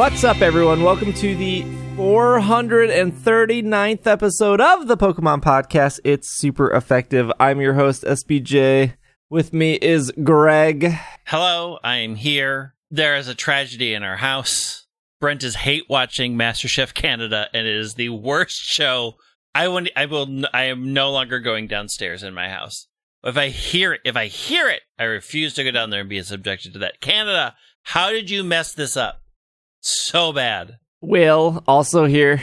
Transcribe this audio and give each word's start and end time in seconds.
What's 0.00 0.24
up, 0.24 0.40
everyone? 0.40 0.82
Welcome 0.82 1.12
to 1.12 1.36
the 1.36 1.60
439th 1.96 4.06
episode 4.06 4.58
of 4.58 4.88
the 4.88 4.96
Pokemon 4.96 5.42
Podcast. 5.42 6.00
It's 6.04 6.38
super 6.38 6.70
effective. 6.70 7.30
I'm 7.38 7.60
your 7.60 7.74
host, 7.74 8.04
SBJ. 8.04 8.94
With 9.28 9.52
me 9.52 9.74
is 9.74 10.10
Greg. 10.24 10.98
Hello, 11.26 11.78
I 11.84 11.96
am 11.96 12.14
here. 12.14 12.76
There 12.90 13.14
is 13.14 13.28
a 13.28 13.34
tragedy 13.34 13.92
in 13.92 14.02
our 14.02 14.16
house. 14.16 14.86
Brent 15.20 15.44
is 15.44 15.56
hate 15.56 15.84
watching 15.90 16.34
MasterChef 16.34 16.94
Canada, 16.94 17.48
and 17.52 17.66
it 17.66 17.76
is 17.76 17.92
the 17.92 18.08
worst 18.08 18.56
show. 18.56 19.16
I 19.54 19.68
will. 19.68 19.84
I 19.94 20.06
will. 20.06 20.46
I 20.54 20.62
am 20.62 20.94
no 20.94 21.10
longer 21.10 21.40
going 21.40 21.66
downstairs 21.66 22.22
in 22.22 22.32
my 22.32 22.48
house. 22.48 22.88
If 23.22 23.36
I 23.36 23.48
hear 23.48 23.92
it, 23.92 24.00
if 24.06 24.16
I 24.16 24.28
hear 24.28 24.66
it, 24.70 24.80
I 24.98 25.04
refuse 25.04 25.52
to 25.56 25.64
go 25.64 25.72
down 25.72 25.90
there 25.90 26.00
and 26.00 26.08
be 26.08 26.22
subjected 26.22 26.72
to 26.72 26.78
that. 26.78 27.02
Canada, 27.02 27.54
how 27.82 28.08
did 28.08 28.30
you 28.30 28.42
mess 28.42 28.72
this 28.72 28.96
up? 28.96 29.20
So 29.80 30.32
bad. 30.32 30.78
Will, 31.00 31.62
also 31.66 32.04
here. 32.04 32.40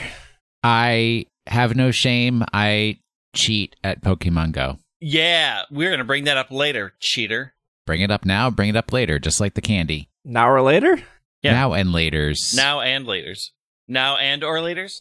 I 0.62 1.26
have 1.46 1.76
no 1.76 1.90
shame. 1.90 2.44
I 2.52 2.98
cheat 3.34 3.76
at 3.84 4.02
Pokemon 4.02 4.52
Go. 4.52 4.78
Yeah, 5.00 5.62
we're 5.70 5.90
gonna 5.90 6.04
bring 6.04 6.24
that 6.24 6.36
up 6.36 6.50
later, 6.50 6.94
cheater. 7.00 7.54
Bring 7.86 8.00
it 8.00 8.10
up 8.10 8.24
now, 8.24 8.50
bring 8.50 8.68
it 8.70 8.76
up 8.76 8.92
later, 8.92 9.18
just 9.18 9.40
like 9.40 9.54
the 9.54 9.60
candy. 9.60 10.08
Now 10.24 10.50
or 10.50 10.60
later? 10.60 11.00
Yeah. 11.42 11.52
Now 11.52 11.72
and 11.74 11.90
laters. 11.90 12.54
Now 12.54 12.80
and 12.80 13.06
laters. 13.06 13.50
Now 13.86 14.16
and 14.16 14.42
or 14.42 14.56
laters. 14.58 15.00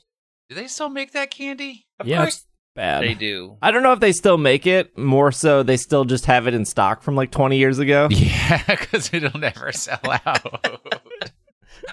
Do 0.49 0.55
they 0.55 0.67
still 0.67 0.89
make 0.89 1.11
that 1.13 1.31
candy? 1.31 1.88
Of 1.99 2.08
Yeah, 2.08 2.19
course 2.19 2.45
bad. 2.75 3.03
they 3.03 3.15
do. 3.15 3.58
I 3.61 3.71
don't 3.71 3.81
know 3.83 3.91
if 3.93 3.99
they 3.99 4.11
still 4.13 4.38
make 4.38 4.67
it. 4.67 4.95
More 4.97 5.31
so, 5.31 5.63
they 5.63 5.75
still 5.77 6.05
just 6.05 6.27
have 6.27 6.47
it 6.47 6.53
in 6.53 6.63
stock 6.63 7.02
from 7.02 7.15
like 7.15 7.31
20 7.31 7.58
years 7.58 7.80
ago. 7.80 8.08
Yeah, 8.11 8.61
because 8.67 9.11
it'll 9.13 9.39
never 9.39 9.71
sell 9.71 9.99
out. 10.25 10.69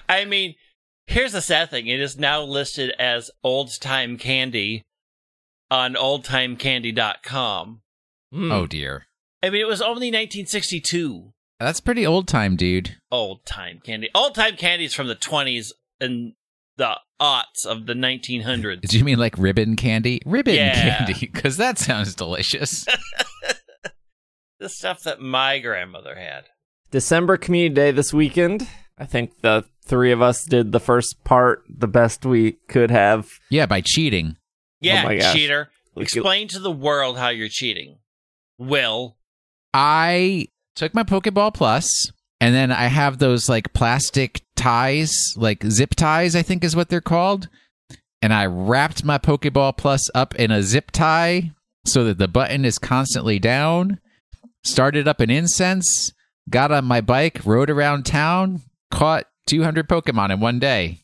I 0.09 0.25
mean, 0.25 0.55
here's 1.07 1.31
the 1.33 1.41
sad 1.41 1.69
thing. 1.69 1.87
It 1.87 1.99
is 1.99 2.17
now 2.17 2.41
listed 2.41 2.91
as 2.99 3.31
old 3.43 3.71
time 3.79 4.17
candy 4.17 4.83
on 5.71 5.95
oldtimecandy.com. 5.95 7.81
Mm. 8.33 8.51
oh 8.51 8.67
dear. 8.67 9.05
I 9.43 9.49
mean, 9.49 9.61
it 9.61 9.67
was 9.67 9.81
only 9.81 10.07
1962. 10.07 11.31
That's 11.59 11.79
pretty 11.79 12.05
old 12.05 12.27
time, 12.27 12.55
dude. 12.55 12.97
Old 13.11 13.45
time 13.45 13.79
candy. 13.83 14.09
Old 14.13 14.35
time 14.35 14.55
candy 14.57 14.85
is 14.85 14.93
from 14.93 15.07
the 15.07 15.15
20s 15.15 15.67
and 16.01 16.33
the 16.77 16.97
aughts 17.21 17.65
of 17.65 17.85
the 17.85 17.93
1900s. 17.93 18.81
Did 18.81 18.93
you 18.93 19.05
mean 19.05 19.17
like 19.19 19.37
ribbon 19.37 19.75
candy? 19.77 20.21
Ribbon 20.25 20.55
Yeah. 20.55 20.97
candy, 21.05 21.13
because 21.31 21.55
that 21.57 21.77
sounds 21.77 22.13
delicious. 22.15 22.85
the 24.59 24.67
stuff 24.69 25.03
that 25.03 25.21
my 25.21 25.59
grandmother 25.59 26.15
had. 26.15 26.45
December 26.91 27.37
Community 27.37 27.73
Day 27.73 27.91
this 27.91 28.13
weekend. 28.13 28.67
I 28.97 29.05
think 29.05 29.41
the 29.41 29.65
three 29.85 30.11
of 30.11 30.21
us 30.21 30.43
did 30.45 30.71
the 30.71 30.79
first 30.79 31.23
part 31.23 31.63
the 31.69 31.87
best 31.87 32.25
we 32.25 32.53
could 32.67 32.91
have. 32.91 33.29
yeah, 33.49 33.65
by 33.65 33.81
cheating. 33.81 34.37
Yeah, 34.81 35.05
Oh 35.07 35.33
cheater. 35.33 35.69
We 35.95 36.05
could- 36.05 36.17
Explain 36.17 36.47
to 36.49 36.59
the 36.59 36.71
world 36.71 37.17
how 37.17 37.29
you're 37.29 37.47
cheating. 37.49 37.97
Will. 38.57 39.17
I 39.73 40.47
took 40.75 40.93
my 40.93 41.03
Pokeball 41.03 41.53
Plus, 41.53 41.89
and 42.41 42.53
then 42.53 42.71
I 42.71 42.85
have 42.87 43.17
those 43.17 43.47
like 43.49 43.73
plastic 43.73 44.41
ties, 44.55 45.13
like 45.35 45.63
zip 45.65 45.95
ties, 45.95 46.35
I 46.35 46.41
think 46.41 46.63
is 46.63 46.75
what 46.75 46.89
they're 46.89 47.01
called. 47.01 47.47
And 48.21 48.33
I 48.33 48.45
wrapped 48.45 49.03
my 49.03 49.17
Pokeball 49.17 49.77
Plus 49.77 50.09
up 50.15 50.35
in 50.35 50.51
a 50.51 50.63
zip 50.63 50.91
tie 50.91 51.51
so 51.85 52.03
that 52.05 52.17
the 52.17 52.27
button 52.27 52.65
is 52.65 52.77
constantly 52.79 53.39
down. 53.39 53.99
Started 54.63 55.07
up 55.07 55.19
an 55.19 55.29
incense, 55.29 56.11
got 56.49 56.71
on 56.71 56.85
my 56.85 57.01
bike, 57.01 57.41
rode 57.45 57.69
around 57.69 58.05
town, 58.05 58.61
caught 58.89 59.27
200 59.47 59.87
Pokemon 59.87 60.31
in 60.31 60.39
one 60.39 60.59
day. 60.59 61.03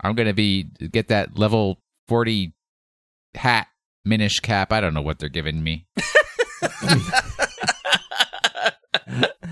I'm 0.00 0.14
going 0.14 0.28
to 0.28 0.34
be 0.34 0.64
get 0.64 1.08
that 1.08 1.38
level 1.38 1.80
40 2.08 2.52
hat 3.34 3.66
minish 4.04 4.40
cap. 4.40 4.72
I 4.72 4.80
don't 4.80 4.94
know 4.94 5.02
what 5.02 5.18
they're 5.18 5.28
giving 5.28 5.62
me. 5.62 5.86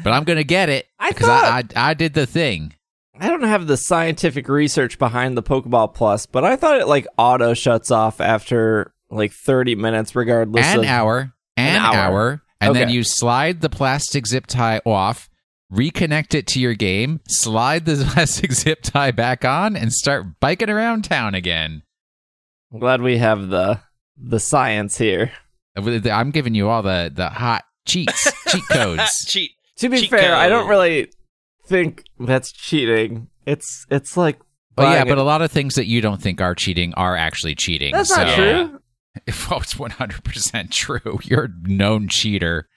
but 0.02 0.12
I'm 0.12 0.24
gonna 0.24 0.44
get 0.44 0.68
it 0.68 0.86
I 0.98 1.10
because 1.10 1.28
I, 1.28 1.58
I 1.58 1.90
I 1.90 1.94
did 1.94 2.14
the 2.14 2.26
thing. 2.26 2.74
I 3.18 3.28
don't 3.28 3.42
have 3.42 3.66
the 3.66 3.76
scientific 3.76 4.48
research 4.48 4.98
behind 4.98 5.36
the 5.36 5.42
Pokeball 5.42 5.94
Plus, 5.94 6.26
but 6.26 6.44
I 6.44 6.56
thought 6.56 6.80
it 6.80 6.86
like 6.86 7.06
auto 7.16 7.54
shuts 7.54 7.90
off 7.90 8.20
after 8.20 8.92
like 9.10 9.32
30 9.32 9.74
minutes, 9.74 10.14
regardless 10.14 10.66
An 10.66 10.80
of. 10.80 10.84
hour, 10.84 11.32
an, 11.56 11.76
An 11.76 11.76
hour. 11.76 11.94
hour, 11.96 12.42
and 12.60 12.74
then 12.76 12.90
you 12.90 13.02
slide 13.04 13.62
the 13.62 13.70
plastic 13.70 14.26
zip 14.26 14.46
tie 14.46 14.80
off, 14.84 15.30
reconnect 15.72 16.34
it 16.34 16.46
to 16.48 16.60
your 16.60 16.74
game, 16.74 17.20
slide 17.28 17.84
the 17.84 18.04
plastic 18.12 18.52
zip 18.52 18.82
tie 18.82 19.10
back 19.10 19.44
on, 19.44 19.76
and 19.76 19.92
start 19.92 20.40
biking 20.40 20.70
around 20.70 21.04
town 21.04 21.34
again. 21.34 21.82
I'm 22.72 22.80
glad 22.80 23.00
we 23.02 23.18
have 23.18 23.48
the 23.48 23.80
the 24.16 24.40
science 24.40 24.98
here. 24.98 25.32
I'm 25.76 26.30
giving 26.30 26.54
you 26.54 26.68
all 26.68 26.82
the 26.82 27.12
the 27.14 27.28
hot 27.28 27.64
cheats, 27.86 28.32
cheat 28.48 28.66
codes. 28.68 29.24
Cheat. 29.26 29.50
To 29.78 29.88
be 29.90 30.00
Cheat 30.00 30.10
fair, 30.10 30.34
I 30.34 30.48
don't 30.48 30.68
really 30.68 31.10
think 31.66 32.04
that's 32.18 32.52
cheating. 32.52 33.28
It's 33.44 33.84
it's 33.90 34.16
like. 34.16 34.38
Oh 34.78 34.82
yeah, 34.82 35.04
but 35.04 35.18
a- 35.18 35.22
a 35.22 35.24
lot 35.24 35.42
of 35.42 35.50
things 35.50 35.74
that 35.76 35.86
you 35.86 36.00
don't 36.00 36.20
think 36.20 36.40
are 36.40 36.54
cheating 36.54 36.92
are 36.94 37.16
actually 37.16 37.54
cheating. 37.54 37.92
that's 37.92 38.14
so, 38.14 38.22
not 38.22 38.34
true. 38.34 38.80
Well, 39.26 39.50
oh, 39.50 39.56
it's 39.56 39.74
100% 39.74 40.70
true. 40.70 41.20
You're 41.22 41.44
a 41.44 41.48
known 41.62 42.08
cheater. 42.08 42.68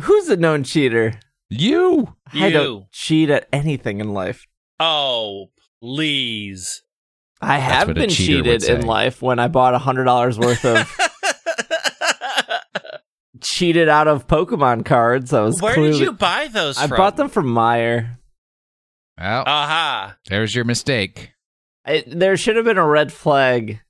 Who's 0.00 0.28
a 0.28 0.36
known 0.36 0.62
cheater? 0.62 1.18
You. 1.50 2.14
I 2.32 2.50
don't 2.50 2.90
cheat 2.92 3.28
at 3.28 3.48
anything 3.52 4.00
in 4.00 4.14
life. 4.14 4.46
Oh, 4.78 5.50
please. 5.82 6.82
I 7.42 7.58
have 7.58 7.92
been 7.94 8.10
cheated 8.10 8.64
in 8.64 8.86
life 8.86 9.20
when 9.20 9.38
I 9.38 9.48
bought 9.48 9.74
a 9.74 9.78
hundred 9.78 10.04
dollars 10.04 10.38
worth 10.38 10.64
of 10.64 10.86
cheated 13.42 13.88
out 13.88 14.08
of 14.08 14.26
Pokemon 14.26 14.84
cards. 14.84 15.32
I 15.32 15.42
was 15.42 15.60
Where 15.60 15.74
clearly, 15.74 15.98
did 15.98 16.04
you 16.04 16.12
buy 16.12 16.48
those 16.48 16.78
I 16.78 16.86
from? 16.86 16.96
bought 16.96 17.16
them 17.16 17.28
from 17.28 17.46
Meijer. 17.46 18.18
Well, 19.18 19.44
Aha. 19.46 20.16
there's 20.26 20.54
your 20.54 20.64
mistake. 20.64 21.32
It, 21.86 22.18
there 22.18 22.36
should 22.36 22.56
have 22.56 22.64
been 22.64 22.78
a 22.78 22.86
red 22.86 23.12
flag 23.12 23.80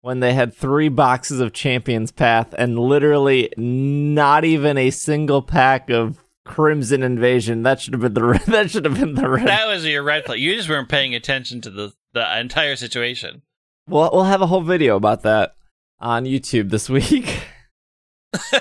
when 0.00 0.20
they 0.20 0.34
had 0.34 0.54
three 0.54 0.88
boxes 0.88 1.40
of 1.40 1.52
Champions 1.52 2.10
Path 2.10 2.54
and 2.56 2.78
literally 2.78 3.52
not 3.56 4.44
even 4.44 4.76
a 4.78 4.90
single 4.90 5.42
pack 5.42 5.90
of 5.90 6.23
Crimson 6.44 7.02
Invasion. 7.02 7.62
That 7.62 7.80
should 7.80 7.94
have 7.94 8.02
been 8.02 8.14
the 8.14 8.24
red, 8.24 8.40
that 8.46 8.70
should 8.70 8.84
have 8.84 8.98
been 8.98 9.14
the 9.14 9.28
red. 9.28 9.46
That 9.46 9.66
was 9.66 9.84
your 9.84 10.02
red 10.02 10.24
flag. 10.24 10.38
You 10.38 10.54
just 10.54 10.68
weren't 10.68 10.88
paying 10.88 11.14
attention 11.14 11.60
to 11.62 11.70
the, 11.70 11.92
the 12.12 12.38
entire 12.38 12.76
situation. 12.76 13.42
We'll 13.88 14.10
we'll 14.12 14.24
have 14.24 14.42
a 14.42 14.46
whole 14.46 14.62
video 14.62 14.96
about 14.96 15.22
that 15.22 15.56
on 16.00 16.24
YouTube 16.24 16.70
this 16.70 16.88
week. 16.88 17.42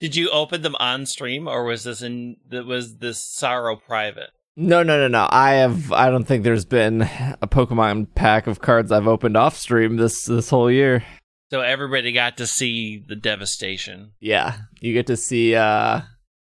Did 0.00 0.14
you 0.14 0.30
open 0.30 0.62
them 0.62 0.76
on 0.78 1.06
stream 1.06 1.48
or 1.48 1.64
was 1.64 1.84
this 1.84 2.02
in 2.02 2.36
was 2.50 2.98
this 2.98 3.22
sorrow 3.22 3.76
private? 3.76 4.30
No, 4.56 4.82
no, 4.82 4.98
no, 4.98 5.08
no. 5.08 5.28
I 5.30 5.54
have. 5.54 5.92
I 5.92 6.10
don't 6.10 6.24
think 6.24 6.42
there's 6.42 6.64
been 6.64 7.02
a 7.02 7.46
Pokemon 7.46 8.08
pack 8.14 8.46
of 8.46 8.60
cards 8.60 8.90
I've 8.90 9.06
opened 9.06 9.36
off 9.36 9.56
stream 9.56 9.96
this 9.96 10.24
this 10.24 10.50
whole 10.50 10.70
year. 10.70 11.04
So 11.50 11.60
everybody 11.60 12.10
got 12.12 12.38
to 12.38 12.46
see 12.46 13.02
the 13.06 13.14
devastation. 13.16 14.12
Yeah, 14.20 14.56
you 14.80 14.92
get 14.92 15.06
to 15.06 15.16
see 15.16 15.54
uh 15.54 16.00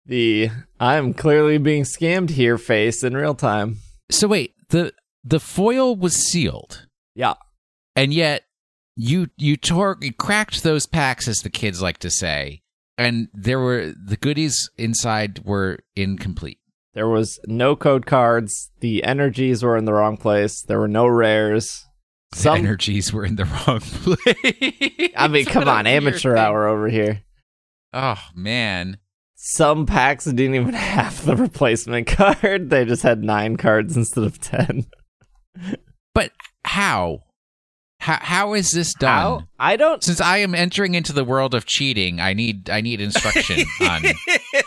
the 0.05 0.49
I'm 0.79 1.13
clearly 1.13 1.57
being 1.57 1.83
scammed 1.83 2.31
here 2.31 2.57
face 2.57 3.03
in 3.03 3.15
real 3.15 3.35
time. 3.35 3.77
So 4.09 4.27
wait, 4.27 4.53
the 4.69 4.93
the 5.23 5.39
foil 5.39 5.95
was 5.95 6.15
sealed, 6.15 6.87
Yeah. 7.15 7.35
and 7.95 8.13
yet 8.13 8.43
you 8.97 9.27
you 9.37 9.55
tore 9.55 9.97
you 10.01 10.11
cracked 10.13 10.63
those 10.63 10.85
packs, 10.85 11.27
as 11.27 11.37
the 11.37 11.49
kids 11.49 11.81
like 11.81 11.99
to 11.99 12.09
say, 12.09 12.61
and 12.97 13.29
there 13.33 13.59
were 13.59 13.93
the 14.03 14.17
goodies 14.17 14.69
inside 14.77 15.39
were 15.45 15.79
incomplete. 15.95 16.57
There 16.93 17.07
was 17.07 17.39
no 17.47 17.77
code 17.77 18.05
cards. 18.05 18.71
The 18.81 19.05
energies 19.05 19.63
were 19.63 19.77
in 19.77 19.85
the 19.85 19.93
wrong 19.93 20.17
place. 20.17 20.61
There 20.61 20.79
were 20.79 20.89
no 20.89 21.07
rares. 21.07 21.85
The 22.31 22.37
Some 22.37 22.57
energies 22.57 23.11
were 23.11 23.25
in 23.25 23.35
the 23.35 23.45
wrong 23.45 23.79
place. 23.81 25.11
I 25.17 25.27
mean, 25.27 25.45
come 25.45 25.67
on, 25.67 25.85
amateur 25.87 26.35
hour 26.35 26.67
over 26.67 26.87
here. 26.87 27.23
Oh 27.93 28.19
man, 28.33 28.97
Some 29.35 29.85
packs 29.85 30.25
didn't 30.25 30.55
even 30.55 30.73
have 30.73 31.25
the 31.25 31.35
replacement 31.35 32.07
card. 32.07 32.69
They 32.69 32.85
just 32.85 33.03
had 33.03 33.23
nine 33.23 33.57
cards 33.57 33.97
instead 33.97 34.23
of 34.23 34.39
ten. 34.39 34.85
but 36.15 36.31
how? 36.63 37.19
How 38.01 38.17
how 38.19 38.53
is 38.55 38.71
this 38.71 38.93
done? 38.95 39.09
How? 39.09 39.43
I 39.59 39.75
don't. 39.77 40.03
Since 40.03 40.19
I 40.21 40.37
am 40.37 40.55
entering 40.55 40.95
into 40.95 41.13
the 41.13 41.23
world 41.23 41.53
of 41.53 41.65
cheating, 41.65 42.19
I 42.19 42.33
need 42.33 42.69
I 42.69 42.81
need 42.81 42.99
instruction 42.99 43.59
on 43.81 44.03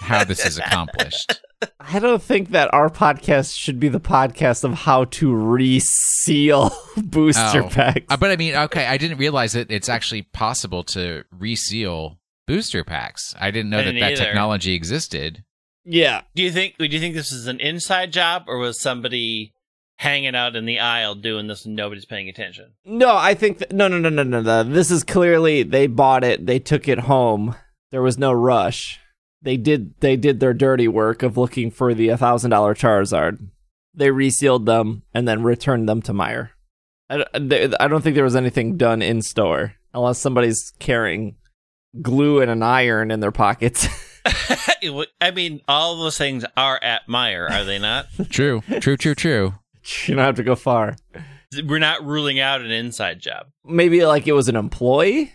how 0.01 0.23
this 0.23 0.47
is 0.47 0.57
accomplished. 0.57 1.41
I 1.81 1.99
don't 1.99 2.23
think 2.23 2.51
that 2.51 2.73
our 2.73 2.89
podcast 2.91 3.57
should 3.59 3.81
be 3.81 3.89
the 3.89 3.99
podcast 4.01 4.63
of 4.65 4.75
how 4.75 5.07
to 5.07 5.35
reseal 5.35 6.71
booster 6.97 7.63
Oh. 7.65 7.69
packs. 7.69 8.07
Uh, 8.09 8.17
but 8.17 8.31
I 8.31 8.37
mean, 8.37 8.55
okay, 8.55 8.87
I 8.87 8.97
didn't 8.99 9.19
realize 9.19 9.53
that 9.55 9.71
it's 9.71 9.89
actually 9.89 10.23
possible 10.23 10.85
to 10.85 11.25
reseal 11.33 12.19
booster 12.47 12.85
packs. 12.85 13.35
I 13.41 13.51
didn't 13.51 13.71
know 13.71 13.79
I 13.79 13.83
that 13.83 13.93
didn't 13.93 14.01
that 14.01 14.13
either. 14.13 14.25
technology 14.27 14.75
existed. 14.75 15.43
yeah, 15.85 16.23
Do 16.35 16.43
you 16.43 16.53
think 16.53 16.77
do 16.79 16.85
you 16.85 17.01
think 17.01 17.15
this 17.15 17.33
is 17.33 17.47
an 17.47 17.59
inside 17.61 18.13
job 18.13 18.45
or 18.47 18.59
was 18.59 18.81
somebody 18.81 19.54
hanging 19.97 20.35
out 20.35 20.57
in 20.57 20.65
the 20.65 20.81
aisle 20.81 21.15
doing 21.15 21.47
this 21.47 21.65
and 21.65 21.77
nobody's 21.77 22.05
paying 22.05 22.29
attention. 22.29 22.73
No, 22.85 23.17
I 23.17 23.35
think 23.35 23.59
th- 23.59 23.73
no, 23.73 23.89
no, 23.89 23.99
no, 23.99 24.09
no, 24.09 24.23
no, 24.23 24.41
no. 24.41 24.63
This 24.63 24.91
is 24.91 25.05
clearly 25.05 25.63
they 25.63 25.87
bought 25.87 26.25
it, 26.25 26.47
they 26.47 26.59
took 26.59 26.89
it 26.89 27.01
home. 27.01 27.55
There 27.91 28.03
was 28.03 28.19
no 28.19 28.33
rush. 28.33 29.01
They 29.43 29.57
did 29.57 29.95
they 30.01 30.17
did 30.17 30.41
their 30.41 30.55
dirty 30.55 30.89
work 30.89 31.23
of 31.23 31.37
looking 31.37 31.71
for 31.71 31.95
the 31.95 32.15
thousand 32.17 32.51
dollar 32.51 32.75
Charizard. 32.75 33.39
They 33.95 34.11
resealed 34.11 34.67
them 34.67 35.03
and 35.13 35.29
then 35.29 35.43
returned 35.43 35.89
them 35.89 36.03
to 36.03 36.13
Meijer. 36.13 36.51
I, 37.09 37.25
I 37.35 37.89
don't 37.89 38.03
think 38.03 38.15
there 38.15 38.25
was 38.25 38.35
anything 38.35 38.77
done 38.77 39.03
in 39.03 39.23
store 39.23 39.75
unless 39.93 40.19
somebody's 40.19 40.73
carrying 40.79 41.37
glue 42.03 42.41
and 42.41 42.51
an 42.51 42.63
iron 42.63 43.11
in 43.11 43.21
their 43.21 43.31
pockets. 43.31 43.87
I 45.21 45.31
mean, 45.35 45.61
all 45.69 45.97
those 45.97 46.17
things 46.17 46.45
are 46.57 46.83
at 46.83 47.07
Meijer, 47.07 47.51
are 47.51 47.65
they 47.65 47.79
not? 47.79 48.07
true, 48.31 48.63
true, 48.81 48.97
true, 48.97 49.15
true. 49.15 49.55
You 50.07 50.15
don't 50.15 50.25
have 50.25 50.37
to 50.37 50.43
go 50.43 50.57
far. 50.57 50.97
We're 51.67 51.79
not 51.79 52.05
ruling 52.05 52.41
out 52.41 52.63
an 52.63 52.71
inside 52.71 53.21
job. 53.21 53.49
Maybe 53.65 54.05
like 54.05 54.27
it 54.27 54.33
was 54.33 54.49
an 54.49 54.57
employee. 54.57 55.33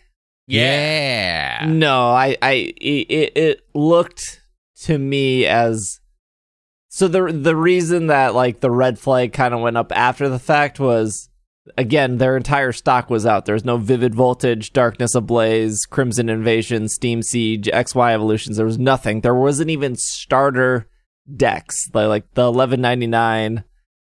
Yeah. 0.48 1.66
No, 1.68 2.10
I, 2.10 2.36
I, 2.42 2.74
it, 2.82 3.38
it 3.38 3.62
looked 3.76 4.42
to 4.82 4.98
me 4.98 5.46
as 5.46 6.00
so 6.90 7.08
the 7.08 7.32
the 7.32 7.56
reason 7.56 8.08
that 8.08 8.34
like 8.34 8.60
the 8.60 8.72
red 8.72 8.98
flag 8.98 9.32
kind 9.32 9.54
of 9.54 9.62
went 9.62 9.78
up 9.78 9.92
after 9.96 10.28
the 10.28 10.40
fact 10.40 10.80
was 10.80 11.30
again 11.78 12.18
their 12.18 12.36
entire 12.36 12.72
stock 12.72 13.10
was 13.10 13.26
out. 13.26 13.46
There's 13.46 13.64
no 13.64 13.78
vivid 13.78 14.16
voltage, 14.16 14.74
darkness 14.74 15.14
ablaze, 15.14 15.86
crimson 15.86 16.30
invasion, 16.30 16.90
steam 16.90 17.22
siege, 17.22 17.68
XY 17.68 18.14
evolutions. 18.14 18.58
There 18.58 18.66
was 18.66 18.80
nothing. 18.80 19.22
There 19.22 19.36
wasn't 19.36 19.70
even 19.70 19.96
starter 19.96 20.90
decks 21.34 21.78
like 21.94 22.08
like 22.08 22.34
the 22.34 22.52
1199. 22.52 23.64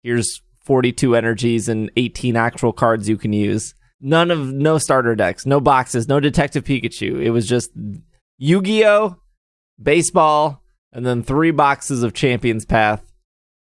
Here's 0.07 0.41
42 0.61 1.17
energies 1.17 1.69
and 1.69 1.91
18 1.97 2.37
actual 2.37 2.73
cards 2.73 3.09
you 3.09 3.17
can 3.17 3.33
use. 3.33 3.75
None 4.01 4.31
of 4.31 4.53
no 4.53 4.79
starter 4.79 5.17
decks, 5.17 5.45
no 5.45 5.59
boxes, 5.59 6.07
no 6.07 6.21
Detective 6.21 6.63
Pikachu. 6.63 7.21
It 7.21 7.31
was 7.31 7.49
just 7.49 7.73
Yu-Gi-Oh, 8.39 9.17
baseball, 9.83 10.63
and 10.93 11.05
then 11.05 11.25
three 11.25 11.51
boxes 11.51 12.05
of 12.05 12.15
Champions 12.15 12.65
Path 12.65 13.13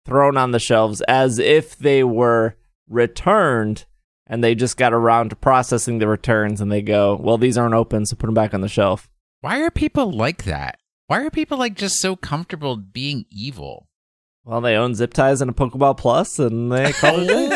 thrown 0.06 0.38
on 0.38 0.52
the 0.52 0.60
shelves 0.60 1.02
as 1.10 1.40
if 1.40 1.78
they 1.78 2.06
were 2.06 2.56
returned 2.88 3.84
and 4.26 4.42
they 4.42 4.56
just 4.56 4.78
got 4.78 4.94
around 4.94 5.32
to 5.32 5.36
processing 5.36 6.00
the 6.00 6.08
returns 6.08 6.62
and 6.62 6.72
they 6.72 6.82
go, 6.82 7.20
"Well, 7.22 7.38
these 7.38 7.58
aren't 7.58 7.74
open, 7.74 8.06
so 8.06 8.16
put 8.16 8.28
them 8.28 8.34
back 8.34 8.54
on 8.54 8.62
the 8.62 8.70
shelf." 8.70 9.10
Why 9.42 9.60
are 9.60 9.72
people 9.72 10.10
like 10.10 10.46
that? 10.46 10.80
Why 11.08 11.20
are 11.20 11.30
people 11.30 11.58
like 11.58 11.76
just 11.76 12.00
so 12.00 12.16
comfortable 12.16 12.78
being 12.78 13.26
evil? 13.30 13.89
Well, 14.46 14.62
they 14.62 14.76
own 14.76 14.96
zip 14.96 15.14
ties 15.14 15.42
and 15.42 15.52
a 15.52 15.54
Pokeball 15.54 15.98
Plus, 15.98 16.40
and 16.40 16.72
they 16.72 16.92
call 16.94 17.20
it. 17.20 17.52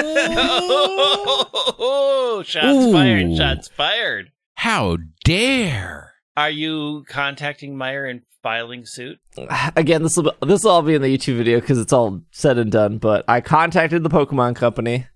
oh, 1.80 2.44
shots 2.46 2.66
Ooh. 2.66 2.92
fired! 2.92 3.36
Shots 3.36 3.68
fired! 3.70 4.32
How 4.56 4.98
dare! 5.24 6.14
Are 6.36 6.50
you 6.50 7.06
contacting 7.08 7.76
Meijer 7.76 8.10
and 8.10 8.22
filing 8.42 8.86
suit? 8.86 9.20
Again, 9.76 10.04
this 10.04 10.18
will 10.18 10.34
this 10.42 10.64
will 10.64 10.72
all 10.72 10.82
be 10.82 10.96
in 10.96 11.02
the 11.02 11.18
YouTube 11.18 11.38
video 11.38 11.60
because 11.60 11.80
it's 11.80 11.94
all 11.94 12.22
said 12.32 12.58
and 12.58 12.72
done. 12.72 12.98
But 12.98 13.26
I 13.28 13.42
contacted 13.42 14.04
the 14.04 14.10
Pokemon 14.10 14.56
Company. 14.56 15.08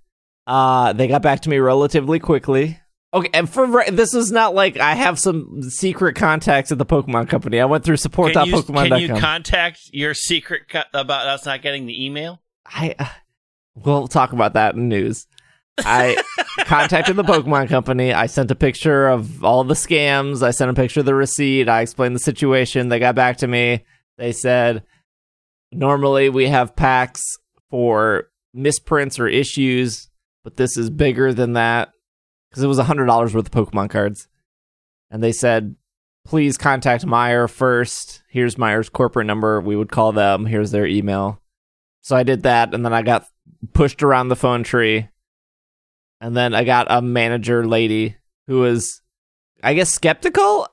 Uh, 0.46 0.94
they 0.94 1.08
got 1.08 1.22
back 1.22 1.42
to 1.42 1.50
me 1.50 1.58
relatively 1.58 2.19
quickly. 2.19 2.80
Okay, 3.18 3.30
and 3.34 3.50
for 3.50 3.84
this 3.90 4.14
is 4.14 4.31
not 4.31 4.54
like 4.54 4.78
I 4.78 4.94
have 4.94 5.18
some 5.18 5.64
secret 5.64 6.16
contacts 6.16 6.72
at 6.72 6.78
the 6.78 6.86
Pokemon 6.86 7.30
Company. 7.30 7.60
I 7.60 7.66
went 7.66 7.84
through 7.84 7.98
Can 7.98 8.00
you, 8.00 8.04
support.pokemon.com. 8.04 8.90
can 8.90 9.00
you 9.00 9.16
contact 9.16 9.80
your 9.92 10.14
secret 10.14 10.69
co- 10.69 10.84
about 10.94 11.28
us 11.28 11.46
not 11.46 11.64
getting 11.64 11.88
the 11.88 12.06
email? 12.06 12.42
I 12.66 12.96
uh, 13.00 13.08
we'll 13.75 14.08
talk 14.08 14.34
about 14.34 14.54
that 14.54 14.75
in 14.75 14.88
news. 14.88 15.25
I 15.80 16.22
contacted 16.60 17.16
the 17.16 17.24
Pokemon 17.24 17.69
Company. 17.69 18.14
I 18.14 18.28
sent 18.28 18.52
a 18.52 18.56
picture 18.56 19.08
of 19.08 19.44
all 19.44 19.64
the 19.64 19.74
scams. 19.74 20.44
I 20.44 20.52
sent 20.52 20.69
a 20.69 20.75
picture 20.75 21.00
of 21.00 21.08
the 21.08 21.16
receipt. 21.16 21.68
I 21.68 21.81
explained 21.81 22.16
the 22.16 22.19
situation. 22.19 22.90
They 22.90 23.00
got 23.00 23.16
back 23.16 23.38
to 23.38 23.48
me. 23.48 23.84
They 24.19 24.31
said 24.31 24.84
normally 25.72 26.30
we 26.30 26.50
have 26.50 26.75
packs 26.75 27.24
for 27.72 28.30
misprints 28.54 29.19
or 29.19 29.28
issues, 29.28 30.10
but 30.44 30.58
this 30.58 30.78
is 30.78 30.92
bigger 30.92 31.34
than 31.34 31.54
that 31.54 31.90
because 32.57 32.63
it 32.63 32.68
was 32.69 32.80
hundred 32.80 33.06
dollars 33.06 33.36
worth 33.36 33.56
of 33.56 33.68
Pokemon 33.68 33.92
cards. 33.92 34.27
And 35.12 35.24
they 35.24 35.31
said, 35.31 35.75
please 36.25 36.57
contact 36.57 37.06
Meijer 37.06 37.48
first. 37.48 38.24
Here's 38.30 38.56
Meijer's 38.56 38.89
corporate 38.89 39.27
number. 39.27 39.62
We 39.62 39.75
would 39.75 39.92
call 39.92 40.12
them. 40.12 40.48
Here's 40.48 40.71
their 40.71 40.88
email. 40.88 41.39
So 42.01 42.15
I 42.15 42.24
did 42.24 42.42
that, 42.44 42.74
and 42.74 42.83
then 42.83 42.95
I 42.95 43.04
got 43.04 43.27
pushed 43.74 44.01
around 44.01 44.30
the 44.30 44.36
phone 44.36 44.63
tree. 44.63 45.07
And 46.19 46.36
then 46.36 46.56
I 46.56 46.63
got 46.63 46.88
a 46.89 47.00
manager 47.00 47.63
lady 47.63 48.15
who 48.48 48.62
was, 48.62 49.04
I 49.62 49.75
guess, 49.75 49.94
skeptical. 49.94 50.68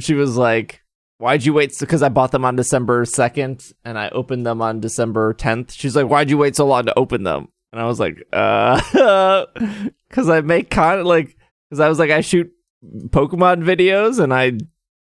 She 0.00 0.14
was 0.14 0.36
like, 0.36 0.82
Why'd 1.18 1.44
you 1.44 1.52
wait? 1.52 1.78
Because 1.78 2.02
I 2.02 2.08
bought 2.08 2.32
them 2.32 2.44
on 2.44 2.56
December 2.56 3.04
2nd 3.04 3.72
and 3.84 3.96
I 3.96 4.08
opened 4.08 4.44
them 4.44 4.60
on 4.60 4.80
December 4.80 5.32
10th. 5.32 5.70
She's 5.70 5.94
like, 5.94 6.08
Why'd 6.08 6.28
you 6.28 6.38
wait 6.38 6.56
so 6.56 6.66
long 6.66 6.86
to 6.86 6.98
open 6.98 7.22
them? 7.22 7.50
And 7.74 7.82
I 7.82 7.86
was 7.86 7.98
like, 7.98 8.24
Uh, 8.32 9.46
because 10.08 10.28
I 10.28 10.42
make 10.42 10.70
con, 10.70 11.02
like, 11.02 11.36
because 11.68 11.80
I 11.80 11.88
was 11.88 11.98
like, 11.98 12.12
I 12.12 12.20
shoot 12.20 12.52
Pokemon 12.84 13.64
videos 13.64 14.22
and 14.22 14.32
I 14.32 14.52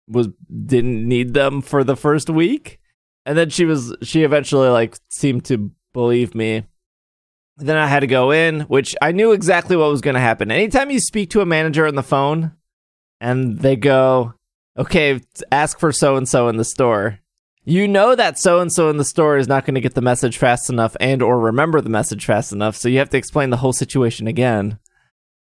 was, 0.07 0.29
didn't 0.67 1.09
need 1.09 1.33
them 1.33 1.63
for 1.63 1.83
the 1.83 1.97
first 1.97 2.29
week. 2.29 2.79
And 3.25 3.39
then 3.39 3.49
she 3.49 3.65
was, 3.65 3.97
she 4.03 4.23
eventually, 4.23 4.69
like, 4.69 4.99
seemed 5.09 5.47
to 5.47 5.71
believe 5.95 6.35
me. 6.35 6.65
Then 7.57 7.79
I 7.79 7.87
had 7.87 8.01
to 8.01 8.07
go 8.07 8.33
in, 8.33 8.61
which 8.63 8.95
I 9.01 9.13
knew 9.13 9.33
exactly 9.33 9.75
what 9.75 9.91
was 9.91 10.03
going 10.03 10.13
to 10.15 10.21
happen. 10.21 10.51
Anytime 10.51 10.91
you 10.91 11.01
speak 11.01 11.31
to 11.31 11.41
a 11.41 11.47
manager 11.47 11.87
on 11.87 11.95
the 11.95 12.03
phone 12.03 12.53
and 13.19 13.61
they 13.61 13.77
go, 13.77 14.35
okay, 14.77 15.23
ask 15.51 15.81
for 15.81 15.91
so 15.91 16.17
and 16.17 16.29
so 16.29 16.49
in 16.49 16.59
the 16.59 16.67
store, 16.67 17.21
you 17.69 17.87
know 17.87 18.15
that 18.15 18.39
so 18.39 18.61
and 18.61 18.73
so 18.73 18.89
in 18.89 18.97
the 18.97 19.05
store 19.05 19.37
is 19.37 19.47
not 19.47 19.67
going 19.67 19.75
to 19.75 19.81
get 19.81 19.95
the 19.95 20.01
message 20.01 20.39
fast 20.39 20.71
enough 20.71 20.97
and 21.01 21.23
or 21.23 21.39
remember 21.39 21.81
the 21.81 21.91
message 21.91 22.25
fast 22.25 22.51
enough. 22.53 22.77
So 22.77 22.89
you 22.89 22.99
have 22.99 23.11
to 23.11 23.19
explain 23.19 23.51
the 23.51 23.59
whole 23.59 23.75
situation 23.75 24.27
again, 24.27 24.79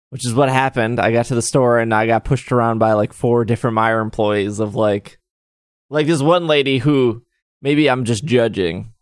which 0.09 0.25
is 0.25 0.33
what 0.33 0.49
happened. 0.49 0.99
I 0.99 1.11
got 1.11 1.25
to 1.25 1.35
the 1.35 1.41
store 1.41 1.79
and 1.79 1.93
I 1.93 2.05
got 2.05 2.23
pushed 2.23 2.51
around 2.51 2.77
by 2.77 2.93
like 2.93 3.11
four 3.11 3.43
different 3.43 3.75
Meijer 3.75 4.01
employees 4.01 4.59
of 4.59 4.75
like, 4.75 5.17
like 5.89 6.05
this 6.05 6.21
one 6.21 6.45
lady 6.45 6.77
who 6.77 7.23
maybe 7.61 7.89
I'm 7.89 8.05
just 8.05 8.23
judging, 8.23 8.93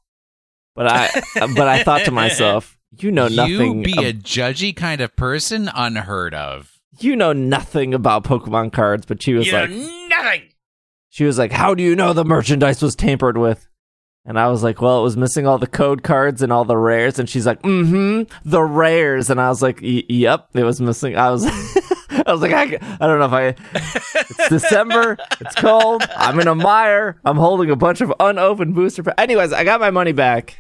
but 0.74 0.88
I, 0.88 1.10
but 1.56 1.68
I 1.68 1.84
thought 1.84 2.06
to 2.06 2.12
myself, 2.12 2.78
you 2.98 3.12
know 3.12 3.28
nothing. 3.28 3.80
You 3.80 3.84
be 3.84 3.98
ab- 3.98 4.04
a 4.06 4.14
judgy 4.14 4.76
kind 4.76 5.02
of 5.02 5.16
person? 5.16 5.70
Unheard 5.76 6.34
of. 6.34 6.72
you 7.00 7.16
know 7.16 7.34
nothing 7.34 7.94
about 7.94 8.24
Pokemon 8.24 8.72
cards, 8.72 9.06
but 9.06 9.22
she 9.22 9.34
was 9.34 9.46
you 9.46 9.54
like, 9.54 9.70
know 9.70 10.08
nothing. 10.08 10.42
She 11.10 11.24
was 11.24 11.38
like, 11.38 11.52
how 11.52 11.74
do 11.74 11.84
you 11.84 11.96
know 11.96 12.14
the 12.14 12.24
merchandise 12.26 12.82
was 12.82 12.96
tampered 12.96 13.38
with? 13.38 13.68
And 14.26 14.38
I 14.40 14.48
was 14.50 14.62
like, 14.64 14.80
well, 14.82 15.00
it 15.00 15.04
was 15.04 15.18
missing 15.18 15.48
all 15.48 15.58
the 15.58 15.66
code 15.66 16.04
cards 16.04 16.42
and 16.44 16.52
all 16.52 16.66
the 16.66 16.78
rares. 16.78 17.18
And 17.18 17.28
she's 17.28 17.48
like, 17.48 17.62
mm-hmm, 17.64 18.32
the 18.48 18.62
rares. 18.62 19.30
And 19.30 19.42
I 19.42 19.50
was 19.50 19.62
like, 19.64 19.80
yep, 19.82 20.50
it 20.54 20.64
was 20.64 20.80
missing. 20.80 21.16
I 21.18 21.32
was, 21.32 21.46
I 22.10 22.32
was 22.32 22.42
like, 22.42 22.52
I, 22.52 22.64
I 23.00 23.08
don't 23.08 23.18
know 23.18 23.26
if 23.26 23.34
I, 23.34 23.56
it's 23.74 24.50
December, 24.50 25.18
it's 25.42 25.56
cold, 25.56 26.04
I'm 26.16 26.40
in 26.40 26.48
a 26.48 26.54
Meijer, 26.54 27.16
I'm 27.26 27.38
holding 27.38 27.72
a 27.72 27.76
bunch 27.76 28.02
of 28.02 28.14
unopened 28.20 28.76
booster. 28.76 29.02
Pa- 29.04 29.14
Anyways, 29.18 29.52
I 29.54 29.64
got 29.64 29.80
my 29.80 29.90
money 29.90 30.12
back. 30.12 30.60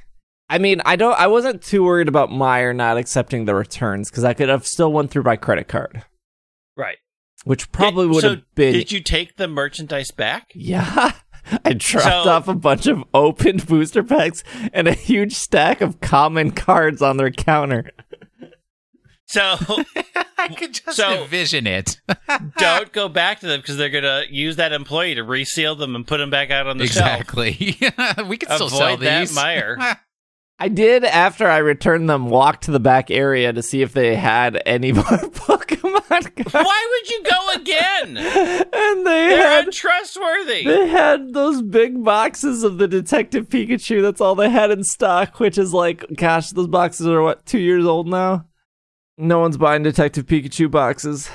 I 0.49 0.57
mean, 0.57 0.81
I 0.85 0.95
don't, 0.95 1.19
I 1.19 1.27
wasn't 1.27 1.61
too 1.61 1.83
worried 1.83 2.07
about 2.07 2.29
Meijer 2.31 2.75
not 2.75 2.97
accepting 2.97 3.45
the 3.45 3.53
returns 3.53 4.09
because 4.09 4.23
I 4.23 4.33
could 4.33 4.49
have 4.49 4.65
still 4.65 4.91
went 4.91 5.11
through 5.11 5.23
my 5.23 5.35
credit 5.35 5.67
card, 5.67 6.03
Right. 6.75 6.97
Which 7.45 7.71
probably 7.71 8.05
Did- 8.07 8.13
would 8.15 8.21
so 8.21 8.29
have 8.31 8.55
been 8.55 8.73
Did 8.73 8.91
you 8.91 8.99
take 9.01 9.37
the 9.37 9.47
merchandise 9.47 10.11
back? 10.11 10.51
Yeah. 10.53 11.11
I 11.65 11.73
dropped 11.73 12.25
So- 12.25 12.29
off 12.31 12.47
a 12.47 12.53
bunch 12.53 12.85
of 12.87 13.03
opened 13.13 13.65
booster 13.67 14.03
packs 14.03 14.43
and 14.73 14.87
a 14.87 14.93
huge 14.93 15.33
stack 15.33 15.81
of 15.81 15.99
common 16.01 16.51
cards 16.51 17.01
on 17.01 17.17
their 17.17 17.31
counter. 17.31 17.91
So 19.25 19.41
I 20.37 20.47
could 20.49 20.73
just 20.73 20.97
So- 20.97 21.23
envision 21.23 21.65
it. 21.67 21.99
don't 22.57 22.91
go 22.91 23.07
back 23.09 23.39
to 23.41 23.47
them 23.47 23.61
because 23.61 23.77
they're 23.77 23.89
gonna 23.89 24.23
use 24.29 24.57
that 24.57 24.73
employee 24.73 25.15
to 25.15 25.23
reseal 25.23 25.75
them 25.75 25.95
and 25.95 26.05
put 26.05 26.17
them 26.17 26.29
back 26.29 26.51
out 26.51 26.67
on 26.67 26.77
the 26.77 26.87
show. 26.87 26.99
exactly. 26.99 27.77
we 28.27 28.37
could 28.37 28.49
still 28.51 28.69
shelf. 28.69 28.71
sell 28.71 28.87
Avoid 28.95 28.99
that 29.05 29.19
these. 29.21 29.37
Meijer. 29.37 29.97
I 30.61 30.67
did, 30.67 31.05
after 31.05 31.47
I 31.47 31.59
returned 31.59 32.09
them, 32.09 32.29
walk 32.29 32.59
to 32.61 32.71
the 32.71 32.81
back 32.81 33.09
area 33.09 33.53
to 33.53 33.63
see 33.63 33.81
if 33.81 33.93
they 33.93 34.15
had 34.15 34.61
any 34.65 34.91
more 34.91 35.03
Pokemon 35.05 36.35
cards. 36.35 36.53
Why 36.53 36.87
would 36.91 37.09
you 37.09 37.23
go 37.23 37.49
again? 37.61 38.17
And 38.17 39.07
they 39.07 39.29
They're 39.29 39.47
had, 39.47 39.65
untrustworthy. 39.67 40.65
they 40.65 40.87
had 40.89 41.33
those 41.33 41.61
big 41.61 42.03
boxes 42.03 42.63
of 42.63 42.77
the 42.77 42.89
Detective 42.89 43.47
Pikachu. 43.47 44.01
That's 44.01 44.19
all 44.19 44.35
they 44.35 44.49
had 44.49 44.69
in 44.69 44.83
stock, 44.83 45.39
which 45.39 45.57
is 45.57 45.73
like, 45.73 46.03
gosh, 46.15 46.49
those 46.49 46.67
boxes 46.67 47.07
are 47.07 47.21
what, 47.21 47.45
two 47.45 47.59
years 47.59 47.85
old 47.85 48.07
now? 48.09 48.45
No 49.17 49.39
one's 49.39 49.57
buying 49.57 49.83
Detective 49.83 50.25
Pikachu 50.25 50.69
boxes. 50.69 51.29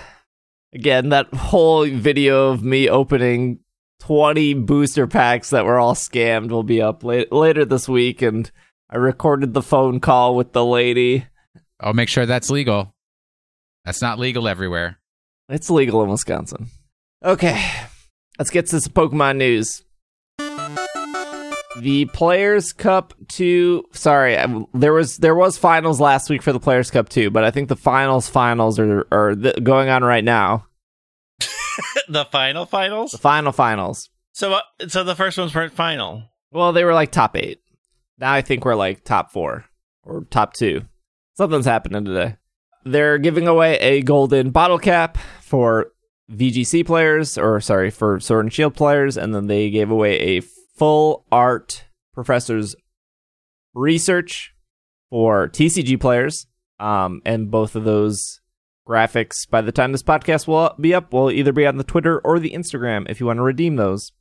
Again, 0.75 1.09
that 1.11 1.33
whole 1.33 1.87
video 1.87 2.51
of 2.51 2.63
me 2.63 2.91
opening 2.91 3.61
20 4.01 4.53
booster 4.55 5.07
packs 5.07 5.49
that 5.51 5.65
were 5.65 5.79
all 5.79 5.95
scammed 5.95 6.51
will 6.51 6.63
be 6.63 6.83
up 6.83 7.03
late, 7.05 7.33
later 7.33 7.65
this 7.65 7.89
week, 7.89 8.21
and 8.21 8.51
I 8.95 8.99
recorded 8.99 9.55
the 9.55 9.63
phone 9.63 9.99
call 9.99 10.37
with 10.37 10.53
the 10.53 10.65
lady. 10.65 11.27
I'll 11.81 11.95
make 11.95 12.09
sure 12.09 12.27
that's 12.27 12.49
legal. 12.49 12.95
That's 13.85 14.01
not 14.01 14.21
legal 14.21 14.47
everywhere. 14.47 15.01
It's 15.49 15.69
legal 15.69 16.05
in 16.05 16.11
Wisconsin. 16.11 16.69
Okay, 17.25 17.61
let's 18.39 18.51
get 18.51 18.67
to 18.69 18.81
some 18.81 18.93
Pokemon 18.93 19.39
news. 19.39 19.83
The 21.81 22.05
Players 22.13 22.73
Cup 22.73 23.15
2, 23.31 23.85
sorry, 23.91 24.37
um, 24.37 24.69
there 24.73 24.93
was 24.93 25.17
there 25.17 25.35
was 25.35 25.59
finals 25.59 26.01
last 26.01 26.31
week 26.31 26.41
for 26.41 26.53
the 26.53 26.61
Players 26.61 26.93
Cup 26.93 27.09
2, 27.09 27.31
but 27.33 27.43
I 27.43 27.51
think 27.51 27.69
the 27.69 27.75
finals 27.75 28.29
finals 28.29 28.79
are 28.79 29.09
are 29.11 29.35
th- 29.35 29.65
going 29.65 29.89
on 29.89 30.05
right 30.05 30.23
now. 30.23 30.67
the 32.09 32.27
final 32.31 32.65
finals. 32.65 33.11
The 33.11 33.19
final 33.19 33.51
finals. 33.51 34.09
So, 34.35 34.53
uh, 34.53 34.61
so 34.87 35.03
the 35.03 35.17
first 35.17 35.37
ones 35.37 35.53
weren't 35.53 35.73
final. 35.73 36.23
Well, 36.53 36.73
they 36.73 36.85
were 36.85 36.95
like 36.95 37.11
top 37.11 37.37
8. 37.37 37.59
Now 38.19 38.33
I 38.33 38.43
think 38.43 38.65
we're 38.65 38.75
like 38.75 39.05
top 39.05 39.33
4 39.33 39.65
or 40.05 40.25
top 40.31 40.55
2. 40.55 40.83
Something's 41.37 41.67
happening 41.67 42.05
today. 42.05 42.37
They're 42.85 43.19
giving 43.19 43.49
away 43.49 43.79
a 43.79 44.03
golden 44.03 44.51
bottle 44.51 44.79
cap 44.79 45.19
for 45.41 45.93
VGC 46.31 46.87
players, 46.87 47.37
or 47.37 47.61
sorry, 47.61 47.91
for 47.91 48.21
Sword 48.21 48.47
and 48.47 48.53
Shield 48.53 48.75
players, 48.75 49.17
and 49.17 49.35
then 49.35 49.47
they 49.47 49.71
gave 49.71 49.91
away 49.91 50.19
a 50.21 50.43
full 50.77 51.25
art 51.33 51.85
professor's 52.13 52.77
research 53.75 54.55
for 55.11 55.49
TCG 55.49 56.01
players. 56.01 56.47
Um, 56.79 57.23
and 57.25 57.51
both 57.51 57.77
of 57.77 57.85
those 57.85 58.41
graphics, 58.87 59.49
by 59.49 59.61
the 59.61 59.73
time 59.73 59.93
this 59.93 60.03
podcast 60.03 60.47
will 60.47 60.75
be 60.79 60.95
up, 60.95 61.13
will 61.13 61.31
either 61.31 61.53
be 61.53 61.67
on 61.67 61.79
the 61.79 61.85
Twitter 61.85 62.21
or 62.21 62.39
the 62.39 62.51
Instagram 62.51 63.09
if 63.09 63.21
you 63.21 63.27
want 63.27 63.39
to 63.39 63.43
redeem 63.43 63.77
those, 63.77 64.13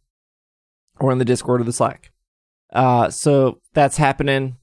or 0.99 1.11
in 1.11 1.17
the 1.17 1.25
Discord 1.25 1.61
or 1.61 1.65
the 1.65 1.73
Slack. 1.73 2.12
Uh, 2.73 3.09
so 3.09 3.61
that's 3.73 3.97
happening. 3.97 4.57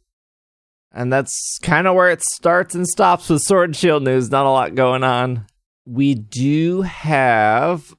And 0.92 1.12
that's 1.12 1.58
kind 1.62 1.86
of 1.86 1.94
where 1.94 2.10
it 2.10 2.22
starts 2.22 2.74
and 2.74 2.86
stops 2.86 3.30
with 3.30 3.42
Sword 3.42 3.70
and 3.70 3.76
Shield 3.76 4.02
news. 4.02 4.30
Not 4.30 4.46
a 4.46 4.50
lot 4.50 4.74
going 4.74 5.04
on. 5.04 5.46
We 5.86 6.14
do 6.14 6.82
have 6.82 7.94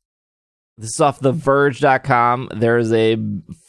this 0.77 0.95
is 0.95 1.01
off 1.01 1.19
the 1.19 1.31
verge.com. 1.31 2.49
There's 2.55 2.91
a 2.91 3.17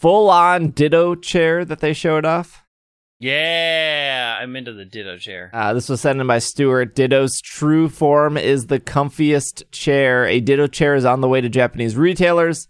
full 0.01 0.31
on 0.31 0.71
Ditto 0.71 1.15
chair 1.15 1.65
that 1.65 1.81
they 1.81 1.93
showed 1.93 2.25
off. 2.25 2.65
Yeah, 3.19 4.39
I'm 4.41 4.57
into 4.57 4.73
the 4.73 4.85
Ditto 4.85 5.19
chair. 5.19 5.51
Uh, 5.53 5.75
this 5.75 5.89
was 5.89 6.01
sent 6.01 6.21
in 6.21 6.27
by 6.27 6.39
Stuart. 6.39 6.95
Ditto's 6.95 7.41
true 7.41 7.89
form 7.89 8.37
is 8.37 8.67
the 8.67 8.81
comfiest 8.81 9.71
chair. 9.71 10.27
A 10.27 10.41
Ditto 10.41 10.67
chair 10.67 10.95
is 10.95 11.05
on 11.05 11.21
the 11.21 11.29
way 11.29 11.41
to 11.41 11.49
Japanese 11.49 11.97
retailers. 11.97 12.67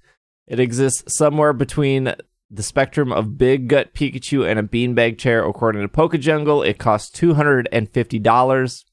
It 0.46 0.60
exists 0.60 1.16
somewhere 1.16 1.52
between 1.52 2.12
the 2.52 2.62
spectrum 2.62 3.10
of 3.10 3.38
Big 3.38 3.68
Gut 3.68 3.94
Pikachu 3.94 4.46
and 4.48 4.58
a 4.58 4.62
beanbag 4.62 5.18
chair, 5.18 5.44
according 5.44 5.80
to 5.82 5.88
Poke 5.88 6.18
Jungle. 6.18 6.62
It 6.62 6.78
costs 6.78 7.10
two 7.10 7.34
hundred 7.34 7.68
and 7.72 7.88
fifty 7.88 8.18
dollars. 8.18 8.84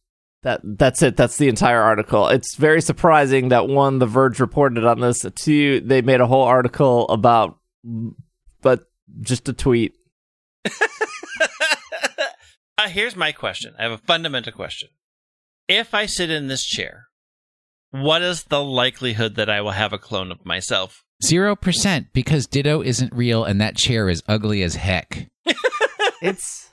That 0.43 0.61
that's 0.63 1.01
it. 1.01 1.17
That's 1.17 1.37
the 1.37 1.49
entire 1.49 1.81
article. 1.81 2.29
It's 2.29 2.55
very 2.55 2.81
surprising 2.81 3.49
that 3.49 3.67
one, 3.67 3.99
The 3.99 4.05
Verge 4.05 4.39
reported 4.39 4.85
on 4.85 5.01
this. 5.01 5.25
Two, 5.35 5.81
they 5.81 6.01
made 6.01 6.21
a 6.21 6.27
whole 6.27 6.43
article 6.43 7.07
about, 7.09 7.59
but 8.61 8.85
just 9.19 9.49
a 9.49 9.53
tweet. 9.53 9.95
uh, 12.77 12.87
here's 12.87 13.17
my 13.17 13.33
question. 13.33 13.73
I 13.77 13.83
have 13.83 13.91
a 13.91 13.97
fundamental 13.97 14.53
question. 14.53 14.89
If 15.67 15.93
I 15.93 16.05
sit 16.05 16.29
in 16.29 16.47
this 16.47 16.65
chair, 16.65 17.07
what 17.91 18.21
is 18.21 18.45
the 18.45 18.63
likelihood 18.63 19.35
that 19.35 19.49
I 19.49 19.59
will 19.59 19.71
have 19.71 19.91
a 19.91 19.97
clone 19.97 20.31
of 20.31 20.45
myself? 20.45 21.03
Zero 21.23 21.55
percent 21.55 22.07
because 22.13 22.47
Ditto 22.47 22.81
isn't 22.81 23.13
real 23.13 23.43
and 23.43 23.59
that 23.59 23.75
chair 23.75 24.07
is 24.09 24.23
ugly 24.27 24.63
as 24.63 24.75
heck. 24.75 25.29
It's 26.21 26.69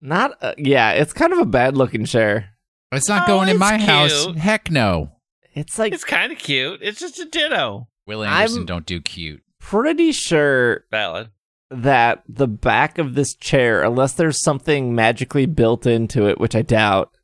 not. 0.00 0.32
A, 0.40 0.54
yeah, 0.58 0.90
it's 0.92 1.12
kind 1.12 1.32
of 1.32 1.38
a 1.38 1.44
bad 1.46 1.76
looking 1.76 2.04
chair. 2.04 2.50
It's 2.92 3.08
not 3.08 3.24
Oh, 3.24 3.26
going 3.36 3.48
in 3.48 3.54
it's 3.56 3.60
my 3.60 3.78
house. 3.78 4.26
Heck 4.36 4.70
no. 4.70 5.12
It's 5.54 5.78
like 5.78 5.92
It's 5.92 6.04
kind 6.04 6.32
of 6.32 6.38
cute. 6.38 6.80
It's 6.82 6.98
just 6.98 7.20
a 7.20 7.24
Ditto. 7.24 7.86
Will 8.06 8.24
Anderson 8.24 8.58
I'm- 8.58 8.66
don't 8.66 8.86
do 8.86 9.00
cute. 9.00 9.42
pretty 9.60 10.10
sure 10.10 10.84
Valid. 10.90 11.28
that 11.70 12.24
the 12.28 12.48
back 12.48 12.98
of 12.98 13.14
this 13.14 13.34
chair, 13.36 13.82
unless 13.84 14.14
there's 14.14 14.42
something 14.42 14.92
magically 14.94 15.46
built 15.46 15.86
into 15.86 16.26
it, 16.28 16.40
which 16.40 16.56
I 16.56 16.62
doubt, 16.62 17.16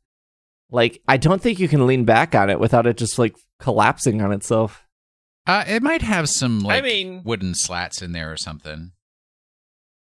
like 0.71 1.01
I 1.07 1.17
don't 1.17 1.41
think 1.41 1.59
you 1.59 1.67
can 1.67 1.85
lean 1.87 2.05
back 2.05 2.33
on 2.33 2.49
it 2.49 2.59
without 2.61 2.87
it 2.87 2.95
just 2.95 3.19
like 3.19 3.35
collapsing 3.59 4.21
on 4.21 4.31
itself. 4.31 4.83
Uh, 5.47 5.63
it 5.67 5.81
might 5.81 6.01
have 6.01 6.27
some 6.29 6.59
like 6.59 6.83
I 6.83 6.85
mean- 6.85 7.21
wooden 7.23 7.55
slats 7.55 8.01
in 8.01 8.11
there 8.11 8.31
or 8.31 8.37
something 8.37 8.91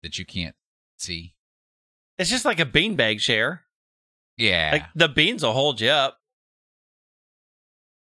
that 0.02 0.18
you 0.18 0.24
can't 0.24 0.56
see. 0.96 1.34
It's 2.18 2.30
just 2.30 2.44
like 2.44 2.58
a 2.58 2.64
beanbag 2.66 3.20
chair. 3.20 3.62
Yeah. 4.36 4.70
Like 4.72 4.84
the 4.94 5.08
beans 5.08 5.42
will 5.42 5.52
hold 5.52 5.80
you 5.80 5.90
up. 5.90 6.18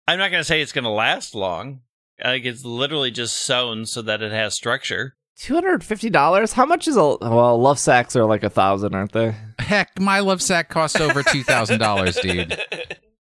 I'm 0.07 0.17
not 0.17 0.31
going 0.31 0.41
to 0.41 0.45
say 0.45 0.61
it's 0.61 0.71
going 0.71 0.83
to 0.83 0.89
last 0.89 1.35
long. 1.35 1.81
Like 2.23 2.43
it's 2.45 2.65
literally 2.65 3.11
just 3.11 3.37
sewn 3.37 3.85
so 3.85 4.01
that 4.01 4.21
it 4.21 4.31
has 4.31 4.53
structure. 4.55 5.15
Two 5.37 5.53
hundred 5.55 5.83
fifty 5.83 6.09
dollars. 6.09 6.53
How 6.53 6.65
much 6.65 6.87
is 6.87 6.95
a 6.97 7.17
well? 7.21 7.59
Love 7.59 7.79
sacks 7.79 8.15
are 8.15 8.25
like 8.25 8.43
a 8.43 8.49
thousand, 8.49 8.93
aren't 8.93 9.11
they? 9.13 9.33
Heck, 9.57 9.99
my 9.99 10.19
love 10.19 10.41
sack 10.41 10.69
costs 10.69 10.99
over 10.99 11.23
two 11.23 11.41
thousand 11.43 11.79
dollars, 11.79 12.17
dude. 12.17 12.61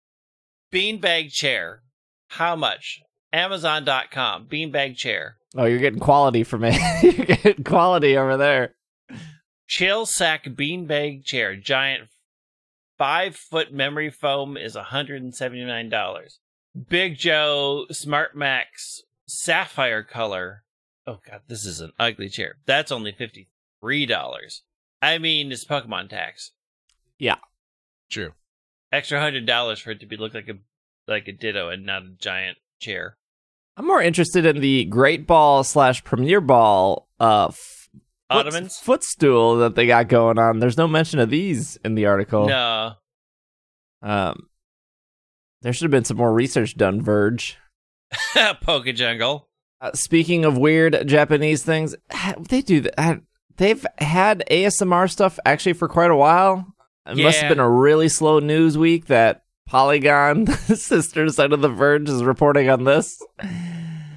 beanbag 0.73 1.31
chair. 1.31 1.83
How 2.29 2.57
much? 2.57 3.01
Amazon.com. 3.33 4.47
Beanbag 4.47 4.97
chair. 4.97 5.37
Oh, 5.57 5.65
you're 5.65 5.79
getting 5.79 6.01
quality 6.01 6.45
from 6.45 6.65
it. 6.65 6.79
you're 7.03 7.27
getting 7.27 7.65
quality 7.65 8.17
over 8.17 8.37
there. 8.37 8.75
Chill 9.67 10.07
sack 10.07 10.45
beanbag 10.45 11.25
chair. 11.25 11.57
Giant 11.57 12.09
five 12.97 13.37
foot 13.37 13.73
memory 13.73 14.11
foam 14.11 14.57
is 14.57 14.75
$179. 14.77 16.39
Big 16.89 17.17
Joe 17.17 17.87
Smart 17.91 18.37
Max 18.37 19.03
sapphire 19.27 20.03
color. 20.03 20.65
Oh 21.07 21.19
god, 21.27 21.43
this 21.49 21.65
is 21.65 21.81
an 21.81 21.93
ugly 21.99 22.29
chair. 22.29 22.57
That's 22.67 22.93
only 22.93 23.13
$53. 23.13 24.61
I 25.01 25.19
mean, 25.19 25.53
it's 25.53 25.65
Pokemon 25.65 26.11
tax. 26.11 26.53
Yeah, 27.19 27.37
true. 28.11 28.33
Extra 28.91 29.21
hundred 29.21 29.47
dollars 29.47 29.81
for 29.81 29.91
it 29.91 30.01
to 30.01 30.07
be 30.07 30.17
look 30.17 30.35
like 30.35 30.49
a 30.49 30.55
like 31.07 31.29
a 31.29 31.33
Ditto 31.33 31.69
and 31.69 31.85
not 31.85 32.03
a 32.03 32.15
giant 32.19 32.59
chair. 32.81 33.17
I'm 33.79 33.87
more 33.87 34.03
interested 34.03 34.45
in 34.45 34.61
the 34.61 34.87
Great 34.87 35.25
Ball 35.25 35.63
slash 35.63 36.03
Premier 36.03 36.41
Ball 36.41 37.09
uh, 37.21 37.47
f- 37.47 37.89
Ottomans? 38.29 38.77
footstool 38.77 39.59
that 39.59 39.77
they 39.77 39.87
got 39.87 40.09
going 40.09 40.37
on. 40.37 40.59
There's 40.59 40.77
no 40.77 40.89
mention 40.89 41.21
of 41.21 41.31
these 41.31 41.77
in 41.85 41.95
the 41.95 42.07
article. 42.07 42.49
No. 42.49 42.95
Um, 44.03 44.49
there 45.63 45.73
should 45.73 45.85
have 45.85 45.93
been 45.93 46.05
some 46.05 46.17
more 46.17 46.33
research 46.33 46.77
done. 46.77 47.01
Verge. 47.01 47.57
Poke 48.63 48.87
Jungle. 48.87 49.49
Uh, 49.81 49.93
speaking 49.95 50.45
of 50.45 50.59
weird 50.59 51.07
Japanese 51.07 51.63
things, 51.63 51.95
they 52.49 52.63
do 52.63 52.81
that. 52.81 53.21
They've 53.59 53.87
had 53.99 54.43
ASMR 54.51 55.09
stuff 55.09 55.39
actually 55.47 55.75
for 55.75 55.87
quite 55.87 56.11
a 56.11 56.17
while. 56.17 56.67
It 57.07 57.17
must 57.17 57.39
have 57.39 57.49
been 57.49 57.61
a 57.61 57.71
really 57.71 58.09
slow 58.09 58.41
news 58.41 58.77
week 58.77 59.07
that 59.07 59.45
Polygon, 59.69 60.47
sister 60.75 61.29
side 61.29 61.53
of 61.53 61.61
the 61.61 61.69
Verge, 61.69 62.09
is 62.09 62.25
reporting 62.25 62.71
on 62.71 62.85
this. 62.85 63.23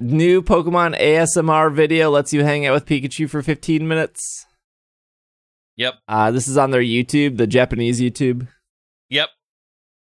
New 0.00 0.42
Pokemon 0.42 0.98
ASMR 0.98 1.72
video 1.72 2.10
lets 2.10 2.32
you 2.32 2.42
hang 2.42 2.66
out 2.66 2.72
with 2.72 2.86
Pikachu 2.86 3.28
for 3.28 3.42
15 3.42 3.86
minutes. 3.86 4.46
Yep. 5.76 5.94
Uh, 6.08 6.30
this 6.30 6.48
is 6.48 6.56
on 6.56 6.70
their 6.70 6.82
YouTube, 6.82 7.36
the 7.36 7.46
Japanese 7.46 8.00
YouTube. 8.00 8.48
Yep. 9.10 9.28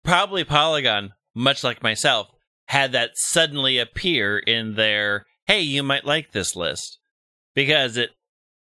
Probably 0.03 0.43
Polygon, 0.43 1.13
much 1.33 1.63
like 1.63 1.81
myself, 1.81 2.27
had 2.67 2.91
that 2.91 3.11
suddenly 3.15 3.79
appear 3.79 4.37
in 4.37 4.75
their 4.75 5.25
hey, 5.47 5.61
you 5.61 5.83
might 5.83 6.05
like 6.05 6.31
this 6.31 6.55
list. 6.55 6.99
Because 7.55 7.97
it 7.97 8.11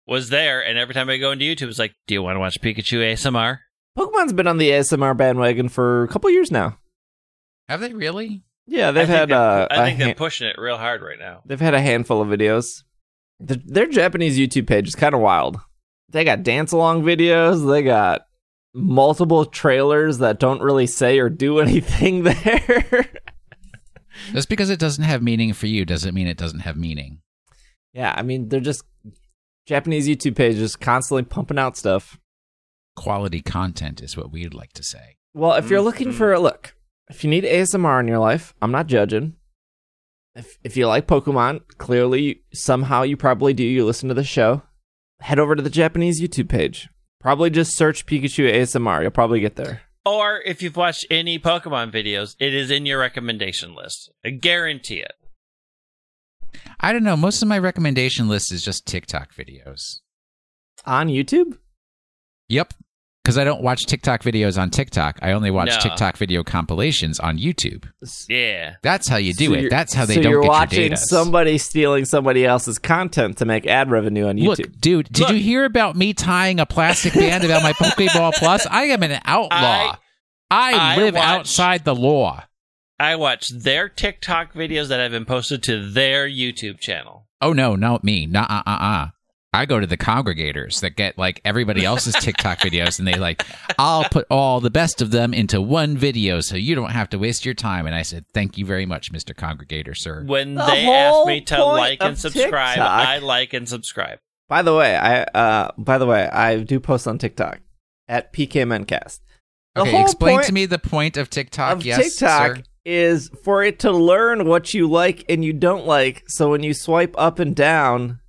was 0.05 0.29
there, 0.29 0.63
and 0.63 0.77
every 0.77 0.93
time 0.93 1.09
I 1.09 1.17
go 1.17 1.31
into 1.31 1.45
YouTube, 1.45 1.69
it's 1.69 1.79
like, 1.79 1.93
Do 2.07 2.15
you 2.15 2.21
want 2.23 2.35
to 2.35 2.39
watch 2.39 2.59
Pikachu 2.61 2.99
ASMR? 2.99 3.59
Pokemon's 3.97 4.33
been 4.33 4.47
on 4.47 4.57
the 4.57 4.69
ASMR 4.71 5.15
bandwagon 5.15 5.69
for 5.69 6.03
a 6.03 6.07
couple 6.07 6.29
years 6.29 6.51
now. 6.51 6.77
Have 7.69 7.79
they 7.81 7.93
really? 7.93 8.43
Yeah, 8.65 8.91
they've 8.91 9.03
I 9.03 9.05
think 9.07 9.17
had 9.19 9.29
they're- 9.29 9.37
uh, 9.37 9.67
I 9.69 9.75
a 9.75 9.85
think 9.85 9.97
they're 9.99 10.07
han- 10.07 10.15
pushing 10.15 10.47
it 10.47 10.55
real 10.57 10.77
hard 10.77 11.01
right 11.01 11.19
now. 11.19 11.41
they've 11.45 11.59
had 11.59 11.73
a 11.73 11.81
handful 11.81 12.21
of 12.21 12.27
videos. 12.29 12.83
The, 13.39 13.61
their 13.65 13.87
Japanese 13.87 14.37
YouTube 14.39 14.67
page 14.67 14.87
is 14.87 14.95
kind 14.95 15.13
of 15.13 15.21
wild. 15.21 15.59
They 16.09 16.23
got 16.23 16.43
dance 16.43 16.71
along 16.71 17.03
videos. 17.03 17.67
They 17.69 17.81
got 17.83 18.21
multiple 18.73 19.45
trailers 19.45 20.19
that 20.19 20.39
don't 20.39 20.61
really 20.61 20.87
say 20.87 21.19
or 21.19 21.29
do 21.29 21.59
anything 21.61 22.23
there. 22.23 23.05
Just 24.31 24.47
because 24.49 24.69
it 24.69 24.79
doesn't 24.79 25.03
have 25.03 25.21
meaning 25.21 25.53
for 25.53 25.67
you 25.67 25.85
doesn't 25.85 26.13
mean 26.13 26.27
it 26.27 26.37
doesn't 26.37 26.61
have 26.61 26.77
meaning. 26.77 27.19
yeah, 27.93 28.13
I 28.15 28.21
mean 28.21 28.47
they're 28.49 28.59
just 28.59 28.83
Japanese 29.67 30.07
YouTube 30.07 30.35
pages 30.35 30.75
constantly 30.75 31.23
pumping 31.23 31.57
out 31.59 31.75
stuff. 31.77 32.19
Quality 32.95 33.41
content 33.41 34.01
is 34.01 34.15
what 34.15 34.31
we'd 34.31 34.53
like 34.53 34.73
to 34.73 34.83
say. 34.83 35.17
Well, 35.33 35.53
if 35.53 35.69
you're 35.69 35.81
looking 35.81 36.09
Mhm. 36.09 36.13
for 36.13 36.31
a 36.33 36.39
look, 36.39 36.75
if 37.09 37.23
you 37.23 37.29
need 37.29 37.43
ASMR 37.45 37.99
in 37.99 38.07
your 38.07 38.19
life, 38.19 38.53
I'm 38.61 38.71
not 38.71 38.87
judging. 38.87 39.35
If 40.35 40.57
if 40.63 40.77
you 40.77 40.87
like 40.87 41.07
Pokemon, 41.07 41.61
clearly 41.77 42.43
somehow 42.53 43.03
you 43.03 43.17
probably 43.17 43.53
do. 43.53 43.63
You 43.63 43.85
listen 43.85 44.09
to 44.09 44.15
the 44.15 44.23
show. 44.23 44.63
Head 45.21 45.39
over 45.39 45.55
to 45.55 45.61
the 45.61 45.69
Japanese 45.69 46.21
YouTube 46.21 46.49
page. 46.49 46.89
Probably 47.19 47.49
just 47.49 47.75
search 47.77 48.05
Pikachu 48.05 48.51
ASMR. 48.51 49.01
You'll 49.01 49.11
probably 49.11 49.39
get 49.39 49.55
there. 49.55 49.81
Or 50.05 50.41
if 50.45 50.61
you've 50.61 50.75
watched 50.75 51.05
any 51.09 51.39
Pokemon 51.39 51.91
videos, 51.93 52.35
it 52.39 52.53
is 52.53 52.69
in 52.69 52.85
your 52.85 52.99
recommendation 52.99 53.73
list. 53.73 54.11
I 54.25 54.31
guarantee 54.31 54.99
it. 54.99 55.13
I 56.79 56.91
don't 56.91 57.03
know. 57.03 57.15
Most 57.15 57.41
of 57.41 57.47
my 57.47 57.57
recommendation 57.57 58.27
list 58.27 58.51
is 58.51 58.63
just 58.65 58.85
TikTok 58.85 59.33
videos. 59.33 59.99
On 60.85 61.07
YouTube? 61.07 61.57
Yep. 62.49 62.73
Because 63.23 63.37
I 63.37 63.45
don't 63.45 63.61
watch 63.63 63.85
TikTok 63.85 64.21
videos 64.21 64.61
on 64.61 64.69
TikTok. 64.69 65.17
I 65.21 65.31
only 65.31 65.49
watch 65.49 65.69
No. 65.69 65.77
TikTok 65.79 66.17
video 66.17 66.43
compilations 66.43 67.21
on 67.21 67.37
YouTube. 67.39 67.85
Yeah. 68.27 68.75
That's 68.83 69.07
how 69.07 69.15
you 69.15 69.33
do 69.33 69.45
So 69.45 69.53
it. 69.53 69.69
That's 69.69 69.93
how 69.93 70.05
they 70.05 70.15
so 70.15 70.23
don't 70.23 70.31
you're 70.33 70.41
get 70.41 70.49
watching 70.49 70.79
your 70.81 70.89
data. 70.89 70.97
somebody 71.01 71.57
stealing 71.57 72.03
somebody 72.03 72.45
else's 72.45 72.79
content 72.79 73.37
to 73.37 73.45
make 73.45 73.65
ad 73.65 73.89
revenue 73.89 74.25
on 74.27 74.35
YouTube. 74.35 74.45
Look, 74.57 74.77
dude, 74.81 75.07
did 75.09 75.19
Look. 75.21 75.29
you 75.31 75.39
hear 75.39 75.63
about 75.63 75.95
me 75.95 76.13
tying 76.13 76.59
a 76.59 76.65
plastic 76.65 77.13
band 77.13 77.45
about 77.45 77.63
my 77.63 77.71
Pokeball 77.79 78.33
Plus? 78.33 78.67
I 78.69 78.83
am 78.87 79.01
an 79.03 79.21
outlaw. 79.23 79.95
I, 80.51 80.73
I 80.73 80.97
live 80.97 81.15
watch- 81.15 81.23
outside 81.23 81.85
the 81.85 81.95
law. 81.95 82.43
I 82.99 83.15
watch 83.15 83.47
their 83.57 83.87
TikTok 83.87 84.53
videos 84.53 84.89
that 84.89 84.99
have 84.99 85.11
been 85.11 85.25
posted 85.25 85.63
to 85.63 85.89
their 85.89 86.27
YouTube 86.27 86.79
channel. 86.81 87.25
Oh 87.39 87.53
no, 87.53 87.75
not 87.77 88.03
me. 88.03 88.25
Nah, 88.25 88.43
uh, 88.49 88.63
uh, 88.67 88.77
uh. 88.81 89.07
I 89.53 89.65
go 89.65 89.79
to 89.79 89.85
the 89.85 89.97
congregators 89.97 90.79
that 90.81 90.95
get 90.95 91.17
like 91.17 91.39
everybody 91.45 91.85
else's 91.85 92.15
TikTok 92.15 92.59
videos, 92.59 92.97
and 92.99 93.07
they 93.07 93.15
like, 93.19 93.45
I'll 93.77 94.05
put 94.05 94.25
all 94.31 94.59
the 94.59 94.71
best 94.71 95.01
of 95.01 95.11
them 95.11 95.33
into 95.33 95.61
one 95.61 95.95
video, 95.95 96.39
so 96.41 96.55
you 96.55 96.73
don't 96.75 96.91
have 96.91 97.09
to 97.11 97.19
waste 97.19 97.45
your 97.45 97.53
time. 97.53 97.85
And 97.85 97.93
I 97.95 98.01
said, 98.01 98.25
thank 98.33 98.57
you 98.57 98.65
very 98.65 98.85
much, 98.85 99.11
Mister 99.11 99.33
Congregator, 99.33 99.95
sir. 99.95 100.23
When 100.25 100.55
The 100.55 100.65
they 100.65 100.85
whole 100.85 101.21
ask 101.21 101.27
me 101.27 101.41
to 101.41 101.63
like 101.65 101.99
and 102.01 102.17
subscribe, 102.17 102.75
TikTok- 102.75 103.07
I 103.07 103.17
like 103.19 103.53
and 103.53 103.69
subscribe. 103.69 104.19
By 104.49 104.61
the 104.61 104.75
way, 104.75 104.95
I 104.95 105.21
uh 105.23 105.71
by 105.77 105.97
the 105.97 106.05
way, 106.05 106.27
I 106.27 106.57
do 106.57 106.79
post 106.79 107.07
on 107.07 107.17
TikTok 107.17 107.59
at 108.07 108.33
PKMNcast. 108.33 109.19
The 109.75 109.81
Okay, 109.81 110.01
explain 110.01 110.41
to 110.41 110.51
me 110.51 110.65
the 110.65 110.77
point 110.79 111.17
of 111.17 111.29
TikTok. 111.29 111.77
of 111.77 111.85
yes, 111.85 112.17
TikTok 112.17 112.57
sir. 112.57 112.63
is 112.85 113.29
for 113.43 113.63
it 113.63 113.79
to 113.79 113.91
learn 113.91 114.45
what 114.45 114.73
you 114.73 114.87
like 114.87 115.25
and 115.29 115.43
you 115.43 115.53
don't 115.53 115.85
like. 115.87 116.23
So 116.27 116.51
when 116.51 116.61
you 116.61 116.73
swipe 116.73 117.15
up 117.17 117.39
and 117.39 117.55
down, 117.55 118.19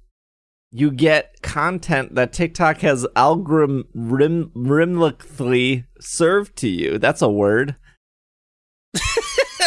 you 0.77 0.91
get 0.91 1.41
content 1.41 2.17
that 2.17 2.33
TikTok 2.33 2.79
has 2.79 3.07
algorithmically 3.15 5.85
served 6.01 6.57
to 6.57 6.69
you. 6.69 6.99
That's 6.99 7.23
a 7.23 7.29
word. 7.29 7.77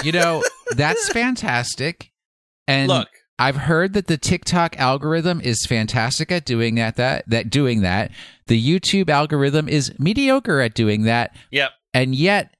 You 0.03 0.11
know 0.11 0.43
that's 0.75 1.07
fantastic. 1.13 2.11
And 2.67 2.89
Look, 2.89 3.07
I've 3.39 3.55
heard 3.55 3.93
that 3.93 4.07
the 4.07 4.17
TikTok 4.17 4.77
algorithm 4.77 5.39
is 5.39 5.65
fantastic 5.65 6.29
at 6.29 6.45
doing 6.45 6.75
that. 6.75 6.97
That 6.97 7.23
that 7.29 7.49
doing 7.49 7.83
that. 7.83 8.11
The 8.47 8.61
YouTube 8.61 9.09
algorithm 9.09 9.69
is 9.69 9.97
mediocre 9.97 10.59
at 10.59 10.73
doing 10.73 11.03
that. 11.03 11.33
yep. 11.51 11.71
and 11.93 12.15
yet 12.15 12.53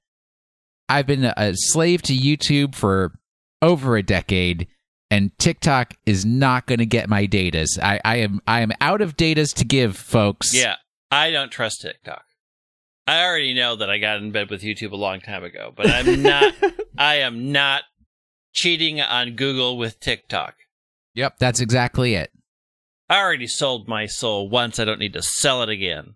I've 0.88 1.06
been 1.06 1.30
a 1.36 1.52
slave 1.54 2.00
to 2.02 2.16
YouTube 2.16 2.74
for 2.74 3.12
over 3.60 3.98
a 3.98 4.02
decade, 4.02 4.68
and 5.10 5.36
TikTok 5.38 5.94
is 6.06 6.24
not 6.24 6.66
going 6.66 6.78
to 6.78 6.86
get 6.86 7.08
my 7.08 7.26
datas. 7.26 7.78
I, 7.82 8.00
I 8.04 8.16
am 8.16 8.40
I 8.46 8.60
am 8.60 8.72
out 8.80 9.00
of 9.00 9.16
datas 9.16 9.54
to 9.54 9.64
give, 9.64 9.96
folks. 9.96 10.54
Yeah. 10.54 10.76
I 11.10 11.30
don't 11.30 11.50
trust 11.50 11.80
TikTok. 11.80 12.24
I 13.06 13.24
already 13.24 13.54
know 13.54 13.76
that 13.76 13.88
I 13.88 13.96
got 13.98 14.18
in 14.18 14.32
bed 14.32 14.50
with 14.50 14.62
YouTube 14.62 14.92
a 14.92 14.96
long 14.96 15.20
time 15.20 15.42
ago, 15.42 15.72
but 15.74 15.88
I'm 15.88 16.22
not 16.22 16.54
I 16.98 17.16
am 17.16 17.52
not 17.52 17.84
cheating 18.52 19.00
on 19.00 19.34
Google 19.34 19.78
with 19.78 19.98
TikTok. 20.00 20.54
Yep, 21.14 21.38
that's 21.38 21.60
exactly 21.60 22.14
it. 22.14 22.30
I 23.08 23.18
already 23.20 23.46
sold 23.46 23.88
my 23.88 24.04
soul 24.04 24.50
once. 24.50 24.78
I 24.78 24.84
don't 24.84 25.00
need 25.00 25.14
to 25.14 25.22
sell 25.22 25.62
it 25.62 25.70
again. 25.70 26.14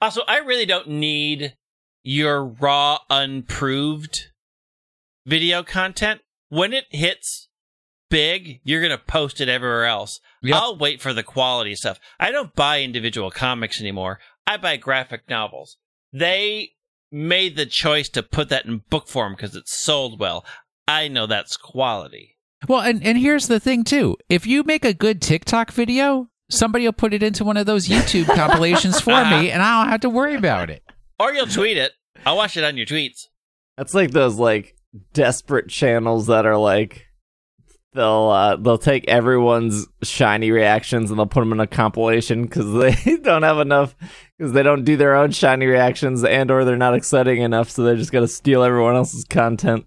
Also, 0.00 0.22
I 0.28 0.38
really 0.38 0.66
don't 0.66 0.88
need 0.88 1.56
your 2.04 2.44
raw, 2.44 2.98
unproved 3.10 4.30
video 5.26 5.64
content. 5.64 6.20
When 6.48 6.72
it 6.72 6.86
hits 6.90 7.49
big, 8.10 8.60
you're 8.62 8.80
going 8.80 8.90
to 8.96 9.02
post 9.02 9.40
it 9.40 9.48
everywhere 9.48 9.86
else. 9.86 10.20
Yep. 10.42 10.56
I'll 10.56 10.76
wait 10.76 11.00
for 11.00 11.14
the 11.14 11.22
quality 11.22 11.74
stuff. 11.74 11.98
I 12.18 12.30
don't 12.30 12.54
buy 12.54 12.82
individual 12.82 13.30
comics 13.30 13.80
anymore. 13.80 14.18
I 14.46 14.58
buy 14.58 14.76
graphic 14.76 15.22
novels. 15.28 15.78
They 16.12 16.72
made 17.10 17.56
the 17.56 17.66
choice 17.66 18.08
to 18.10 18.22
put 18.22 18.48
that 18.50 18.66
in 18.66 18.82
book 18.90 19.08
form 19.08 19.34
because 19.34 19.56
it 19.56 19.68
sold 19.68 20.20
well. 20.20 20.44
I 20.86 21.08
know 21.08 21.26
that's 21.26 21.56
quality. 21.56 22.36
Well, 22.68 22.80
and 22.80 23.02
and 23.02 23.16
here's 23.16 23.46
the 23.48 23.60
thing 23.60 23.84
too. 23.84 24.16
If 24.28 24.46
you 24.46 24.62
make 24.64 24.84
a 24.84 24.92
good 24.92 25.22
TikTok 25.22 25.72
video, 25.72 26.28
somebody 26.50 26.84
will 26.84 26.92
put 26.92 27.14
it 27.14 27.22
into 27.22 27.44
one 27.44 27.56
of 27.56 27.66
those 27.66 27.88
YouTube 27.88 28.26
compilations 28.34 29.00
for 29.00 29.24
me, 29.24 29.50
and 29.52 29.62
I 29.62 29.82
don't 29.82 29.90
have 29.90 30.00
to 30.00 30.10
worry 30.10 30.34
about 30.34 30.68
it. 30.68 30.82
Or 31.18 31.32
you'll 31.32 31.46
tweet 31.46 31.76
it. 31.76 31.92
I'll 32.26 32.36
watch 32.36 32.56
it 32.56 32.64
on 32.64 32.76
your 32.76 32.86
tweets. 32.86 33.28
That's 33.76 33.94
like 33.94 34.10
those 34.10 34.36
like 34.36 34.76
desperate 35.12 35.68
channels 35.68 36.26
that 36.26 36.44
are 36.44 36.56
like 36.56 37.06
they'll 37.94 38.28
uh, 38.30 38.56
they'll 38.56 38.78
take 38.78 39.08
everyone's 39.08 39.86
shiny 40.02 40.50
reactions 40.50 41.10
and 41.10 41.18
they'll 41.18 41.26
put 41.26 41.40
them 41.40 41.52
in 41.52 41.60
a 41.60 41.66
compilation 41.66 42.42
because 42.42 42.72
they 43.04 43.16
don't 43.16 43.42
have 43.42 43.58
enough 43.58 43.94
because 44.38 44.52
they 44.52 44.62
don't 44.62 44.84
do 44.84 44.96
their 44.96 45.16
own 45.16 45.30
shiny 45.30 45.66
reactions 45.66 46.24
and 46.24 46.50
or 46.50 46.64
they're 46.64 46.76
not 46.76 46.94
exciting 46.94 47.40
enough 47.42 47.70
so 47.70 47.82
they're 47.82 47.96
just 47.96 48.12
gonna 48.12 48.28
steal 48.28 48.62
everyone 48.62 48.96
else's 48.96 49.24
content 49.24 49.86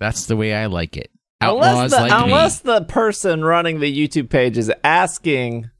That's 0.00 0.26
the 0.26 0.36
way 0.36 0.54
I 0.54 0.66
like 0.66 0.96
it. 0.96 1.10
unless 1.40 1.90
the 1.90 1.96
like 2.00 2.12
unless 2.12 2.64
me. 2.64 2.72
the 2.72 2.84
person 2.84 3.44
running 3.44 3.80
the 3.80 4.08
YouTube 4.08 4.30
page 4.30 4.56
is 4.58 4.72
asking 4.82 5.70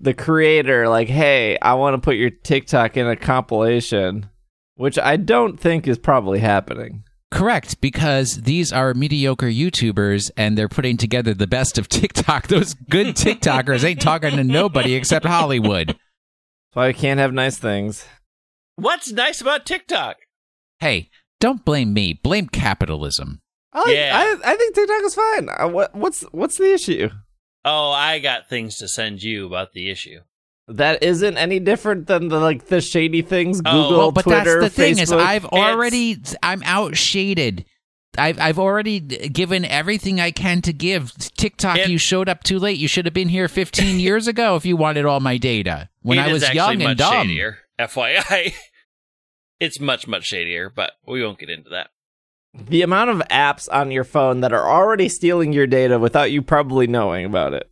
the 0.00 0.14
creator 0.14 0.88
like 0.88 1.08
hey 1.08 1.58
I 1.60 1.74
want 1.74 1.94
to 1.94 2.00
put 2.00 2.16
your 2.16 2.30
TikTok 2.30 2.96
in 2.96 3.06
a 3.06 3.16
compilation 3.16 4.28
which 4.76 4.98
I 4.98 5.16
don't 5.16 5.60
think 5.60 5.86
is 5.86 5.98
probably 5.98 6.38
happening. 6.38 7.04
Correct, 7.30 7.80
because 7.80 8.42
these 8.42 8.72
are 8.72 8.92
mediocre 8.92 9.46
YouTubers 9.46 10.30
and 10.36 10.58
they're 10.58 10.68
putting 10.68 10.96
together 10.96 11.32
the 11.32 11.46
best 11.46 11.78
of 11.78 11.88
TikTok. 11.88 12.48
Those 12.48 12.74
good 12.74 13.14
TikTokers 13.14 13.84
ain't 13.84 14.00
talking 14.00 14.32
to 14.36 14.44
nobody 14.44 14.94
except 14.94 15.24
Hollywood. 15.24 15.88
That's 15.88 15.98
why 16.74 16.86
we 16.88 16.94
can't 16.94 17.20
have 17.20 17.32
nice 17.32 17.56
things. 17.58 18.04
What's 18.76 19.12
nice 19.12 19.40
about 19.40 19.66
TikTok? 19.66 20.16
Hey, 20.80 21.10
don't 21.38 21.64
blame 21.64 21.92
me. 21.92 22.14
Blame 22.14 22.48
capitalism. 22.48 23.40
I, 23.72 23.80
like, 23.82 23.94
Yeah. 23.96 24.10
I, 24.14 24.52
I 24.52 24.56
think 24.56 24.74
TikTok 24.74 25.02
is 25.02 25.14
fine. 25.14 25.48
Uh, 25.48 25.68
what, 25.68 25.94
what's 25.94 26.22
what's 26.32 26.58
the 26.58 26.72
issue? 26.72 27.10
Oh, 27.64 27.90
I 27.90 28.18
got 28.18 28.48
things 28.48 28.76
to 28.78 28.88
send 28.88 29.22
you 29.22 29.46
about 29.46 29.72
the 29.72 29.90
issue. 29.90 30.20
That 30.70 31.02
isn't 31.02 31.36
any 31.36 31.58
different 31.58 32.06
than 32.06 32.28
the 32.28 32.38
like 32.38 32.66
the 32.66 32.80
shady 32.80 33.22
things 33.22 33.60
Google, 33.60 33.72
Oh, 33.80 33.82
Google, 33.82 33.98
well, 33.98 34.12
but 34.12 34.22
Twitter, 34.22 34.60
that's 34.60 34.74
the 34.74 34.82
thing 34.82 34.98
is, 34.98 35.10
I've 35.12 35.44
already, 35.46 36.16
I'm 36.42 36.60
outshaded. 36.62 37.64
I've 38.18 38.38
I've 38.40 38.58
already 38.58 38.98
given 39.00 39.64
everything 39.64 40.20
I 40.20 40.30
can 40.30 40.62
to 40.62 40.72
give. 40.72 41.12
TikTok, 41.36 41.78
It- 41.78 41.88
you 41.90 41.98
showed 41.98 42.28
up 42.28 42.42
too 42.42 42.58
late. 42.58 42.78
You 42.78 42.88
should 42.88 43.04
have 43.04 43.14
been 43.14 43.28
here 43.28 43.48
15 43.48 43.98
years 44.06 44.26
ago 44.28 44.56
if 44.56 44.64
you 44.66 44.76
wanted 44.76 45.04
all 45.06 45.20
my 45.20 45.36
data 45.38 45.88
when 46.02 46.18
I 46.18 46.32
was 46.32 46.42
actually 46.42 46.56
young 46.56 46.78
much 46.78 46.86
and 46.88 46.98
dumb. 46.98 47.26
shadier. 47.28 47.58
FYI, 47.78 48.52
it's 49.60 49.80
much 49.80 50.06
much 50.06 50.24
shadier, 50.24 50.70
but 50.70 50.92
we 51.06 51.22
won't 51.24 51.38
get 51.38 51.50
into 51.50 51.70
that. 51.70 51.90
the 52.54 52.82
amount 52.82 53.10
of 53.10 53.18
apps 53.30 53.68
on 53.72 53.90
your 53.90 54.04
phone 54.04 54.40
that 54.40 54.52
are 54.52 54.68
already 54.68 55.08
stealing 55.08 55.52
your 55.52 55.66
data 55.66 55.98
without 55.98 56.30
you 56.32 56.42
probably 56.42 56.86
knowing 56.86 57.24
about 57.24 57.54
it. 57.54 57.70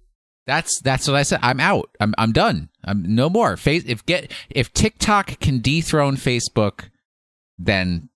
That's 0.48 0.80
that's 0.80 1.06
what 1.06 1.14
I 1.14 1.24
said. 1.24 1.40
I'm 1.42 1.60
out. 1.60 1.94
I'm 2.00 2.14
I'm 2.16 2.32
done. 2.32 2.70
I'm 2.82 3.02
no 3.14 3.28
more. 3.28 3.58
Face 3.58 3.84
if 3.86 4.06
get 4.06 4.32
if 4.48 4.72
TikTok 4.72 5.38
can 5.40 5.60
dethrone 5.60 6.16
Facebook, 6.16 6.88
then 7.58 8.08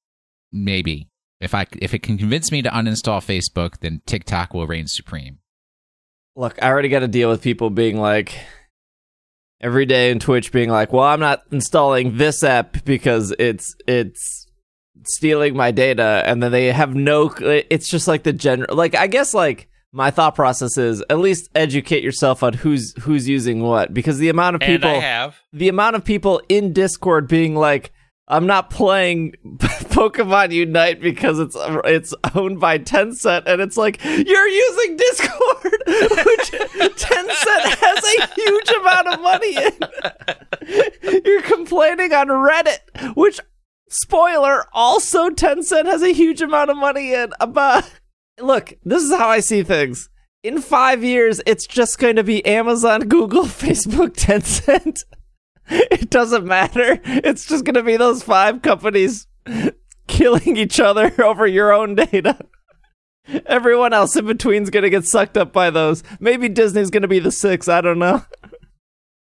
maybe 0.51 1.11
if 1.43 1.55
I 1.55 1.67
if 1.79 1.93
it 1.93 2.03
can 2.03 2.17
convince 2.17 2.51
me 2.51 2.63
to 2.63 2.71
uninstall 2.71 3.21
Facebook, 3.21 3.81
then 3.81 4.01
TikTok 4.07 4.55
will 4.55 4.67
reign 4.67 4.87
supreme. 4.87 5.41
Look, 6.35 6.61
I 6.63 6.69
already 6.69 6.89
got 6.89 7.01
to 7.01 7.09
deal 7.09 7.29
with 7.29 7.43
people 7.43 7.69
being 7.69 8.01
like 8.01 8.35
every 9.61 9.85
day 9.85 10.11
in 10.11 10.19
Twitch 10.19 10.53
being 10.53 10.71
like, 10.71 10.91
"Well, 10.91 11.05
I'm 11.05 11.21
not 11.21 11.43
installing 11.51 12.17
this 12.17 12.43
app 12.43 12.83
because 12.87 13.35
it's 13.39 13.77
it's 13.87 14.47
stealing 15.05 15.55
my 15.55 15.71
data," 15.71 16.23
and 16.25 16.43
then 16.43 16.51
they 16.51 16.73
have 16.73 16.95
no. 16.95 17.31
It's 17.41 17.91
just 17.91 18.09
like 18.09 18.23
the 18.23 18.33
general. 18.33 18.75
Like 18.75 18.95
I 18.95 19.07
guess 19.07 19.35
like 19.35 19.69
my 19.93 20.11
thought 20.11 20.35
process 20.35 20.79
is 20.79 21.03
at 21.11 21.19
least 21.19 21.51
educate 21.55 22.03
yourself 22.03 22.43
on 22.43 22.55
who's 22.55 22.95
who's 23.03 23.29
using 23.29 23.63
what 23.63 23.93
because 23.93 24.19
the 24.19 24.29
amount 24.31 24.57
of 24.57 24.63
And 24.63 24.73
people 24.73 24.91
I 24.91 24.95
have. 25.01 25.39
the 25.53 25.69
amount 25.69 25.97
of 25.97 26.05
people 26.05 26.41
in 26.49 26.73
Discord 26.73 27.29
being 27.29 27.55
like, 27.55 27.93
"I'm 28.27 28.47
not 28.47 28.71
playing 28.71 29.33
Pokemon 29.93 30.53
Unite 30.53 31.01
because 31.01 31.39
it's 31.39 31.57
it's 31.85 32.15
owned 32.35 32.59
by 32.59 32.79
Tencent," 32.79 33.43
and 33.47 33.61
it's 33.61 33.77
like 33.77 34.03
you're 34.05 34.49
using 34.49 34.97
Discord, 34.97 35.63
which 35.87 36.51
Tencent 36.97 37.77
has 37.77 38.05
a 38.05 38.27
huge 38.35 38.71
amount 38.71 39.09
of 39.09 39.21
money 39.21 39.57
in. 39.57 41.23
you're 41.25 41.43
complaining 41.43 42.13
on 42.15 42.29
Reddit, 42.29 43.15
which 43.17 43.41
spoiler 43.91 44.65
also 44.73 45.29
Tencent 45.29 45.85
has 45.85 46.03
a 46.03 46.13
huge 46.15 46.41
amount 46.41 46.71
of 46.71 46.77
money 46.79 47.13
in. 47.13 47.33
About 47.41 47.85
look, 48.41 48.75
this 48.85 49.03
is 49.03 49.13
how 49.13 49.29
I 49.29 49.41
see 49.41 49.63
things. 49.63 50.09
In 50.43 50.61
five 50.61 51.05
years, 51.05 51.41
it's 51.47 51.67
just 51.67 51.99
going 51.99 52.17
to 52.17 52.25
be 52.25 52.45
Amazon, 52.45 53.01
Google, 53.09 53.45
Facebook, 53.45 54.11
Tencent. 54.17 55.05
it 55.69 56.11
doesn't 56.11 56.45
matter. 56.45 57.01
It's 57.05 57.47
just 57.47 57.65
going 57.65 57.75
to 57.77 57.83
be 57.83 57.97
those 57.97 58.23
five 58.23 58.63
companies 58.63 59.27
killing 60.09 60.57
each 60.57 60.81
other 60.81 61.13
over 61.23 61.47
your 61.47 61.73
own 61.73 61.95
data. 61.95 62.39
Everyone 63.47 63.93
else 63.93 64.17
in 64.17 64.27
between's 64.27 64.69
going 64.71 64.83
to 64.83 64.91
get 64.91 65.05
sucked 65.05 65.37
up 65.37 65.53
by 65.53 65.71
those. 65.71 66.03
Maybe 66.19 66.49
Disney's 66.49 66.91
going 66.91 67.03
to 67.03 67.09
be 67.09 67.21
the 67.21 67.31
six. 67.31 67.69
I 67.69 67.81
don't 67.81 68.01
know. 68.01 68.25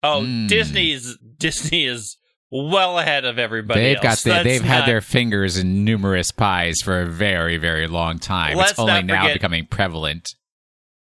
Oh, 0.03 0.23
Mm. 0.23 0.49
Disney's 0.49 1.19
Disney 1.39 1.85
is 1.87 2.17
well 2.51 2.99
ahead 2.99 3.25
of 3.25 3.39
everybody 3.39 3.81
They've 3.81 4.01
got 4.01 4.19
the, 4.19 4.43
they've 4.43 4.63
had 4.63 4.87
their 4.87 5.01
fingers 5.01 5.57
in 5.57 5.85
numerous 5.85 6.31
pies 6.33 6.77
for 6.83 7.01
a 7.01 7.07
very 7.07 7.57
very 7.57 7.87
long 7.87 8.19
time. 8.19 8.59
It's 8.59 8.79
only 8.79 8.93
not 8.93 9.05
now 9.07 9.33
becoming 9.33 9.67
prevalent. 9.67 10.29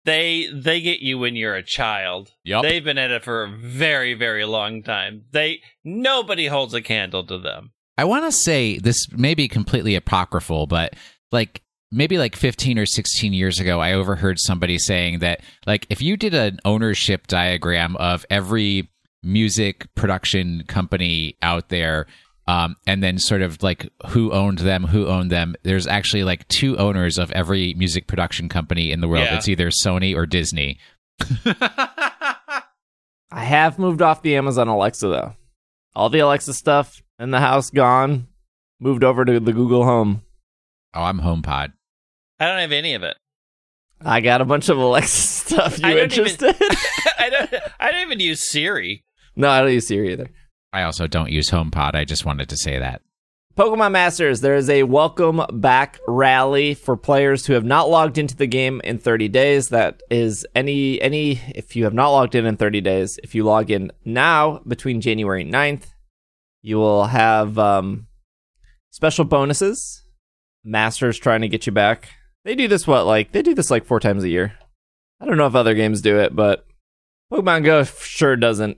they 0.05 0.47
they 0.53 0.81
get 0.81 0.99
you 0.99 1.17
when 1.17 1.35
you're 1.35 1.55
a 1.55 1.63
child. 1.63 2.31
Yup. 2.43 2.63
They've 2.63 2.83
been 2.83 2.97
at 2.97 3.11
it 3.11 3.23
for 3.23 3.43
a 3.43 3.49
very 3.49 4.13
very 4.13 4.45
long 4.45 4.83
time. 4.83 5.25
They 5.31 5.61
nobody 5.83 6.47
holds 6.47 6.73
a 6.73 6.81
candle 6.81 7.25
to 7.25 7.37
them. 7.37 7.71
I 7.97 8.05
want 8.05 8.25
to 8.25 8.31
say 8.31 8.77
this 8.77 9.11
may 9.11 9.33
be 9.35 9.47
completely 9.47 9.95
apocryphal, 9.95 10.67
but 10.67 10.93
like 11.31 11.61
maybe 11.91 12.17
like 12.17 12.35
15 12.35 12.77
or 12.79 12.85
16 12.85 13.33
years 13.33 13.59
ago, 13.59 13.81
I 13.81 13.93
overheard 13.93 14.37
somebody 14.39 14.77
saying 14.79 15.19
that 15.19 15.41
like 15.65 15.85
if 15.89 16.01
you 16.01 16.15
did 16.15 16.33
an 16.33 16.59
ownership 16.63 17.27
diagram 17.27 17.95
of 17.97 18.25
every 18.29 18.89
music 19.23 19.87
production 19.95 20.63
company 20.67 21.35
out 21.41 21.69
there, 21.69 22.05
um, 22.47 22.75
and 22.87 23.03
then 23.03 23.17
sort 23.19 23.41
of 23.41 23.61
like 23.61 23.87
who 24.07 24.31
owned 24.31 24.59
them, 24.59 24.83
who 24.85 25.07
owned 25.07 25.31
them, 25.31 25.55
there's 25.63 25.85
actually 25.87 26.23
like 26.23 26.47
two 26.47 26.77
owners 26.77 27.17
of 27.17 27.31
every 27.33 27.73
music 27.75 28.07
production 28.07 28.49
company 28.49 28.91
in 28.91 29.01
the 29.01 29.07
world. 29.07 29.25
Yeah. 29.25 29.35
It's 29.37 29.47
either 29.47 29.69
Sony 29.69 30.15
or 30.15 30.25
Disney. 30.25 30.79
I 33.31 33.43
have 33.43 33.77
moved 33.77 34.01
off 34.01 34.21
the 34.21 34.35
Amazon 34.35 34.67
Alexa 34.67 35.07
though. 35.07 35.35
All 35.95 36.09
the 36.09 36.19
Alexa 36.19 36.53
stuff 36.53 37.01
in 37.19 37.31
the 37.31 37.39
house 37.39 37.69
gone. 37.69 38.27
Moved 38.79 39.03
over 39.03 39.25
to 39.25 39.39
the 39.39 39.51
Google 39.53 39.83
Home. 39.83 40.21
Oh, 40.93 41.03
I'm 41.03 41.19
HomePod. 41.19 41.73
I 42.39 42.47
don't 42.47 42.59
have 42.59 42.71
any 42.71 42.93
of 42.93 43.03
it. 43.03 43.17
I 44.01 44.21
got 44.21 44.39
a 44.41 44.45
bunch 44.45 44.69
of 44.69 44.77
Alexa 44.77 45.09
stuff. 45.49 45.77
You 45.77 45.83
don't 45.83 45.91
even- 45.91 46.03
interested? 46.05 46.55
I 47.19 47.29
don't 47.29 47.53
I 47.79 47.91
don't 47.91 48.01
even 48.03 48.19
use 48.19 48.49
Siri. 48.49 49.03
No, 49.35 49.49
I 49.49 49.61
don't 49.61 49.71
use 49.71 49.87
Siri 49.87 50.13
either. 50.13 50.29
I 50.71 50.83
also 50.83 51.07
don't 51.07 51.31
use 51.31 51.49
HomePod. 51.49 51.95
I 51.95 52.05
just 52.05 52.25
wanted 52.25 52.49
to 52.49 52.57
say 52.57 52.77
that. 52.77 53.01
Pokemon 53.57 53.91
Masters, 53.91 54.39
there 54.39 54.55
is 54.55 54.69
a 54.69 54.83
welcome 54.83 55.41
back 55.51 55.99
rally 56.07 56.73
for 56.73 56.95
players 56.95 57.45
who 57.45 57.53
have 57.53 57.65
not 57.65 57.89
logged 57.89 58.17
into 58.17 58.35
the 58.35 58.47
game 58.47 58.79
in 58.85 58.99
30 58.99 59.27
days. 59.27 59.67
That 59.67 60.01
is 60.09 60.45
any 60.55 61.01
any 61.01 61.41
if 61.53 61.75
you 61.75 61.83
have 61.83 61.93
not 61.93 62.11
logged 62.11 62.35
in 62.35 62.45
in 62.45 62.55
30 62.55 62.79
days, 62.79 63.19
if 63.21 63.35
you 63.35 63.43
log 63.43 63.69
in 63.69 63.91
now 64.05 64.61
between 64.65 65.01
January 65.01 65.43
9th, 65.43 65.87
you 66.61 66.77
will 66.77 67.05
have 67.05 67.59
um, 67.59 68.07
special 68.91 69.25
bonuses. 69.25 70.03
Masters 70.63 71.19
trying 71.19 71.41
to 71.41 71.49
get 71.49 71.65
you 71.65 71.73
back. 71.73 72.09
They 72.45 72.55
do 72.55 72.69
this 72.69 72.87
what 72.87 73.05
like 73.05 73.33
they 73.33 73.41
do 73.41 73.53
this 73.55 73.69
like 73.69 73.83
four 73.83 73.99
times 73.99 74.23
a 74.23 74.29
year. 74.29 74.53
I 75.19 75.25
don't 75.25 75.37
know 75.37 75.47
if 75.47 75.55
other 75.55 75.73
games 75.73 76.01
do 76.01 76.17
it, 76.17 76.33
but 76.33 76.65
Pokemon 77.31 77.63
Go 77.63 77.83
sure 77.83 78.35
doesn't. 78.35 78.77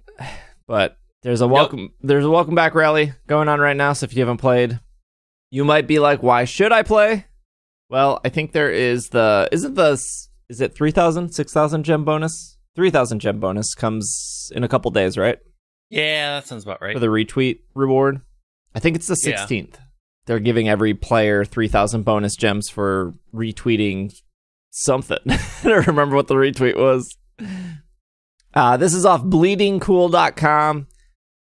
But 0.67 0.97
there's 1.23 1.41
a 1.41 1.47
welcome 1.47 1.93
there's 2.01 2.25
a 2.25 2.29
welcome 2.29 2.55
back 2.55 2.75
rally 2.75 3.13
going 3.27 3.47
on 3.47 3.59
right 3.59 3.75
now, 3.77 3.93
so 3.93 4.05
if 4.05 4.13
you 4.13 4.21
haven't 4.21 4.37
played, 4.37 4.79
you 5.49 5.63
might 5.65 5.87
be 5.87 5.99
like, 5.99 6.23
"Why 6.23 6.45
should 6.45 6.71
I 6.71 6.83
play?" 6.83 7.25
Well, 7.89 8.21
I 8.23 8.29
think 8.29 8.51
there 8.53 8.71
is 8.71 9.09
the 9.09 9.49
isn't 9.51 9.75
the 9.75 9.91
is 10.49 10.61
it 10.61 10.73
3000 10.75 11.33
6000 11.33 11.83
gem 11.83 12.03
bonus? 12.05 12.57
3000 12.75 13.19
gem 13.19 13.39
bonus 13.39 13.73
comes 13.75 14.49
in 14.55 14.63
a 14.63 14.67
couple 14.69 14.91
days, 14.91 15.17
right? 15.17 15.37
Yeah, 15.89 16.35
that 16.39 16.47
sounds 16.47 16.63
about 16.63 16.81
right. 16.81 16.93
For 16.93 16.99
the 16.99 17.07
retweet 17.07 17.59
reward. 17.75 18.21
I 18.73 18.79
think 18.79 18.95
it's 18.95 19.07
the 19.07 19.17
Yeah. 19.29 19.45
16th. 19.45 19.75
They're 20.25 20.39
giving 20.39 20.69
every 20.69 20.93
player 20.93 21.43
3000 21.43 22.03
bonus 22.03 22.37
gems 22.37 22.69
for 22.69 23.13
retweeting 23.33 24.13
something. 24.69 25.17
I 25.27 25.39
don't 25.63 25.87
remember 25.87 26.15
what 26.15 26.27
the 26.27 26.35
retweet 26.35 26.77
was. 26.77 27.17
Uh, 28.53 28.77
this 28.77 28.93
is 28.93 29.05
off 29.05 29.23
bleedingcool.com. 29.23 30.87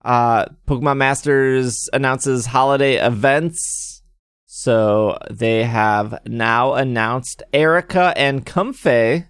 Uh, 0.04 0.44
Pokemon 0.68 0.96
Masters 0.98 1.88
announces 1.92 2.46
holiday 2.46 2.94
events. 2.96 4.02
So 4.46 5.18
they 5.30 5.64
have 5.64 6.18
now 6.26 6.74
announced 6.74 7.42
Erika 7.52 8.12
and 8.16 8.44
Comfey 8.46 9.26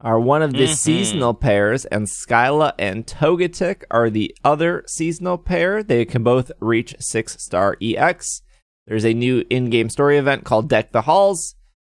are 0.00 0.20
one 0.20 0.42
of 0.42 0.52
the 0.52 0.66
Mhm. 0.66 0.74
seasonal 0.74 1.32
pairs, 1.32 1.86
and 1.86 2.06
Skyla 2.06 2.72
and 2.78 3.06
Togetic 3.06 3.84
are 3.90 4.10
the 4.10 4.34
other 4.44 4.84
seasonal 4.86 5.38
pair. 5.38 5.82
They 5.82 6.04
can 6.04 6.22
both 6.22 6.52
reach 6.60 6.94
six 6.98 7.36
star 7.42 7.76
EX. 7.80 8.42
There's 8.86 9.04
a 9.06 9.14
new 9.14 9.44
in 9.48 9.70
game 9.70 9.88
story 9.88 10.18
event 10.18 10.44
called 10.44 10.68
Deck 10.68 10.92
the 10.92 11.02
Halls, 11.02 11.54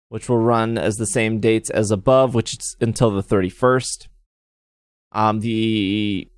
which 0.08 0.30
will 0.30 0.39
run 0.39 0.78
as 0.78 0.95
the 0.95 1.08
same 1.08 1.41
dates 1.41 1.69
as 1.69 1.91
above, 1.91 2.34
which 2.34 2.54
is 2.54 2.78
until 2.80 3.12
the 3.12 3.23
31st. 3.23 4.08
Um, 5.12 5.39
the 5.39 6.30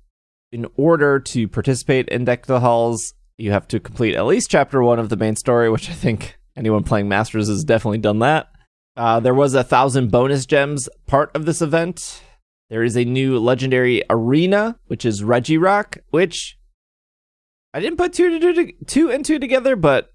in 0.52 0.66
order 0.76 1.20
to 1.20 1.48
participate 1.48 2.08
in 2.08 2.24
Deck 2.24 2.46
the 2.46 2.60
Halls, 2.60 3.14
you 3.38 3.52
have 3.52 3.68
to 3.68 3.80
complete 3.80 4.16
at 4.16 4.26
least 4.26 4.50
chapter 4.50 4.82
one 4.82 4.98
of 4.98 5.08
the 5.08 5.16
main 5.16 5.36
story, 5.36 5.70
which 5.70 5.88
I 5.88 5.92
think 5.92 6.38
anyone 6.56 6.82
playing 6.82 7.08
Masters 7.08 7.48
has 7.48 7.64
definitely 7.64 7.98
done 7.98 8.18
that. 8.20 8.48
Uh, 8.96 9.20
there 9.20 9.34
was 9.34 9.54
a 9.54 9.64
thousand 9.64 10.10
bonus 10.10 10.46
gems 10.46 10.88
part 11.06 11.30
of 11.34 11.46
this 11.46 11.62
event. 11.62 12.22
There 12.68 12.82
is 12.82 12.96
a 12.96 13.04
new 13.04 13.38
legendary 13.38 14.02
arena, 14.10 14.78
which 14.86 15.04
is 15.04 15.22
Regirock, 15.22 15.98
which 16.10 16.58
I 17.72 17.80
didn't 17.80 17.98
put 17.98 18.12
two 18.12 18.38
to 18.38 18.72
two 18.86 19.10
and 19.10 19.24
two 19.24 19.38
together, 19.38 19.76
but 19.76 20.12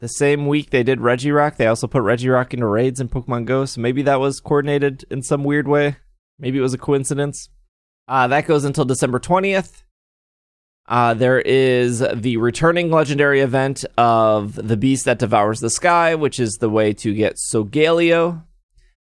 the 0.00 0.08
same 0.08 0.46
week 0.46 0.70
they 0.70 0.82
did 0.82 0.98
Regirock, 0.98 1.56
they 1.56 1.66
also 1.66 1.86
put 1.86 2.02
Regirock 2.02 2.52
into 2.52 2.66
raids 2.66 3.00
in 3.00 3.08
Pokemon 3.08 3.44
Go, 3.44 3.64
so 3.64 3.80
maybe 3.80 4.02
that 4.02 4.18
was 4.18 4.40
coordinated 4.40 5.04
in 5.10 5.22
some 5.22 5.44
weird 5.44 5.68
way. 5.68 5.96
Maybe 6.38 6.58
it 6.58 6.62
was 6.62 6.74
a 6.74 6.78
coincidence. 6.78 7.48
Uh, 8.12 8.26
that 8.26 8.46
goes 8.46 8.66
until 8.66 8.84
December 8.84 9.18
20th. 9.18 9.84
Uh, 10.86 11.14
there 11.14 11.40
is 11.40 12.04
the 12.14 12.36
returning 12.36 12.90
legendary 12.90 13.40
event 13.40 13.86
of 13.96 14.54
the 14.54 14.76
beast 14.76 15.06
that 15.06 15.18
devours 15.18 15.60
the 15.60 15.70
sky, 15.70 16.14
which 16.14 16.38
is 16.38 16.56
the 16.56 16.68
way 16.68 16.92
to 16.92 17.14
get 17.14 17.36
Solgaleo. 17.36 18.42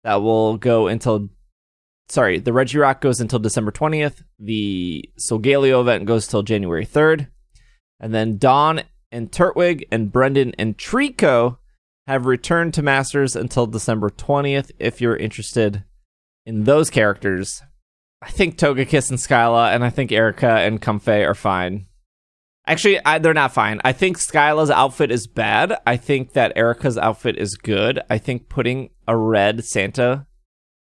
That 0.04 0.16
will 0.16 0.58
go 0.58 0.86
until. 0.86 1.30
Sorry, 2.10 2.40
the 2.40 2.50
Regirock 2.50 3.00
goes 3.00 3.22
until 3.22 3.38
December 3.38 3.72
20th. 3.72 4.22
The 4.38 5.08
Solgaleo 5.18 5.80
event 5.80 6.04
goes 6.04 6.26
till 6.26 6.42
January 6.42 6.84
3rd. 6.84 7.28
And 8.00 8.12
then 8.12 8.36
Dawn 8.36 8.82
and 9.10 9.32
Turtwig 9.32 9.84
and 9.90 10.12
Brendan 10.12 10.52
and 10.58 10.76
Treecko 10.76 11.56
have 12.06 12.26
returned 12.26 12.74
to 12.74 12.82
Masters 12.82 13.34
until 13.34 13.66
December 13.66 14.10
20th 14.10 14.72
if 14.78 15.00
you're 15.00 15.16
interested 15.16 15.84
in 16.44 16.64
those 16.64 16.90
characters. 16.90 17.62
I 18.22 18.30
think 18.30 18.56
Togekiss 18.56 19.10
and 19.10 19.18
Skyla, 19.18 19.74
and 19.74 19.84
I 19.84 19.90
think 19.90 20.12
Erika 20.12 20.50
and 20.50 20.80
Comfey 20.80 21.26
are 21.26 21.34
fine. 21.34 21.86
Actually, 22.66 23.00
I, 23.04 23.18
they're 23.18 23.34
not 23.34 23.54
fine. 23.54 23.80
I 23.82 23.92
think 23.92 24.18
Skyla's 24.18 24.70
outfit 24.70 25.10
is 25.10 25.26
bad. 25.26 25.76
I 25.86 25.96
think 25.96 26.34
that 26.34 26.52
Erika's 26.54 26.98
outfit 26.98 27.38
is 27.38 27.54
good. 27.54 28.00
I 28.10 28.18
think 28.18 28.48
putting 28.48 28.90
a 29.08 29.16
red 29.16 29.64
Santa 29.64 30.26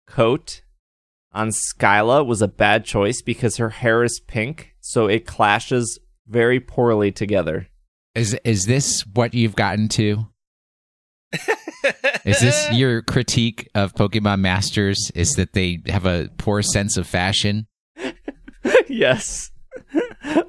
coat 0.05 0.61
on 1.31 1.49
Skyla 1.49 2.25
was 2.25 2.41
a 2.41 2.47
bad 2.47 2.85
choice 2.85 3.21
because 3.21 3.57
her 3.57 3.69
hair 3.69 4.03
is 4.03 4.21
pink, 4.27 4.75
so 4.81 5.07
it 5.07 5.25
clashes 5.25 5.99
very 6.27 6.59
poorly 6.59 7.11
together. 7.11 7.67
Is 8.13 8.37
is 8.43 8.65
this 8.65 9.05
what 9.07 9.33
you've 9.33 9.55
gotten 9.55 9.87
to? 9.89 10.27
Is 12.25 12.39
this 12.39 12.71
your 12.71 13.01
critique 13.01 13.69
of 13.75 13.93
Pokemon 13.95 14.39
Masters? 14.41 15.11
Is 15.15 15.31
that 15.33 15.53
they 15.53 15.79
have 15.87 16.05
a 16.05 16.29
poor 16.37 16.61
sense 16.61 16.97
of 16.97 17.05
fashion? 17.07 17.67
yes. 18.87 19.51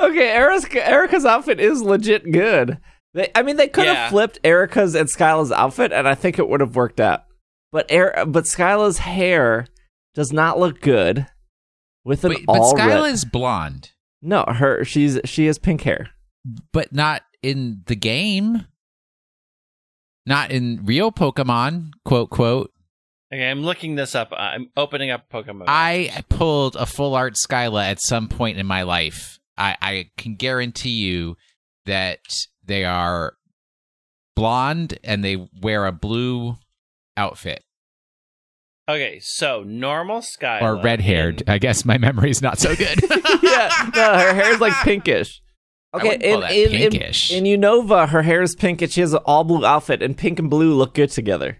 okay, 0.01 0.31
Erika's, 0.31 0.67
Erika's 0.75 1.25
outfit 1.25 1.61
is 1.61 1.83
legit 1.83 2.31
good. 2.31 2.79
They, 3.15 3.31
I 3.35 3.43
mean, 3.43 3.57
they 3.57 3.69
could 3.69 3.87
have 3.87 3.97
Yeah. 3.97 4.11
flipped 4.11 4.39
Erika's 4.45 4.95
and 4.95 5.09
Skyla's 5.09 5.53
outfit, 5.53 5.93
and 5.93 6.09
I 6.09 6.15
think 6.15 6.39
it 6.39 6.49
would 6.49 6.61
have 6.61 6.77
worked 6.77 7.01
out. 7.01 7.25
But 7.73 7.91
er- 7.93 8.25
but 8.27 8.45
Skyla's 8.45 8.99
hair 8.99 9.67
does 10.15 10.33
not 10.33 10.59
look 10.59 10.81
good 10.81 11.27
with 12.05 12.25
an 12.25 12.31
Wait, 12.31 12.47
but 12.47 12.59
all 12.59 12.75
Skyla 12.75 13.03
red. 13.05 13.13
is 13.13 13.25
blonde, 13.25 13.91
No, 14.23 14.45
her 14.45 14.85
she's 14.85 15.19
she 15.25 15.47
has 15.47 15.59
pink 15.59 15.83
hair. 15.83 16.11
but 16.73 16.93
not 16.93 17.23
in 17.43 17.83
the 17.87 17.97
game. 17.97 18.67
Not 20.27 20.51
in 20.51 20.81
real 20.85 21.13
Pokemon, 21.13 21.93
quote 22.05 22.31
quote. 22.31 22.71
Okay, 23.33 23.51
I'm 23.51 23.63
looking 23.63 23.97
this 23.97 24.15
up. 24.15 24.33
Uh, 24.33 24.37
I'm 24.37 24.71
opening 24.77 25.11
up 25.11 25.29
Pokemon. 25.29 25.65
I 25.67 26.23
pulled 26.29 26.77
a 26.77 26.87
full 26.87 27.15
art 27.15 27.35
Skyla 27.35 27.85
at 27.85 27.99
some 28.01 28.29
point 28.29 28.59
in 28.59 28.67
my 28.67 28.83
life. 28.83 29.39
I, 29.59 29.77
I 29.83 30.11
can 30.17 30.37
guarantee 30.37 30.91
you 30.91 31.37
that 31.87 32.21
they 32.65 32.85
are 32.85 33.35
blonde 34.37 34.99
and 35.05 35.25
they 35.25 35.49
wear 35.61 35.87
a 35.87 35.93
blue 35.93 36.57
outfit. 37.17 37.63
Okay, 38.89 39.19
so 39.21 39.63
normal 39.63 40.21
Skyla 40.21 40.63
or 40.63 40.77
red 40.77 41.01
haired. 41.01 41.43
I 41.49 41.59
guess 41.59 41.85
my 41.85 41.99
memory's 41.99 42.43
not 42.43 42.59
so 42.59 42.77
good. 42.77 43.01
yeah, 43.43 43.91
no, 43.95 44.19
her 44.19 44.35
hair's 44.35 44.61
like 44.61 44.75
pinkish. 44.85 45.41
Okay, 45.95 46.15
in, 46.15 46.43
in, 46.43 47.61
Unova, 47.61 48.09
her 48.09 48.23
hair 48.23 48.43
is 48.43 48.57
pink 48.57 48.83
and 48.83 48.91
she 48.91 49.01
has 49.01 49.13
an 49.13 49.21
all 49.25 49.45
blue 49.45 49.65
outfit, 49.65 50.03
and 50.03 50.17
pink 50.17 50.41
and 50.41 50.51
blue 50.51 50.75
look 50.75 50.95
good 50.95 51.11
together. 51.11 51.59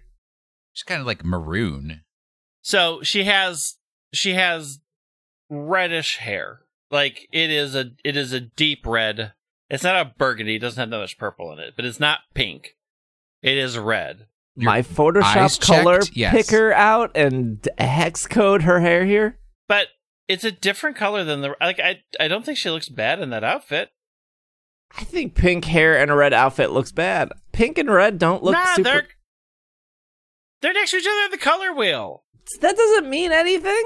She's 0.73 0.83
kind 0.83 0.99
of 0.99 1.07
like 1.07 1.23
maroon. 1.23 2.01
So 2.61 3.01
she 3.01 3.23
has 3.23 3.77
she 4.13 4.33
has 4.33 4.79
reddish 5.49 6.17
hair. 6.17 6.61
Like 6.91 7.29
it 7.31 7.49
is 7.49 7.75
a 7.75 7.91
it 8.03 8.17
is 8.17 8.33
a 8.33 8.41
deep 8.41 8.85
red. 8.85 9.33
It's 9.69 9.83
not 9.83 10.01
a 10.01 10.13
burgundy. 10.17 10.55
It 10.55 10.59
doesn't 10.59 10.79
have 10.79 10.89
that 10.89 10.97
much 10.97 11.17
purple 11.17 11.53
in 11.53 11.59
it, 11.59 11.73
but 11.77 11.85
it's 11.85 11.99
not 11.99 12.19
pink. 12.33 12.75
It 13.41 13.57
is 13.57 13.77
red. 13.77 14.27
Your 14.55 14.71
My 14.71 14.81
Photoshop 14.81 15.61
color 15.61 16.01
checked? 16.01 16.15
Yes. 16.15 16.33
picker 16.33 16.73
out 16.73 17.11
and 17.15 17.67
hex 17.77 18.27
code 18.27 18.63
her 18.63 18.81
hair 18.81 19.05
here. 19.05 19.39
But 19.67 19.87
it's 20.27 20.43
a 20.43 20.51
different 20.51 20.97
color 20.97 21.23
than 21.23 21.41
the 21.41 21.55
like. 21.61 21.79
I 21.79 22.01
I 22.19 22.27
don't 22.27 22.45
think 22.45 22.57
she 22.57 22.69
looks 22.69 22.89
bad 22.89 23.19
in 23.21 23.29
that 23.29 23.43
outfit. 23.43 23.91
I 24.97 25.03
think 25.03 25.35
pink 25.35 25.65
hair 25.65 25.97
and 25.99 26.09
a 26.09 26.15
red 26.15 26.33
outfit 26.33 26.71
looks 26.71 26.91
bad. 26.91 27.29
Pink 27.51 27.77
and 27.77 27.89
red 27.91 28.17
don't 28.17 28.43
look 28.43 28.53
nah, 28.53 28.73
super. 28.75 28.83
they're 28.83 29.07
they're 30.61 30.73
next 30.73 30.91
to 30.91 30.97
each 30.97 31.07
other 31.07 31.21
at 31.25 31.31
the 31.31 31.37
color 31.37 31.73
wheel. 31.73 32.23
That 32.61 32.75
doesn't 32.75 33.09
mean 33.09 33.31
anything. 33.31 33.83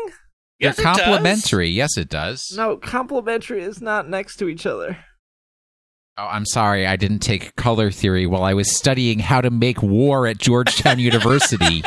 Yes, 0.59 0.75
They're 0.75 0.85
it 0.85 0.87
does. 0.87 0.97
complementary. 1.05 1.69
Yes, 1.69 1.97
it 1.97 2.09
does. 2.09 2.51
No, 2.55 2.75
complementary 2.77 3.61
is 3.63 3.81
not 3.81 4.09
next 4.09 4.35
to 4.37 4.49
each 4.49 4.65
other. 4.65 4.97
Oh, 6.17 6.27
I'm 6.27 6.45
sorry. 6.45 6.85
I 6.85 6.97
didn't 6.97 7.19
take 7.19 7.55
color 7.55 7.91
theory 7.91 8.25
while 8.27 8.43
I 8.43 8.53
was 8.53 8.75
studying 8.75 9.19
how 9.19 9.39
to 9.39 9.49
make 9.49 9.81
war 9.81 10.27
at 10.27 10.37
Georgetown 10.37 10.99
University. 10.99 11.81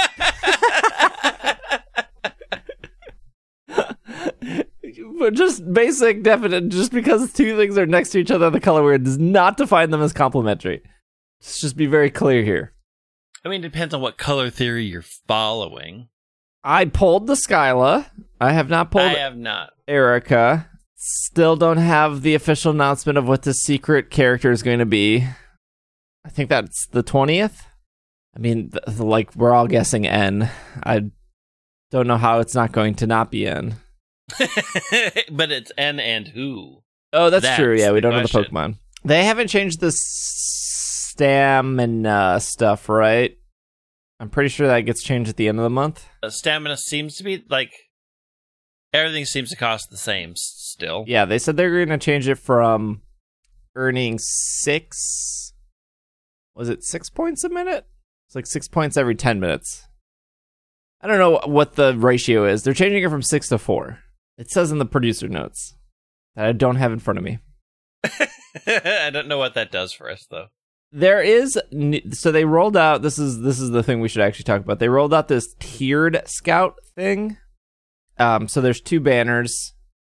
Just 5.33 5.73
basic 5.73 6.23
definite 6.23 6.69
just 6.69 6.93
because 6.93 7.33
two 7.33 7.57
things 7.57 7.79
are 7.79 7.87
next 7.87 8.11
to 8.11 8.19
each 8.19 8.31
other 8.31 8.51
the 8.51 8.61
color 8.61 8.83
wheel 8.83 8.99
does 8.99 9.19
not 9.19 9.57
define 9.57 9.91
them 9.91 10.03
as 10.03 10.13
complementary. 10.13 10.83
Let's 11.41 11.61
just 11.61 11.77
be 11.77 11.87
very 11.87 12.11
clear 12.11 12.43
here. 12.43 12.73
I 13.45 13.49
mean, 13.49 13.65
it 13.65 13.69
depends 13.69 13.93
on 13.95 14.01
what 14.01 14.19
color 14.19 14.51
theory 14.51 14.85
you're 14.85 15.03
following. 15.03 16.09
I 16.63 16.85
pulled 16.85 17.27
the 17.27 17.35
Skyla. 17.35 18.07
I 18.41 18.53
have 18.53 18.71
not 18.71 18.91
pulled 18.91 19.05
I 19.05 19.15
have 19.15 19.37
not. 19.37 19.73
Erika. 19.89 20.69
Still 20.95 21.57
don't 21.57 21.79
have 21.79 22.23
the 22.23 22.37
official 22.37 22.71
announcement 22.71 23.19
of 23.19 23.27
what 23.27 23.43
the 23.43 23.53
secret 23.55 24.11
character 24.11 24.53
is 24.53 24.63
going 24.63 24.79
to 24.79 24.87
be. 24.87 25.27
I 26.25 26.29
think 26.29 26.49
that's 26.49 26.87
the 26.93 27.03
20th. 27.03 27.63
I 28.37 28.39
mean, 28.39 28.71
th- 28.71 28.99
like, 28.99 29.35
we're 29.35 29.53
all 29.53 29.67
guessing 29.67 30.07
N. 30.07 30.49
I 30.85 31.11
don't 31.91 32.07
know 32.07 32.17
how 32.17 32.39
it's 32.39 32.55
not 32.55 32.71
going 32.71 32.95
to 32.97 33.07
not 33.09 33.33
be 33.33 33.47
N. 33.49 33.75
but 35.31 35.51
it's 35.53 35.73
N 35.77 36.01
and 36.01 36.29
who. 36.29 36.83
Oh, 37.13 37.29
that's, 37.31 37.45
That's 37.45 37.59
true. 37.59 37.77
Yeah, 37.77 37.93
we 37.93 38.01
don't 38.01 38.13
know 38.13 38.23
the. 38.23 38.29
Pokemon. 38.29 38.77
They 39.05 39.25
haven't 39.25 39.49
changed 39.49 39.81
the 39.81 39.93
stamina 41.13 42.41
stuff, 42.41 42.89
right? 42.89 43.37
I'm 44.21 44.31
pretty 44.31 44.49
sure 44.49 44.69
that 44.69 44.81
gets 44.83 45.03
changed 45.03 45.29
at 45.29 45.37
the 45.37 45.49
end 45.49 45.59
of 45.59 45.65
the 45.65 45.71
month. 45.71 46.07
Uh, 46.23 46.31
stamina 46.31 46.77
seems 46.77 47.17
to 47.17 47.25
be 47.25 47.45
like 47.51 47.73
everything 48.93 49.25
seems 49.25 49.51
to 49.51 49.57
cost 49.57 49.91
the 49.91 49.97
same 49.97 50.35
still. 50.37 51.05
Yeah, 51.07 51.25
they 51.25 51.39
said 51.39 51.57
they're 51.57 51.85
going 51.85 51.99
to 51.99 52.05
change 52.05 52.29
it 52.29 52.37
from 52.37 53.03
earning 53.75 54.19
six. 54.21 55.53
Was 56.55 56.69
it 56.69 56.85
six 56.85 57.11
points 57.11 57.43
a 57.45 57.49
minute? 57.49 57.87
It's 58.29 58.37
like 58.37 58.47
six 58.47 58.69
points 58.69 58.97
every 58.97 59.15
10 59.15 59.41
minutes. 59.41 59.87
I 61.01 61.09
don't 61.09 61.19
know 61.19 61.41
what 61.51 61.75
the 61.75 61.97
ratio 61.97 62.47
is. 62.47 62.63
They're 62.63 62.75
changing 62.75 63.03
it 63.03 63.11
from 63.11 63.23
six 63.23 63.49
to 63.49 63.59
four. 63.59 63.99
It 64.39 64.51
says 64.51 64.73
in 64.73 64.79
the 64.79 64.87
producer 64.87 65.29
notes 65.29 65.75
that 66.35 66.47
I 66.47 66.53
don't 66.53 66.77
have 66.77 66.93
in 66.93 66.99
front 66.99 67.19
of 67.19 67.25
me. 67.25 67.39
I 68.67 69.11
don't 69.13 69.29
know 69.29 69.39
what 69.39 69.55
that 69.55 69.71
does 69.73 69.93
for 69.93 70.11
us 70.11 70.27
though. 70.31 70.47
There 70.91 71.23
is 71.23 71.59
so 72.11 72.33
they 72.33 72.45
rolled 72.45 72.77
out 72.77 73.03
this 73.03 73.19
is 73.19 73.41
this 73.41 73.59
is 73.61 73.71
the 73.71 73.83
thing 73.83 74.01
we 74.01 74.09
should 74.09 74.23
actually 74.23 74.45
talk 74.45 74.61
about. 74.61 74.79
They 74.79 74.89
rolled 74.89 75.15
out 75.15 75.29
this 75.29 75.55
tiered 75.59 76.21
scout 76.27 76.75
thing. 76.95 77.37
Um 78.19 78.49
so 78.49 78.61
there's 78.61 78.81
two 78.81 79.01
banners 79.01 79.73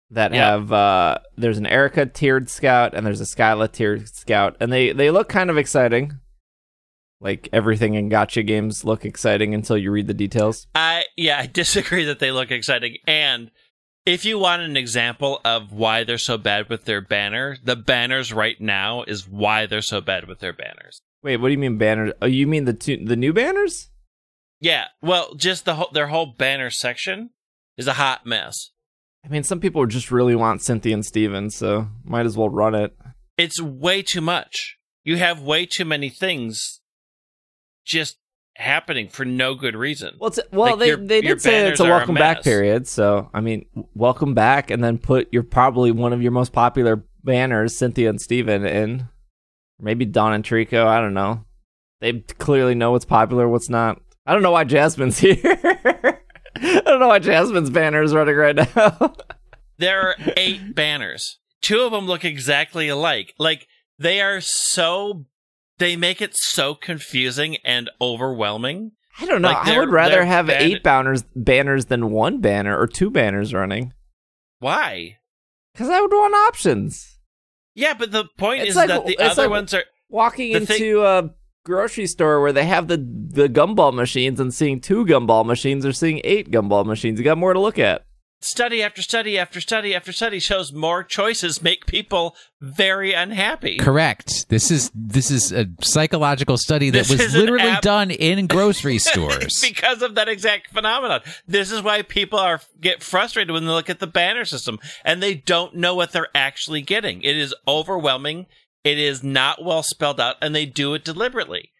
that 0.09 0.33
Yeah. 0.33 0.51
have 0.51 0.71
uh 0.71 1.17
there's 1.37 1.57
an 1.59 1.67
Erika 1.67 2.05
tiered 2.05 2.49
scout 2.49 2.93
and 2.95 3.05
there's 3.05 3.21
a 3.21 3.25
Skyla 3.25 3.71
tiered 3.71 4.07
scout 4.09 4.57
and 4.59 4.71
they 4.71 4.91
they 4.93 5.11
look 5.11 5.29
kind 5.29 5.49
of 5.49 5.57
exciting. 5.57 6.19
Like 7.19 7.47
everything 7.53 7.93
in 7.93 8.09
gacha 8.09 8.45
games 8.45 8.83
look 8.83 9.05
exciting 9.05 9.53
until 9.53 9.77
you 9.77 9.91
read 9.91 10.07
the 10.07 10.13
details. 10.13 10.67
I 10.75 11.03
yeah, 11.15 11.37
I 11.39 11.45
disagree 11.47 12.05
that 12.05 12.19
they 12.19 12.31
look 12.31 12.49
exciting. 12.51 12.97
And 13.07 13.51
if 14.05 14.25
you 14.25 14.37
want 14.37 14.61
an 14.61 14.75
example 14.75 15.39
of 15.45 15.71
why 15.71 16.03
they're 16.03 16.17
so 16.17 16.37
bad 16.37 16.69
with 16.69 16.85
their 16.85 17.01
banner, 17.01 17.57
the 17.63 17.75
banners 17.75 18.33
right 18.33 18.59
now 18.59 19.03
is 19.03 19.27
why 19.27 19.65
they're 19.65 19.81
so 19.81 20.01
bad 20.01 20.27
with 20.27 20.39
their 20.39 20.53
banners. 20.53 21.01
Wait, 21.21 21.37
what 21.37 21.47
do 21.47 21.53
you 21.53 21.57
mean 21.57 21.77
banners? 21.77 22.13
Oh, 22.21 22.25
you 22.25 22.47
mean 22.47 22.65
the 22.65 22.73
two 22.73 23.03
the 23.03 23.15
new 23.15 23.31
banners? 23.31 23.89
Yeah, 24.59 24.85
well, 25.01 25.35
just 25.35 25.65
the 25.65 25.75
whole 25.75 25.89
their 25.93 26.07
whole 26.07 26.25
banner 26.25 26.69
section 26.69 27.31
is 27.77 27.87
a 27.87 27.93
hot 27.93 28.25
mess. 28.25 28.71
I 29.25 29.29
mean, 29.29 29.43
some 29.43 29.61
people 29.61 29.85
just 29.85 30.11
really 30.11 30.35
want 30.35 30.61
Cynthia 30.61 30.93
and 30.93 31.05
Steven, 31.05 31.49
so 31.49 31.87
might 32.03 32.25
as 32.25 32.35
well 32.35 32.49
run 32.49 32.75
it. 32.75 32.95
It's 33.37 33.61
way 33.61 34.01
too 34.01 34.21
much. 34.21 34.77
You 35.05 35.17
have 35.17 35.41
way 35.41 35.65
too 35.65 35.85
many 35.85 36.09
things 36.09 36.81
just 37.85 38.17
happening 38.55 39.07
for 39.09 39.25
no 39.25 39.55
good 39.55 39.75
reason. 39.75 40.15
Well, 40.19 40.29
it's, 40.29 40.39
well, 40.51 40.71
Like, 40.71 40.79
they 40.79 40.87
your- 40.87 40.97
they 40.97 41.21
did 41.21 41.41
say 41.41 41.67
it's 41.69 41.79
a 41.79 41.83
are 41.83 41.87
a 41.87 41.89
welcome 41.97 42.15
back 42.15 42.43
period. 42.43 42.87
So 42.87 43.29
I 43.33 43.41
mean, 43.41 43.65
welcome 43.95 44.33
back, 44.33 44.69
and 44.71 44.83
then 44.83 44.97
put 44.97 45.27
your 45.31 45.43
probably 45.43 45.91
one 45.91 46.13
of 46.13 46.21
your 46.21 46.31
most 46.31 46.53
popular 46.53 47.03
banners, 47.23 47.75
Cynthia 47.77 48.09
and 48.09 48.21
Steven, 48.21 48.65
in. 48.65 49.07
Maybe 49.79 50.05
Dawn 50.05 50.33
and 50.33 50.43
Treecko. 50.43 50.85
I 50.85 51.01
don't 51.01 51.13
know. 51.13 51.43
They 51.99 52.13
clearly 52.21 52.75
know 52.75 52.91
what's 52.91 53.05
popular, 53.05 53.47
what's 53.49 53.69
not. 53.69 53.99
I 54.25 54.33
don't 54.33 54.43
know 54.43 54.51
why 54.51 54.63
Jasmine's 54.65 55.17
here. 55.19 55.37
I 56.55 56.81
don't 56.85 56.99
know 56.99 57.07
why 57.07 57.19
Jasmine's 57.19 57.69
banner 57.69 58.01
is 58.03 58.13
running 58.13 58.35
right 58.35 58.55
now. 58.55 59.15
There 59.79 60.01
are 60.01 60.15
eight 60.37 60.75
banners. 60.75 61.39
Two 61.61 61.81
of 61.81 61.91
them 61.91 62.05
look 62.05 62.23
exactly 62.23 62.87
alike. 62.89 63.33
Like 63.39 63.67
they 63.97 64.21
are 64.21 64.39
so 64.39 65.25
they 65.79 65.95
make 65.95 66.21
it 66.21 66.35
so 66.35 66.75
confusing 66.75 67.57
and 67.65 67.89
overwhelming. 68.01 68.91
I 69.19 69.25
don't 69.25 69.41
know. 69.41 69.49
Like, 69.49 69.67
I 69.67 69.77
would 69.79 69.89
rather 69.91 70.25
have 70.25 70.47
ban- 70.47 70.61
eight 70.61 70.83
banners 70.83 71.23
banners 71.35 71.85
than 71.85 72.11
one 72.11 72.39
banner 72.41 72.77
or 72.77 72.87
two 72.87 73.09
banners 73.11 73.53
running 73.53 73.93
Why? 74.59 75.17
because 75.73 75.89
I 75.89 76.01
would 76.01 76.11
want 76.11 76.33
options. 76.47 77.19
Yeah, 77.75 77.93
but 77.95 78.11
the 78.11 78.25
point 78.37 78.61
It's 78.61 78.71
is 78.71 78.75
like- 78.75 78.87
that 78.89 79.05
the 79.05 79.17
other 79.19 79.43
like- 79.43 79.49
ones 79.51 79.73
are 79.73 79.83
walking 80.09 80.51
into 80.51 80.65
thing- 80.65 80.97
a 80.97 81.29
grocery 81.65 82.07
store 82.07 82.41
where 82.41 82.53
they 82.53 82.65
have 82.65 82.87
the 82.87 82.97
the 82.97 83.47
gumball 83.49 83.93
machines 83.93 84.39
and 84.39 84.53
seeing 84.53 84.79
two 84.81 85.05
gumball 85.05 85.45
machines 85.45 85.85
or 85.85 85.93
seeing 85.93 86.21
eight 86.23 86.51
gumball 86.51 86.85
machines. 86.85 87.19
You 87.19 87.23
got 87.25 87.37
more 87.37 87.53
to 87.53 87.59
look 87.59 87.79
at. 87.79 88.05
Study 88.43 88.81
after 88.83 89.01
study 89.01 89.37
after 89.37 89.59
study 89.61 89.93
after 89.95 90.11
study 90.11 90.39
shows 90.39 90.71
more 90.73 91.03
choices 91.03 91.61
make 91.61 91.85
people 91.85 92.35
very 92.61 93.13
unhappy. 93.13 93.77
Correct. 93.77 94.47
This 94.49 94.71
is 94.71 94.91
this 94.93 95.29
is 95.31 95.51
a 95.51 95.67
psychological 95.81 96.57
study 96.57 96.89
that 96.91 97.07
This 97.07 97.19
was 97.23 97.35
literally 97.35 97.63
app- 97.69 97.81
done 97.81 98.11
in 98.11 98.47
grocery 98.47 98.97
stores. 98.99 99.59
because 99.61 100.01
of 100.01 100.15
that 100.15 100.29
exact 100.29 100.71
phenomenon. 100.71 101.21
This 101.47 101.71
is 101.71 101.81
why 101.81 102.01
people 102.01 102.39
are 102.39 102.61
get 102.79 103.03
frustrated 103.03 103.51
when 103.51 103.65
they 103.65 103.71
look 103.71 103.89
at 103.89 103.99
the 103.99 104.07
banner 104.07 104.45
system 104.45 104.79
and 105.03 105.21
they 105.21 105.33
don't 105.33 105.75
know 105.75 105.95
what 105.95 106.11
they're 106.11 106.27
actually 106.35 106.81
getting. 106.81 107.21
It 107.21 107.37
is 107.37 107.53
overwhelming. 107.67 108.45
It 108.83 108.97
is 108.99 109.23
not 109.23 109.63
well 109.63 109.83
spelled 109.83 110.19
out 110.19 110.35
and 110.41 110.53
they 110.55 110.65
do 110.65 110.93
it 110.93 111.03
deliberately. 111.05 111.71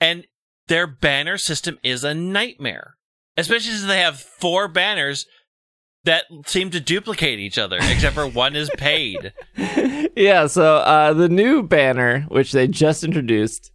And 0.00 0.26
their 0.68 0.86
banner 0.86 1.38
system 1.38 1.78
is 1.82 2.04
a 2.04 2.14
nightmare. 2.14 2.94
Especially 3.36 3.70
since 3.70 3.86
they 3.86 4.00
have 4.00 4.18
four 4.20 4.66
banners 4.68 5.24
that 6.08 6.24
seem 6.46 6.70
to 6.70 6.80
duplicate 6.80 7.38
each 7.38 7.58
other, 7.58 7.76
except 7.76 8.14
for 8.14 8.26
one 8.26 8.56
is 8.56 8.70
paid. 8.78 9.32
yeah, 10.16 10.46
so 10.46 10.76
uh, 10.76 11.12
the 11.12 11.28
new 11.28 11.62
banner, 11.62 12.22
which 12.28 12.52
they 12.52 12.66
just 12.66 13.04
introduced, 13.04 13.70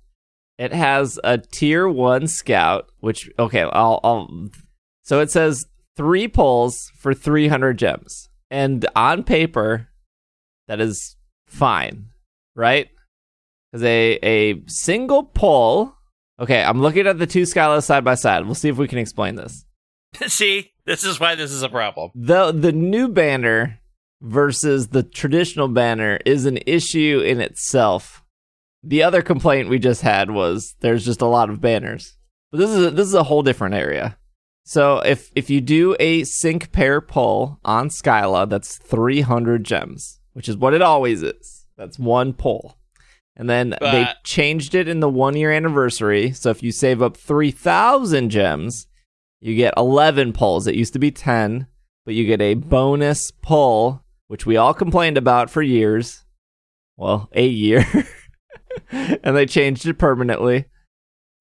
it 0.57 0.73
has 0.73 1.19
a 1.23 1.37
tier 1.37 1.87
one 1.87 2.27
scout. 2.27 2.89
Which 2.99 3.29
okay, 3.37 3.61
I'll, 3.61 3.99
I'll 4.03 4.49
so 5.03 5.19
it 5.19 5.29
says 5.29 5.65
three 5.95 6.27
pulls 6.27 6.91
for 6.97 7.13
three 7.13 7.47
hundred 7.47 7.77
gems, 7.77 8.29
and 8.49 8.85
on 8.95 9.23
paper, 9.23 9.89
that 10.67 10.81
is 10.81 11.15
fine, 11.47 12.07
right? 12.55 12.89
Because 13.71 13.83
a 13.83 14.19
a 14.23 14.63
single 14.65 15.23
pull. 15.23 15.95
Okay, 16.39 16.63
I'm 16.63 16.81
looking 16.81 17.05
at 17.05 17.19
the 17.19 17.27
two 17.27 17.43
Skylas 17.43 17.83
side 17.83 18.03
by 18.03 18.15
side. 18.15 18.45
We'll 18.45 18.55
see 18.55 18.69
if 18.69 18.77
we 18.77 18.87
can 18.87 18.97
explain 18.97 19.35
this. 19.35 19.65
See, 20.27 20.71
this 20.85 21.03
is 21.03 21.19
why 21.19 21.35
this 21.35 21.51
is 21.51 21.63
a 21.63 21.69
problem. 21.69 22.11
the 22.15 22.51
the 22.51 22.71
new 22.71 23.07
banner 23.07 23.79
versus 24.21 24.89
the 24.89 25.03
traditional 25.03 25.67
banner 25.67 26.19
is 26.25 26.45
an 26.45 26.59
issue 26.65 27.21
in 27.25 27.41
itself. 27.41 28.23
The 28.83 29.03
other 29.03 29.21
complaint 29.21 29.69
we 29.69 29.79
just 29.79 30.01
had 30.01 30.31
was 30.31 30.75
there's 30.81 31.05
just 31.05 31.21
a 31.21 31.27
lot 31.27 31.49
of 31.49 31.61
banners. 31.61 32.17
But 32.51 32.59
this 32.59 32.69
is 32.69 32.85
a, 32.87 32.91
this 32.91 33.07
is 33.07 33.13
a 33.13 33.23
whole 33.23 33.43
different 33.43 33.75
area. 33.75 34.17
So 34.65 34.99
if 34.99 35.31
if 35.35 35.49
you 35.49 35.59
do 35.61 35.95
a 35.99 36.23
sync 36.23 36.71
pair 36.71 37.01
pull 37.01 37.59
on 37.65 37.89
Skyla, 37.89 38.49
that's 38.49 38.77
300 38.77 39.63
gems, 39.63 40.19
which 40.33 40.47
is 40.47 40.57
what 40.57 40.73
it 40.73 40.81
always 40.81 41.23
is. 41.23 41.65
That's 41.77 41.99
one 41.99 42.33
pull. 42.33 42.77
And 43.35 43.49
then 43.49 43.75
they 43.81 44.07
changed 44.23 44.75
it 44.75 44.87
in 44.87 44.99
the 44.99 45.09
one 45.09 45.35
year 45.35 45.51
anniversary. 45.51 46.31
So 46.33 46.51
if 46.51 46.61
you 46.61 46.71
save 46.71 47.01
up 47.01 47.17
3,000 47.17 48.29
gems, 48.29 48.85
you 49.43 49.55
get 49.55 49.73
11 49.75 50.31
pulls. 50.31 50.67
It 50.67 50.75
used 50.75 50.93
to 50.93 50.99
be 50.99 51.11
10, 51.11 51.67
but 52.05 52.13
you 52.13 52.25
get 52.25 52.41
a 52.41 52.53
bonus 52.53 53.29
pull, 53.41 54.01
which 54.27 54.45
we 54.45 54.55
all 54.55 54.73
complained 54.73 55.17
about 55.17 55.49
for 55.49 55.61
years. 55.61 56.23
Well, 56.95 57.27
a 57.33 57.45
year. 57.45 57.85
and 58.91 59.35
they 59.35 59.45
changed 59.45 59.85
it 59.85 59.95
permanently. 59.95 60.65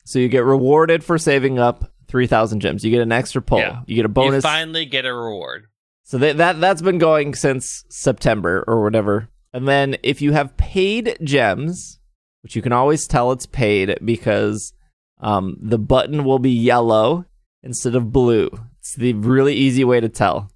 So 0.04 0.18
you 0.18 0.28
get 0.28 0.44
rewarded 0.44 1.04
for 1.04 1.16
saving 1.16 1.60
up 1.60 1.92
3,000 2.08 2.58
gems. 2.58 2.84
You 2.84 2.90
get 2.90 3.02
an 3.02 3.12
extra 3.12 3.40
pull. 3.40 3.60
Yeah. 3.60 3.82
You 3.86 3.94
get 3.94 4.04
a 4.04 4.08
You 4.08 4.14
bonus. 4.14 4.42
finally 4.42 4.84
get 4.84 5.06
a 5.06 5.14
reward. 5.14 5.66
So 6.02 6.18
they, 6.18 6.32
that 6.32 6.60
that's 6.60 6.82
been 6.82 6.98
going 6.98 7.36
since 7.36 7.84
September 7.88 8.64
or 8.66 8.82
whatever. 8.82 9.28
And 9.52 9.68
then 9.68 9.96
if 10.02 10.20
you 10.20 10.32
have 10.32 10.56
paid 10.56 11.16
gems, 11.22 12.00
which 12.42 12.56
you 12.56 12.62
can 12.62 12.72
always 12.72 13.06
tell 13.06 13.30
it's 13.30 13.46
paid 13.46 13.96
because 14.04 14.72
um, 15.20 15.56
the 15.60 15.78
button 15.78 16.24
will 16.24 16.40
be 16.40 16.50
yellow 16.50 17.26
instead 17.62 17.94
of 17.94 18.12
blue. 18.12 18.50
It's 18.80 18.94
the 18.94 19.12
really 19.12 19.54
easy 19.54 19.84
way 19.84 20.00
to 20.00 20.08
tell. 20.08 20.50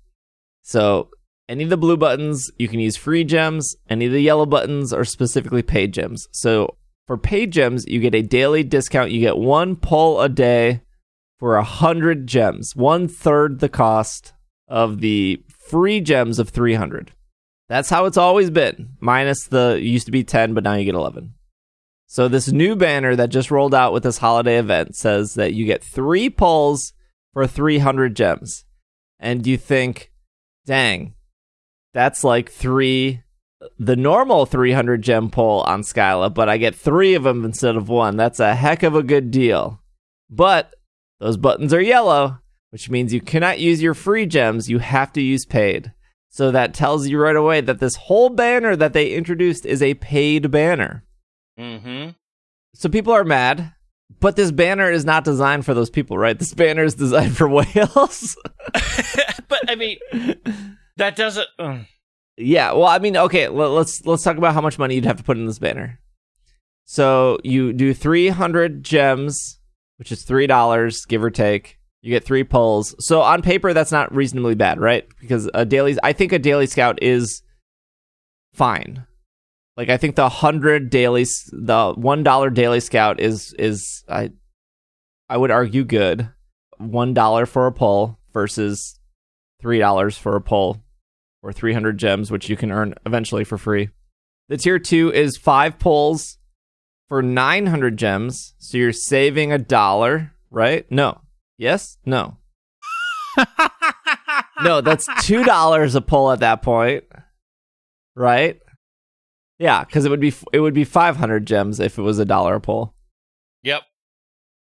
So 0.63 1.11
any 1.49 1.65
of 1.65 1.71
the 1.71 1.77
blue 1.77 1.97
buttons, 1.97 2.51
you 2.59 2.69
can 2.69 2.81
use 2.81 2.97
free 2.97 3.25
gems. 3.25 3.77
Any 3.89 4.07
of 4.07 4.13
the 4.13 4.21
yellow 4.21 4.47
buttons 4.47 4.93
are 4.93 5.05
specifically 5.05 5.63
paid 5.63 5.93
gems. 5.93 6.27
So 6.33 6.77
for 7.07 7.17
paid 7.17 7.53
gems, 7.53 7.85
you 7.87 8.01
get 8.01 8.15
a 8.15 8.23
daily 8.23 8.65
discount. 8.65 9.13
You 9.13 9.21
get 9.21 9.39
one 9.39 9.77
pull 9.77 10.21
a 10.21 10.29
day 10.29 10.83
for 11.39 11.57
a 11.57 11.63
hundred 11.63 12.27
gems, 12.27 12.75
one 12.75 13.07
third 13.07 13.61
the 13.61 13.69
cost 13.69 14.33
of 14.67 15.01
the 15.01 15.43
free 15.69 16.01
gems 16.01 16.39
of 16.39 16.49
300. 16.49 17.13
That's 17.69 17.91
how 17.91 18.07
it's 18.07 18.17
always 18.17 18.51
been, 18.51 18.91
minus 19.01 19.47
the 19.47 19.79
used 19.81 20.07
to 20.07 20.13
be 20.13 20.25
10, 20.25 20.55
but 20.55 20.65
now 20.65 20.75
you 20.75 20.85
get 20.85 20.95
11. 20.95 21.35
So 22.07 22.29
this 22.29 22.53
new 22.53 22.77
banner 22.77 23.17
that 23.17 23.31
just 23.31 23.51
rolled 23.51 23.75
out 23.75 23.93
with 23.93 24.05
this 24.05 24.19
holiday 24.19 24.59
event 24.59 24.95
says 24.97 25.35
that 25.35 25.55
you 25.55 25.67
get 25.67 25.83
three 25.83 26.31
pulls 26.31 26.93
for 27.37 27.47
300 27.47 28.17
gems. 28.17 28.65
And 29.21 29.47
you 29.47 29.59
think, 29.59 30.11
dang, 30.65 31.13
that's 31.93 32.25
like 32.25 32.51
three, 32.51 33.25
the 33.79 33.95
normal 33.95 34.47
300 34.47 35.03
gem 35.03 35.29
pull 35.29 35.61
on 35.65 35.83
Skyla, 35.83 36.33
but 36.33 36.49
I 36.49 36.57
get 36.57 36.75
three 36.75 37.13
of 37.13 37.25
them 37.25 37.45
instead 37.45 37.77
of 37.77 37.91
one. 37.91 38.17
That's 38.17 38.41
a 38.41 38.55
heck 38.55 38.83
of 38.83 38.95
a 38.95 39.03
good 39.03 39.31
deal. 39.31 39.83
But 40.31 40.77
those 41.21 41.37
buttons 41.37 41.75
are 41.75 41.81
yellow, 41.81 42.39
which 42.71 42.89
means 42.89 43.13
you 43.13 43.21
cannot 43.21 43.61
use 43.61 43.83
your 43.83 43.93
free 43.93 44.25
gems. 44.25 44.71
You 44.71 44.79
have 44.79 45.13
to 45.13 45.21
use 45.21 45.45
paid. 45.45 45.93
So 46.31 46.51
that 46.51 46.73
tells 46.73 47.07
you 47.07 47.21
right 47.21 47.37
away 47.37 47.61
that 47.61 47.81
this 47.81 47.97
whole 47.97 48.31
banner 48.31 48.77
that 48.77 48.95
they 48.95 49.13
introduced 49.13 49.67
is 49.67 49.83
a 49.83 49.93
paid 49.93 50.51
banner. 50.51 51.05
Mm-hmm. 51.61 52.13
So 52.73 52.89
people 52.89 53.13
are 53.13 53.25
mad, 53.25 53.75
but 54.21 54.37
this 54.37 54.51
banner 54.51 54.91
is 54.91 55.05
not 55.05 55.25
designed 55.25 55.65
for 55.65 55.75
those 55.75 55.91
people, 55.91 56.17
right? 56.17 56.39
This 56.39 56.55
banner 56.55 56.85
is 56.85 56.95
designed 56.95 57.37
for 57.37 57.49
whales. 57.49 58.37
but 59.49 59.69
I 59.69 59.75
mean, 59.77 59.99
that 60.97 61.17
doesn't. 61.17 61.49
uh, 61.59 61.79
yeah, 62.37 62.73
well, 62.73 62.87
I 62.87 62.99
mean, 62.99 63.17
okay, 63.17 63.49
let's 63.49 64.05
let's 64.05 64.23
talk 64.23 64.37
about 64.37 64.55
how 64.55 64.61
much 64.61 64.79
money 64.79 64.95
you'd 64.95 65.07
have 65.07 65.17
to 65.17 65.25
put 65.25 65.39
in 65.39 65.47
this 65.47 65.59
banner. 65.59 65.99
So 66.85 67.39
you 67.43 67.73
do 67.73 67.93
300 67.93 68.85
gems, 68.85 69.59
which 69.97 70.13
is 70.13 70.25
$3 70.25 71.09
give 71.09 71.25
or 71.25 71.31
take. 71.31 71.79
You 72.01 72.11
get 72.11 72.25
3 72.25 72.45
pulls. 72.45 72.95
So 73.05 73.23
on 73.23 73.43
paper 73.43 73.73
that's 73.73 73.91
not 73.91 74.15
reasonably 74.15 74.55
bad, 74.55 74.79
right? 74.79 75.07
Because 75.21 75.51
a 75.53 75.65
daily 75.65 75.97
I 76.03 76.13
think 76.13 76.33
a 76.33 76.39
daily 76.39 76.67
scout 76.67 77.03
is 77.03 77.43
fine. 78.53 79.07
Like 79.77 79.89
I 79.89 79.97
think 79.97 80.17
the 80.17 80.23
100 80.23 80.91
daily 80.91 81.25
the 81.25 81.95
$1 81.95 82.55
daily 82.55 82.81
scout 82.81 83.21
is 83.21 83.53
is 83.59 84.05
I 84.09 84.31
I 85.29 85.37
would 85.37 85.51
argue 85.51 85.85
good. 85.85 86.31
$1 86.81 87.49
for 87.49 87.67
a 87.67 87.73
pull 87.73 88.19
versus 88.33 88.99
$3 89.63 90.19
for 90.19 90.37
a 90.37 90.41
pull 90.41 90.83
or 91.43 91.53
300 91.53 91.99
gems, 91.99 92.31
which 92.31 92.49
you 92.49 92.57
can 92.57 92.71
earn 92.71 92.95
eventually 93.05 93.45
for 93.45 93.59
free. 93.59 93.91
The 94.49 94.57
tier 94.57 94.79
two 94.79 95.13
is 95.13 95.37
five 95.37 95.79
pulls 95.79 96.39
for 97.09 97.23
900 97.23 97.97
gems. 97.97 98.55
So 98.59 98.79
you're 98.79 98.93
saving 98.93 99.53
a 99.53 99.59
dollar, 99.59 100.33
right? 100.51 100.91
No. 100.91 101.21
Yes? 101.59 101.99
No. 102.05 102.37
no, 104.63 104.81
that's 104.81 105.09
$2 105.09 105.95
a 105.95 106.01
pull 106.01 106.31
at 106.31 106.41
that 106.41 106.63
point. 106.63 107.05
Right? 108.15 108.61
Yeah, 109.59 109.85
cuz 109.85 110.05
it 110.05 110.11
would 110.11 110.21
be 110.21 110.35
it 110.53 110.61
would 110.61 110.75
be 110.75 110.85
500 110.85 111.47
gems 111.47 111.81
if 111.81 111.99
it 111.99 112.03
was 112.03 112.19
a 112.19 112.25
dollar 112.25 112.57
a 112.57 112.61
pull 112.61 112.95
Yep. 113.63 113.83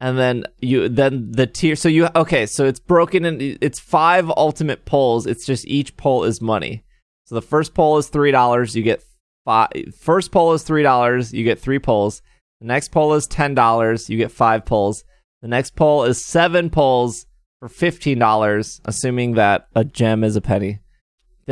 and 0.01 0.19
then 0.19 0.45
you 0.61 0.89
then 0.89 1.33
the 1.33 1.47
tier 1.47 1.77
so 1.77 1.89
you 1.89 2.09
okay 2.15 2.45
so 2.47 2.67
it's 2.67 2.79
broken 2.81 3.25
in 3.25 3.59
it's 3.61 3.81
five 3.81 4.31
ultimate 4.37 4.85
polls 4.85 5.27
it's 5.27 5.47
just 5.47 5.67
each 5.67 5.97
poll 5.97 6.25
is 6.25 6.41
money 6.41 6.85
so 7.25 7.35
the 7.35 7.43
first 7.43 7.73
poll 7.75 7.99
is 7.99 8.09
three 8.09 8.31
dollars 8.31 8.77
you 8.77 8.83
get 8.83 9.03
five 9.45 9.71
first 9.99 10.31
poll 10.31 10.53
is 10.53 10.63
three 10.63 10.83
dollars 10.83 11.33
you 11.33 11.43
get 11.45 11.59
three 11.59 11.79
pulls. 11.79 12.21
the 12.61 12.67
next 12.67 12.89
poll 12.93 13.15
is 13.15 13.27
ten 13.27 13.55
dollars 13.55 14.11
you 14.11 14.17
get 14.19 14.31
five 14.31 14.65
pulls. 14.65 15.05
the 15.41 15.49
next 15.49 15.75
poll 15.75 16.05
is 16.05 16.23
seven 16.25 16.69
pulls 16.71 17.27
for 17.61 17.69
fifteen 17.69 18.19
dollars 18.19 18.81
assuming 18.85 19.33
that 19.35 19.67
a 19.75 19.85
gem 19.85 20.23
is 20.23 20.37
a 20.37 20.41
penny 20.41 20.81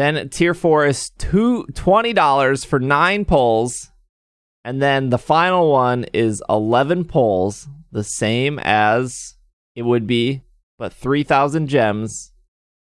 then 0.01 0.29
tier 0.31 0.55
four 0.55 0.87
is 0.87 1.11
two 1.11 1.67
twenty 1.75 2.13
dollars 2.13 2.65
for 2.65 2.81
nine 2.81 3.25
polls 3.25 3.91
and 4.65 4.83
then 4.83 5.11
the 5.11 5.19
final 5.19 5.71
one 5.71 6.05
is 6.13 6.43
11 6.49 7.05
polls, 7.05 7.69
the 7.93 8.05
same 8.05 8.59
as 8.59 9.37
it 9.75 9.83
would 9.83 10.07
be, 10.07 10.43
but 10.79 10.93
3,000 10.93 11.67
gems, 11.67 12.33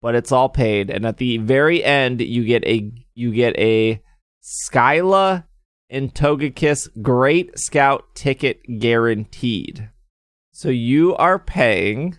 but 0.03 0.14
it's 0.14 0.33
all 0.33 0.49
paid. 0.49 0.90
And 0.90 1.07
at 1.07 1.18
the 1.18 1.38
very 1.38 1.85
end, 1.85 2.20
you 2.20 2.44
get 2.44 2.64
a 2.64 2.92
you 3.14 3.33
get 3.33 3.57
a 3.59 4.03
Skyla 4.42 5.44
and 5.88 6.14
Togekiss 6.14 6.88
Great 7.03 7.59
Scout 7.59 8.14
ticket 8.14 8.62
guaranteed. 8.79 9.90
So 10.53 10.70
you 10.70 11.14
are 11.16 11.38
paying, 11.38 12.18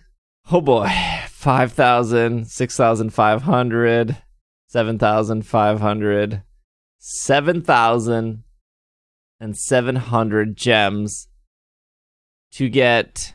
oh 0.50 0.60
boy, 0.60 0.88
5,000, 1.28 2.46
6,500, 2.46 4.22
7,500, 4.72 6.42
7,000 6.98 8.44
and 9.38 9.58
700 9.58 10.56
gems 10.56 11.28
to 12.52 12.70
get 12.70 13.34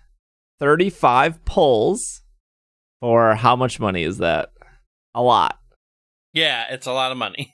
35 0.60 1.46
pulls 1.46 2.24
for 3.00 3.36
how 3.36 3.56
much 3.56 3.80
money 3.80 4.02
is 4.02 4.18
that? 4.18 4.50
A 5.14 5.22
lot. 5.22 5.60
Yeah, 6.34 6.66
it's 6.72 6.88
a 6.88 6.92
lot 6.92 7.12
of 7.12 7.20
money. 7.20 7.54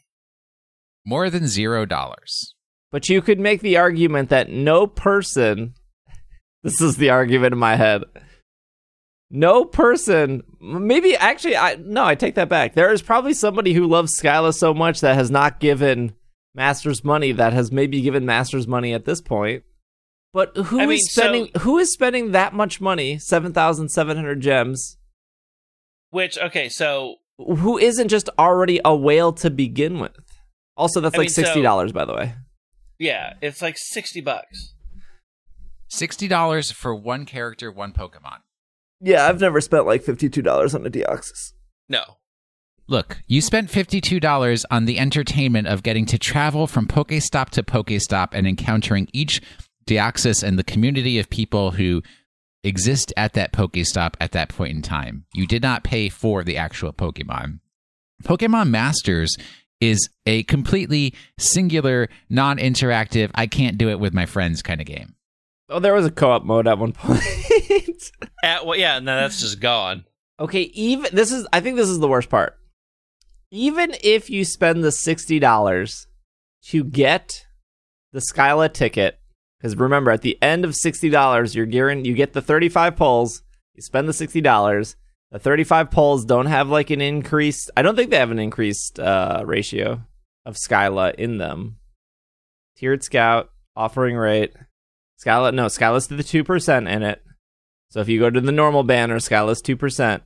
More 1.06 1.30
than 1.30 1.46
zero 1.48 1.86
dollars. 1.86 2.56
But 2.90 3.10
you 3.10 3.22
could 3.22 3.40
make 3.40 3.60
the 3.60 3.76
argument 3.76 4.30
that 4.30 4.50
no 4.50 4.88
person, 4.88 5.74
this 6.64 6.80
is 6.80 6.96
the 6.96 7.10
argument 7.10 7.52
in 7.52 7.60
my 7.60 7.76
head. 7.76 8.04
No 9.30 9.66
person, 9.66 10.44
maybe 10.62 11.16
actually, 11.16 11.58
I 11.58 11.76
no, 11.76 12.06
I 12.06 12.14
take 12.16 12.36
that 12.36 12.50
back. 12.50 12.76
There 12.76 12.92
is 12.92 13.02
probably 13.02 13.34
somebody 13.34 13.74
who 13.74 13.88
loves 13.88 14.20
Skyla 14.20 14.54
so 14.54 14.74
much 14.74 15.02
that 15.02 15.16
has 15.16 15.32
not 15.32 15.60
given 15.60 16.14
Masters 16.54 17.04
money 17.04 17.32
that 17.32 17.52
has 17.54 17.72
maybe 17.72 18.02
given 18.02 18.26
Masters 18.26 18.68
money 18.68 18.94
at 18.94 19.06
this 19.06 19.22
point. 19.22 19.64
But 20.34 20.56
who 20.56 20.78
is 20.78 20.82
I 20.82 20.86
mean, 20.86 21.00
so- 21.00 21.22
spending 21.22 21.50
who 21.62 21.80
is 21.80 21.92
spending 21.94 22.32
that 22.32 22.54
much 22.54 22.80
money, 22.80 23.18
seven 23.18 23.54
thousand 23.54 23.90
seven 23.90 24.18
hundred 24.18 24.42
gems, 24.42 24.98
Which 26.12 26.38
okay, 26.38 26.70
so 26.70 27.16
who 27.40 27.80
isn't 27.80 28.10
just 28.10 28.30
already 28.38 28.80
a 28.86 28.96
whale 28.96 29.34
to 29.34 29.50
begin 29.50 30.00
with? 30.00 30.16
Also, 30.78 31.02
that's 31.02 31.16
I 31.16 31.20
like 31.20 31.26
mean, 31.26 31.34
sixty 31.34 31.62
dollars, 31.64 31.92
by 31.92 32.06
the 32.06 32.14
way. 32.14 32.36
yeah, 33.00 33.34
it's 33.42 33.62
like 33.64 33.78
sixty 33.80 34.22
bucks. 34.22 34.74
Sixty 35.88 36.28
dollars 36.28 36.72
for 36.72 36.94
one 36.96 37.26
character, 37.26 37.72
one 37.72 37.94
Pokemon. 37.94 38.40
Yeah, 39.04 39.28
I've 39.28 39.42
never 39.42 39.62
spent 39.62 39.86
like 39.86 40.02
fifty-two 40.02 40.42
dollars 40.42 40.74
on 40.74 40.86
a 40.86 40.90
Deoxys. 40.90 41.54
No, 41.90 42.18
Look, 42.88 43.20
you 43.28 43.40
spent 43.42 43.72
$52 43.72 44.66
on 44.70 44.86
the 44.86 45.00
entertainment 45.00 45.68
of 45.68 45.84
getting 45.84 46.06
to 46.08 46.18
travel 46.18 46.68
from 46.68 46.88
Pokestop 46.88 47.50
to 47.52 47.64
Pokestop 47.64 48.30
and 48.34 48.46
encountering 48.46 49.08
each 49.14 49.42
Deoxys 49.88 50.44
and 50.44 50.60
the 50.60 50.64
community 50.64 51.18
of 51.18 51.30
people 51.30 51.72
who 51.72 52.02
exist 52.64 53.14
at 53.16 53.34
that 53.34 53.54
Pokestop 53.54 54.16
at 54.20 54.34
that 54.34 54.50
point 54.50 54.76
in 54.76 54.82
time. 54.82 55.26
You 55.34 55.48
did 55.48 55.62
not 55.62 55.84
pay 55.84 56.10
for 56.10 56.44
the 56.44 56.58
actual 56.58 56.92
Pokemon. 56.92 57.60
Pokemon 58.24 58.70
Masters 58.70 59.36
is 59.80 60.10
a 60.26 60.44
completely 60.44 61.14
singular, 61.38 62.10
non 62.30 62.58
interactive, 62.58 63.32
I 63.36 63.48
can't 63.48 63.78
do 63.78 63.90
it 63.90 64.00
with 64.00 64.14
my 64.14 64.26
friends 64.26 64.62
kind 64.62 64.80
of 64.82 64.88
game. 64.88 65.13
Oh, 65.70 65.80
there 65.80 65.94
was 65.94 66.06
a 66.06 66.12
co-op 66.12 66.44
mode 66.44 66.68
at 66.68 66.78
one 66.78 66.92
point. 66.92 67.22
At, 68.44 68.66
well, 68.66 68.78
yeah, 68.78 69.00
no, 69.00 69.16
that's 69.16 69.40
just 69.40 69.60
gone. 69.62 70.06
Okay, 70.40 70.64
even 70.74 71.10
this 71.14 71.32
is 71.32 71.48
I 71.54 71.60
think 71.62 71.78
this 71.78 71.90
is 71.90 72.00
the 72.00 72.08
worst 72.08 72.30
part. 72.30 72.58
Even 73.52 73.96
if 74.04 74.30
you 74.30 74.44
spend 74.44 74.84
the 74.84 74.92
sixty 74.92 75.40
dollars 75.40 76.08
to 76.66 76.84
get 76.84 77.46
the 78.12 78.20
Skyla 78.20 78.74
ticket, 78.74 79.20
because 79.58 79.78
remember 79.78 80.12
at 80.12 80.22
the 80.22 80.38
end 80.42 80.66
of 80.66 80.76
sixty 80.76 81.10
dollars 81.10 81.56
you're 81.56 81.66
gearing 81.66 82.04
you 82.04 82.14
get 82.14 82.34
the 82.34 82.42
thirty 82.42 82.68
five 82.68 82.96
polls, 82.96 83.44
you 83.76 83.82
spend 83.82 84.10
the 84.10 84.14
sixty 84.14 84.42
dollars. 84.42 84.96
The 85.32 85.40
thirty 85.40 85.64
five 85.64 85.90
polls 85.90 86.26
don't 86.26 86.48
have 86.48 86.68
like 86.70 86.90
an 86.90 87.02
increased 87.02 87.72
I 87.78 87.82
don't 87.82 87.96
think 87.96 88.10
they 88.12 88.18
have 88.18 88.32
an 88.32 88.40
increased 88.40 89.00
uh, 89.00 89.44
ratio 89.46 90.02
of 90.46 90.56
Skyla 90.56 91.16
in 91.16 91.38
them. 91.38 91.78
Tiered 92.76 93.04
scout, 93.04 93.50
offering 93.76 94.16
rate. 94.18 94.54
Skyla 95.24 95.54
no, 95.54 95.68
Skyla's 95.68 96.08
to 96.08 96.16
the 96.16 96.24
two 96.24 96.44
percent 96.44 96.88
in 96.88 97.04
it. 97.04 97.24
So 97.94 98.00
if 98.00 98.10
you 98.10 98.20
go 98.20 98.32
to 98.32 98.42
the 98.42 98.52
normal 98.52 98.82
banner, 98.82 99.18
Skyla's 99.20 99.62
2%. 99.62 100.22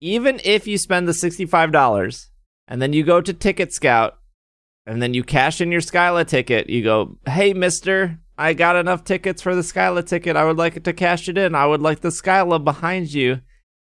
Even 0.00 0.40
if 0.42 0.66
you 0.66 0.78
spend 0.78 1.06
the 1.06 1.12
$65 1.12 2.28
and 2.66 2.80
then 2.80 2.94
you 2.94 3.04
go 3.04 3.20
to 3.20 3.34
Ticket 3.34 3.74
Scout 3.74 4.14
and 4.86 5.02
then 5.02 5.12
you 5.12 5.22
cash 5.22 5.60
in 5.60 5.70
your 5.70 5.82
Skyla 5.82 6.26
ticket, 6.26 6.70
you 6.70 6.82
go, 6.82 7.18
hey, 7.26 7.52
mister, 7.52 8.18
I 8.38 8.54
got 8.54 8.76
enough 8.76 9.04
tickets 9.04 9.42
for 9.42 9.54
the 9.54 9.60
Skyla 9.60 10.06
ticket. 10.06 10.34
I 10.34 10.46
would 10.46 10.56
like 10.56 10.82
to 10.82 10.94
cash 10.94 11.28
it 11.28 11.36
in. 11.36 11.54
I 11.54 11.66
would 11.66 11.82
like 11.82 12.00
the 12.00 12.08
Skyla 12.08 12.64
behind 12.64 13.12
you. 13.12 13.42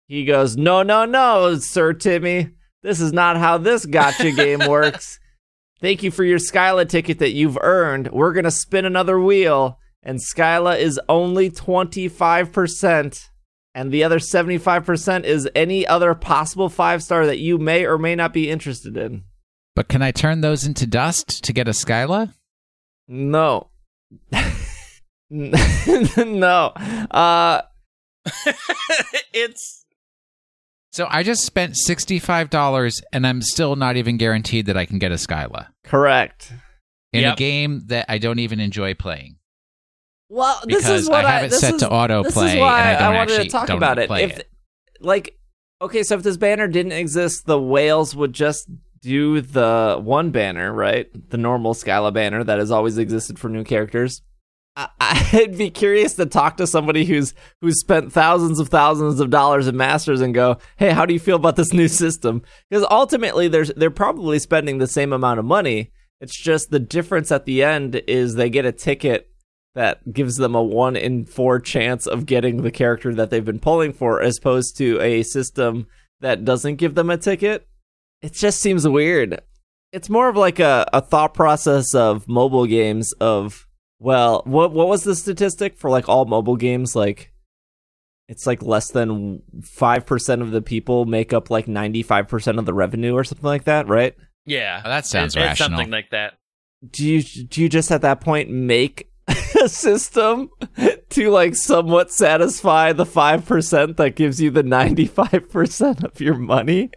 He 0.07 0.23
goes, 0.23 0.55
no, 0.55 0.83
no, 0.83 1.05
no, 1.05 1.55
Sir 1.57 1.93
Timmy. 1.93 2.51
This 2.83 3.01
is 3.01 3.11
not 3.11 3.37
how 3.37 3.57
this 3.57 3.83
gacha 3.83 4.35
game 4.35 4.69
works. 4.69 5.19
Thank 5.81 6.03
you 6.03 6.11
for 6.11 6.23
your 6.23 6.37
Skyla 6.37 6.87
ticket 6.87 7.17
that 7.17 7.31
you've 7.31 7.57
earned. 7.59 8.11
We're 8.11 8.33
going 8.33 8.43
to 8.43 8.51
spin 8.51 8.85
another 8.85 9.19
wheel 9.19 9.79
and 10.03 10.19
Skyla 10.19 10.79
is 10.79 10.99
only 11.07 11.49
25%, 11.49 13.29
and 13.73 13.91
the 13.91 14.03
other 14.03 14.19
75% 14.19 15.23
is 15.23 15.49
any 15.55 15.85
other 15.85 16.13
possible 16.15 16.69
five 16.69 17.03
star 17.03 17.25
that 17.25 17.39
you 17.39 17.57
may 17.57 17.85
or 17.85 17.97
may 17.97 18.15
not 18.15 18.33
be 18.33 18.49
interested 18.49 18.97
in. 18.97 19.23
But 19.75 19.87
can 19.87 20.01
I 20.01 20.11
turn 20.11 20.41
those 20.41 20.65
into 20.65 20.85
dust 20.85 21.43
to 21.43 21.53
get 21.53 21.67
a 21.67 21.71
Skyla? 21.71 22.33
No. 23.07 23.69
no. 25.29 26.73
Uh 27.11 27.61
it's 29.33 29.85
So 30.91 31.07
I 31.09 31.23
just 31.23 31.43
spent 31.43 31.75
$65 31.87 33.01
and 33.13 33.25
I'm 33.25 33.41
still 33.41 33.75
not 33.75 33.95
even 33.95 34.17
guaranteed 34.17 34.65
that 34.65 34.77
I 34.77 34.85
can 34.85 34.99
get 34.99 35.11
a 35.11 35.15
Skyla 35.15 35.67
correct. 35.83 36.51
in 37.13 37.23
a 37.25 37.35
game 37.35 37.83
that 37.87 38.05
I 38.09 38.17
don't 38.17 38.39
even 38.39 38.59
enjoy 38.59 38.93
playing. 38.93 39.37
Well, 40.33 40.61
this 40.65 40.87
is 40.87 41.09
what 41.09 41.25
I 41.25 41.31
have 41.31 41.43
it 41.43 41.53
set 41.53 41.73
is, 41.73 41.81
to 41.81 41.89
autoplay 41.89 42.23
This 42.23 42.37
is 42.37 42.43
and 42.51 42.59
why 42.61 42.95
I 42.95 42.99
don't 42.99 43.15
wanted 43.15 43.31
actually- 43.33 43.45
to 43.47 43.51
talk 43.51 43.69
about 43.69 43.99
it. 43.99 44.09
If 44.09 44.39
it. 44.39 44.49
like 45.01 45.37
okay, 45.81 46.03
so 46.03 46.15
if 46.15 46.23
this 46.23 46.37
banner 46.37 46.69
didn't 46.69 46.93
exist, 46.93 47.45
the 47.47 47.59
whales 47.59 48.15
would 48.15 48.31
just 48.31 48.69
do 49.01 49.41
the 49.41 49.99
one 50.01 50.29
banner, 50.31 50.71
right? 50.71 51.07
The 51.31 51.37
normal 51.37 51.73
Skyla 51.73 52.13
banner 52.13 52.45
that 52.45 52.59
has 52.59 52.71
always 52.71 52.97
existed 52.97 53.39
for 53.39 53.49
new 53.49 53.65
characters. 53.65 54.21
I- 54.77 54.87
I'd 55.33 55.57
be 55.57 55.69
curious 55.69 56.13
to 56.15 56.25
talk 56.25 56.55
to 56.57 56.65
somebody 56.67 57.03
who's 57.03 57.33
who's 57.59 57.81
spent 57.81 58.13
thousands 58.13 58.59
of 58.59 58.69
thousands 58.69 59.19
of 59.19 59.31
dollars 59.31 59.67
in 59.67 59.75
masters 59.75 60.21
and 60.21 60.33
go, 60.33 60.59
"Hey, 60.77 60.91
how 60.91 61.05
do 61.05 61.13
you 61.13 61.19
feel 61.19 61.35
about 61.35 61.57
this 61.57 61.73
new 61.73 61.89
system?" 61.89 62.41
Because 62.69 62.85
ultimately, 62.89 63.49
there's 63.49 63.73
they're 63.75 63.91
probably 63.91 64.39
spending 64.39 64.77
the 64.77 64.87
same 64.87 65.11
amount 65.11 65.39
of 65.39 65.45
money. 65.45 65.91
It's 66.21 66.39
just 66.39 66.69
the 66.69 66.79
difference 66.79 67.33
at 67.33 67.45
the 67.45 67.63
end 67.63 67.95
is 68.07 68.35
they 68.35 68.49
get 68.49 68.63
a 68.63 68.71
ticket 68.71 69.27
that 69.75 70.11
gives 70.13 70.35
them 70.37 70.53
a 70.55 70.61
one 70.63 70.95
in 70.95 71.25
four 71.25 71.59
chance 71.59 72.05
of 72.07 72.25
getting 72.25 72.61
the 72.61 72.71
character 72.71 73.13
that 73.15 73.29
they've 73.29 73.45
been 73.45 73.59
pulling 73.59 73.93
for, 73.93 74.21
as 74.21 74.37
opposed 74.37 74.77
to 74.77 74.99
a 75.01 75.23
system 75.23 75.87
that 76.19 76.43
doesn't 76.45 76.75
give 76.75 76.95
them 76.95 77.09
a 77.09 77.17
ticket. 77.17 77.67
It 78.21 78.33
just 78.33 78.59
seems 78.59 78.87
weird. 78.87 79.41
It's 79.91 80.09
more 80.09 80.29
of 80.29 80.37
like 80.37 80.59
a, 80.59 80.87
a 80.93 81.01
thought 81.01 81.33
process 81.33 81.93
of 81.95 82.27
mobile 82.27 82.65
games 82.65 83.13
of 83.19 83.67
well, 83.99 84.41
what 84.45 84.71
what 84.71 84.87
was 84.87 85.03
the 85.03 85.15
statistic 85.15 85.77
for 85.77 85.89
like 85.89 86.09
all 86.09 86.25
mobile 86.25 86.55
games? 86.55 86.95
Like 86.95 87.31
it's 88.27 88.47
like 88.47 88.61
less 88.63 88.89
than 88.91 89.41
five 89.63 90.05
percent 90.05 90.41
of 90.41 90.51
the 90.51 90.61
people 90.61 91.05
make 91.05 91.33
up 91.33 91.49
like 91.49 91.67
ninety 91.67 92.01
five 92.03 92.27
percent 92.27 92.57
of 92.59 92.65
the 92.65 92.73
revenue 92.73 93.13
or 93.13 93.23
something 93.23 93.45
like 93.45 93.65
that, 93.65 93.87
right? 93.87 94.15
yeah. 94.45 94.81
Oh, 94.83 94.89
that 94.89 95.05
sounds 95.05 95.35
It- 95.35 95.39
it's 95.39 95.47
rational. 95.59 95.77
something 95.77 95.91
like 95.91 96.09
that. 96.11 96.33
do 96.89 97.05
you 97.07 97.21
do 97.21 97.61
you 97.61 97.69
just 97.69 97.91
at 97.91 98.01
that 98.01 98.21
point 98.21 98.49
make 98.49 99.01
a 99.01 99.10
system 99.67 100.49
to 101.09 101.29
like 101.29 101.55
somewhat 101.55 102.11
satisfy 102.11 102.93
the 102.93 103.05
5% 103.05 103.97
that 103.97 104.15
gives 104.15 104.41
you 104.41 104.51
the 104.51 104.63
95% 104.63 106.03
of 106.03 106.19
your 106.21 106.35
money? 106.35 106.89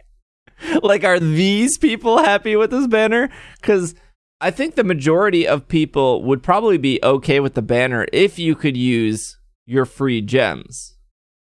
Like 0.81 1.03
are 1.03 1.19
these 1.19 1.77
people 1.77 2.19
happy 2.19 2.55
with 2.55 2.71
this 2.71 2.87
banner? 2.87 3.29
Cuz 3.61 3.95
i 4.41 4.51
think 4.51 4.75
the 4.75 4.83
majority 4.83 5.47
of 5.47 5.67
people 5.67 6.21
would 6.23 6.43
probably 6.43 6.77
be 6.77 6.99
okay 7.01 7.39
with 7.39 7.53
the 7.53 7.61
banner 7.61 8.05
if 8.11 8.37
you 8.37 8.53
could 8.53 8.75
use 8.75 9.37
your 9.65 9.85
free 9.85 10.21
gems. 10.21 10.95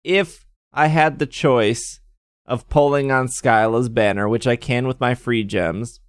If 0.05 0.47
i 0.73 0.87
had 0.89 1.19
the 1.19 1.27
choice 1.27 2.01
of 2.47 2.69
pulling 2.69 3.13
on 3.13 3.29
Skyla's 3.29 3.89
banner 3.89 4.29
which 4.29 4.47
i 4.47 4.57
can 4.57 4.87
with 4.87 5.01
my 5.01 5.15
free 5.15 5.45
gems 5.45 6.01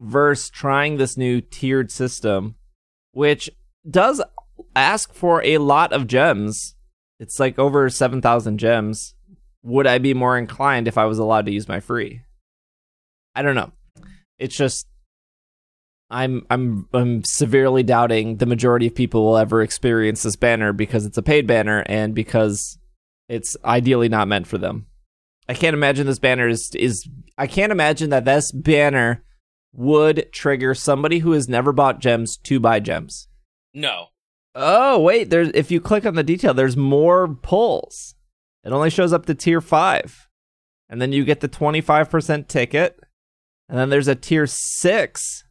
versus 0.00 0.50
trying 0.50 0.96
this 0.96 1.16
new 1.16 1.40
tiered 1.40 1.90
system, 1.90 2.56
which 3.12 3.50
does 3.88 4.22
ask 4.74 5.12
for 5.12 5.42
a 5.44 5.58
lot 5.58 5.92
of 5.92 6.06
gems. 6.06 6.74
It's 7.20 7.38
like 7.38 7.58
over 7.58 7.88
7,000 7.88 8.58
gems. 8.58 9.14
Would 9.62 9.86
I 9.86 9.98
be 9.98 10.14
more 10.14 10.36
inclined 10.36 10.88
if 10.88 10.98
I 10.98 11.04
was 11.06 11.18
allowed 11.18 11.46
to 11.46 11.52
use 11.52 11.68
my 11.68 11.80
free? 11.80 12.22
I 13.34 13.42
don't 13.42 13.54
know. 13.54 13.72
It's 14.38 14.56
just 14.56 14.86
I'm 16.10 16.46
I'm 16.50 16.86
I'm 16.92 17.24
severely 17.24 17.82
doubting 17.82 18.36
the 18.36 18.46
majority 18.46 18.86
of 18.86 18.94
people 18.94 19.24
will 19.24 19.36
ever 19.36 19.62
experience 19.62 20.22
this 20.22 20.36
banner 20.36 20.72
because 20.72 21.06
it's 21.06 21.18
a 21.18 21.22
paid 21.22 21.46
banner 21.46 21.82
and 21.86 22.14
because 22.14 22.78
it's 23.28 23.56
ideally 23.64 24.08
not 24.08 24.28
meant 24.28 24.46
for 24.46 24.58
them. 24.58 24.86
I 25.48 25.54
can't 25.54 25.74
imagine 25.74 26.06
this 26.06 26.18
banner 26.18 26.46
is 26.46 26.70
is 26.74 27.08
I 27.38 27.46
can't 27.46 27.72
imagine 27.72 28.10
that 28.10 28.24
this 28.24 28.52
banner 28.52 29.24
would 29.72 30.30
trigger 30.32 30.74
somebody 30.74 31.18
who 31.20 31.32
has 31.32 31.48
never 31.48 31.72
bought 31.72 32.00
gems 32.00 32.36
to 32.44 32.60
buy 32.60 32.80
gems. 32.80 33.28
No. 33.74 34.06
Oh, 34.54 35.00
wait, 35.00 35.30
there's 35.30 35.50
if 35.52 35.70
you 35.70 35.80
click 35.80 36.06
on 36.06 36.14
the 36.14 36.22
detail, 36.22 36.54
there's 36.54 36.76
more 36.76 37.28
pulls. 37.28 38.14
It 38.64 38.72
only 38.72 38.90
shows 38.90 39.12
up 39.12 39.26
to 39.26 39.34
tier 39.34 39.60
5. 39.60 40.28
And 40.88 41.02
then 41.02 41.12
you 41.12 41.24
get 41.24 41.40
the 41.40 41.48
25% 41.48 42.46
ticket. 42.46 43.00
And 43.68 43.78
then 43.78 43.90
there's 43.90 44.08
a 44.08 44.14
tier 44.14 44.46
6, 44.46 45.44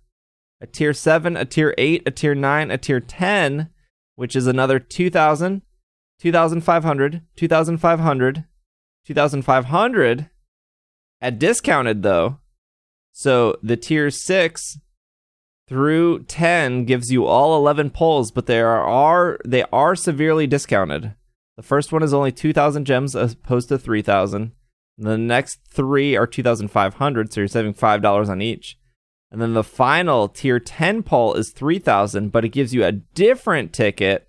a 0.62 0.68
tier 0.68 0.94
7, 0.94 1.36
a 1.36 1.46
tier 1.46 1.74
8, 1.78 2.04
a 2.06 2.12
tier 2.12 2.36
9, 2.36 2.72
a 2.72 2.78
tier 2.78 3.00
10, 3.00 3.70
which 4.16 4.36
is 4.36 4.48
another 4.48 4.80
2000, 4.80 5.64
2500, 6.20 7.22
2500, 7.36 8.46
2500 9.06 10.30
at 11.22 11.40
discounted 11.40 12.04
though. 12.04 12.40
So 13.12 13.58
the 13.64 13.78
tier 13.78 14.10
6 14.10 14.80
through 15.68 16.24
10 16.24 16.86
gives 16.86 17.12
you 17.12 17.26
all 17.26 17.58
11 17.58 17.92
polls, 17.92 18.32
but 18.32 18.46
they 18.46 18.62
are, 18.62 19.40
they 19.46 19.64
are 19.72 19.96
severely 19.96 20.48
discounted. 20.48 21.14
The 21.56 21.64
first 21.64 21.92
one 21.92 22.04
is 22.04 22.14
only 22.14 22.32
2000 22.32 22.86
gems 22.86 23.16
as 23.16 23.34
opposed 23.34 23.70
to 23.70 23.78
3000. 23.78 24.52
The 24.98 25.18
next 25.18 25.60
3 25.70 26.16
are 26.16 26.28
2500, 26.28 27.34
so 27.34 27.42
you're 27.42 27.48
saving 27.48 27.74
$5 27.74 28.30
on 28.30 28.42
each. 28.42 28.78
And 29.32 29.42
then 29.42 29.54
the 29.54 29.64
final 29.64 30.30
tier 30.30 30.60
10 30.60 31.02
poll 31.02 31.34
is 31.34 31.50
3000, 31.50 32.32
but 32.32 32.46
it 32.46 32.50
gives 32.50 32.74
you 32.74 32.86
a 32.86 32.92
different 32.92 33.74
ticket. 33.74 34.28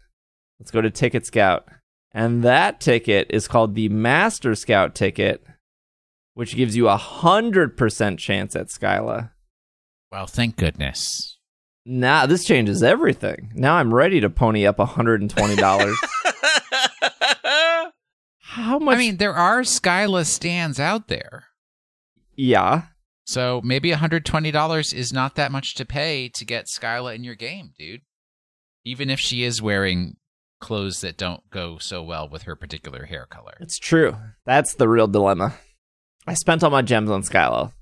Let's 0.59 0.70
go 0.70 0.80
to 0.80 0.91
Ticket 0.91 1.26
Scout. 1.26 1.68
And 2.12 2.43
that 2.43 2.80
ticket 2.80 3.26
is 3.28 3.49
called 3.49 3.74
the 3.74 3.89
Master 3.91 4.55
Scout 4.55 4.95
ticket, 4.95 5.45
which 6.32 6.57
gives 6.57 6.76
you 6.76 6.89
a 6.89 6.97
100% 6.97 8.18
chance 8.18 8.57
at 8.57 8.68
Skyla. 8.68 9.30
Well, 10.15 10.29
thank 10.29 10.55
goodness. 10.57 11.39
Now 11.85 12.25
this 12.27 12.45
changes 12.45 12.85
everything. 12.85 13.51
Now 13.57 13.75
I'm 13.75 13.93
ready 13.93 14.21
to 14.21 14.31
pony 14.31 14.65
up 14.65 14.77
$120. 14.79 15.95
How 18.39 18.79
much? 18.79 18.95
I 18.95 18.99
mean, 18.99 19.17
there 19.17 19.35
are 19.35 19.62
Skyla 19.62 20.25
stands 20.25 20.79
out 20.79 21.09
there. 21.09 21.47
yeah. 22.37 22.83
So 23.27 23.61
maybe 23.65 23.91
$120 23.91 24.95
is 24.95 25.12
not 25.12 25.35
that 25.35 25.51
much 25.51 25.75
to 25.77 25.85
pay 25.85 26.29
to 26.35 26.45
get 26.45 26.67
Skyla 26.67 27.17
in 27.17 27.25
your 27.25 27.35
game, 27.35 27.73
dude. 27.77 28.03
Even 28.85 29.11
if 29.11 29.19
she 29.19 29.43
is 29.43 29.61
wearing 29.61 30.15
clothes 30.61 31.01
that 31.01 31.17
don't 31.17 31.43
go 31.51 31.79
so 31.79 32.03
well 32.05 32.29
with 32.29 32.43
her 32.43 32.55
particular 32.55 33.07
hair 33.07 33.27
color. 33.29 33.55
It's 33.61 33.79
true. 33.81 34.17
That's 34.47 34.75
the 34.75 34.89
real 34.89 35.09
dilemma. 35.09 35.55
I 36.25 36.35
spent 36.35 36.62
all 36.62 36.71
my 36.71 36.83
gems 36.83 37.11
on 37.11 37.23
Skyla. 37.23 37.73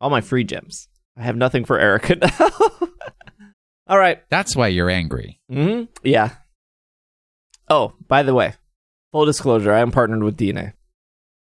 All 0.00 0.10
my 0.10 0.20
free 0.20 0.44
gems. 0.44 0.86
I 1.20 1.24
have 1.24 1.36
nothing 1.36 1.64
for 1.66 1.78
Erika 1.78 2.16
now. 2.22 2.50
all 3.86 3.98
right. 3.98 4.22
That's 4.30 4.56
why 4.56 4.68
you're 4.68 4.88
angry. 4.90 5.38
hmm 5.50 5.84
Yeah. 6.02 6.30
Oh, 7.68 7.92
by 8.08 8.22
the 8.22 8.34
way, 8.34 8.54
full 9.12 9.26
disclosure, 9.26 9.72
I 9.72 9.80
am 9.80 9.92
partnered 9.92 10.22
with 10.24 10.36
DeNA. 10.36 10.72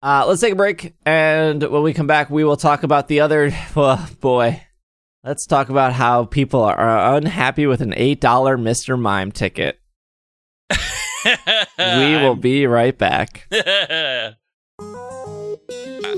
Uh, 0.03 0.25
let's 0.27 0.41
take 0.41 0.55
a 0.55 0.57
break, 0.57 0.95
and 1.07 1.63
when 1.63 1.83
we 1.83 1.93
come 1.95 2.07
back, 2.07 2.31
we 2.31 2.43
will 2.43 2.57
talk 2.57 2.83
about 2.83 3.07
the 3.09 3.21
other. 3.21 3.53
Well, 3.75 4.07
boy, 4.21 4.63
let's 5.23 5.47
talk 5.47 5.69
about 5.69 5.93
how 5.93 6.25
people 6.25 6.63
are 6.63 7.15
unhappy 7.17 7.67
with 7.67 7.81
an 7.81 7.95
eight 7.97 8.21
dollar 8.21 8.57
Mister 8.57 8.97
Mime 8.97 9.31
ticket. 9.31 9.79
we 11.79 12.17
will 12.17 12.35
be 12.37 12.67
right 12.67 12.97
back. 12.97 13.47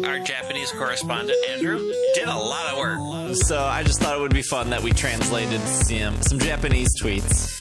Our 0.05 0.19
Japanese 0.21 0.71
correspondent 0.73 1.39
Andrew 1.49 1.79
did 2.15 2.29
a 2.29 2.37
lot 2.37 2.73
of 2.73 2.79
work. 2.79 3.37
So 3.37 3.63
I 3.63 3.83
just 3.83 4.01
thought 4.01 4.17
it 4.17 4.21
would 4.21 4.35
be 4.35 4.43
fun 4.43 4.71
that 4.71 4.83
we 4.83 4.91
translated 4.93 5.61
some, 5.61 6.21
some 6.23 6.39
Japanese 6.39 6.89
tweets. 7.01 7.59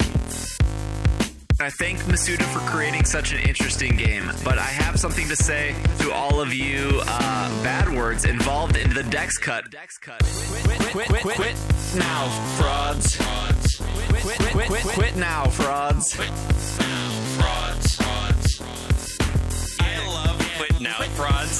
I 1.62 1.70
thank 1.70 2.00
Masuda 2.00 2.42
for 2.42 2.60
creating 2.72 3.06
such 3.06 3.34
an 3.34 3.40
interesting 3.40 3.96
game, 3.96 4.32
but 4.44 4.58
I 4.58 4.66
have 4.66 5.00
something 5.00 5.28
to 5.28 5.36
say 5.36 5.76
to 6.00 6.12
all 6.12 6.42
of 6.42 6.54
you 6.54 7.02
uh, 7.06 7.64
bad 7.64 7.88
words 7.88 8.26
involved 8.26 8.78
in 8.78 8.92
the 8.94 9.04
Dex 9.04 9.38
cut. 9.38 9.70
Dex 9.70 10.00
cut. 10.00 10.20
Quit, 10.24 10.80
quit, 10.80 11.08
quit, 11.08 11.22
quit, 11.22 11.36
quit 11.36 11.56
now, 11.96 12.30
frauds. 12.58 13.18
Quit, 13.18 14.24
quit, 14.24 14.52
quit, 14.52 14.68
quit, 14.68 14.84
quit 14.84 15.16
now, 15.18 15.46
frauds. 15.46 16.14
Frauds. 16.14 17.11
I 21.52 21.60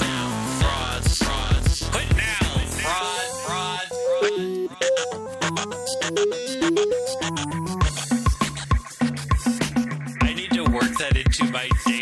need 10.34 10.50
to 10.52 10.62
work 10.70 10.96
that 10.98 11.14
into 11.14 11.44
my 11.52 11.68
day. 11.84 12.01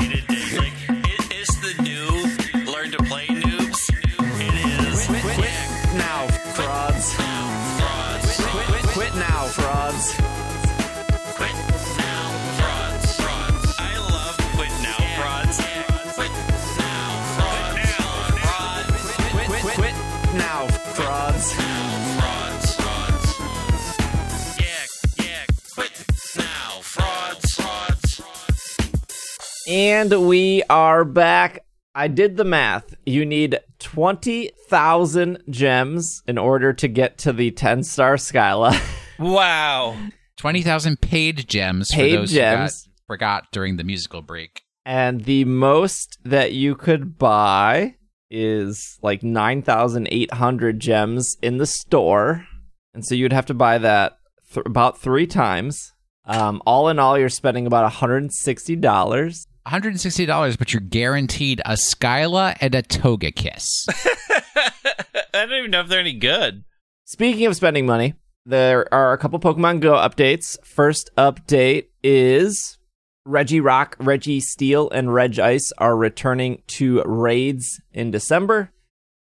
And 29.71 30.27
we 30.27 30.65
are 30.69 31.05
back. 31.05 31.65
I 31.95 32.09
did 32.09 32.37
the 32.37 32.43
math. 32.45 32.93
You 33.07 33.25
need 33.25 33.61
20,000 33.79 35.45
gems 35.49 36.23
in 36.27 36.39
order 36.39 36.73
to 36.73 36.89
get 36.89 37.19
to 37.19 37.33
the 37.33 37.53
10 37.53 37.85
star 37.85 38.17
Skyla. 38.17 38.77
Wow. 39.21 39.99
20,000 40.39 40.99
paid 41.03 41.47
gems 41.47 41.91
Paid 41.93 42.13
for 42.15 42.17
those 42.21 42.33
gems. 42.33 42.85
who 42.85 42.91
got, 42.91 43.07
forgot 43.07 43.45
during 43.53 43.77
the 43.77 43.85
musical 43.85 44.23
break. 44.23 44.63
and 44.87 45.25
the 45.25 45.45
most 45.45 46.17
that 46.25 46.53
you 46.55 46.75
could 46.75 47.19
buy 47.19 47.97
is 48.31 48.99
like 49.03 49.23
9,800 49.23 50.81
gems 50.81 51.37
in 51.43 51.59
the 51.59 51.67
store. 51.67 52.47
And 52.95 53.05
so 53.05 53.15
you'd 53.15 53.35
have 53.35 53.45
to 53.47 53.55
buy 53.55 53.77
that 53.77 54.17
th- 54.55 54.65
about 54.65 54.99
three 54.99 55.27
times. 55.27 55.93
Um, 56.25 56.63
all 56.65 56.89
in 56.89 56.99
all, 56.99 57.19
you're 57.19 57.29
spending 57.29 57.67
about 57.67 57.93
$160. 57.93 59.47
$160, 59.71 60.59
but 60.59 60.73
you're 60.73 60.81
guaranteed 60.81 61.61
a 61.65 61.73
Skyla 61.73 62.57
and 62.61 62.75
a 62.75 62.83
Togekiss. 62.83 63.87
I 65.33 65.47
don't 65.47 65.53
even 65.53 65.71
know 65.71 65.81
if 65.81 65.89
they're 65.89 66.01
any 66.01 66.15
good. 66.15 66.65
Speaking 67.05 67.47
of 67.47 67.55
spending 67.57 67.87
money, 67.87 68.15
there 68.45 68.93
are 68.93 69.13
a 69.13 69.19
couple 69.19 69.39
Pokemon 69.39 69.81
Go 69.81 69.93
updates. 69.93 70.57
First 70.65 71.11
update 71.17 71.87
is 72.03 72.79
Regirock, 73.27 73.95
Reggie 74.01 74.41
Steel, 74.41 74.91
and 74.91 75.09
Regice 75.09 75.71
are 75.79 75.97
returning 75.97 76.63
to 76.69 77.03
raids 77.05 77.81
in 77.93 78.11
December. 78.11 78.73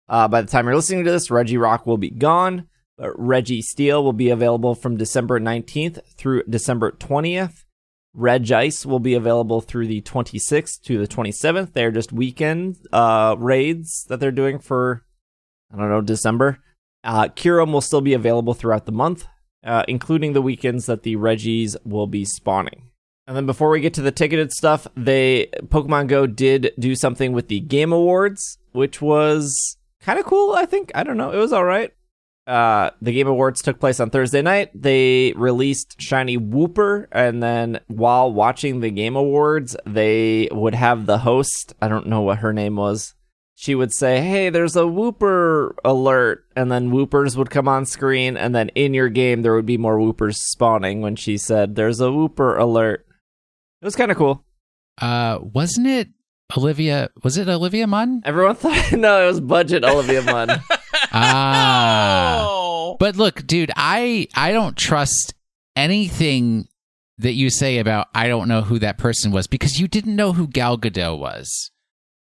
Uh, 0.07 0.27
by 0.27 0.41
the 0.41 0.47
time 0.47 0.65
you're 0.65 0.75
listening 0.75 1.03
to 1.03 1.11
this, 1.11 1.29
Regirock 1.29 1.85
will 1.85 1.97
be 1.97 2.09
gone, 2.09 2.67
but 2.97 3.11
Registeel 3.17 4.01
will 4.01 4.13
be 4.13 4.29
available 4.29 4.75
from 4.75 4.95
December 4.95 5.39
19th 5.39 5.99
through 6.15 6.43
December 6.43 6.91
20th. 6.91 7.65
Regice 8.17 8.85
will 8.85 8.99
be 8.99 9.13
available 9.13 9.61
through 9.61 9.87
the 9.87 10.01
26th 10.01 10.81
to 10.83 10.97
the 10.97 11.07
27th. 11.07 11.73
They're 11.73 11.91
just 11.91 12.11
weekend 12.11 12.77
uh, 12.91 13.35
raids 13.37 14.05
that 14.09 14.19
they're 14.19 14.31
doing 14.31 14.59
for, 14.59 15.05
I 15.71 15.77
don't 15.77 15.89
know, 15.89 16.01
December. 16.01 16.59
Uh, 17.03 17.27
Kyurem 17.27 17.71
will 17.71 17.81
still 17.81 18.01
be 18.01 18.13
available 18.13 18.53
throughout 18.53 18.85
the 18.85 18.91
month, 18.91 19.25
uh, 19.63 19.83
including 19.87 20.33
the 20.33 20.41
weekends 20.41 20.87
that 20.87 21.03
the 21.03 21.15
Reggies 21.15 21.75
will 21.85 22.07
be 22.07 22.25
spawning. 22.25 22.89
And 23.27 23.35
then 23.35 23.45
before 23.45 23.69
we 23.69 23.81
get 23.81 23.93
to 23.95 24.01
the 24.01 24.11
ticketed 24.11 24.51
stuff, 24.51 24.87
they 24.95 25.49
Pokemon 25.65 26.07
Go 26.07 26.25
did 26.27 26.71
do 26.79 26.95
something 26.95 27.33
with 27.33 27.49
the 27.49 27.59
Game 27.59 27.91
Awards, 27.91 28.57
which 28.71 29.01
was 29.01 29.77
kind 30.01 30.17
of 30.17 30.25
cool. 30.25 30.53
I 30.53 30.65
think 30.65 30.91
I 30.95 31.03
don't 31.03 31.17
know, 31.17 31.31
it 31.31 31.37
was 31.37 31.51
all 31.51 31.65
right. 31.65 31.93
Uh, 32.47 32.91
the 33.01 33.11
Game 33.11 33.27
Awards 33.27 33.61
took 33.61 33.79
place 33.79 33.99
on 33.99 34.09
Thursday 34.09 34.41
night. 34.41 34.71
They 34.73 35.33
released 35.35 36.01
Shiny 36.01 36.37
Wooper, 36.37 37.07
and 37.11 37.43
then 37.43 37.81
while 37.87 38.31
watching 38.31 38.79
the 38.79 38.89
Game 38.89 39.15
Awards, 39.17 39.75
they 39.85 40.47
would 40.51 40.73
have 40.73 41.05
the 41.05 41.19
host. 41.19 41.73
I 41.81 41.89
don't 41.89 42.07
know 42.07 42.21
what 42.21 42.39
her 42.39 42.53
name 42.53 42.77
was 42.77 43.13
she 43.59 43.73
would 43.73 43.91
say, 43.91 44.21
"Hey, 44.21 44.51
there's 44.51 44.75
a 44.75 44.81
wooper 44.81 45.71
alert," 45.83 46.45
and 46.55 46.71
then 46.71 46.91
woopers 46.91 47.35
would 47.35 47.49
come 47.49 47.67
on 47.67 47.87
screen, 47.87 48.37
and 48.37 48.53
then 48.53 48.69
in 48.69 48.93
your 48.93 49.09
game 49.09 49.41
there 49.41 49.55
would 49.55 49.65
be 49.65 49.79
more 49.79 49.97
woopers 49.97 50.35
spawning 50.35 51.01
when 51.01 51.15
she 51.15 51.39
said, 51.39 51.75
"There's 51.75 51.99
a 51.99 52.05
wooper 52.05 52.57
alert." 52.57 53.07
It 53.81 53.85
was 53.85 53.95
kind 53.95 54.11
of 54.11 54.17
cool. 54.17 54.45
Uh, 55.01 55.39
wasn't 55.41 55.87
it 55.87 56.09
Olivia? 56.55 57.09
Was 57.23 57.37
it 57.37 57.49
Olivia 57.49 57.87
Munn? 57.87 58.21
Everyone 58.25 58.55
thought, 58.55 58.91
no, 58.97 59.23
it 59.23 59.27
was 59.27 59.41
budget 59.41 59.83
Olivia 59.83 60.21
Munn. 60.21 60.61
Ah. 61.17 62.45
Oh. 62.47 62.97
But 62.99 63.15
look, 63.15 63.45
dude, 63.45 63.71
I 63.75 64.27
I 64.35 64.51
don't 64.51 64.75
trust 64.77 65.33
anything 65.75 66.67
that 67.19 67.33
you 67.33 67.49
say 67.49 67.79
about 67.79 68.07
I 68.13 68.27
don't 68.27 68.47
know 68.47 68.61
who 68.61 68.79
that 68.79 68.97
person 68.97 69.31
was 69.31 69.47
because 69.47 69.79
you 69.79 69.87
didn't 69.87 70.15
know 70.15 70.33
who 70.33 70.47
Gal 70.47 70.77
Gadot 70.77 71.17
was. 71.19 71.71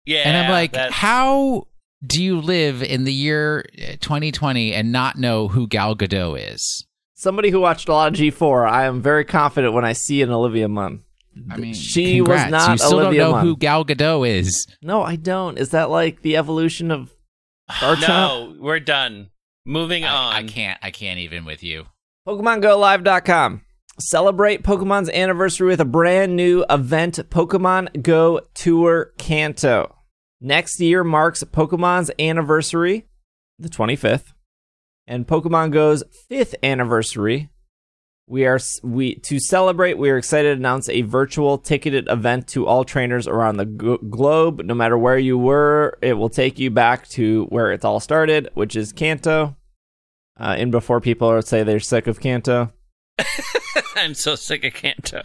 Yeah. 0.05 0.23
and 0.25 0.37
I'm 0.37 0.51
like, 0.51 0.73
that's- 0.73 0.93
how 0.95 1.67
do 2.05 2.23
you 2.23 2.41
live 2.41 2.83
in 2.83 3.05
the 3.05 3.13
year 3.13 3.65
uh, 3.79 3.93
2020 4.01 4.73
and 4.75 4.91
not 4.91 5.17
know 5.17 5.49
who 5.49 5.67
Gal 5.69 5.95
Gadot 5.95 6.53
is? 6.53 6.87
Somebody 7.15 7.51
who 7.51 7.61
watched 7.61 7.89
a 7.89 7.93
lot 7.93 8.09
of 8.13 8.19
G4, 8.19 8.69
I 8.69 8.87
am 8.87 9.01
very 9.01 9.25
confident 9.25 9.73
when 9.75 9.85
I 9.85 9.93
see 9.93 10.23
an 10.23 10.31
Olivia 10.31 10.69
Munn. 10.69 11.05
I 11.51 11.57
mean, 11.57 11.73
she 11.73 12.17
congrats. 12.17 12.45
was 12.47 12.51
not 12.51 12.71
You 12.73 12.79
still 12.79 12.99
Olivia 13.01 13.21
don't 13.21 13.31
know 13.31 13.37
Munn. 13.37 13.47
who 13.47 13.57
Gal 13.57 13.85
Gadot 13.85 14.29
is. 14.29 14.67
No, 14.83 15.03
I 15.03 15.15
don't. 15.17 15.57
Is 15.57 15.71
that 15.71 15.89
like 15.89 16.23
the 16.23 16.37
evolution 16.37 16.91
of 16.91 17.13
Garchomp? 17.81 18.09
No, 18.09 18.57
we're 18.59 18.81
done. 18.81 19.31
Moving 19.65 20.05
on. 20.05 20.33
I, 20.33 20.39
I 20.39 20.43
can't. 20.45 20.79
I 20.83 20.91
can't 20.91 21.19
even 21.21 21.45
with 21.45 21.63
you. 21.63 21.87
PokemonGoLive.com. 22.27 23.63
Celebrate 23.99 24.63
Pokemon's 24.63 25.11
anniversary 25.11 25.69
with 25.69 25.81
a 25.81 25.85
brand 25.85 26.35
new 26.35 26.65
event, 26.71 27.19
Pokemon 27.31 28.03
Go 28.03 28.41
Tour 28.55 29.13
Kanto. 29.19 29.97
Next 30.41 30.81
year 30.81 31.05
marks 31.05 31.45
Pokemon's 31.45 32.11
anniversary, 32.19 33.07
the 33.59 33.69
25th, 33.69 34.33
and 35.07 35.27
Pokemon 35.27 35.73
Go's 35.73 36.03
fifth 36.29 36.55
anniversary. 36.63 37.51
We 38.33 38.47
are 38.47 38.59
we 38.83 39.17
to 39.17 39.39
celebrate. 39.39 39.99
We 39.99 40.09
are 40.09 40.17
excited 40.17 40.49
to 40.49 40.55
announce 40.57 40.89
a 40.89 41.03
virtual 41.03 41.59
ticketed 41.59 42.09
event 42.09 42.49
to 42.49 42.67
all 42.67 42.83
trainers 42.83 43.29
around 43.29 43.59
the 43.59 43.67
g- 43.67 43.99
globe. 44.09 44.63
No 44.65 44.73
matter 44.73 44.97
where 44.97 45.19
you 45.19 45.37
were, 45.37 45.99
it 46.01 46.15
will 46.15 46.31
take 46.31 46.59
you 46.59 46.71
back 46.71 47.07
to 47.09 47.45
where 47.51 47.73
it's 47.73 47.85
all 47.85 48.01
started, 48.01 48.49
which 48.55 48.75
is 48.75 48.91
Kanto. 48.91 49.55
Uh, 50.41 50.55
and 50.57 50.73
before 50.73 50.99
people 50.99 51.43
say 51.43 51.63
they're 51.63 51.79
sick 51.79 52.07
of 52.07 52.21
Kanto, 52.21 52.73
I'm 53.97 54.15
so 54.15 54.35
sick 54.35 54.65
of 54.65 54.73
Kanto. 54.73 55.21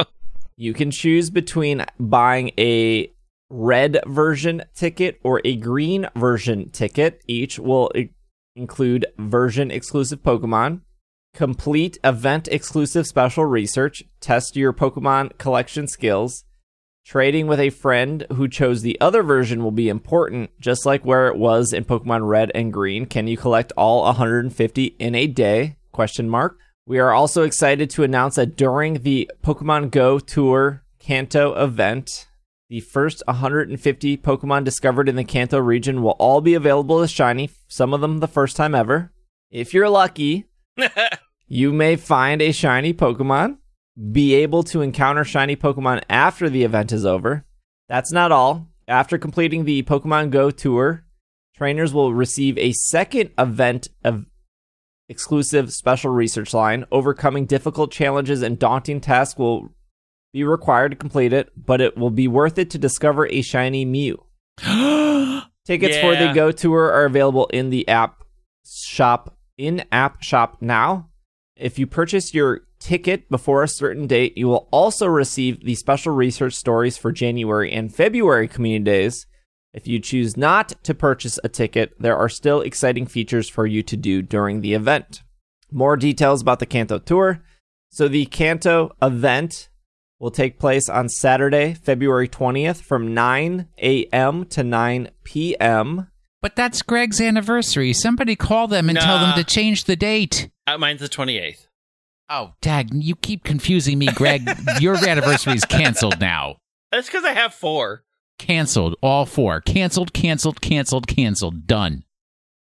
you 0.57 0.73
can 0.73 0.91
choose 0.91 1.29
between 1.29 1.85
buying 1.97 2.51
a 2.59 3.09
red 3.49 4.01
version 4.05 4.63
ticket 4.75 5.17
or 5.23 5.39
a 5.45 5.55
green 5.55 6.09
version 6.17 6.71
ticket. 6.71 7.21
Each 7.25 7.57
will 7.57 7.89
i- 7.95 8.09
include 8.57 9.05
version 9.17 9.71
exclusive 9.71 10.21
Pokemon, 10.23 10.81
complete 11.33 11.97
event 12.03 12.47
exclusive 12.49 13.07
special 13.07 13.45
research, 13.45 14.03
test 14.19 14.55
your 14.55 14.73
Pokemon 14.73 15.37
collection 15.37 15.87
skills. 15.87 16.43
Trading 17.05 17.47
with 17.47 17.59
a 17.59 17.69
friend 17.69 18.25
who 18.33 18.49
chose 18.49 18.81
the 18.81 18.99
other 18.99 19.23
version 19.23 19.63
will 19.63 19.71
be 19.71 19.87
important, 19.87 20.49
just 20.59 20.85
like 20.85 21.05
where 21.05 21.27
it 21.27 21.37
was 21.37 21.71
in 21.71 21.85
Pokemon 21.85 22.27
Red 22.27 22.51
and 22.53 22.73
Green. 22.73 23.05
Can 23.05 23.27
you 23.27 23.37
collect 23.37 23.71
all 23.77 24.03
150 24.03 24.85
in 24.99 25.15
a 25.15 25.27
day? 25.27 25.77
Question 25.93 26.27
mark. 26.29 26.57
We 26.85 26.99
are 26.99 27.13
also 27.13 27.43
excited 27.43 27.89
to 27.91 28.03
announce 28.03 28.35
that 28.35 28.57
during 28.57 29.03
the 29.03 29.31
Pokemon 29.41 29.91
Go 29.91 30.19
Tour 30.19 30.83
Kanto 30.99 31.53
event, 31.55 32.27
The 32.69 32.81
first 32.81 33.23
150 33.27 34.17
Pokemon 34.17 34.65
discovered 34.65 35.07
in 35.07 35.15
the 35.15 35.23
Kanto 35.23 35.57
region 35.57 36.01
will 36.01 36.17
all 36.19 36.41
be 36.41 36.53
available 36.53 36.99
as 36.99 37.09
shiny, 37.09 37.49
some 37.69 37.93
of 37.93 38.01
them 38.01 38.17
the 38.19 38.27
first 38.27 38.57
time 38.57 38.75
ever. 38.75 39.13
If 39.49 39.73
you're 39.73 39.87
lucky, 39.89 40.47
you 41.47 41.73
may 41.73 41.95
find 41.95 42.41
a 42.41 42.51
shiny 42.51 42.93
Pokemon, 42.93 43.57
be 44.11 44.35
able 44.35 44.63
to 44.63 44.81
encounter 44.81 45.23
shiny 45.23 45.55
Pokemon 45.55 46.03
after 46.09 46.49
the 46.49 46.63
event 46.63 46.91
is 46.91 47.05
over. 47.05 47.45
That's 47.89 48.11
not 48.11 48.31
all. 48.31 48.67
After 48.87 49.17
completing 49.17 49.65
the 49.65 49.83
Pokemon 49.83 50.29
Go 50.29 50.49
tour, 50.51 51.03
trainers 51.55 51.93
will 51.93 52.13
receive 52.13 52.57
a 52.57 52.71
second 52.73 53.31
event 53.37 53.89
of 54.03 54.25
exclusive 55.09 55.73
special 55.73 56.11
research 56.11 56.53
line. 56.53 56.85
Overcoming 56.91 57.45
difficult 57.45 57.91
challenges 57.91 58.41
and 58.41 58.59
daunting 58.59 59.01
tasks 59.01 59.37
will 59.37 59.69
be 60.33 60.43
required 60.43 60.89
to 60.89 60.95
complete 60.95 61.33
it, 61.33 61.51
but 61.57 61.81
it 61.81 61.97
will 61.97 62.11
be 62.11 62.27
worth 62.27 62.57
it 62.57 62.69
to 62.71 62.77
discover 62.77 63.27
a 63.27 63.41
shiny 63.41 63.85
Mew. 63.85 64.23
Tickets 65.65 65.97
for 65.97 66.15
the 66.15 66.31
Go 66.33 66.51
Tour 66.51 66.91
are 66.91 67.05
available 67.05 67.47
in 67.47 67.69
the 67.69 67.87
app 67.87 68.23
shop 68.65 69.36
in 69.57 69.83
app 69.91 70.21
shop 70.21 70.57
now. 70.61 71.09
If 71.55 71.79
you 71.79 71.87
purchase 71.87 72.33
your 72.33 72.61
ticket 72.79 73.29
before 73.29 73.63
a 73.63 73.67
certain 73.67 74.07
date, 74.07 74.37
you 74.37 74.47
will 74.47 74.67
also 74.71 75.07
receive 75.07 75.65
the 75.65 75.75
special 75.75 76.13
research 76.13 76.53
stories 76.53 76.97
for 76.97 77.11
January 77.11 77.71
and 77.71 77.93
February 77.93 78.47
community 78.47 78.83
days. 78.83 79.25
If 79.73 79.87
you 79.87 79.99
choose 79.99 80.37
not 80.37 80.73
to 80.83 80.93
purchase 80.93 81.39
a 81.43 81.49
ticket, 81.49 81.93
there 81.99 82.17
are 82.17 82.29
still 82.29 82.61
exciting 82.61 83.05
features 83.05 83.49
for 83.49 83.65
you 83.65 83.83
to 83.83 83.97
do 83.97 84.21
during 84.21 84.61
the 84.61 84.73
event. 84.73 85.23
More 85.71 85.97
details 85.97 86.41
about 86.41 86.59
the 86.59 86.65
Kanto 86.65 86.99
tour. 86.99 87.43
So 87.89 88.07
the 88.07 88.25
Kanto 88.25 88.95
event 89.01 89.69
will 90.19 90.31
take 90.31 90.59
place 90.59 90.89
on 90.89 91.09
Saturday, 91.09 91.73
February 91.73 92.27
20th 92.27 92.81
from 92.81 93.13
9 93.13 93.67
a.m. 93.77 94.45
to 94.45 94.63
9 94.63 95.09
p.m. 95.23 96.07
But 96.41 96.55
that's 96.55 96.81
Greg's 96.81 97.19
anniversary. 97.19 97.93
Somebody 97.93 98.35
call 98.35 98.67
them 98.67 98.89
and 98.89 98.97
tell 98.97 99.19
them 99.19 99.35
to 99.35 99.43
change 99.43 99.85
the 99.85 99.95
date. 99.95 100.49
Uh, 100.67 100.77
mine's 100.77 101.01
the 101.01 101.09
28th. 101.09 101.67
Oh, 102.29 102.53
Dag, 102.61 102.89
you 102.93 103.15
keep 103.15 103.43
confusing 103.43 103.97
me, 103.97 104.07
Greg. 104.07 104.47
Your 104.79 104.95
anniversary 104.95 105.53
is 105.53 105.65
canceled 105.65 106.19
now. 106.19 106.57
That's 106.91 107.07
because 107.07 107.23
I 107.23 107.31
have 107.31 107.53
four. 107.53 108.03
Canceled. 108.37 108.95
All 109.01 109.25
four. 109.25 109.61
Canceled, 109.61 110.13
canceled, 110.13 110.61
canceled, 110.61 111.07
canceled. 111.07 111.65
Done. 111.65 112.03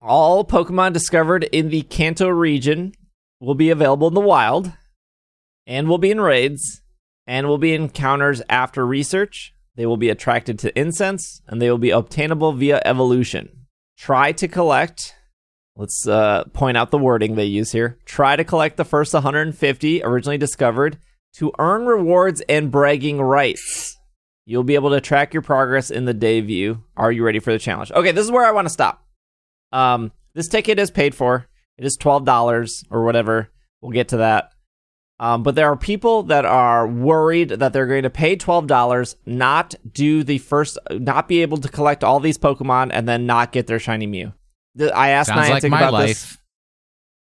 All 0.01 0.45
Pokemon 0.45 0.93
discovered 0.93 1.43
in 1.45 1.70
the 1.70 1.82
Kanto 1.82 2.30
region 2.30 2.93
will 3.39 3.55
be 3.55 3.70
available 3.70 4.07
in 4.07 4.13
the 4.13 4.22
wild 4.22 4.72
and 5.65 5.88
will 5.88 5.97
be 5.97 6.11
in 6.11 6.22
raids 6.22 6.82
and 7.26 7.47
will 7.47 7.57
be 7.57 7.74
encounters 7.74 8.41
after 8.47 8.86
research. 8.86 9.53
They 9.76 9.86
will 9.86 9.97
be 9.97 10.09
attracted 10.09 10.57
to 10.59 10.80
incense 10.80 11.41
and 11.47 11.61
they 11.61 11.70
will 11.70 11.78
be 11.78 11.89
obtainable 11.89 12.53
via 12.53 12.82
evolution. 12.86 13.49
Try 13.98 14.32
to 14.34 14.48
collect, 14.48 15.16
let's 15.76 16.08
uh, 16.08 16.43
point 16.54 16.78
out 16.78 16.91
the 16.91 17.00
wording 17.00 17.36
they 17.36 17.45
use 17.45 17.72
here. 17.72 17.98
Try 18.06 18.36
to 18.36 18.43
collect 18.43 18.78
the 18.78 18.86
first 18.86 19.14
150 19.14 20.04
originally 20.04 20.38
discovered 20.38 21.00
to 21.38 21.52
earn 21.58 21.86
rewards 21.86 22.41
and 22.41 22.72
bragging 22.72 23.20
rights. 23.20 23.98
You'll 24.45 24.64
be 24.64 24.76
able 24.76 24.91
to 24.91 25.02
track 25.02 25.34
your 25.34 25.41
progress 25.41 25.91
in 25.91 26.06
the 26.06 26.14
day 26.14 26.41
view. 26.41 26.84
Are 26.95 27.12
you 27.12 27.24
ready 27.26 27.39
for 27.39 27.52
the 27.52 27.60
challenge? 27.60 27.91
Okay, 27.91 28.12
this 28.12 28.24
is 28.24 28.32
where 28.32 28.45
I 28.45 28.52
want 28.52 28.66
to 28.66 28.74
stop. 28.74 29.04
Um, 29.72 30.12
this 30.36 30.48
ticket 30.48 30.80
is 30.80 30.91
paid 30.91 31.14
for. 31.16 31.48
It 31.78 31.86
is 31.86 31.98
twelve 31.98 32.24
dollars 32.24 32.84
or 32.89 33.04
whatever. 33.04 33.50
We'll 33.82 33.91
get 33.91 34.10
to 34.10 34.18
that. 34.18 34.52
Um, 35.20 35.41
but 35.41 35.55
there 35.55 35.68
are 35.72 35.76
people 35.76 36.24
that 36.24 36.45
are 36.45 36.88
worried 36.88 37.49
that 37.49 37.74
they're 37.74 37.88
going 37.88 38.03
to 38.03 38.09
pay 38.09 38.36
twelve 38.36 38.68
dollars, 38.68 39.15
not 39.26 39.74
do 39.91 40.24
the 40.24 40.38
first, 40.38 40.78
not 40.91 41.28
be 41.28 41.41
able 41.41 41.57
to 41.57 41.70
collect 41.70 42.03
all 42.03 42.20
these 42.20 42.38
Pokemon, 42.38 42.91
and 42.93 43.07
then 43.09 43.26
not 43.26 43.51
get 43.51 43.65
their 43.68 43.80
shiny 43.80 44.05
Mew. 44.05 44.34
I 44.80 45.09
asked 45.09 45.30
Sounds 45.30 45.49
like 45.49 45.63
Niantic 45.63 45.70
my 45.72 45.80
about 45.80 45.93
life. 45.93 46.07
this. 46.07 46.38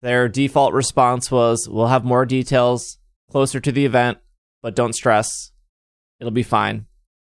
Their 0.01 0.27
default 0.27 0.73
response 0.73 1.31
was, 1.31 1.67
"We'll 1.69 1.87
have 1.87 2.03
more 2.03 2.25
details 2.25 2.97
closer 3.31 3.61
to 3.61 3.71
the 3.71 3.85
event, 3.85 4.17
but 4.61 4.75
don't 4.75 4.93
stress. 4.93 5.51
It'll 6.19 6.31
be 6.31 6.43
fine." 6.43 6.87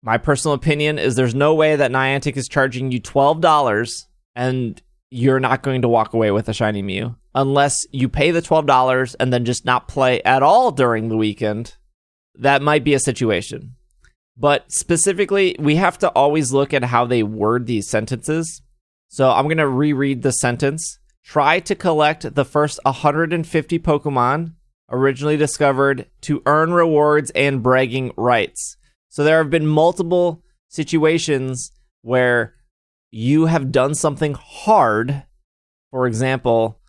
My 0.03 0.17
personal 0.17 0.53
opinion 0.53 0.99
is 0.99 1.15
there's 1.15 1.33
no 1.33 1.55
way 1.55 1.77
that 1.77 1.91
Niantic 1.91 2.37
is 2.37 2.47
charging 2.47 2.91
you 2.91 2.99
twelve 2.99 3.41
dollars 3.41 4.07
and 4.35 4.79
you're 5.09 5.39
not 5.39 5.63
going 5.63 5.81
to 5.83 5.87
walk 5.87 6.13
away 6.13 6.29
with 6.31 6.49
a 6.49 6.53
shiny 6.53 6.81
Mew 6.81 7.15
unless 7.35 7.85
you 7.91 8.09
pay 8.09 8.31
the 8.31 8.41
twelve 8.41 8.65
dollars 8.65 9.15
and 9.15 9.31
then 9.31 9.45
just 9.45 9.65
not 9.65 9.87
play 9.87 10.21
at 10.23 10.43
all 10.43 10.71
during 10.71 11.09
the 11.09 11.17
weekend. 11.17 11.75
That 12.35 12.61
might 12.61 12.83
be 12.83 12.93
a 12.93 12.99
situation. 12.99 13.75
But 14.35 14.71
specifically, 14.71 15.55
we 15.59 15.75
have 15.75 15.99
to 15.99 16.09
always 16.09 16.51
look 16.51 16.73
at 16.73 16.83
how 16.83 17.05
they 17.05 17.21
word 17.21 17.67
these 17.67 17.89
sentences. 17.89 18.61
So 19.07 19.29
I'm 19.31 19.45
going 19.45 19.57
to 19.57 19.67
reread 19.67 20.23
the 20.23 20.31
sentence. 20.31 20.97
Try 21.23 21.59
to 21.61 21.75
collect 21.75 22.33
the 22.33 22.45
first 22.45 22.79
150 22.83 23.79
Pokemon 23.79 24.53
originally 24.89 25.37
discovered 25.37 26.07
to 26.21 26.41
earn 26.45 26.73
rewards 26.73 27.31
and 27.31 27.63
bragging 27.63 28.11
rights. 28.17 28.77
So 29.09 29.23
there 29.23 29.37
have 29.37 29.49
been 29.49 29.67
multiple 29.67 30.43
situations 30.69 31.71
where 32.01 32.55
you 33.11 33.45
have 33.45 33.71
done 33.71 33.93
something 33.95 34.33
hard. 34.33 35.23
For 35.91 36.07
example, 36.07 36.79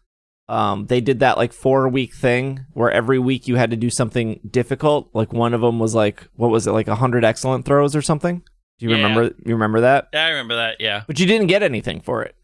um, 0.48 0.86
they 0.86 1.00
did 1.00 1.20
that 1.20 1.38
like 1.38 1.52
four 1.52 1.88
week 1.88 2.14
thing 2.14 2.66
where 2.72 2.90
every 2.90 3.18
week 3.18 3.48
you 3.48 3.56
had 3.56 3.70
to 3.70 3.76
do 3.76 3.88
something 3.90 4.40
difficult. 4.48 5.08
Like 5.14 5.32
one 5.32 5.54
of 5.54 5.60
them 5.62 5.78
was 5.78 5.94
like, 5.94 6.28
what 6.36 6.50
was 6.50 6.66
it, 6.66 6.72
like 6.72 6.86
hundred 6.88 7.24
excellent 7.24 7.64
throws 7.64 7.96
or 7.96 8.02
something? 8.02 8.42
Do 8.78 8.86
you 8.86 8.90
Yeah. 8.94 9.02
remember? 9.02 9.34
You 9.46 9.54
remember 9.54 9.80
that? 9.82 10.08
Yeah, 10.12 10.26
I 10.26 10.28
remember 10.30 10.56
that. 10.56 10.76
Yeah. 10.80 11.04
But 11.06 11.18
you 11.18 11.26
didn't 11.26 11.46
get 11.46 11.62
anything 11.62 12.00
for 12.00 12.22
it. 12.22 12.34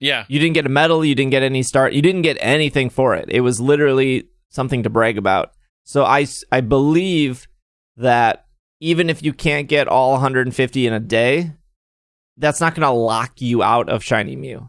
Yeah. 0.00 0.24
You 0.28 0.40
didn't 0.40 0.54
get 0.54 0.66
a 0.66 0.70
medal. 0.70 1.04
You 1.04 1.14
didn't 1.14 1.30
get 1.30 1.42
any 1.44 1.62
start. 1.62 1.92
You 1.92 2.02
didn't 2.02 2.22
get 2.22 2.36
anything 2.40 2.90
for 2.90 3.14
it. 3.14 3.26
It 3.28 3.40
was 3.40 3.60
literally 3.60 4.28
something 4.50 4.82
to 4.82 4.90
brag 4.90 5.16
about. 5.16 5.52
So 5.84 6.04
I 6.04 6.26
I 6.50 6.60
believe 6.60 7.46
that 7.96 8.44
even 8.80 9.08
if 9.08 9.22
you 9.22 9.32
can't 9.32 9.68
get 9.68 9.86
all 9.88 10.12
150 10.12 10.86
in 10.86 10.92
a 10.92 11.00
day, 11.00 11.52
that's 12.36 12.60
not 12.60 12.74
going 12.74 12.86
to 12.86 12.90
lock 12.90 13.40
you 13.40 13.62
out 13.62 13.88
of 13.88 14.02
Shiny 14.02 14.34
Mew. 14.36 14.68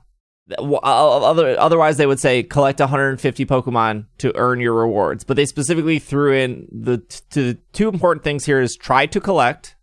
Other, 0.58 1.58
otherwise, 1.58 1.98
they 1.98 2.06
would 2.06 2.20
say 2.20 2.44
collect 2.44 2.80
150 2.80 3.46
Pokemon 3.46 4.08
to 4.18 4.36
earn 4.36 4.60
your 4.60 4.74
rewards. 4.74 5.24
But 5.24 5.38
they 5.38 5.46
specifically 5.46 6.00
threw 6.00 6.34
in 6.34 6.68
the 6.72 6.98
t- 7.30 7.58
two 7.72 7.90
important 7.90 8.24
things 8.24 8.46
here 8.46 8.60
is 8.60 8.76
try 8.76 9.06
to 9.06 9.22
collect, 9.22 9.76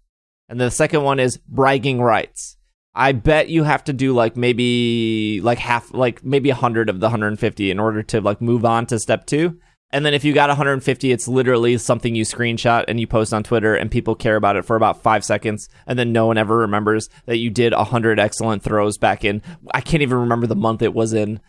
and 0.48 0.60
the 0.60 0.70
second 0.70 1.02
one 1.02 1.18
is 1.18 1.38
bragging 1.38 2.02
rights. 2.02 2.56
I 2.94 3.12
bet 3.12 3.48
you 3.48 3.62
have 3.62 3.84
to 3.84 3.92
do 3.92 4.12
like 4.12 4.36
maybe 4.36 5.40
like 5.42 5.58
half, 5.58 5.94
like 5.94 6.24
maybe 6.24 6.50
100 6.50 6.90
of 6.90 7.00
the 7.00 7.06
150 7.06 7.70
in 7.70 7.78
order 7.78 8.02
to 8.02 8.20
like 8.20 8.40
move 8.40 8.64
on 8.64 8.86
to 8.86 8.98
step 8.98 9.26
two. 9.26 9.58
And 9.92 10.06
then 10.06 10.14
if 10.14 10.24
you 10.24 10.32
got 10.32 10.48
150, 10.48 11.10
it's 11.10 11.26
literally 11.26 11.76
something 11.78 12.14
you 12.14 12.24
screenshot 12.24 12.84
and 12.86 13.00
you 13.00 13.06
post 13.06 13.34
on 13.34 13.42
Twitter, 13.42 13.74
and 13.74 13.90
people 13.90 14.14
care 14.14 14.36
about 14.36 14.56
it 14.56 14.64
for 14.64 14.76
about 14.76 15.02
five 15.02 15.24
seconds, 15.24 15.68
and 15.86 15.98
then 15.98 16.12
no 16.12 16.26
one 16.26 16.38
ever 16.38 16.58
remembers 16.58 17.08
that 17.26 17.38
you 17.38 17.50
did 17.50 17.72
100 17.72 18.20
excellent 18.20 18.62
throws 18.62 18.98
back 18.98 19.24
in. 19.24 19.42
I 19.74 19.80
can't 19.80 20.02
even 20.02 20.18
remember 20.18 20.46
the 20.46 20.54
month 20.54 20.82
it 20.82 20.94
was 20.94 21.12
in. 21.12 21.40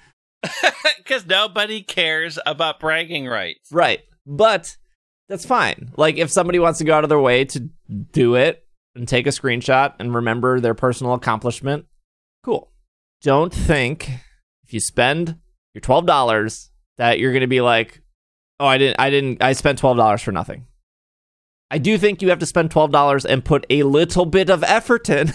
Because 0.98 1.26
nobody 1.26 1.84
cares 1.84 2.40
about 2.46 2.80
bragging 2.80 3.28
rights. 3.28 3.70
Right. 3.70 4.00
But 4.26 4.78
that's 5.28 5.46
fine. 5.46 5.92
Like 5.98 6.16
if 6.16 6.32
somebody 6.32 6.58
wants 6.58 6.80
to 6.80 6.86
go 6.86 6.94
out 6.94 7.04
of 7.04 7.10
their 7.10 7.20
way 7.20 7.44
to 7.46 7.70
do 8.14 8.36
it 8.36 8.66
and 8.96 9.06
take 9.06 9.28
a 9.28 9.32
screenshot 9.32 9.94
and 10.00 10.16
remember 10.16 10.62
their 10.62 10.74
personal 10.74 11.14
accomplishment, 11.14 11.86
cool. 12.44 12.72
Don't 13.22 13.54
think 13.54 14.10
if 14.64 14.74
you 14.74 14.80
spend 14.80 15.38
your 15.74 15.82
$12 15.82 16.70
that 16.98 17.20
you're 17.20 17.34
going 17.34 17.42
to 17.42 17.48
be 17.48 17.62
like, 17.62 18.02
"Oh, 18.62 18.68
I 18.68 18.78
didn't 18.78 19.00
I 19.00 19.10
didn't 19.10 19.44
I 19.44 19.54
spent 19.54 19.82
$12 19.82 20.24
for 20.24 20.32
nothing." 20.32 20.66
I 21.72 21.78
do 21.78 21.98
think 21.98 22.22
you 22.22 22.30
have 22.30 22.40
to 22.40 22.46
spend 22.46 22.70
$12 22.70 23.26
and 23.26 23.46
put 23.46 23.66
a 23.70 23.84
little 23.84 24.26
bit 24.26 24.50
of 24.50 24.62
effort 24.62 25.10
in. 25.10 25.32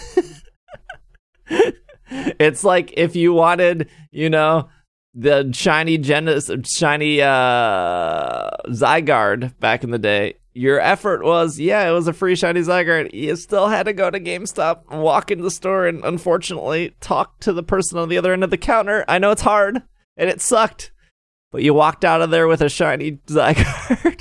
it's 2.09 2.63
like 2.63 2.93
if 2.95 3.15
you 3.15 3.33
wanted, 3.33 3.89
you 4.11 4.29
know, 4.29 4.69
the 5.15 5.51
shiny 5.51 5.97
Genesect, 5.97 6.67
shiny 6.77 7.21
uh, 7.23 8.51
Zygarde 8.67 9.59
back 9.59 9.83
in 9.83 9.89
the 9.89 9.97
day. 9.97 10.35
Your 10.53 10.79
effort 10.79 11.23
was, 11.23 11.59
yeah, 11.59 11.87
it 11.87 11.91
was 11.91 12.07
a 12.07 12.13
free 12.13 12.35
shiny 12.35 12.61
Zygarde. 12.61 13.13
You 13.13 13.35
still 13.35 13.67
had 13.67 13.87
to 13.87 13.93
go 13.93 14.11
to 14.11 14.19
GameStop, 14.19 14.91
walk 14.95 15.31
into 15.31 15.43
the 15.43 15.51
store, 15.51 15.87
and 15.87 16.03
unfortunately 16.03 16.95
talk 16.99 17.39
to 17.41 17.53
the 17.53 17.63
person 17.63 17.97
on 17.97 18.09
the 18.09 18.17
other 18.17 18.33
end 18.33 18.43
of 18.43 18.51
the 18.51 18.57
counter. 18.57 19.05
I 19.07 19.17
know 19.17 19.31
it's 19.31 19.41
hard 19.41 19.81
and 20.15 20.29
it 20.29 20.41
sucked, 20.41 20.91
but 21.51 21.63
you 21.63 21.73
walked 21.73 22.05
out 22.05 22.21
of 22.21 22.29
there 22.29 22.47
with 22.47 22.61
a 22.61 22.69
shiny 22.69 23.13
Zygarde. 23.27 24.19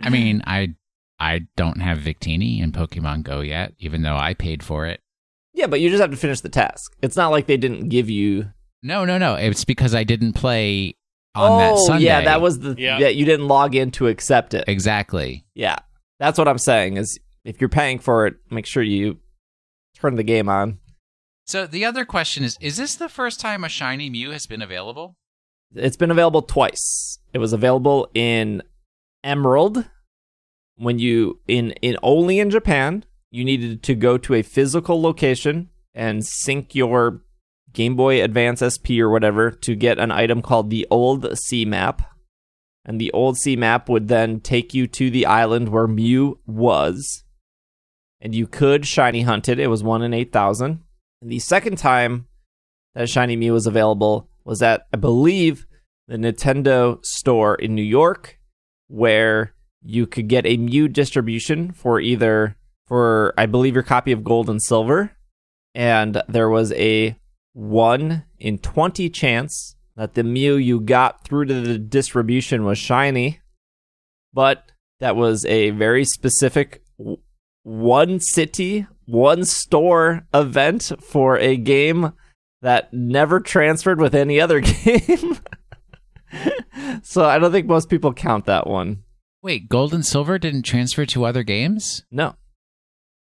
I 0.00 0.10
mean, 0.10 0.42
I 0.46 0.74
I 1.18 1.46
don't 1.56 1.80
have 1.80 1.98
Victini 1.98 2.60
in 2.62 2.72
Pokemon 2.72 3.22
Go 3.22 3.40
yet, 3.40 3.72
even 3.78 4.02
though 4.02 4.16
I 4.16 4.34
paid 4.34 4.62
for 4.62 4.86
it. 4.86 5.00
yeah, 5.54 5.66
but 5.66 5.80
you 5.80 5.88
just 5.88 6.00
have 6.00 6.10
to 6.10 6.16
finish 6.16 6.40
the 6.40 6.48
task. 6.48 6.94
It's 7.02 7.16
not 7.16 7.30
like 7.30 7.46
they 7.46 7.56
didn't 7.56 7.88
give 7.88 8.10
you. 8.10 8.50
No, 8.82 9.04
no, 9.04 9.16
no. 9.18 9.34
It's 9.34 9.64
because 9.64 9.94
I 9.94 10.04
didn't 10.04 10.34
play 10.34 10.94
on 11.34 11.52
oh, 11.52 11.58
that 11.58 11.78
Sunday. 11.86 12.04
yeah, 12.04 12.20
that 12.22 12.40
was 12.40 12.58
the 12.60 12.74
Yeah. 12.78 12.98
yeah. 12.98 13.08
You 13.08 13.24
didn't 13.24 13.48
log 13.48 13.74
in 13.74 13.90
to 13.92 14.06
accept 14.08 14.54
it. 14.54 14.64
exactly. 14.68 15.44
Yeah, 15.54 15.76
that's 16.18 16.38
what 16.38 16.48
I'm 16.48 16.58
saying. 16.58 16.98
Is 16.98 17.18
if 17.44 17.60
you're 17.60 17.68
paying 17.70 17.98
for 17.98 18.26
it, 18.26 18.34
make 18.50 18.66
sure 18.66 18.82
you 18.82 19.18
turn 19.94 20.16
the 20.16 20.22
game 20.22 20.48
on. 20.48 20.78
So 21.46 21.66
the 21.66 21.84
other 21.84 22.04
question 22.04 22.44
is: 22.44 22.58
Is 22.60 22.76
this 22.76 22.94
the 22.94 23.08
first 23.08 23.40
time 23.40 23.64
a 23.64 23.68
shiny 23.68 24.10
Mew 24.10 24.30
has 24.32 24.46
been 24.46 24.62
available? 24.62 25.16
It's 25.76 25.96
been 25.96 26.10
available 26.10 26.42
twice. 26.42 27.18
It 27.32 27.38
was 27.38 27.52
available 27.52 28.10
in 28.14 28.62
Emerald 29.22 29.84
when 30.76 30.98
you 30.98 31.40
in 31.46 31.72
in 31.82 31.96
only 32.02 32.38
in 32.38 32.50
Japan. 32.50 33.04
You 33.30 33.44
needed 33.44 33.82
to 33.84 33.94
go 33.94 34.16
to 34.18 34.34
a 34.34 34.42
physical 34.42 35.02
location 35.02 35.68
and 35.94 36.24
sync 36.24 36.74
your 36.74 37.22
Game 37.72 37.96
Boy 37.96 38.22
Advance 38.22 38.62
SP 38.64 39.00
or 39.00 39.10
whatever 39.10 39.50
to 39.50 39.74
get 39.74 39.98
an 39.98 40.10
item 40.10 40.40
called 40.40 40.70
the 40.70 40.86
Old 40.90 41.36
Sea 41.38 41.64
Map. 41.64 42.02
And 42.84 43.00
the 43.00 43.12
Old 43.12 43.36
Sea 43.36 43.56
Map 43.56 43.88
would 43.88 44.08
then 44.08 44.40
take 44.40 44.72
you 44.72 44.86
to 44.86 45.10
the 45.10 45.26
island 45.26 45.68
where 45.68 45.88
Mew 45.88 46.38
was. 46.46 47.24
And 48.20 48.34
you 48.34 48.46
could 48.46 48.86
shiny 48.86 49.22
hunt 49.22 49.48
it. 49.48 49.58
It 49.58 49.66
was 49.66 49.82
1 49.82 50.02
in 50.02 50.14
8,000. 50.14 50.80
And 51.20 51.30
the 51.30 51.38
second 51.38 51.76
time 51.76 52.28
that 52.94 53.10
Shiny 53.10 53.36
Mew 53.36 53.52
was 53.52 53.66
available 53.66 54.30
was 54.44 54.62
at, 54.62 54.86
I 54.92 54.96
believe, 54.96 55.65
the 56.08 56.16
Nintendo 56.16 57.04
store 57.04 57.54
in 57.54 57.74
New 57.74 57.82
York, 57.82 58.38
where 58.88 59.54
you 59.82 60.06
could 60.06 60.28
get 60.28 60.46
a 60.46 60.56
Mew 60.56 60.88
distribution 60.88 61.72
for 61.72 62.00
either, 62.00 62.56
for 62.86 63.34
I 63.36 63.46
believe, 63.46 63.74
your 63.74 63.82
copy 63.82 64.12
of 64.12 64.24
Gold 64.24 64.48
and 64.48 64.62
Silver. 64.62 65.12
And 65.74 66.22
there 66.28 66.48
was 66.48 66.72
a 66.72 67.18
1 67.52 68.24
in 68.38 68.58
20 68.58 69.10
chance 69.10 69.76
that 69.96 70.14
the 70.14 70.24
Mew 70.24 70.56
you 70.56 70.80
got 70.80 71.24
through 71.24 71.46
to 71.46 71.60
the 71.60 71.78
distribution 71.78 72.64
was 72.64 72.78
shiny. 72.78 73.40
But 74.32 74.70
that 75.00 75.16
was 75.16 75.44
a 75.46 75.70
very 75.70 76.04
specific 76.04 76.82
one 77.62 78.20
city, 78.20 78.86
one 79.06 79.44
store 79.44 80.26
event 80.32 80.92
for 81.02 81.38
a 81.38 81.56
game 81.56 82.12
that 82.62 82.92
never 82.92 83.40
transferred 83.40 84.00
with 84.00 84.14
any 84.14 84.40
other 84.40 84.60
game. 84.84 85.38
so 87.02 87.24
I 87.24 87.38
don't 87.38 87.52
think 87.52 87.66
most 87.66 87.88
people 87.88 88.12
count 88.12 88.46
that 88.46 88.66
one. 88.66 89.02
Wait, 89.42 89.68
Gold 89.68 89.94
and 89.94 90.04
Silver 90.04 90.38
didn't 90.38 90.62
transfer 90.62 91.06
to 91.06 91.24
other 91.24 91.42
games? 91.42 92.04
No. 92.10 92.34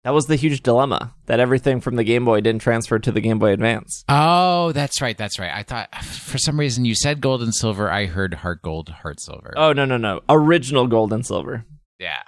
That 0.04 0.14
was 0.14 0.26
the 0.28 0.36
huge 0.36 0.62
dilemma 0.62 1.16
that 1.28 1.39
everything 1.39 1.80
from 1.80 1.96
the 1.96 2.04
Game 2.04 2.26
Boy 2.26 2.41
didn't 2.41 2.62
transfer 2.62 3.00
to 3.00 3.12
the 3.12 3.22
Game 3.22 3.39
Boy 3.39 3.54
Advance. 3.54 4.04
Oh, 4.10 4.74
that's 4.74 5.02
right, 5.02 5.18
that's 5.18 5.39
right. 5.39 5.52
I 5.54 5.64
thought 5.64 5.96
for 6.04 6.38
some 6.38 6.60
reason 6.60 6.84
you 6.84 6.94
said 6.94 7.22
Gold 7.22 7.41
and 7.41 7.56
Silver. 7.56 7.89
I 7.89 8.06
heard 8.08 8.34
Heart 8.34 8.62
Gold, 8.64 8.89
Heart 8.89 9.22
Silver. 9.22 9.54
Oh, 9.56 9.72
no, 9.72 9.86
no, 9.86 9.96
no. 9.96 10.20
Original 10.28 10.88
Gold 10.88 11.14
and 11.14 11.26
Silver. 11.26 11.66
yeah. 12.00 12.22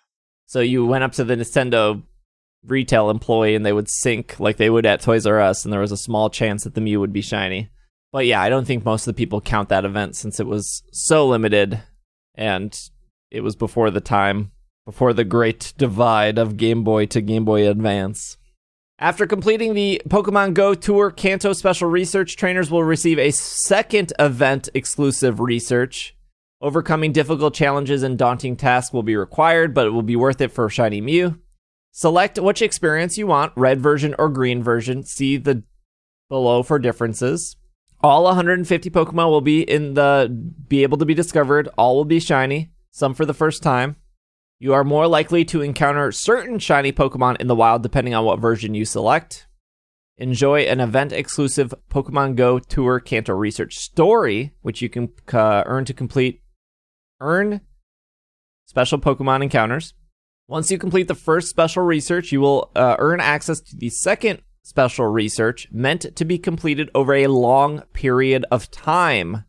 So 0.47 0.61
you 0.61 0.86
went 0.86 1.03
up 1.03 1.11
to 1.13 1.26
the 1.26 1.36
Nintendo 1.36 2.01
retail 2.66 3.09
employee 3.09 3.55
and 3.55 3.66
they 3.66 3.74
would 3.74 3.89
sync 3.89 4.39
like 4.39 4.55
they 4.57 4.70
would 4.70 4.86
at 4.86 5.01
Toys 5.01 5.26
R 5.26 5.41
Us, 5.41 5.66
and 5.66 5.74
there 5.74 5.82
was 5.82 5.91
a 5.91 5.97
small 5.97 6.30
chance 6.30 6.63
that 6.63 6.76
the 6.76 6.82
Mew 6.82 6.99
would 7.01 7.11
be 7.11 7.22
shiny. 7.22 7.70
But 8.16 8.28
yeah, 8.28 8.41
I 8.41 8.47
don't 8.47 8.63
think 8.63 8.86
most 8.86 9.05
of 9.05 9.13
the 9.13 9.18
people 9.18 9.41
count 9.41 9.68
that 9.68 9.84
event 9.84 10.16
since 10.16 10.39
it 10.39 10.47
was 10.47 10.84
so 10.93 11.28
limited 11.28 11.82
and 12.34 12.74
it 13.30 13.41
was 13.41 13.57
before 13.57 13.91
the 13.91 13.99
time, 13.99 14.53
before 14.86 15.11
the 15.11 15.26
great 15.26 15.74
divide 15.78 16.38
of 16.38 16.55
Game 16.55 16.86
Boy 16.86 17.07
to 17.07 17.20
Game 17.20 17.43
Boy 17.43 17.70
Advance. 17.70 18.38
After 18.99 19.28
completing 19.28 19.74
the 19.74 20.01
Pokemon 20.07 20.53
Go 20.53 20.74
Tour 20.74 21.11
Kanto 21.11 21.51
Special 21.51 21.89
Research, 21.89 22.38
trainers 22.38 22.72
will 22.72 22.86
receive 22.86 23.20
a 23.20 23.32
second 23.32 24.13
event 24.18 24.70
exclusive 24.74 25.41
research. 25.41 26.16
Overcoming 26.61 27.11
difficult 27.11 27.53
challenges 27.53 28.01
and 28.01 28.18
daunting 28.18 28.55
tasks 28.55 28.93
will 28.93 29.03
be 29.03 29.18
required, 29.18 29.74
but 29.74 29.88
it 29.88 29.91
will 29.91 30.03
be 30.03 30.16
worth 30.16 30.39
it 30.39 30.53
for 30.53 30.70
Shiny 30.70 31.01
Mew. 31.01 31.38
Select 31.91 32.39
which 32.39 32.61
experience 32.61 33.18
you 33.18 33.28
want, 33.28 33.51
red 33.57 33.82
version 33.82 34.16
or 34.18 34.30
green 34.30 34.63
version. 34.63 35.03
See 35.03 35.36
the 35.36 35.63
below 36.30 36.63
for 36.63 36.80
differences. 36.80 37.57
All 38.01 38.23
150 38.23 38.89
Pokemon 38.89 39.29
will 39.29 39.41
be 39.41 39.61
in 39.61 39.93
the 39.93 40.29
be 40.67 40.83
able 40.83 40.97
to 40.97 41.05
be 41.05 41.13
discovered. 41.13 41.69
All 41.77 41.95
will 41.95 42.05
be 42.05 42.19
shiny, 42.19 42.71
some 42.91 43.13
for 43.13 43.25
the 43.25 43.33
first 43.33 43.63
time. 43.63 43.95
You 44.59 44.73
are 44.73 44.83
more 44.83 45.07
likely 45.07 45.43
to 45.45 45.61
encounter 45.61 46.11
certain 46.11 46.59
shiny 46.59 46.91
Pokemon 46.91 47.37
in 47.41 47.47
the 47.47 47.55
wild 47.55 47.83
depending 47.83 48.13
on 48.13 48.25
what 48.25 48.39
version 48.39 48.73
you 48.73 48.85
select. 48.85 49.47
Enjoy 50.17 50.61
an 50.61 50.79
event 50.79 51.11
exclusive 51.11 51.73
Pokemon 51.89 52.35
Go 52.35 52.57
Tour 52.59 53.01
Kanto 53.01 53.33
Research 53.33 53.75
story, 53.75 54.53
which 54.61 54.81
you 54.81 54.87
can 54.87 55.09
uh, 55.33 55.63
earn 55.65 55.83
to 55.85 55.93
complete. 55.93 56.41
Earn 57.19 57.61
special 58.65 58.97
Pokemon 58.97 59.43
encounters. 59.43 59.93
Once 60.47 60.71
you 60.71 60.77
complete 60.77 61.07
the 61.07 61.15
first 61.15 61.49
special 61.49 61.83
research, 61.83 62.31
you 62.31 62.39
will 62.39 62.71
uh, 62.75 62.95
earn 62.99 63.19
access 63.19 63.59
to 63.59 63.75
the 63.75 63.89
second 63.89 64.41
special 64.66 65.05
research 65.05 65.68
meant 65.72 66.16
to 66.16 66.26
be 66.26 66.39
completed 66.39 66.89
over 66.95 67.13
a 67.13 67.28
long 67.28 67.82
period 67.93 68.45
of 68.51 68.72
time 68.72 69.43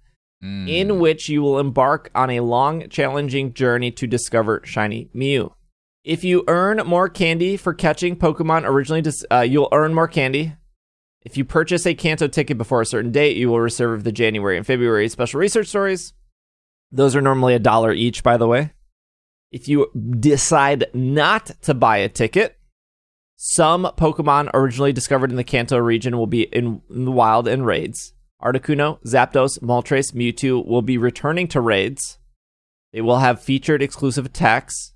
Mm. 0.44 0.68
in 0.68 0.98
which 1.00 1.30
you 1.30 1.40
will 1.40 1.58
embark 1.58 2.10
on 2.14 2.28
a 2.28 2.40
long, 2.40 2.90
challenging 2.90 3.54
journey 3.54 3.90
to 3.92 4.06
discover 4.06 4.60
Shiny 4.64 5.08
Mew. 5.14 5.54
If 6.04 6.24
you 6.24 6.44
earn 6.46 6.86
more 6.86 7.08
candy 7.08 7.56
for 7.56 7.72
catching 7.72 8.16
Pokemon 8.16 8.64
originally, 8.68 9.00
dis- 9.00 9.24
uh, 9.32 9.40
you'll 9.40 9.70
earn 9.72 9.94
more 9.94 10.06
candy. 10.06 10.52
If 11.22 11.38
you 11.38 11.46
purchase 11.46 11.86
a 11.86 11.94
Kanto 11.94 12.28
ticket 12.28 12.58
before 12.58 12.82
a 12.82 12.86
certain 12.86 13.12
date, 13.12 13.38
you 13.38 13.48
will 13.48 13.60
receive 13.60 14.04
the 14.04 14.12
January 14.12 14.58
and 14.58 14.66
February 14.66 15.08
special 15.08 15.40
research 15.40 15.68
stories. 15.68 16.12
Those 16.92 17.16
are 17.16 17.22
normally 17.22 17.54
a 17.54 17.58
dollar 17.58 17.92
each, 17.94 18.22
by 18.22 18.36
the 18.36 18.46
way. 18.46 18.72
If 19.50 19.68
you 19.68 19.90
decide 20.20 20.84
not 20.92 21.50
to 21.62 21.72
buy 21.72 21.96
a 21.96 22.10
ticket, 22.10 22.58
some 23.36 23.84
Pokemon 23.84 24.50
originally 24.54 24.92
discovered 24.92 25.30
in 25.30 25.36
the 25.36 25.44
Kanto 25.44 25.78
region 25.78 26.16
will 26.16 26.26
be 26.26 26.42
in, 26.42 26.80
in 26.90 27.04
the 27.04 27.12
wild 27.12 27.46
and 27.46 27.66
raids. 27.66 28.14
Articuno, 28.42 28.98
Zapdos, 29.06 29.58
Moltres, 29.60 30.12
Mewtwo 30.12 30.66
will 30.66 30.82
be 30.82 30.98
returning 30.98 31.46
to 31.48 31.60
raids. 31.60 32.18
They 32.92 33.00
will 33.00 33.18
have 33.18 33.42
featured 33.42 33.82
exclusive 33.82 34.26
attacks. 34.26 34.94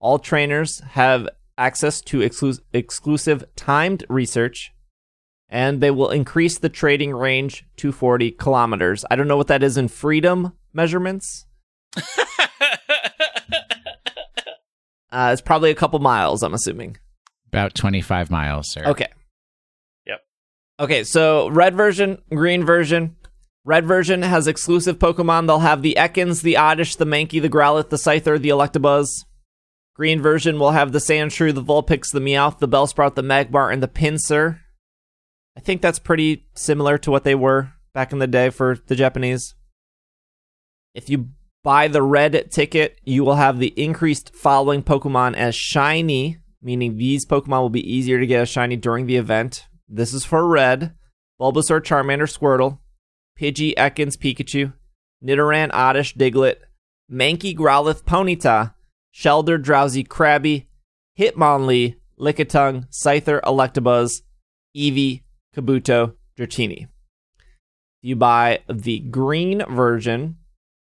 All 0.00 0.18
trainers 0.18 0.80
have 0.80 1.28
access 1.56 2.00
to 2.02 2.18
exclu- 2.18 2.60
exclusive 2.72 3.44
timed 3.56 4.04
research, 4.08 4.72
and 5.48 5.80
they 5.80 5.90
will 5.90 6.10
increase 6.10 6.58
the 6.58 6.68
trading 6.68 7.12
range 7.14 7.64
to 7.76 7.92
40 7.92 8.32
kilometers. 8.32 9.04
I 9.10 9.16
don't 9.16 9.28
know 9.28 9.36
what 9.36 9.48
that 9.48 9.62
is 9.62 9.76
in 9.76 9.88
freedom 9.88 10.52
measurements. 10.72 11.46
Uh, 15.08 15.30
it's 15.32 15.40
probably 15.40 15.70
a 15.70 15.74
couple 15.74 15.98
miles, 15.98 16.42
I'm 16.42 16.52
assuming. 16.52 16.98
About 17.56 17.74
25 17.74 18.30
miles, 18.30 18.70
sir. 18.70 18.84
Okay. 18.84 19.08
Yep. 20.06 20.20
Okay, 20.78 21.04
so 21.04 21.48
red 21.48 21.74
version, 21.74 22.18
green 22.28 22.66
version. 22.66 23.16
Red 23.64 23.86
version 23.86 24.20
has 24.20 24.46
exclusive 24.46 24.98
Pokemon. 24.98 25.46
They'll 25.46 25.60
have 25.60 25.80
the 25.80 25.96
Ekans, 25.98 26.42
the 26.42 26.58
Oddish, 26.58 26.96
the 26.96 27.06
Mankey, 27.06 27.40
the 27.40 27.48
Growlithe, 27.48 27.88
the 27.88 27.96
Scyther, 27.96 28.38
the 28.38 28.50
Electabuzz. 28.50 29.24
Green 29.94 30.20
version 30.20 30.58
will 30.58 30.72
have 30.72 30.92
the 30.92 30.98
Sandshrew, 30.98 31.54
the 31.54 31.62
Vulpix, 31.62 32.12
the 32.12 32.20
Meowth, 32.20 32.58
the 32.58 32.68
Bellsprout, 32.68 33.14
the 33.14 33.22
Magmar, 33.22 33.72
and 33.72 33.82
the 33.82 33.88
Pinsir. 33.88 34.60
I 35.56 35.60
think 35.60 35.80
that's 35.80 35.98
pretty 35.98 36.44
similar 36.52 36.98
to 36.98 37.10
what 37.10 37.24
they 37.24 37.34
were 37.34 37.72
back 37.94 38.12
in 38.12 38.18
the 38.18 38.26
day 38.26 38.50
for 38.50 38.76
the 38.86 38.96
Japanese. 38.96 39.54
If 40.94 41.08
you 41.08 41.30
buy 41.64 41.88
the 41.88 42.02
red 42.02 42.50
ticket, 42.50 43.00
you 43.02 43.24
will 43.24 43.36
have 43.36 43.58
the 43.58 43.72
increased 43.82 44.34
following 44.34 44.82
Pokemon 44.82 45.36
as 45.36 45.54
shiny, 45.54 46.36
meaning 46.62 46.96
these 46.96 47.26
Pokemon 47.26 47.60
will 47.60 47.70
be 47.70 47.92
easier 47.92 48.18
to 48.18 48.26
get 48.26 48.42
a 48.42 48.46
shiny 48.46 48.76
during 48.76 49.06
the 49.06 49.16
event. 49.16 49.66
This 49.88 50.12
is 50.12 50.24
for 50.24 50.46
red. 50.46 50.94
Bulbasaur, 51.40 51.82
Charmander, 51.82 52.26
Squirtle, 52.26 52.78
Pidgey, 53.38 53.74
Ekans, 53.74 54.16
Pikachu, 54.16 54.72
Nidoran, 55.22 55.70
Oddish, 55.72 56.16
Diglett, 56.16 56.56
Mankey, 57.12 57.56
Growlithe, 57.56 58.02
Ponyta, 58.04 58.74
Shelder, 59.10 59.58
Drowzee, 59.58 60.06
Krabby, 60.06 60.66
Hitmonlee, 61.18 61.96
Lickitung, 62.18 62.86
Scyther, 62.88 63.40
Electabuzz, 63.42 64.22
Eevee, 64.76 65.22
Kabuto, 65.54 66.14
Dratini. 66.38 66.88
You 68.00 68.16
buy 68.16 68.60
the 68.68 69.00
green 69.00 69.62
version. 69.68 70.36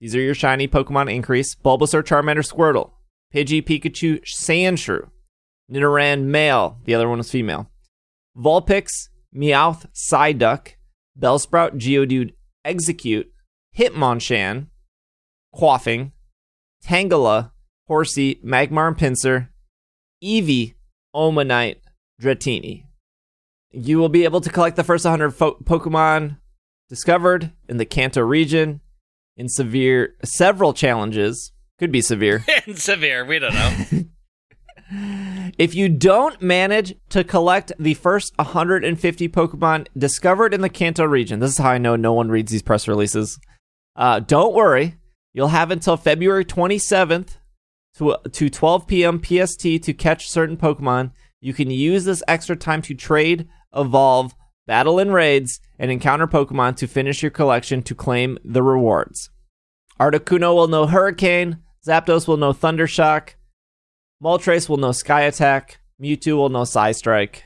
These 0.00 0.14
are 0.14 0.20
your 0.20 0.34
shiny 0.34 0.68
Pokemon 0.68 1.12
increase. 1.12 1.54
Bulbasaur, 1.54 2.02
Charmander, 2.02 2.46
Squirtle, 2.46 2.92
Pidgey, 3.34 3.62
Pikachu, 3.62 4.22
Sandshrew, 4.22 5.10
Nidoran, 5.70 6.24
male. 6.24 6.78
The 6.84 6.94
other 6.94 7.08
one 7.08 7.18
was 7.18 7.30
female. 7.30 7.70
Vulpix, 8.36 8.88
Meowth, 9.34 9.86
Psyduck, 9.94 10.74
Bellsprout, 11.18 11.78
Geodude, 11.78 12.34
Exeggcute, 12.66 13.26
Hitmonchan, 13.76 14.68
Koffing, 15.54 16.12
Tangela, 16.84 17.50
Horsea, 17.88 18.36
Magmar 18.44 18.88
and 18.88 18.96
Pinsir, 18.96 19.48
Eevee, 20.22 20.74
Omanyte, 21.14 21.80
Dratini. 22.20 22.84
You 23.70 23.98
will 23.98 24.08
be 24.08 24.24
able 24.24 24.40
to 24.40 24.50
collect 24.50 24.76
the 24.76 24.84
first 24.84 25.04
100 25.04 25.30
fo- 25.32 25.58
Pokemon 25.64 26.38
discovered 26.88 27.52
in 27.68 27.76
the 27.76 27.84
Kanto 27.84 28.22
region 28.22 28.80
in 29.36 29.48
severe 29.48 30.14
several 30.24 30.72
challenges. 30.72 31.52
Could 31.78 31.92
be 31.92 32.00
severe. 32.00 32.44
and 32.66 32.78
severe. 32.78 33.24
We 33.24 33.38
don't 33.38 33.54
know. 33.54 33.74
If 34.90 35.74
you 35.74 35.88
don't 35.88 36.40
manage 36.40 36.94
to 37.10 37.22
collect 37.22 37.72
the 37.78 37.94
first 37.94 38.32
150 38.38 39.28
Pokemon 39.28 39.86
discovered 39.96 40.54
in 40.54 40.62
the 40.62 40.68
Kanto 40.68 41.04
region, 41.04 41.40
this 41.40 41.52
is 41.52 41.58
how 41.58 41.70
I 41.70 41.78
know 41.78 41.96
no 41.96 42.12
one 42.12 42.30
reads 42.30 42.50
these 42.50 42.62
press 42.62 42.88
releases. 42.88 43.38
Uh, 43.96 44.20
don't 44.20 44.54
worry, 44.54 44.96
you'll 45.34 45.48
have 45.48 45.70
until 45.70 45.96
February 45.96 46.44
27th 46.44 47.38
to 47.96 48.16
to 48.32 48.48
12 48.48 48.86
p.m. 48.86 49.22
PST 49.22 49.60
to 49.60 49.92
catch 49.92 50.30
certain 50.30 50.56
Pokemon. 50.56 51.12
You 51.40 51.52
can 51.52 51.70
use 51.70 52.04
this 52.04 52.22
extra 52.26 52.56
time 52.56 52.80
to 52.82 52.94
trade, 52.94 53.48
evolve, 53.74 54.34
battle 54.66 54.98
in 54.98 55.10
raids, 55.10 55.60
and 55.78 55.90
encounter 55.90 56.26
Pokemon 56.26 56.76
to 56.76 56.86
finish 56.86 57.22
your 57.22 57.30
collection 57.30 57.82
to 57.82 57.94
claim 57.94 58.38
the 58.44 58.62
rewards. 58.62 59.30
Articuno 60.00 60.54
will 60.54 60.68
know 60.68 60.86
Hurricane, 60.86 61.58
Zapdos 61.86 62.26
will 62.26 62.36
know 62.36 62.52
Thundershock, 62.52 63.30
Moltres 64.22 64.68
will 64.68 64.78
know 64.78 64.92
Sky 64.92 65.22
Attack, 65.22 65.80
Mewtwo 66.02 66.36
will 66.36 66.48
know 66.48 66.64
Psy 66.64 66.92
Strike. 66.92 67.44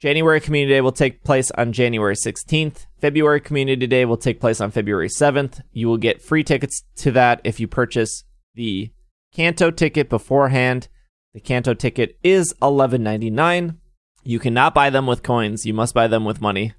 January 0.00 0.40
Community 0.40 0.74
Day 0.74 0.80
will 0.80 0.92
take 0.92 1.24
place 1.24 1.50
on 1.52 1.72
January 1.72 2.14
16th. 2.14 2.86
February 3.00 3.40
Community 3.40 3.86
Day 3.86 4.04
will 4.04 4.16
take 4.16 4.38
place 4.38 4.60
on 4.60 4.70
February 4.70 5.08
7th. 5.08 5.62
You 5.72 5.88
will 5.88 5.96
get 5.96 6.22
free 6.22 6.44
tickets 6.44 6.82
to 6.96 7.10
that 7.12 7.40
if 7.42 7.58
you 7.58 7.66
purchase 7.66 8.24
the 8.54 8.90
Kanto 9.32 9.70
ticket 9.70 10.08
beforehand. 10.08 10.88
The 11.32 11.40
Kanto 11.40 11.74
ticket 11.74 12.18
is 12.22 12.54
$11.99. 12.60 13.76
You 14.22 14.38
cannot 14.38 14.74
buy 14.74 14.90
them 14.90 15.06
with 15.06 15.22
coins, 15.22 15.66
you 15.66 15.74
must 15.74 15.94
buy 15.94 16.06
them 16.06 16.24
with 16.24 16.40
money. 16.40 16.74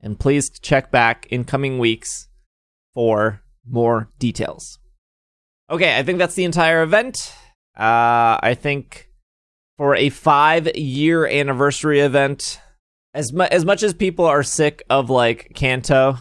And 0.00 0.18
please 0.18 0.50
check 0.50 0.90
back 0.90 1.26
in 1.30 1.44
coming 1.44 1.78
weeks 1.78 2.28
for 2.94 3.42
more 3.68 4.10
details. 4.18 4.78
Okay, 5.70 5.96
I 5.96 6.02
think 6.02 6.18
that's 6.18 6.34
the 6.34 6.44
entire 6.44 6.82
event. 6.82 7.32
Uh, 7.76 8.38
I 8.42 8.56
think 8.58 9.08
for 9.78 9.96
a 9.96 10.10
five 10.10 10.76
year 10.76 11.26
anniversary 11.26 12.00
event, 12.00 12.60
as, 13.14 13.32
mu- 13.32 13.44
as 13.44 13.64
much 13.64 13.82
as 13.82 13.94
people 13.94 14.24
are 14.26 14.42
sick 14.42 14.82
of 14.90 15.10
like 15.10 15.52
Kanto, 15.54 16.18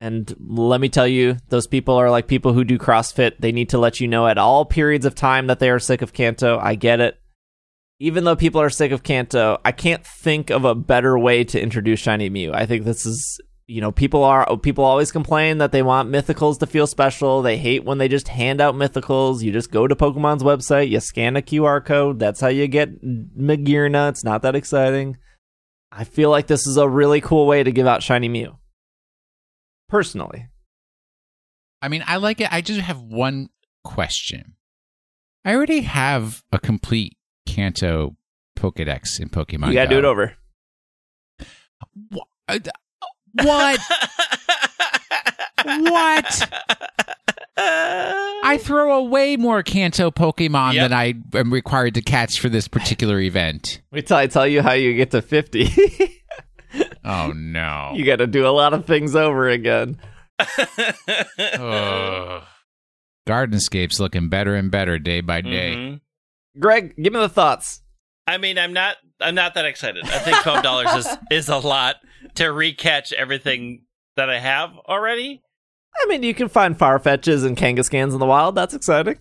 and 0.00 0.34
let 0.38 0.80
me 0.80 0.88
tell 0.88 1.06
you, 1.06 1.38
those 1.48 1.66
people 1.66 1.94
are 1.94 2.10
like 2.10 2.26
people 2.26 2.52
who 2.52 2.64
do 2.64 2.78
CrossFit. 2.78 3.38
They 3.38 3.52
need 3.52 3.70
to 3.70 3.78
let 3.78 3.98
you 4.00 4.08
know 4.08 4.26
at 4.26 4.38
all 4.38 4.64
periods 4.64 5.06
of 5.06 5.14
time 5.14 5.46
that 5.46 5.58
they 5.58 5.70
are 5.70 5.78
sick 5.78 6.02
of 6.02 6.12
Kanto. 6.12 6.58
I 6.58 6.74
get 6.74 7.00
it. 7.00 7.18
Even 7.98 8.24
though 8.24 8.36
people 8.36 8.60
are 8.60 8.68
sick 8.68 8.92
of 8.92 9.02
Kanto, 9.02 9.58
I 9.64 9.72
can't 9.72 10.04
think 10.04 10.50
of 10.50 10.66
a 10.66 10.74
better 10.74 11.18
way 11.18 11.44
to 11.44 11.60
introduce 11.60 12.00
Shiny 12.00 12.28
Mew. 12.28 12.52
I 12.52 12.66
think 12.66 12.84
this 12.84 13.06
is, 13.06 13.40
you 13.68 13.80
know, 13.80 13.90
people 13.90 14.22
are 14.22 14.56
people 14.58 14.84
always 14.84 15.10
complain 15.10 15.58
that 15.58 15.72
they 15.72 15.82
want 15.82 16.08
mythicals 16.10 16.58
to 16.60 16.66
feel 16.66 16.86
special. 16.86 17.42
They 17.42 17.56
hate 17.58 17.84
when 17.84 17.98
they 17.98 18.06
just 18.08 18.28
hand 18.28 18.60
out 18.60 18.74
mythicals. 18.76 19.42
You 19.42 19.50
just 19.52 19.72
go 19.72 19.86
to 19.88 19.96
Pokemon's 19.96 20.42
website, 20.44 20.88
you 20.88 21.00
scan 21.00 21.36
a 21.36 21.42
QR 21.42 21.84
code. 21.84 22.18
That's 22.20 22.40
how 22.40 22.48
you 22.48 22.68
get 22.68 23.02
Magearna. 23.04 24.10
It's 24.10 24.22
not 24.24 24.42
that 24.42 24.54
exciting. 24.54 25.16
I 25.90 26.04
feel 26.04 26.30
like 26.30 26.46
this 26.46 26.66
is 26.66 26.76
a 26.76 26.88
really 26.88 27.20
cool 27.20 27.46
way 27.46 27.62
to 27.64 27.72
give 27.72 27.86
out 27.86 28.02
Shiny 28.02 28.28
Mew. 28.28 28.56
Personally. 29.88 30.48
I 31.82 31.88
mean, 31.88 32.04
I 32.06 32.16
like 32.16 32.40
it. 32.40 32.52
I 32.52 32.60
just 32.60 32.80
have 32.80 33.00
one 33.00 33.48
question. 33.84 34.54
I 35.44 35.54
already 35.54 35.82
have 35.82 36.42
a 36.52 36.58
complete 36.58 37.16
Kanto 37.46 38.16
Pokedex 38.58 39.20
in 39.20 39.28
Pokemon. 39.28 39.68
you 39.68 39.74
gotta 39.74 39.88
Go. 39.88 39.94
do 39.94 39.98
it 39.98 40.04
over. 40.04 40.36
Wha- 42.10 42.24
uh, 42.48 42.58
What? 43.42 43.80
what? 45.64 46.48
I 47.58 48.58
throw 48.60 48.96
away 48.98 49.36
more 49.36 49.62
Kanto 49.62 50.10
Pokemon 50.10 50.74
Yep. 50.74 50.84
than 50.84 50.92
I 50.92 51.14
am 51.34 51.52
required 51.52 51.94
to 51.94 52.02
catch 52.02 52.38
for 52.40 52.48
this 52.48 52.68
particular 52.68 53.20
event. 53.20 53.80
Wait 53.90 54.06
till 54.06 54.16
I 54.18 54.26
tell 54.26 54.46
you 54.46 54.62
how 54.62 54.72
you 54.72 54.94
get 54.94 55.10
to 55.12 55.22
50. 55.22 55.68
Oh 57.08 57.32
no. 57.34 57.92
you 57.94 58.04
gotta 58.04 58.26
do 58.26 58.46
a 58.46 58.50
lot 58.50 58.74
of 58.74 58.84
things 58.84 59.14
over 59.16 59.48
again. 59.48 59.96
Ugh. 61.38 62.42
Gardenscape's 63.26 63.98
looking 64.00 64.28
better 64.28 64.54
and 64.56 64.70
better 64.70 64.98
day 64.98 65.20
by 65.20 65.40
day. 65.40 65.74
Mhm. 65.76 66.00
Greg, 66.58 66.94
give 67.00 67.12
me 67.12 67.20
the 67.20 67.28
thoughts. 67.28 67.80
I 68.26 68.38
mean, 68.38 68.58
I'm 68.58 68.72
not. 68.72 68.96
I'm 69.20 69.34
not 69.34 69.54
that 69.54 69.64
excited. 69.64 70.04
I 70.04 70.18
think 70.18 70.38
twelve 70.42 70.62
dollars 70.62 70.92
is 70.94 71.16
is 71.30 71.48
a 71.48 71.58
lot 71.58 71.96
to 72.34 72.44
recatch 72.44 73.12
everything 73.12 73.84
that 74.16 74.28
I 74.28 74.38
have 74.38 74.70
already. 74.88 75.42
I 76.02 76.06
mean, 76.08 76.22
you 76.22 76.34
can 76.34 76.48
find 76.48 76.76
Farfetches 76.76 77.46
and 77.46 77.56
Kangaskhans 77.56 78.12
in 78.12 78.18
the 78.18 78.26
wild. 78.26 78.54
That's 78.54 78.74
exciting. 78.74 79.18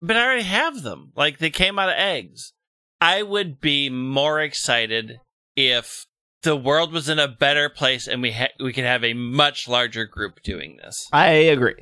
But 0.00 0.16
I 0.16 0.24
already 0.24 0.42
have 0.42 0.82
them. 0.82 1.12
Like 1.16 1.38
they 1.38 1.50
came 1.50 1.78
out 1.78 1.88
of 1.88 1.94
eggs. 1.96 2.52
I 3.00 3.22
would 3.22 3.60
be 3.60 3.88
more 3.90 4.40
excited 4.40 5.18
if 5.56 6.06
the 6.42 6.56
world 6.56 6.92
was 6.92 7.08
in 7.08 7.18
a 7.18 7.28
better 7.28 7.68
place 7.68 8.06
and 8.06 8.22
we 8.22 8.32
ha- 8.32 8.52
we 8.60 8.72
could 8.72 8.84
have 8.84 9.04
a 9.04 9.14
much 9.14 9.66
larger 9.68 10.04
group 10.04 10.42
doing 10.42 10.76
this. 10.82 11.08
I 11.12 11.28
agree. 11.28 11.74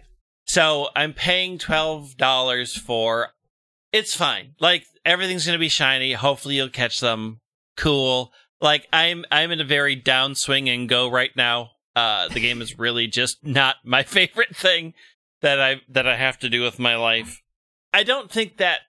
So 0.46 0.88
I'm 0.96 1.12
paying 1.12 1.58
twelve 1.58 2.16
dollars 2.16 2.76
for. 2.76 3.28
It's 3.92 4.14
fine. 4.14 4.54
Like 4.60 4.84
everything's 5.04 5.46
gonna 5.46 5.58
be 5.58 5.68
shiny. 5.68 6.12
Hopefully 6.12 6.56
you'll 6.56 6.68
catch 6.68 7.00
them. 7.00 7.40
Cool. 7.76 8.32
Like 8.60 8.86
I'm 8.92 9.24
I'm 9.30 9.50
in 9.50 9.60
a 9.60 9.64
very 9.64 10.00
downswing 10.00 10.72
and 10.72 10.88
go 10.88 11.10
right 11.10 11.34
now. 11.36 11.70
Uh, 11.96 12.28
the 12.28 12.40
game 12.40 12.62
is 12.62 12.78
really 12.78 13.06
just 13.06 13.38
not 13.42 13.76
my 13.84 14.02
favorite 14.02 14.54
thing 14.54 14.94
that 15.42 15.60
I 15.60 15.80
that 15.88 16.06
I 16.06 16.16
have 16.16 16.38
to 16.40 16.48
do 16.48 16.62
with 16.62 16.78
my 16.78 16.96
life. 16.96 17.42
I 17.92 18.02
don't 18.02 18.30
think 18.30 18.58
that 18.58 18.80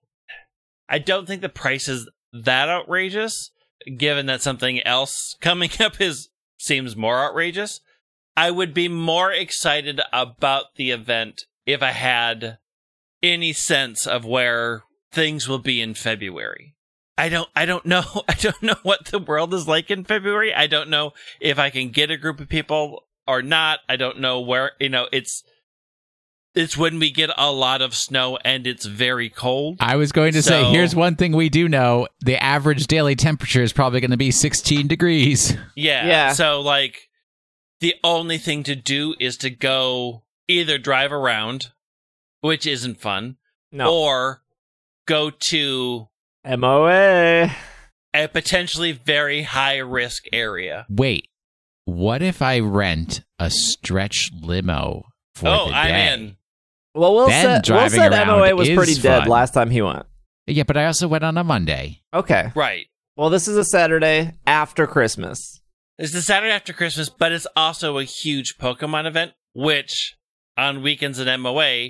I 0.87 0.99
don't 0.99 1.25
think 1.25 1.41
the 1.41 1.49
price 1.49 1.87
is 1.87 2.09
that 2.33 2.69
outrageous, 2.69 3.51
given 3.97 4.25
that 4.27 4.41
something 4.41 4.81
else 4.83 5.35
coming 5.41 5.71
up 5.79 5.99
is 5.99 6.29
seems 6.57 6.95
more 6.95 7.23
outrageous. 7.23 7.81
I 8.37 8.51
would 8.51 8.73
be 8.73 8.87
more 8.87 9.31
excited 9.31 9.99
about 10.13 10.75
the 10.75 10.91
event 10.91 11.43
if 11.65 11.83
I 11.83 11.91
had 11.91 12.59
any 13.21 13.53
sense 13.53 14.07
of 14.07 14.25
where 14.25 14.83
things 15.11 15.47
will 15.47 15.59
be 15.59 15.81
in 15.81 15.93
February. 15.93 16.75
I 17.17 17.29
don't 17.29 17.49
I 17.55 17.65
don't 17.65 17.85
know 17.85 18.03
I 18.27 18.33
don't 18.33 18.61
know 18.63 18.75
what 18.83 19.05
the 19.05 19.19
world 19.19 19.53
is 19.53 19.67
like 19.67 19.91
in 19.91 20.03
February. 20.03 20.53
I 20.53 20.67
don't 20.67 20.89
know 20.89 21.13
if 21.39 21.59
I 21.59 21.69
can 21.69 21.89
get 21.89 22.11
a 22.11 22.17
group 22.17 22.39
of 22.39 22.49
people 22.49 23.03
or 23.27 23.41
not. 23.41 23.79
I 23.87 23.95
don't 23.95 24.19
know 24.19 24.39
where 24.39 24.71
you 24.79 24.89
know 24.89 25.07
it's 25.11 25.43
it's 26.53 26.75
when 26.77 26.99
we 26.99 27.11
get 27.11 27.29
a 27.37 27.49
lot 27.51 27.81
of 27.81 27.95
snow 27.95 28.37
and 28.43 28.67
it's 28.67 28.85
very 28.85 29.29
cold. 29.29 29.77
I 29.79 29.95
was 29.95 30.11
going 30.11 30.33
to 30.33 30.41
say, 30.41 30.65
here's 30.65 30.93
one 30.93 31.15
thing 31.15 31.33
we 31.33 31.47
do 31.47 31.69
know: 31.69 32.07
the 32.19 32.41
average 32.41 32.87
daily 32.87 33.15
temperature 33.15 33.63
is 33.63 33.71
probably 33.71 34.01
going 34.01 34.11
to 34.11 34.17
be 34.17 34.31
16 34.31 34.87
degrees. 34.87 35.55
Yeah. 35.75 36.05
Yeah. 36.05 36.33
So 36.33 36.59
like 36.59 37.07
the 37.79 37.95
only 38.03 38.37
thing 38.37 38.63
to 38.63 38.75
do 38.75 39.15
is 39.19 39.37
to 39.37 39.49
go 39.49 40.23
either 40.49 40.77
drive 40.77 41.13
around, 41.13 41.67
which 42.41 42.67
isn't 42.67 42.99
fun, 42.99 43.37
No. 43.71 43.93
or 43.93 44.40
go 45.11 45.29
to 45.29 46.07
MOA. 46.45 47.51
a 48.13 48.27
potentially 48.27 48.93
very 48.93 49.41
high 49.41 49.77
risk 49.77 50.23
area. 50.31 50.85
Wait, 50.89 51.27
what 51.83 52.21
if 52.21 52.41
I 52.41 52.59
rent 52.59 53.21
a 53.37 53.49
stretch 53.49 54.31
limo 54.41 55.03
for 55.35 55.49
oh, 55.49 55.67
the 55.67 55.75
I'm 55.75 55.87
day? 55.87 56.13
in. 56.13 56.37
Well, 56.95 57.13
Will 57.13 57.27
Then 57.27 57.43
said, 57.43 57.55
Will 57.55 57.77
driving 57.79 57.99
said 57.99 58.11
around 58.13 58.27
MOA 58.27 58.55
was 58.55 58.69
is 58.69 58.75
pretty 58.75 58.95
dead 58.95 59.27
last 59.27 59.53
time 59.53 59.69
he 59.69 59.81
went. 59.81 60.05
Yeah, 60.47 60.63
but 60.63 60.77
I 60.77 60.85
also 60.85 61.07
went 61.07 61.23
on 61.23 61.37
a 61.37 61.43
Monday. 61.43 62.01
Okay. 62.13 62.51
Right. 62.55 62.87
Well, 63.17 63.29
this 63.29 63.47
is 63.47 63.57
a 63.57 63.65
Saturday 63.65 64.33
after 64.47 64.87
Christmas. 64.87 65.61
It's 65.97 66.13
the 66.13 66.21
Saturday 66.21 66.53
after 66.53 66.73
Christmas, 66.73 67.09
but 67.09 67.31
it's 67.33 67.47
also 67.55 67.97
a 67.97 68.03
huge 68.03 68.57
Pokemon 68.57 69.07
event, 69.07 69.33
which 69.53 70.15
on 70.57 70.81
weekends 70.81 71.19
at 71.19 71.39
MOA 71.39 71.89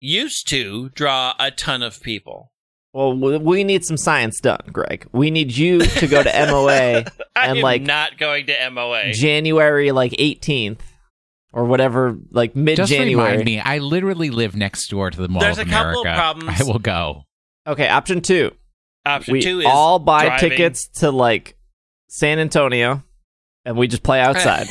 used 0.00 0.48
to 0.48 0.90
draw 0.90 1.34
a 1.38 1.50
ton 1.50 1.82
of 1.82 2.00
people. 2.00 2.51
Well, 2.92 3.14
we- 3.16 3.38
we 3.38 3.64
need 3.64 3.84
some 3.84 3.96
science 3.96 4.38
done, 4.40 4.60
Greg. 4.72 5.06
We 5.12 5.30
need 5.30 5.56
you 5.56 5.80
to 5.80 6.06
go 6.06 6.22
to 6.22 6.28
MOA 6.46 7.04
I 7.36 7.46
And, 7.46 7.58
am 7.58 7.62
like, 7.62 7.82
not 7.82 8.18
going 8.18 8.46
to 8.46 8.70
MOA. 8.70 9.12
January 9.12 9.92
like 9.92 10.12
18th 10.12 10.80
or 11.54 11.64
whatever, 11.64 12.16
like 12.30 12.54
mid 12.54 12.76
Just 12.76 12.92
remind 12.92 13.08
January. 13.10 13.44
me, 13.44 13.60
I 13.60 13.78
literally 13.78 14.30
live 14.30 14.54
next 14.56 14.88
door 14.88 15.10
to 15.10 15.20
the 15.20 15.28
Mall 15.28 15.40
There's 15.40 15.58
of 15.58 15.68
a 15.68 15.70
couple 15.70 16.00
of 16.06 16.14
problems. 16.14 16.60
I 16.60 16.64
will 16.64 16.78
go. 16.78 17.22
Okay, 17.66 17.88
option 17.88 18.20
two. 18.20 18.52
Option 19.06 19.32
we 19.32 19.40
two 19.42 19.60
is 19.60 19.66
all 19.66 19.98
buy 19.98 20.26
driving. 20.26 20.50
tickets 20.50 20.88
to 21.00 21.10
like 21.10 21.56
San 22.08 22.38
Antonio 22.38 23.02
and 23.64 23.76
we 23.76 23.86
just 23.88 24.02
play 24.02 24.20
outside. 24.20 24.66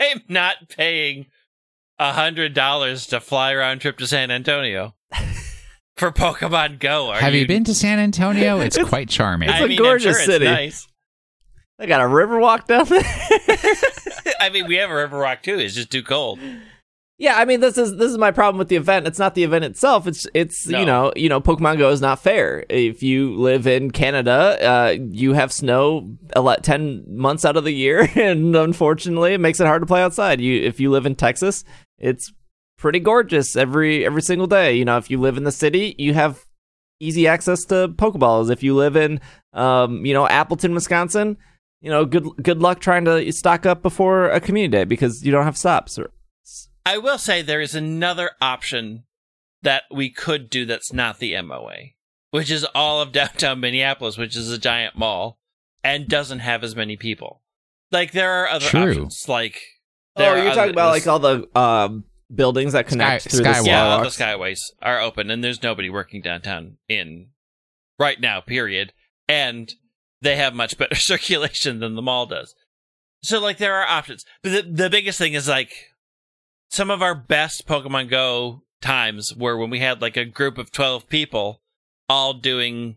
I'm 0.00 0.22
not 0.28 0.56
paying 0.68 1.26
a 1.98 2.12
hundred 2.12 2.54
dollars 2.54 3.06
to 3.08 3.20
fly 3.20 3.54
round 3.54 3.80
trip 3.82 3.98
to 3.98 4.06
San 4.06 4.30
Antonio 4.30 4.94
for 5.96 6.10
Pokemon 6.10 6.78
Go. 6.78 7.10
Are 7.10 7.20
Have 7.20 7.34
you, 7.34 7.46
been 7.46 7.64
to 7.64 7.74
San 7.74 7.98
Antonio? 7.98 8.60
It's, 8.60 8.76
It's- 8.78 8.88
quite 8.88 9.08
charming. 9.08 9.48
It's 9.48 9.60
I 9.60 9.64
a 9.64 9.68
mean, 9.68 9.78
gorgeous 9.78 10.16
I'm 10.18 10.24
sure 10.24 10.32
city. 10.32 10.46
It's 10.46 10.52
nice. 10.52 10.88
they 11.78 11.86
got 11.86 12.00
a 12.00 12.08
river 12.08 12.38
walk 12.38 12.66
down 12.66 12.86
there. 12.86 13.02
I 14.40 14.50
mean, 14.52 14.66
we 14.66 14.76
have 14.76 14.90
a 14.90 14.94
River 14.94 15.18
Rock 15.18 15.42
too. 15.42 15.58
It's 15.58 15.74
just 15.74 15.90
too 15.90 16.02
cold. 16.02 16.38
Yeah, 17.18 17.36
I 17.36 17.44
mean 17.44 17.60
this 17.60 17.78
is 17.78 17.96
this 17.98 18.10
is 18.10 18.18
my 18.18 18.32
problem 18.32 18.58
with 18.58 18.66
the 18.68 18.74
event. 18.74 19.06
It's 19.06 19.18
not 19.18 19.36
the 19.36 19.44
event 19.44 19.64
itself. 19.64 20.08
It's 20.08 20.26
it's 20.34 20.66
No. 20.66 20.80
you 20.80 20.86
know 20.86 21.12
you 21.14 21.28
know 21.28 21.40
Pokemon 21.40 21.78
Go 21.78 21.90
is 21.90 22.00
not 22.00 22.18
fair. 22.20 22.64
If 22.68 23.04
you 23.04 23.36
live 23.36 23.68
in 23.68 23.92
Canada, 23.92 24.58
uh, 24.60 24.96
you 25.10 25.32
have 25.34 25.52
snow 25.52 26.16
ele- 26.34 26.56
ten 26.62 27.04
months 27.06 27.44
out 27.44 27.56
of 27.56 27.62
the 27.62 27.70
year, 27.72 28.08
and 28.16 28.56
unfortunately, 28.56 29.34
it 29.34 29.38
makes 29.40 29.60
it 29.60 29.66
hard 29.68 29.82
to 29.82 29.86
play 29.86 30.02
outside. 30.02 30.40
You 30.40 30.62
if 30.62 30.80
you 30.80 30.90
live 30.90 31.06
in 31.06 31.14
Texas, 31.14 31.62
it's 31.96 32.32
pretty 32.82 32.98
gorgeous 33.00 33.56
every 33.56 34.04
every 34.04 34.20
single 34.20 34.48
day. 34.48 34.74
You 34.74 34.84
know, 34.84 34.98
if 34.98 35.08
you 35.10 35.18
live 35.18 35.38
in 35.38 35.44
the 35.44 35.52
city, 35.52 35.94
you 35.98 36.12
have 36.12 36.44
easy 37.00 37.26
access 37.26 37.64
to 37.66 37.88
Pokeballs. 37.88 38.50
If 38.50 38.62
you 38.62 38.74
live 38.74 38.96
in 38.96 39.20
um, 39.54 40.04
you 40.04 40.12
know 40.12 40.26
Appleton, 40.28 40.74
Wisconsin, 40.74 41.38
you 41.80 41.88
know 41.90 42.04
good 42.04 42.26
good 42.42 42.60
luck 42.60 42.80
trying 42.80 43.06
to 43.06 43.32
stock 43.32 43.64
up 43.64 43.82
before 43.82 44.28
a 44.28 44.40
community 44.40 44.72
day 44.78 44.84
because 44.84 45.24
you 45.24 45.32
don't 45.32 45.44
have 45.44 45.56
stops. 45.56 45.98
Or, 45.98 46.10
I 46.84 46.98
will 46.98 47.18
say 47.18 47.40
there 47.40 47.60
is 47.60 47.74
another 47.74 48.32
option 48.42 49.04
that 49.62 49.84
we 49.92 50.10
could 50.10 50.50
do 50.50 50.66
that's 50.66 50.92
not 50.92 51.20
the 51.20 51.40
MOA, 51.40 51.92
which 52.32 52.50
is 52.50 52.64
all 52.74 53.00
of 53.00 53.12
downtown 53.12 53.60
Minneapolis, 53.60 54.18
which 54.18 54.36
is 54.36 54.50
a 54.50 54.58
giant 54.58 54.98
mall 54.98 55.38
and 55.84 56.08
doesn't 56.08 56.40
have 56.40 56.64
as 56.64 56.74
many 56.74 56.96
people. 56.96 57.42
Like 57.92 58.10
there 58.10 58.32
are 58.32 58.48
other 58.48 58.66
True. 58.66 58.88
options. 58.90 59.28
Like 59.28 59.60
oh, 60.16 60.20
there 60.22 60.32
are 60.32 60.38
you're 60.38 60.46
other- 60.48 60.54
talking 60.56 60.72
about 60.72 60.94
this- 60.94 61.06
like 61.06 61.12
all 61.12 61.20
the 61.20 61.58
um, 61.60 62.04
buildings 62.34 62.72
that 62.72 62.86
connect 62.86 63.24
Sky- 63.24 63.30
through 63.30 63.44
the 63.44 63.50
skywalks. 63.50 63.66
yeah, 63.66 63.88
all 63.88 64.02
the 64.02 64.08
skyways 64.08 64.60
are 64.80 65.00
open, 65.00 65.30
and 65.30 65.42
there's 65.42 65.62
nobody 65.62 65.90
working 65.90 66.22
downtown 66.22 66.78
in 66.88 67.28
right 67.98 68.20
now. 68.20 68.40
Period, 68.40 68.92
and 69.28 69.72
they 70.20 70.36
have 70.36 70.54
much 70.54 70.76
better 70.78 70.94
circulation 70.96 71.80
than 71.80 71.94
the 71.94 72.02
mall 72.02 72.26
does. 72.26 72.54
So, 73.22 73.40
like, 73.40 73.58
there 73.58 73.74
are 73.76 73.86
options, 73.86 74.24
but 74.42 74.52
the 74.52 74.62
the 74.62 74.90
biggest 74.90 75.18
thing 75.18 75.34
is 75.34 75.48
like 75.48 75.70
some 76.70 76.90
of 76.90 77.02
our 77.02 77.14
best 77.14 77.66
Pokemon 77.66 78.10
Go 78.10 78.62
times 78.80 79.32
were 79.36 79.56
when 79.56 79.70
we 79.70 79.78
had 79.78 80.02
like 80.02 80.16
a 80.16 80.24
group 80.24 80.58
of 80.58 80.72
twelve 80.72 81.08
people 81.08 81.60
all 82.08 82.34
doing 82.34 82.96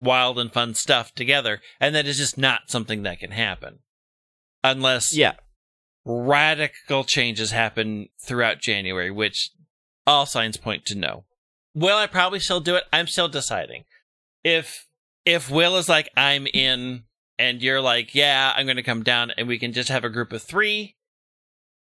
wild 0.00 0.38
and 0.38 0.52
fun 0.52 0.74
stuff 0.74 1.12
together, 1.14 1.60
and 1.80 1.94
that 1.94 2.06
is 2.06 2.16
just 2.18 2.38
not 2.38 2.62
something 2.68 3.02
that 3.02 3.18
can 3.18 3.32
happen 3.32 3.80
unless 4.62 5.16
Yeah, 5.16 5.34
radical 6.06 7.02
changes 7.02 7.50
happen 7.50 8.08
throughout 8.24 8.60
January, 8.60 9.10
which 9.10 9.50
all 10.06 10.24
signs 10.24 10.56
point 10.56 10.86
to 10.86 10.94
no. 10.94 11.24
Will 11.74 11.96
I 11.96 12.06
probably 12.06 12.38
still 12.38 12.60
do 12.60 12.76
it? 12.76 12.84
I'm 12.92 13.08
still 13.08 13.28
deciding. 13.28 13.84
If 14.44 14.86
if 15.24 15.50
Will 15.50 15.76
is 15.76 15.88
like 15.88 16.08
I'm 16.16 16.46
in 16.46 17.02
and 17.38 17.60
you're 17.60 17.80
like, 17.80 18.14
yeah, 18.14 18.52
I'm 18.56 18.66
going 18.66 18.76
to 18.76 18.82
come 18.82 19.02
down 19.02 19.32
and 19.36 19.48
we 19.48 19.58
can 19.58 19.72
just 19.72 19.88
have 19.88 20.04
a 20.04 20.08
group 20.08 20.32
of 20.32 20.42
3 20.42 20.94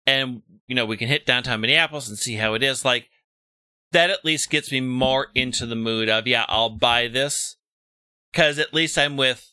and 0.07 0.43
you 0.69 0.77
know, 0.77 0.87
we 0.87 0.97
can 0.97 1.09
hit 1.09 1.27
downtown 1.27 1.61
Minneapolis 1.61 2.09
and 2.09 2.17
see 2.17 2.37
how 2.37 2.55
it 2.55 2.63
is 2.63 2.85
like 2.85 3.09
that 3.91 4.11
at 4.11 4.25
least 4.25 4.49
gets 4.49 4.71
me 4.71 4.81
more 4.81 5.29
into 5.35 5.67
the 5.67 5.77
mood 5.77 6.09
of, 6.09 6.27
yeah, 6.27 6.47
I'll 6.49 6.71
buy 6.71 7.09
this 7.09 7.57
cuz 8.33 8.61
at 8.61 8.73
least 8.73 8.97
I'm 8.97 9.17
with 9.17 9.51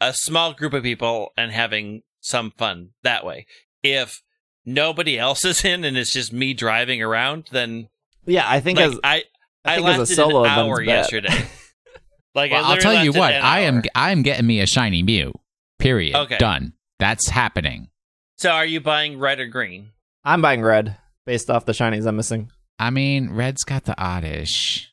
a 0.00 0.12
small 0.12 0.52
group 0.52 0.74
of 0.74 0.82
people 0.82 1.32
and 1.36 1.52
having 1.52 2.02
some 2.20 2.50
fun 2.50 2.90
that 3.02 3.24
way. 3.24 3.46
If 3.82 4.22
nobody 4.64 5.18
else 5.18 5.44
is 5.44 5.64
in 5.64 5.84
and 5.84 5.96
it's 5.96 6.12
just 6.12 6.32
me 6.32 6.54
driving 6.54 7.02
around, 7.02 7.48
then 7.52 7.88
yeah. 8.26 8.44
I 8.46 8.60
think 8.60 8.78
like 8.78 8.90
as 8.90 9.00
I 9.02 9.24
I 9.64 9.72
I, 9.72 9.74
think 9.76 9.88
as 9.88 9.96
a 9.96 9.98
lasted 10.00 10.14
solo 10.14 10.44
an 10.44 10.50
hour 10.50 10.82
yesterday. 10.82 11.46
like 12.34 12.52
Well, 12.52 12.64
I 12.64 12.74
I'll 12.74 12.78
tell 12.78 13.04
you 13.04 13.12
what, 13.12 13.34
I 13.34 13.60
am. 13.60 13.82
I'm 13.94 14.22
getting 14.22 14.46
me 14.46 14.60
a 14.60 14.66
shiny 14.66 15.02
Mew. 15.02 15.32
Period. 15.78 16.16
Okay. 16.16 16.38
Done. 16.38 16.72
That's 16.98 17.28
happening. 17.28 17.88
So 18.36 18.50
are 18.50 18.66
you 18.66 18.80
buying 18.80 19.18
red 19.18 19.40
or 19.40 19.46
green? 19.46 19.90
I'm 20.24 20.42
buying 20.42 20.62
red 20.62 20.96
based 21.26 21.50
off 21.50 21.64
the 21.64 21.72
shinies 21.72 22.06
I'm 22.06 22.16
missing. 22.16 22.50
I 22.78 22.90
mean, 22.90 23.30
red's 23.30 23.64
got 23.64 23.84
the 23.84 24.00
oddish. 24.00 24.92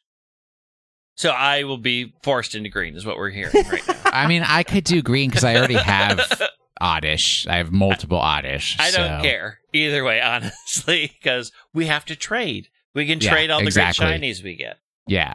So 1.17 1.29
I 1.29 1.63
will 1.63 1.77
be 1.77 2.13
forced 2.23 2.55
into 2.55 2.69
green, 2.69 2.95
is 2.95 3.05
what 3.05 3.17
we're 3.17 3.29
hearing 3.29 3.53
right 3.53 3.87
now. 3.87 3.95
I 4.05 4.27
mean, 4.27 4.43
I 4.45 4.63
could 4.63 4.83
do 4.83 5.01
green 5.01 5.29
because 5.29 5.43
I 5.43 5.55
already 5.55 5.75
have 5.75 6.19
oddish. 6.81 7.45
I 7.47 7.57
have 7.57 7.71
multiple 7.71 8.17
oddish. 8.19 8.75
I 8.79 8.91
don't 8.91 9.21
care 9.21 9.59
either 9.73 10.03
way, 10.03 10.21
honestly, 10.21 11.11
because 11.21 11.51
we 11.73 11.85
have 11.87 12.05
to 12.05 12.15
trade. 12.15 12.67
We 12.93 13.05
can 13.05 13.19
Yeah, 13.19 13.31
trade 13.31 13.51
all 13.51 13.59
the 13.59 13.65
exactly. 13.65 14.05
great 14.05 14.21
shinies 14.21 14.43
we 14.43 14.55
get. 14.55 14.77
Yeah. 15.07 15.33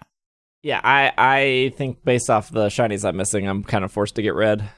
Yeah, 0.62 0.80
I 0.84 1.12
I 1.16 1.72
think 1.76 2.04
based 2.04 2.28
off 2.28 2.50
the 2.50 2.66
shinies 2.66 3.06
I'm 3.08 3.16
missing, 3.16 3.46
I'm 3.48 3.64
kind 3.64 3.84
of 3.84 3.90
forced 3.92 4.14
to 4.16 4.22
get 4.22 4.34
red. 4.34 4.68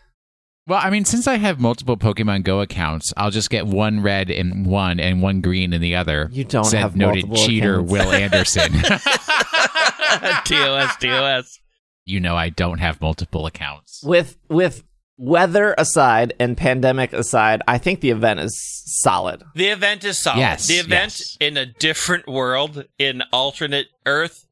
Well, 0.68 0.80
I 0.80 0.90
mean, 0.90 1.04
since 1.04 1.26
I 1.26 1.38
have 1.38 1.58
multiple 1.58 1.96
Pokemon 1.96 2.44
Go 2.44 2.60
accounts, 2.60 3.12
I'll 3.16 3.32
just 3.32 3.50
get 3.50 3.66
one 3.66 4.00
red 4.00 4.30
in 4.30 4.62
one 4.62 5.00
and 5.00 5.20
one 5.20 5.40
green 5.40 5.72
in 5.72 5.80
the 5.80 5.96
other. 5.96 6.28
You 6.30 6.44
don't 6.44 6.62
Said 6.64 6.82
have 6.82 6.94
noted 6.94 7.26
multiple 7.26 7.46
cheater 7.48 7.74
accounts. 7.80 7.90
Will 7.92 8.12
Anderson. 8.12 8.72
TOS, 10.44 10.96
TOS. 10.96 11.58
you 12.04 12.20
know 12.20 12.36
I 12.36 12.48
don't 12.48 12.78
have 12.78 13.00
multiple 13.00 13.46
accounts. 13.46 14.02
with 14.04 14.36
with 14.48 14.84
weather 15.16 15.74
aside 15.78 16.34
and 16.38 16.56
pandemic 16.56 17.12
aside, 17.12 17.62
I 17.68 17.78
think 17.78 18.00
the 18.00 18.10
event 18.10 18.40
is 18.40 18.58
solid. 19.02 19.42
The 19.54 19.68
event 19.68 20.04
is 20.04 20.18
solid. 20.18 20.38
Yes, 20.38 20.66
the 20.66 20.74
event 20.74 21.18
yes. 21.18 21.36
in 21.40 21.56
a 21.56 21.66
different 21.66 22.26
world, 22.26 22.86
in 22.98 23.22
alternate 23.32 23.86
Earth, 24.06 24.46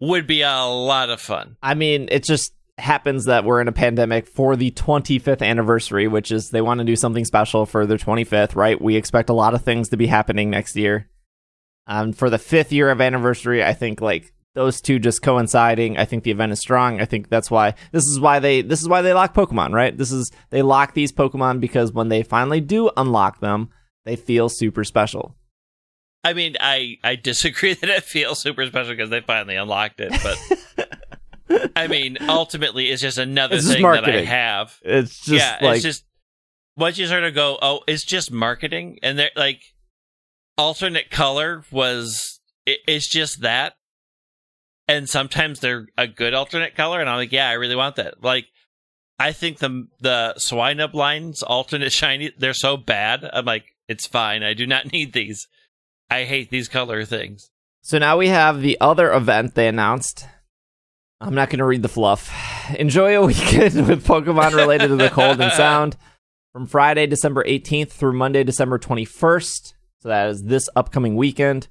would 0.00 0.26
be 0.26 0.42
a 0.42 0.64
lot 0.64 1.10
of 1.10 1.20
fun. 1.20 1.56
I 1.62 1.74
mean, 1.74 2.08
it 2.10 2.24
just 2.24 2.52
happens 2.78 3.24
that 3.24 3.44
we're 3.44 3.60
in 3.60 3.68
a 3.68 3.72
pandemic 3.72 4.28
for 4.28 4.54
the 4.54 4.70
25th 4.70 5.42
anniversary, 5.42 6.06
which 6.06 6.30
is 6.30 6.50
they 6.50 6.60
want 6.60 6.78
to 6.78 6.84
do 6.84 6.96
something 6.96 7.24
special 7.24 7.66
for 7.66 7.86
their 7.86 7.98
25th, 7.98 8.54
right? 8.54 8.80
We 8.80 8.96
expect 8.96 9.30
a 9.30 9.34
lot 9.34 9.54
of 9.54 9.62
things 9.62 9.88
to 9.88 9.96
be 9.96 10.06
happening 10.06 10.50
next 10.50 10.76
year. 10.76 11.08
Um, 11.86 12.12
for 12.12 12.30
the 12.30 12.38
fifth 12.38 12.70
year 12.70 12.90
of 12.90 13.00
anniversary, 13.00 13.64
I 13.64 13.72
think 13.72 14.00
like 14.00 14.32
those 14.58 14.80
two 14.80 14.98
just 14.98 15.22
coinciding. 15.22 15.96
I 15.96 16.04
think 16.04 16.24
the 16.24 16.32
event 16.32 16.50
is 16.50 16.58
strong. 16.58 17.00
I 17.00 17.04
think 17.04 17.28
that's 17.28 17.48
why 17.48 17.74
this 17.92 18.04
is 18.04 18.18
why 18.18 18.40
they 18.40 18.60
this 18.60 18.82
is 18.82 18.88
why 18.88 19.02
they 19.02 19.12
lock 19.12 19.32
Pokemon, 19.32 19.72
right? 19.72 19.96
This 19.96 20.10
is 20.10 20.32
they 20.50 20.62
lock 20.62 20.94
these 20.94 21.12
Pokemon 21.12 21.60
because 21.60 21.92
when 21.92 22.08
they 22.08 22.24
finally 22.24 22.60
do 22.60 22.90
unlock 22.96 23.38
them, 23.38 23.70
they 24.04 24.16
feel 24.16 24.48
super 24.48 24.82
special. 24.82 25.36
I 26.24 26.32
mean, 26.32 26.56
I, 26.60 26.98
I 27.04 27.14
disagree 27.14 27.74
that 27.80 27.88
it 27.88 28.02
feels 28.02 28.40
super 28.40 28.66
special 28.66 28.94
because 28.94 29.10
they 29.10 29.20
finally 29.20 29.54
unlocked 29.54 30.00
it, 30.00 30.12
but 30.22 31.70
I 31.76 31.86
mean, 31.86 32.18
ultimately, 32.28 32.90
it's 32.90 33.00
just 33.00 33.16
another 33.16 33.54
It's 33.54 33.64
just 33.64 33.76
thing 33.76 33.84
that 33.84 34.04
I 34.04 34.24
have. 34.24 34.76
It's 34.82 35.24
just 35.24 35.30
yeah, 35.40 35.58
like 35.62 35.76
it's 35.76 35.84
just 35.84 36.04
once 36.76 36.98
you 36.98 37.06
sort 37.06 37.22
of 37.22 37.32
go, 37.34 37.58
oh, 37.62 37.80
it's 37.86 38.04
just 38.04 38.32
marketing, 38.32 38.98
and 39.04 39.16
they're 39.16 39.30
like 39.36 39.60
alternate 40.56 41.10
color 41.10 41.62
was 41.70 42.40
it, 42.66 42.80
it's 42.88 43.08
just 43.08 43.42
that, 43.42 43.74
and 44.88 45.08
sometimes 45.08 45.60
they're 45.60 45.86
a 45.96 46.08
good 46.08 46.34
alternate 46.34 46.74
color, 46.74 47.00
and 47.00 47.08
I'm 47.08 47.16
like, 47.16 47.32
yeah, 47.32 47.48
I 47.48 47.52
really 47.52 47.76
want 47.76 47.96
that. 47.96 48.24
Like, 48.24 48.46
I 49.18 49.32
think 49.32 49.58
the 49.58 49.86
the 50.00 50.34
Swinub 50.38 50.94
lines 50.94 51.42
alternate 51.42 51.92
shiny, 51.92 52.32
they're 52.36 52.54
so 52.54 52.76
bad. 52.76 53.28
I'm 53.32 53.44
like, 53.44 53.76
it's 53.88 54.06
fine. 54.06 54.42
I 54.42 54.54
do 54.54 54.66
not 54.66 54.92
need 54.92 55.12
these. 55.12 55.46
I 56.10 56.24
hate 56.24 56.50
these 56.50 56.68
color 56.68 57.04
things. 57.04 57.50
So 57.82 57.98
now 57.98 58.16
we 58.16 58.28
have 58.28 58.60
the 58.60 58.78
other 58.80 59.12
event 59.12 59.54
they 59.54 59.68
announced. 59.68 60.26
I'm 61.20 61.34
not 61.34 61.50
going 61.50 61.58
to 61.58 61.64
read 61.64 61.82
the 61.82 61.88
fluff. 61.88 62.32
Enjoy 62.78 63.16
a 63.16 63.26
weekend 63.26 63.88
with 63.88 64.06
Pokemon 64.06 64.54
related 64.54 64.88
to 64.88 64.96
the 64.96 65.10
cold 65.10 65.40
and 65.40 65.52
sound 65.52 65.96
from 66.52 66.66
Friday, 66.66 67.06
December 67.06 67.44
18th 67.44 67.90
through 67.90 68.14
Monday, 68.14 68.42
December 68.42 68.78
21st. 68.78 69.74
So 70.00 70.08
that 70.08 70.28
is 70.30 70.44
this 70.44 70.68
upcoming 70.76 71.16
weekend. 71.16 71.68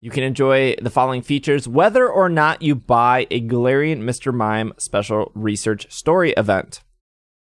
You 0.00 0.10
can 0.10 0.22
enjoy 0.22 0.76
the 0.80 0.90
following 0.90 1.22
features 1.22 1.66
whether 1.66 2.08
or 2.08 2.28
not 2.28 2.62
you 2.62 2.74
buy 2.74 3.26
a 3.30 3.40
Galarian 3.40 4.02
Mr. 4.02 4.32
Mime 4.32 4.72
special 4.78 5.32
research 5.34 5.90
story 5.90 6.32
event. 6.36 6.82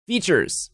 Features 0.06 0.70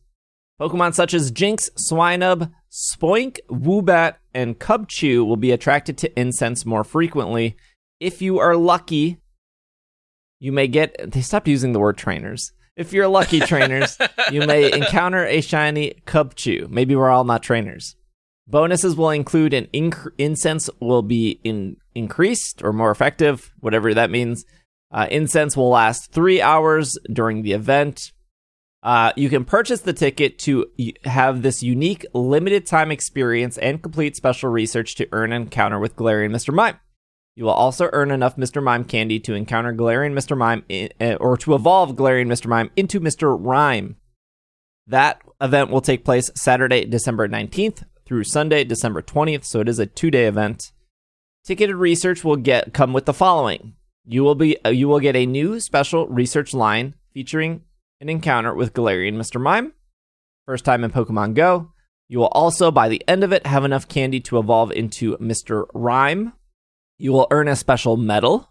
Pokemon 0.60 0.94
such 0.94 1.14
as 1.14 1.30
Jynx, 1.30 1.70
Swinub, 1.76 2.50
Spoink, 2.70 3.38
Woobat, 3.48 4.16
and 4.34 4.58
Cubchoo 4.58 5.24
will 5.24 5.36
be 5.36 5.52
attracted 5.52 5.96
to 5.98 6.18
incense 6.18 6.66
more 6.66 6.82
frequently. 6.82 7.56
If 8.00 8.20
you 8.20 8.38
are 8.38 8.56
lucky, 8.56 9.18
you 10.40 10.52
may 10.52 10.66
get. 10.66 11.12
They 11.12 11.20
stopped 11.20 11.48
using 11.48 11.72
the 11.72 11.80
word 11.80 11.96
trainers. 11.96 12.52
If 12.76 12.92
you're 12.92 13.08
lucky, 13.08 13.40
trainers, 13.40 13.98
you 14.32 14.46
may 14.46 14.72
encounter 14.72 15.24
a 15.24 15.40
shiny 15.40 16.00
Cubchoo. 16.06 16.68
Maybe 16.68 16.94
we're 16.94 17.08
all 17.08 17.24
not 17.24 17.42
trainers. 17.42 17.96
Bonuses 18.48 18.96
will 18.96 19.10
include 19.10 19.52
an 19.52 19.66
inc- 19.74 20.10
incense 20.16 20.70
will 20.80 21.02
be 21.02 21.38
in- 21.44 21.76
increased 21.94 22.62
or 22.64 22.72
more 22.72 22.90
effective, 22.90 23.52
whatever 23.60 23.92
that 23.92 24.10
means. 24.10 24.46
Uh, 24.90 25.06
incense 25.10 25.54
will 25.54 25.68
last 25.68 26.12
three 26.12 26.40
hours 26.40 26.96
during 27.12 27.42
the 27.42 27.52
event. 27.52 28.10
Uh, 28.82 29.12
you 29.16 29.28
can 29.28 29.44
purchase 29.44 29.80
the 29.80 29.92
ticket 29.92 30.38
to 30.38 30.64
have 31.04 31.42
this 31.42 31.62
unique 31.62 32.06
limited 32.14 32.64
time 32.64 32.90
experience 32.90 33.58
and 33.58 33.82
complete 33.82 34.16
special 34.16 34.48
research 34.48 34.94
to 34.94 35.06
earn 35.12 35.32
an 35.32 35.42
encounter 35.42 35.78
with 35.78 35.96
Galarian 35.96 36.30
Mr. 36.30 36.54
Mime. 36.54 36.78
You 37.36 37.44
will 37.44 37.50
also 37.50 37.90
earn 37.92 38.10
enough 38.10 38.36
Mr. 38.36 38.62
Mime 38.62 38.84
candy 38.84 39.20
to 39.20 39.34
encounter 39.34 39.74
Galarian 39.74 40.14
Mr. 40.14 40.38
Mime 40.38 40.64
in, 40.70 40.88
uh, 41.00 41.14
or 41.20 41.36
to 41.36 41.54
evolve 41.54 41.96
Galarian 41.96 42.28
Mr. 42.28 42.46
Mime 42.46 42.70
into 42.76 42.98
Mr. 42.98 43.36
Rime. 43.38 43.96
That 44.86 45.20
event 45.40 45.70
will 45.70 45.82
take 45.82 46.04
place 46.04 46.30
Saturday, 46.34 46.86
December 46.86 47.28
19th 47.28 47.84
through 48.08 48.24
Sunday, 48.24 48.64
December 48.64 49.02
20th. 49.02 49.44
So 49.44 49.60
it 49.60 49.68
is 49.68 49.78
a 49.78 49.86
two 49.86 50.10
day 50.10 50.24
event. 50.24 50.72
Ticketed 51.44 51.76
research 51.76 52.24
will 52.24 52.36
get 52.36 52.72
come 52.72 52.92
with 52.92 53.04
the 53.04 53.14
following. 53.14 53.74
You 54.04 54.24
will 54.24 54.34
be 54.34 54.56
uh, 54.64 54.70
you 54.70 54.88
will 54.88 55.00
get 55.00 55.14
a 55.14 55.26
new 55.26 55.60
special 55.60 56.08
research 56.08 56.54
line 56.54 56.94
featuring 57.12 57.62
an 58.00 58.08
encounter 58.08 58.54
with 58.54 58.72
Galarian 58.72 59.14
Mr. 59.14 59.40
Mime. 59.40 59.72
First 60.46 60.64
time 60.64 60.82
in 60.82 60.90
Pokemon 60.90 61.34
Go. 61.34 61.72
You 62.08 62.20
will 62.20 62.28
also, 62.28 62.70
by 62.70 62.88
the 62.88 63.02
end 63.06 63.22
of 63.22 63.32
it, 63.32 63.46
have 63.46 63.66
enough 63.66 63.86
candy 63.86 64.18
to 64.20 64.38
evolve 64.38 64.72
into 64.72 65.16
Mr. 65.18 65.66
Rime. 65.74 66.32
You 66.96 67.12
will 67.12 67.26
earn 67.30 67.48
a 67.48 67.56
special 67.56 67.98
medal. 67.98 68.48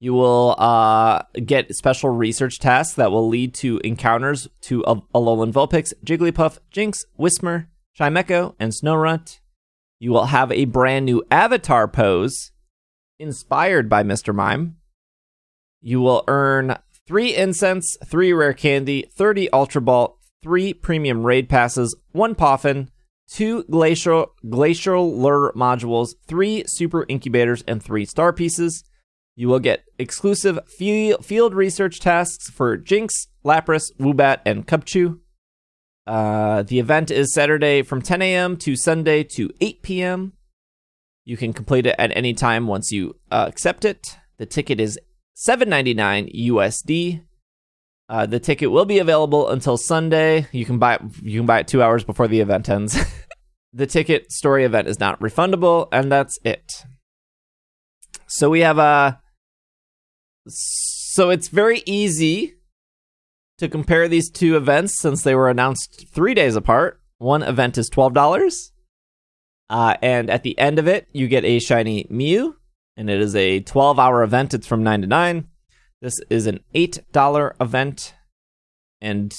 You 0.00 0.12
will 0.12 0.56
uh, 0.58 1.22
get 1.44 1.72
special 1.74 2.10
research 2.10 2.58
tasks 2.58 2.96
that 2.96 3.12
will 3.12 3.28
lead 3.28 3.54
to 3.54 3.78
encounters 3.84 4.48
to 4.62 4.82
a- 4.86 4.96
Alolan 5.14 5.52
Vulpix, 5.52 5.92
Jigglypuff, 6.04 6.58
Jynx, 6.72 7.04
Whismur, 7.18 7.68
Chimecho, 7.98 8.54
and 8.58 8.72
Snorunt. 8.72 9.40
You 9.98 10.10
will 10.10 10.26
have 10.26 10.52
a 10.52 10.66
brand 10.66 11.06
new 11.06 11.24
avatar 11.30 11.88
pose 11.88 12.52
inspired 13.18 13.88
by 13.88 14.02
Mr. 14.02 14.34
Mime. 14.34 14.76
You 15.80 16.00
will 16.00 16.24
earn 16.28 16.76
three 17.06 17.34
incense, 17.34 17.96
three 18.04 18.32
rare 18.32 18.52
candy, 18.52 19.08
30 19.14 19.50
Ultra 19.50 19.80
Ball, 19.80 20.18
three 20.42 20.74
premium 20.74 21.24
raid 21.24 21.48
passes, 21.48 21.96
one 22.12 22.34
Poffin, 22.34 22.88
two 23.28 23.64
glacial 23.64 24.32
glacial 24.48 25.16
lure 25.18 25.52
modules, 25.56 26.14
three 26.26 26.64
super 26.66 27.06
incubators, 27.08 27.62
and 27.66 27.82
three 27.82 28.04
star 28.04 28.32
pieces. 28.32 28.84
You 29.34 29.48
will 29.48 29.58
get 29.58 29.84
exclusive 29.98 30.58
field 30.68 31.54
research 31.54 32.00
tasks 32.00 32.48
for 32.50 32.76
Jynx, 32.76 33.28
Lapras, 33.44 33.84
Woobat, 33.98 34.40
and 34.46 34.66
Cubchoo. 34.66 35.20
Uh, 36.06 36.62
the 36.62 36.78
event 36.78 37.10
is 37.10 37.34
Saturday 37.34 37.82
from 37.82 38.00
10 38.00 38.22
a.m. 38.22 38.56
to 38.58 38.76
Sunday 38.76 39.24
to 39.24 39.50
8 39.60 39.82
p.m. 39.82 40.32
You 41.24 41.36
can 41.36 41.52
complete 41.52 41.86
it 41.86 41.96
at 41.98 42.16
any 42.16 42.32
time 42.32 42.68
once 42.68 42.92
you 42.92 43.16
uh, 43.32 43.46
accept 43.48 43.84
it. 43.84 44.16
The 44.38 44.46
ticket 44.46 44.78
is 44.80 44.98
7.99 45.48 46.48
USD. 46.48 47.22
Uh, 48.08 48.26
the 48.26 48.38
ticket 48.38 48.70
will 48.70 48.84
be 48.84 49.00
available 49.00 49.50
until 49.50 49.76
Sunday. 49.76 50.46
You 50.52 50.64
can 50.64 50.78
buy 50.78 50.94
it, 50.94 51.02
you 51.22 51.40
can 51.40 51.46
buy 51.46 51.60
it 51.60 51.68
two 51.68 51.82
hours 51.82 52.04
before 52.04 52.28
the 52.28 52.40
event 52.40 52.68
ends. 52.68 52.96
the 53.72 53.86
ticket 53.86 54.30
story 54.30 54.64
event 54.64 54.86
is 54.86 55.00
not 55.00 55.18
refundable, 55.18 55.88
and 55.90 56.12
that's 56.12 56.38
it. 56.44 56.84
So 58.28 58.48
we 58.48 58.60
have 58.60 58.78
a. 58.78 59.20
So 60.46 61.30
it's 61.30 61.48
very 61.48 61.82
easy 61.86 62.55
to 63.58 63.68
compare 63.68 64.08
these 64.08 64.30
two 64.30 64.56
events 64.56 64.98
since 64.98 65.22
they 65.22 65.34
were 65.34 65.48
announced 65.48 66.06
three 66.12 66.34
days 66.34 66.56
apart. 66.56 67.00
One 67.18 67.42
event 67.42 67.78
is 67.78 67.88
twelve 67.88 68.12
dollars, 68.14 68.72
uh, 69.70 69.96
and 70.02 70.28
at 70.28 70.42
the 70.42 70.58
end 70.58 70.78
of 70.78 70.86
it, 70.86 71.08
you 71.12 71.28
get 71.28 71.44
a 71.44 71.58
shiny 71.58 72.06
Mew, 72.10 72.56
and 72.96 73.08
it 73.08 73.20
is 73.20 73.34
a 73.34 73.60
twelve-hour 73.60 74.22
event. 74.22 74.52
It's 74.54 74.66
from 74.66 74.82
nine 74.82 75.00
to 75.00 75.06
nine. 75.06 75.48
This 76.02 76.20
is 76.28 76.46
an 76.46 76.60
eight 76.74 77.00
dollar 77.12 77.56
event, 77.60 78.14
and 79.00 79.34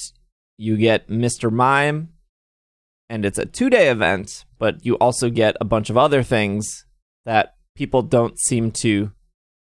you 0.56 0.76
get 0.76 1.08
Mr. 1.08 1.52
Mime, 1.52 2.08
and 3.08 3.24
it's 3.24 3.38
a 3.38 3.46
two-day 3.46 3.88
event. 3.90 4.44
But 4.58 4.84
you 4.84 4.96
also 4.96 5.30
get 5.30 5.56
a 5.60 5.64
bunch 5.64 5.88
of 5.88 5.96
other 5.96 6.24
things 6.24 6.84
that 7.24 7.54
people 7.76 8.02
don't 8.02 8.36
seem 8.40 8.72
to 8.72 9.12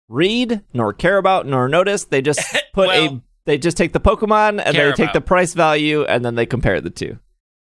read 0.08 0.62
nor 0.72 0.94
care 0.94 1.18
about 1.18 1.48
nor 1.48 1.68
notice. 1.68 2.06
They 2.06 2.22
just 2.22 2.40
put 2.74 2.90
a 2.90 3.08
Well- 3.08 3.24
they 3.46 3.58
just 3.58 3.78
take 3.78 3.94
the 3.94 4.00
Pokemon 4.00 4.62
and 4.64 4.76
Care 4.76 4.92
they 4.92 4.94
take 4.94 5.14
the 5.14 5.22
price 5.22 5.54
value 5.54 6.04
and 6.04 6.26
then 6.26 6.36
they 6.36 6.46
compare 6.46 6.82
the 6.82 6.90
two. 6.90 7.20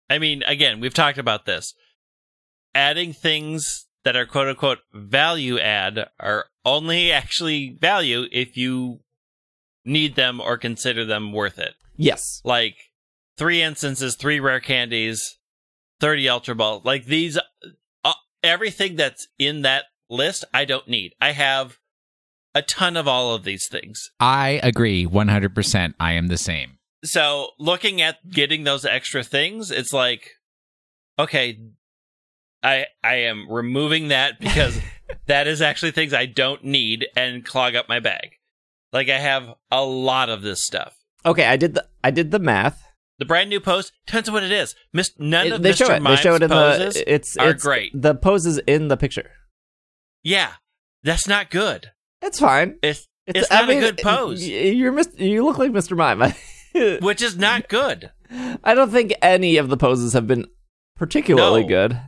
I 0.10 0.20
mean, 0.20 0.44
again, 0.44 0.80
we've 0.80 0.94
talked 0.94 1.18
about 1.18 1.46
this. 1.46 1.74
Adding 2.76 3.14
things 3.14 3.88
that 4.04 4.16
are 4.16 4.26
quote 4.26 4.48
unquote 4.48 4.80
value 4.94 5.60
add 5.60 6.10
are 6.20 6.46
only 6.66 7.12
actually 7.12 7.78
value 7.80 8.26
if 8.32 8.58
you 8.58 9.00
need 9.86 10.16
them 10.16 10.40
or 10.40 10.58
consider 10.58 11.06
them 11.06 11.34
worth 11.34 11.60
it. 11.60 11.76
Yes. 11.96 12.42
Like 12.44 12.76
three 13.38 13.62
instances, 13.62 14.16
three 14.16 14.40
rare 14.40 14.60
candies, 14.60 15.38
30 16.00 16.30
Ultra 16.30 16.56
Ball. 16.56 16.82
Like 16.84 17.06
these, 17.06 17.38
uh, 18.04 18.14
everything 18.44 18.96
that's 18.96 19.28
in 19.40 19.62
that 19.64 19.86
list, 20.10 20.46
I 20.54 20.66
don't 20.66 20.88
need. 20.88 21.14
I 21.22 21.32
have 21.32 21.78
a 22.54 22.62
ton 22.62 22.98
of 22.98 23.08
all 23.08 23.34
of 23.34 23.44
these 23.44 23.68
things. 23.70 24.10
I 24.20 24.60
agree 24.64 25.06
100%. 25.06 25.94
I 26.00 26.14
am 26.14 26.28
the 26.28 26.38
same. 26.38 26.78
so 27.04 27.50
looking 27.60 28.02
at 28.02 28.30
getting 28.30 28.64
those 28.64 28.86
extra 28.86 29.24
things 29.24 29.72
it's 29.72 29.92
like 29.92 30.30
okay 31.18 31.58
i 32.62 32.86
i 33.04 33.16
am 33.16 33.52
removing 33.52 34.10
that 34.10 34.40
because 34.40 34.80
that 35.26 35.48
is 35.48 35.62
actually 35.64 35.90
things 35.92 36.14
i 36.14 36.28
don't 36.28 36.64
need 36.64 37.08
and 37.16 37.44
clog 37.44 37.74
up 37.74 37.90
my 37.90 38.00
bag 38.00 38.30
like 38.94 39.10
i 39.10 39.18
have 39.18 39.50
a 39.72 39.84
lot 39.84 40.30
of 40.30 40.42
this 40.44 40.64
stuff 40.64 40.94
Okay, 41.26 41.46
I 41.46 41.56
did 41.56 41.74
the 41.76 41.86
I 42.04 42.10
did 42.12 42.32
the 42.32 42.40
math. 42.40 42.84
the 43.20 43.26
brand 43.26 43.50
new 43.50 43.60
pose 43.60 43.92
depends 44.08 44.28
on 44.30 44.34
what 44.34 44.44
it 44.44 44.52
is 44.52 44.76
Mis- 44.94 45.14
none 45.20 45.48
It- 45.48 45.54
of 45.54 45.62
they 45.64 45.72
Mr. 45.72 45.78
show 45.78 45.86
it. 45.86 45.90
They 45.94 46.00
Mime's 46.00 46.20
show 46.20 46.36
it 46.36 46.42
in 46.44 46.50
poses 46.50 46.94
the 46.96 47.14
it's 47.14 47.38
are 47.38 47.50
it's 47.50 47.64
great 47.64 47.92
The 48.00 48.14
poses 48.16 48.58
in 48.60 48.88
the 48.90 48.98
picture. 48.98 49.32
yeah 50.24 50.54
that's 51.04 51.28
not 51.28 51.50
good 51.50 51.92
It's 52.22 52.40
fine. 52.40 52.78
it's 52.82 53.08
it's, 53.28 53.50
not 53.50 53.70
a 53.70 53.80
good 53.80 53.98
pose 54.00 54.48
You're 54.48 55.00
you 55.18 55.46
look 55.46 55.58
like 55.58 55.72
Mr. 55.72 55.96
Mime. 55.96 56.34
which 57.02 57.22
is 57.22 57.38
not 57.38 57.70
good 57.70 58.12
I 58.64 58.74
don't 58.74 58.92
think 58.92 59.14
any 59.22 59.58
of 59.58 59.70
the 59.70 59.78
poses 59.78 60.14
have 60.14 60.28
been 60.28 60.46
particularly 60.96 61.62
No. 61.62 61.68
good. 61.68 62.02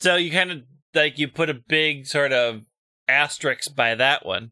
so 0.00 0.16
you 0.16 0.30
kind 0.30 0.50
of 0.50 0.62
like 0.94 1.18
you 1.18 1.28
put 1.28 1.50
a 1.50 1.54
big 1.54 2.06
sort 2.06 2.32
of 2.32 2.62
asterisk 3.08 3.74
by 3.74 3.94
that 3.94 4.24
one 4.24 4.50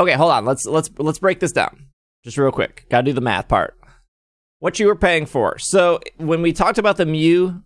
Okay, 0.00 0.12
hold 0.14 0.32
on. 0.32 0.44
Let's 0.44 0.66
let's 0.66 0.90
let's 0.98 1.18
break 1.20 1.38
this 1.38 1.52
down. 1.52 1.86
Just 2.24 2.36
real 2.38 2.50
quick. 2.50 2.86
Got 2.90 3.02
to 3.02 3.04
do 3.04 3.12
the 3.12 3.20
math 3.20 3.46
part. 3.46 3.76
What 4.58 4.80
you 4.80 4.86
were 4.86 4.96
paying 4.96 5.26
for. 5.26 5.58
So, 5.58 6.00
when 6.16 6.42
we 6.42 6.52
talked 6.52 6.78
about 6.78 6.96
the 6.96 7.06
Mew 7.06 7.62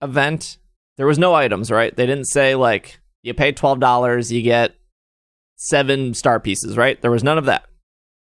event, 0.00 0.58
there 0.96 1.06
was 1.06 1.18
no 1.18 1.34
items, 1.34 1.70
right? 1.70 1.94
They 1.94 2.06
didn't 2.06 2.26
say 2.26 2.54
like 2.54 3.00
you 3.22 3.34
pay 3.34 3.52
$12, 3.52 4.30
you 4.30 4.42
get 4.42 4.74
7 5.56 6.14
star 6.14 6.40
pieces, 6.40 6.76
right? 6.76 7.00
There 7.00 7.10
was 7.10 7.24
none 7.24 7.38
of 7.38 7.46
that. 7.46 7.64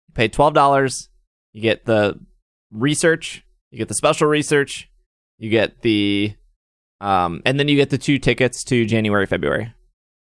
You 0.08 0.14
pay 0.14 0.30
$12, 0.30 1.08
you 1.54 1.62
get 1.62 1.86
the 1.86 2.20
research, 2.72 3.44
you 3.72 3.78
get 3.78 3.88
the 3.88 3.94
special 3.94 4.28
research, 4.28 4.90
you 5.38 5.50
get 5.50 5.82
the 5.82 6.34
um 7.02 7.42
and 7.46 7.58
then 7.58 7.70
you 7.70 7.78
get 7.78 7.90
the 7.90 7.98
two 7.98 8.20
tickets 8.20 8.64
to 8.66 8.86
January, 8.86 9.26
February. 9.26 9.74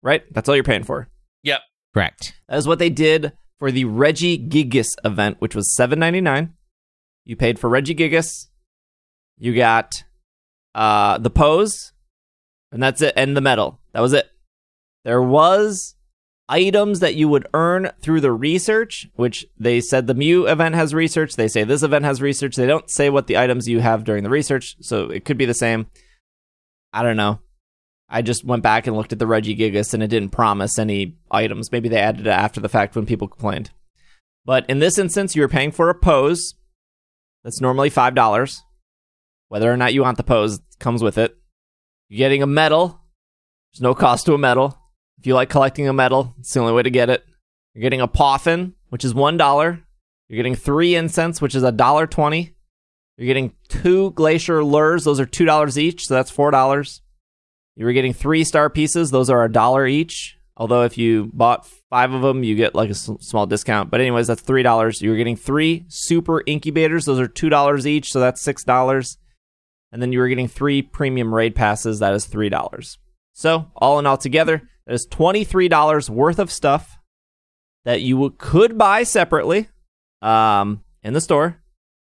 Right? 0.02 0.24
That's 0.34 0.48
all 0.48 0.56
you're 0.56 0.64
paying 0.64 0.84
for. 0.84 1.08
yep 1.44 1.62
Correct. 1.94 2.34
That 2.48 2.58
is 2.58 2.68
what 2.68 2.80
they 2.80 2.90
did 2.90 3.34
for 3.60 3.72
the 3.72 3.86
Regigigas 3.86 4.96
event, 5.06 5.38
which 5.40 5.56
was 5.56 5.74
seven 5.76 6.00
ninety 6.00 6.22
nine. 6.22 6.54
You 7.24 7.36
paid 7.36 7.60
for 7.60 7.70
Regigigas. 7.70 8.48
You 9.38 9.56
got 9.56 10.04
uh, 10.76 11.18
the 11.20 11.30
pose, 11.30 11.94
and 12.72 12.82
that's 12.82 13.02
it, 13.02 13.14
and 13.16 13.38
the 13.38 13.42
medal. 13.42 13.80
That 13.94 14.02
was 14.02 14.14
it. 14.14 14.30
There 15.06 15.22
was 15.22 15.96
items 16.50 17.00
that 17.00 17.16
you 17.16 17.28
would 17.30 17.48
earn 17.54 17.92
through 18.02 18.22
the 18.22 18.32
research, 18.32 19.08
which 19.16 19.46
they 19.58 19.82
said 19.82 20.08
the 20.08 20.14
Mew 20.14 20.48
event 20.48 20.76
has 20.76 20.94
research. 20.94 21.36
They 21.36 21.48
say 21.48 21.64
this 21.64 21.84
event 21.84 22.06
has 22.06 22.22
research. 22.22 22.56
They 22.56 22.68
don't 22.68 22.90
say 22.90 23.10
what 23.10 23.28
the 23.28 23.38
items 23.38 23.68
you 23.68 23.80
have 23.80 24.04
during 24.04 24.24
the 24.24 24.30
research, 24.30 24.76
so 24.82 25.10
it 25.10 25.26
could 25.26 25.38
be 25.38 25.46
the 25.46 25.54
same. 25.54 25.88
I 26.92 27.04
don't 27.04 27.18
know. 27.18 27.40
I 28.10 28.22
just 28.22 28.44
went 28.44 28.62
back 28.62 28.86
and 28.86 28.96
looked 28.96 29.14
at 29.14 29.20
the 29.20 29.26
Regigigas 29.26 29.94
and 29.94 30.04
it 30.04 30.08
didn't 30.08 30.30
promise 30.30 30.78
any 30.78 31.18
items. 31.32 31.72
Maybe 31.72 31.90
they 31.90 32.00
added 32.00 32.28
it 32.28 32.30
after 32.30 32.60
the 32.60 32.70
fact 32.70 32.96
when 32.96 33.08
people 33.08 33.28
complained. 33.28 33.72
But 34.46 34.70
in 34.70 34.80
this 34.80 35.00
instance, 35.00 35.36
you 35.36 35.42
were 35.42 35.48
paying 35.48 35.72
for 35.72 35.90
a 35.90 35.96
pose 35.96 36.54
that's 37.44 37.62
normally 37.62 37.90
$5. 37.90 38.62
Whether 39.48 39.72
or 39.72 39.78
not 39.78 39.94
you 39.94 40.02
want 40.02 40.18
the 40.18 40.24
pose 40.24 40.60
comes 40.80 41.02
with 41.02 41.18
it. 41.18 41.36
You're 42.10 42.20
getting 42.20 42.44
a 42.44 42.48
medal. 42.48 43.02
There's 43.74 43.82
no 43.82 43.96
cost 43.96 44.26
to 44.28 44.34
a 44.34 44.38
medal. 44.38 44.78
If 45.20 45.28
you 45.28 45.36
like 45.36 45.50
collecting 45.50 45.88
a 45.88 45.94
medal, 45.94 46.36
it's 46.40 46.54
the 46.54 46.60
only 46.60 46.74
way 46.74 46.84
to 46.84 46.90
get 46.90 47.10
it. 47.10 47.26
You're 47.74 47.82
getting 47.82 48.02
a 48.02 48.08
Poffin, 48.08 48.74
which 48.90 49.06
is 49.06 49.14
$1. 49.14 49.82
You're 50.28 50.38
getting 50.38 50.56
three 50.56 50.96
incense, 50.96 51.42
which 51.42 51.56
is 51.56 51.64
$1.20. 51.64 52.54
You're 53.18 53.28
getting 53.28 53.54
two 53.70 54.12
Glacier 54.12 54.64
Lures. 54.64 55.04
Those 55.04 55.20
are 55.20 55.26
$2 55.26 55.78
each, 55.78 56.08
so 56.08 56.14
that's 56.14 56.32
$4. 56.32 57.02
You 57.76 57.86
were 57.86 57.94
getting 57.94 58.14
three 58.14 58.44
star 58.44 58.70
pieces. 58.70 59.12
Those 59.12 59.30
are 59.30 59.44
a 59.44 59.52
dollar 59.52 59.88
each. 59.88 60.38
Although 60.56 60.84
if 60.84 60.98
you 60.98 61.32
bought 61.34 61.66
five 61.90 62.14
of 62.14 62.22
them, 62.22 62.44
you 62.44 62.56
get 62.56 62.76
like 62.76 62.92
a 62.92 62.94
small 62.94 63.48
discount. 63.48 63.90
But 63.90 64.02
anyways, 64.02 64.28
that's 64.28 64.42
three 64.42 64.62
dollars. 64.62 65.02
You 65.02 65.10
were 65.10 65.18
getting 65.18 65.36
three 65.36 65.86
super 65.88 66.44
incubators. 66.46 67.06
Those 67.06 67.20
are 67.20 67.28
two 67.28 67.50
dollars 67.50 67.88
each, 67.88 68.12
so 68.12 68.20
that's 68.20 68.42
six 68.42 68.64
dollars. 68.64 69.18
And 69.92 70.02
then 70.02 70.12
you 70.12 70.20
were 70.20 70.28
getting 70.28 70.48
three 70.48 70.82
premium 70.84 71.34
raid 71.34 71.56
passes. 71.56 72.00
That 72.00 72.14
is 72.14 72.26
three 72.26 72.50
dollars. 72.50 73.00
So 73.34 73.72
all 73.76 73.98
in 73.98 74.06
all, 74.06 74.18
together, 74.18 74.70
that 74.86 74.94
is 74.94 75.06
twenty 75.06 75.44
three 75.44 75.68
dollars 75.68 76.10
worth 76.10 76.40
of 76.40 76.52
stuff 76.52 76.98
that 77.86 78.02
you 78.02 78.34
could 78.38 78.78
buy 78.78 79.04
separately 79.04 79.70
um, 80.22 80.84
in 81.02 81.14
the 81.14 81.22
store. 81.22 81.62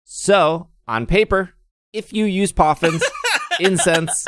So 0.05 0.69
on 0.87 1.07
paper, 1.07 1.51
if 1.93 2.13
you 2.13 2.25
use 2.25 2.53
Poffins, 2.53 3.03
incense, 3.61 4.27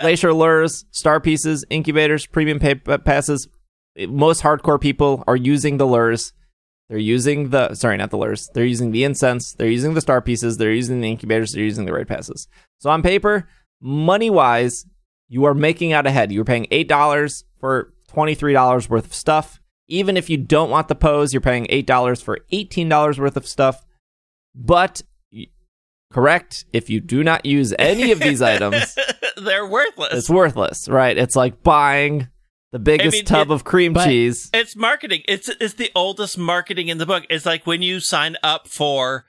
glacier 0.00 0.32
lures, 0.32 0.84
star 0.90 1.20
pieces, 1.20 1.64
incubators, 1.70 2.26
premium 2.26 2.58
pay- 2.58 2.74
passes. 2.74 3.48
Most 4.08 4.42
hardcore 4.42 4.80
people 4.80 5.24
are 5.26 5.36
using 5.36 5.76
the 5.76 5.86
lures. 5.86 6.32
They're 6.88 6.98
using 6.98 7.50
the 7.50 7.74
sorry, 7.74 7.96
not 7.96 8.10
the 8.10 8.18
lures. 8.18 8.48
They're 8.54 8.64
using 8.64 8.92
the 8.92 9.04
incense. 9.04 9.52
They're 9.52 9.68
using 9.68 9.94
the 9.94 10.00
star 10.00 10.20
pieces. 10.20 10.56
They're 10.56 10.72
using 10.72 11.00
the 11.00 11.08
incubators. 11.08 11.52
They're 11.52 11.64
using 11.64 11.84
the 11.84 11.92
raid 11.92 12.08
passes. 12.08 12.48
So 12.78 12.90
on 12.90 13.02
paper, 13.02 13.48
money 13.80 14.30
wise, 14.30 14.86
you 15.30 15.44
are 15.46 15.54
making 15.54 15.94
out 15.94 16.06
ahead. 16.06 16.30
You're 16.32 16.44
paying 16.44 16.66
eight 16.70 16.88
dollars 16.88 17.44
for 17.58 17.94
twenty 18.08 18.34
three 18.34 18.52
dollars 18.52 18.90
worth 18.90 19.06
of 19.06 19.14
stuff. 19.14 19.60
Even 19.88 20.16
if 20.18 20.28
you 20.28 20.36
don't 20.36 20.68
want 20.70 20.88
the 20.88 20.94
pose, 20.94 21.32
you're 21.32 21.40
paying 21.40 21.66
eight 21.70 21.86
dollars 21.86 22.20
for 22.20 22.38
eighteen 22.52 22.88
dollars 22.90 23.18
worth 23.18 23.36
of 23.38 23.46
stuff. 23.46 23.86
But 24.54 25.00
correct, 26.12 26.64
if 26.72 26.90
you 26.90 27.00
do 27.00 27.22
not 27.24 27.46
use 27.46 27.72
any 27.78 28.10
of 28.12 28.20
these 28.20 28.42
items, 28.42 28.96
They're 29.36 29.66
worthless. 29.66 30.12
it's 30.12 30.30
worthless, 30.30 30.88
right? 30.88 31.16
It's 31.16 31.36
like 31.36 31.62
buying 31.62 32.28
the 32.72 32.78
biggest 32.78 33.12
mean, 33.12 33.24
tub 33.24 33.50
it- 33.50 33.54
of 33.54 33.64
cream 33.64 33.94
cheese. 33.94 34.50
It's 34.52 34.76
marketing. 34.76 35.22
It's 35.28 35.48
it's 35.48 35.74
the 35.74 35.90
oldest 35.94 36.38
marketing 36.38 36.88
in 36.88 36.98
the 36.98 37.06
book. 37.06 37.24
It's 37.30 37.46
like 37.46 37.66
when 37.66 37.82
you 37.82 38.00
sign 38.00 38.36
up 38.42 38.68
for 38.68 39.24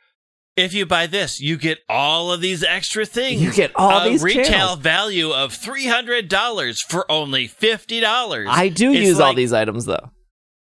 if 0.58 0.74
you 0.74 0.86
buy 0.86 1.08
this, 1.08 1.40
you 1.40 1.58
get 1.58 1.80
all 1.88 2.32
of 2.32 2.42
these 2.42 2.64
extra 2.64 3.06
things. 3.06 3.42
You 3.42 3.52
get 3.54 3.72
all 3.76 4.06
a 4.06 4.10
these 4.10 4.22
retail 4.24 4.44
channels. 4.44 4.80
value 4.80 5.32
of 5.32 5.54
three 5.54 5.88
hundred 5.88 6.28
dollars 6.28 6.82
for 6.82 7.10
only 7.12 7.48
fifty 7.48 8.00
dollars. 8.00 8.48
I 8.52 8.70
do 8.70 8.92
It's 8.92 9.02
use 9.08 9.20
all 9.20 9.34
these 9.34 9.54
items 9.54 9.86
though. 9.86 10.12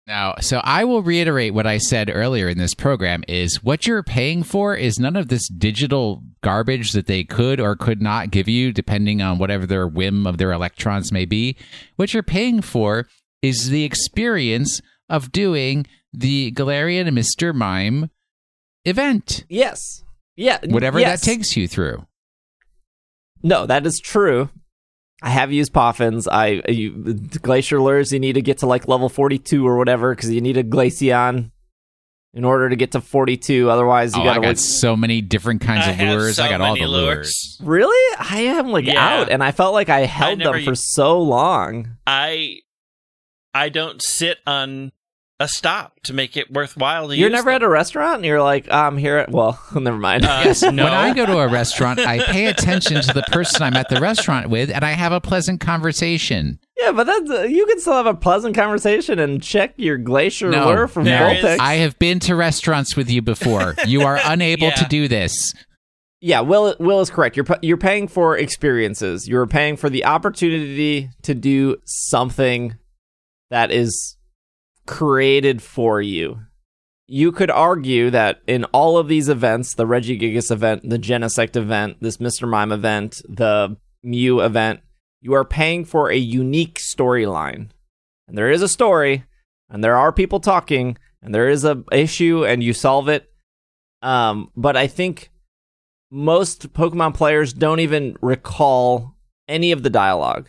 Now, 0.06 0.34
so 0.40 0.60
I 0.64 0.84
will 0.84 1.02
reiterate 1.02 1.54
what 1.54 1.68
I 1.68 1.78
said 1.78 2.10
earlier 2.12 2.48
in 2.48 2.58
this 2.58 2.74
program 2.74 3.22
is 3.28 3.62
what 3.62 3.86
you're 3.86 4.02
paying 4.02 4.42
for 4.42 4.74
is 4.74 4.98
none 4.98 5.14
of 5.14 5.28
this 5.28 5.48
digital 5.48 6.24
garbage 6.42 6.92
that 6.92 7.06
they 7.06 7.22
could 7.22 7.60
or 7.60 7.76
could 7.76 8.02
not 8.02 8.32
give 8.32 8.48
you 8.48 8.72
depending 8.72 9.22
on 9.22 9.38
whatever 9.38 9.66
their 9.66 9.86
whim 9.86 10.26
of 10.26 10.38
their 10.38 10.50
electrons 10.50 11.12
may 11.12 11.26
be. 11.26 11.56
What 11.94 12.12
you're 12.12 12.24
paying 12.24 12.60
for 12.60 13.06
is 13.40 13.70
the 13.70 13.84
experience 13.84 14.80
of 15.08 15.30
doing 15.30 15.86
the 16.12 16.50
Galarian 16.52 17.06
and 17.06 17.16
Mr. 17.16 17.54
Mime 17.54 18.10
event, 18.84 19.44
Yes. 19.48 20.02
Yeah. 20.36 20.58
whatever 20.68 20.98
yes. 21.00 21.20
that 21.20 21.26
takes 21.26 21.56
you 21.56 21.68
through. 21.68 22.06
No, 23.42 23.66
that 23.66 23.86
is 23.86 24.00
true. 24.00 24.50
I 25.22 25.30
have 25.30 25.52
used 25.52 25.72
Poffins. 25.72 26.26
I 26.30 26.62
you, 26.70 26.90
glacier 27.42 27.80
lures. 27.80 28.12
You 28.12 28.20
need 28.20 28.34
to 28.34 28.42
get 28.42 28.58
to 28.58 28.66
like 28.66 28.88
level 28.88 29.08
forty-two 29.08 29.66
or 29.66 29.76
whatever 29.76 30.14
because 30.14 30.30
you 30.30 30.40
need 30.40 30.56
a 30.56 30.64
Glaceon 30.64 31.50
in 32.32 32.44
order 32.44 32.70
to 32.70 32.76
get 32.76 32.92
to 32.92 33.00
forty-two. 33.02 33.68
Otherwise, 33.70 34.14
you 34.16 34.22
oh, 34.22 34.24
gotta 34.24 34.40
got 34.40 34.48
wait. 34.48 34.58
so 34.58 34.96
many 34.96 35.20
different 35.20 35.60
kinds 35.60 35.86
I 35.86 35.90
of 35.90 35.96
have 35.96 36.18
lures. 36.18 36.36
so 36.36 36.44
I 36.44 36.48
got 36.48 36.60
all 36.62 36.74
the 36.74 36.86
lures. 36.86 37.58
Really, 37.62 38.16
I 38.18 38.40
am 38.56 38.68
like 38.68 38.86
Yeah. 38.86 39.20
out, 39.20 39.30
and 39.30 39.42
I 39.44 39.52
felt 39.52 39.74
like 39.74 39.90
I 39.90 40.00
held 40.06 40.38
never 40.38 40.52
them 40.56 40.64
for 40.64 40.70
used- 40.70 40.84
so 40.88 41.20
long. 41.20 41.96
I 42.06 42.60
I 43.52 43.68
don't 43.68 44.00
sit 44.02 44.38
on 44.46 44.90
a 45.40 45.48
stop 45.48 45.98
to 46.04 46.12
make 46.12 46.36
it 46.36 46.52
worthwhile 46.52 47.08
to 47.08 47.16
You're 47.16 47.30
use 47.30 47.32
never 47.36 47.50
them. 47.50 47.56
at 47.56 47.62
a 47.62 47.68
restaurant, 47.68 48.16
and 48.16 48.24
you're 48.26 48.42
like, 48.42 48.70
I'm 48.70 48.96
here. 48.98 49.16
At, 49.16 49.30
well, 49.30 49.58
never 49.74 49.96
mind. 49.96 50.24
Uh, 50.24 50.42
Yes, 50.44 50.62
no. 50.62 50.84
when 50.84 50.92
I 50.92 51.14
go 51.14 51.24
to 51.26 51.38
a 51.38 51.48
restaurant, 51.48 51.98
I 51.98 52.18
pay 52.26 52.46
attention 52.46 53.00
to 53.00 53.12
the 53.14 53.22
person 53.32 53.62
I'm 53.62 53.74
at 53.74 53.88
the 53.88 54.00
restaurant 54.00 54.50
with, 54.50 54.70
and 54.70 54.84
I 54.84 54.90
have 54.92 55.12
a 55.12 55.20
pleasant 55.20 55.60
conversation. 55.60 56.58
yeah, 56.78 56.92
but 56.92 57.04
that's 57.06 57.30
uh, 57.30 57.42
you 57.44 57.64
can 57.66 57.80
still 57.80 57.94
have 57.94 58.04
a 58.06 58.14
pleasant 58.14 58.54
conversation 58.54 59.18
and 59.18 59.42
check 59.42 59.72
your 59.76 59.96
glacier 59.96 60.50
No, 60.50 60.66
lure 60.68 60.86
from 60.88 61.04
there 61.04 61.34
is- 61.34 61.42
Voltex. 61.42 61.58
I 61.58 61.74
have 61.76 61.98
been 61.98 62.20
to 62.20 62.36
restaurants 62.36 62.94
with 62.94 63.10
you 63.10 63.22
before. 63.22 63.74
You 63.86 64.02
are 64.02 64.20
unable 64.24 64.68
Yeah. 64.68 64.74
to 64.74 64.84
do 64.84 65.08
this. 65.08 65.54
Yeah, 66.20 66.40
Will 66.40 66.76
Will 66.78 67.00
is 67.00 67.08
correct. 67.08 67.34
You're 67.38 67.46
you're 67.62 67.78
paying 67.78 68.06
for 68.08 68.36
experiences. 68.36 69.26
You're 69.26 69.46
paying 69.46 69.78
for 69.78 69.88
the 69.88 70.04
opportunity 70.04 71.08
to 71.22 71.32
do 71.34 71.76
something 71.86 72.74
that 73.50 73.70
is 73.70 74.18
created 74.90 75.62
for 75.62 76.02
you. 76.02 76.40
You 77.06 77.30
could 77.30 77.50
argue 77.50 78.10
that 78.10 78.40
in 78.48 78.64
all 78.64 78.98
of 78.98 79.06
these 79.06 79.28
events, 79.28 79.74
the 79.74 79.86
Regigigas 79.86 80.50
event, 80.50 80.88
the 80.88 80.98
Genesect 80.98 81.54
event, 81.54 81.98
this 82.00 82.16
Mr. 82.16 82.48
Mime 82.48 82.72
event, 82.72 83.22
the 83.28 83.76
Mew 84.02 84.40
event, 84.40 84.80
you 85.20 85.32
are 85.34 85.44
paying 85.44 85.84
for 85.84 86.10
a 86.10 86.16
unique 86.16 86.78
storyline. 86.78 87.68
And 88.26 88.36
there 88.36 88.50
is 88.50 88.62
a 88.62 88.68
story, 88.68 89.24
and 89.68 89.82
there 89.82 89.96
are 89.96 90.12
people 90.12 90.40
talking, 90.40 90.98
and 91.22 91.32
there 91.32 91.48
is 91.48 91.64
a 91.64 91.84
issue, 91.92 92.44
and 92.44 92.60
you 92.60 92.72
solve 92.72 93.08
it. 93.08 93.32
Um, 94.02 94.50
but 94.56 94.76
I 94.76 94.88
think 94.88 95.30
most 96.10 96.72
Pokemon 96.72 97.14
players 97.14 97.52
don't 97.52 97.80
even 97.80 98.16
recall 98.20 99.14
any 99.46 99.70
of 99.70 99.84
the 99.84 99.90
dialogue. 99.90 100.48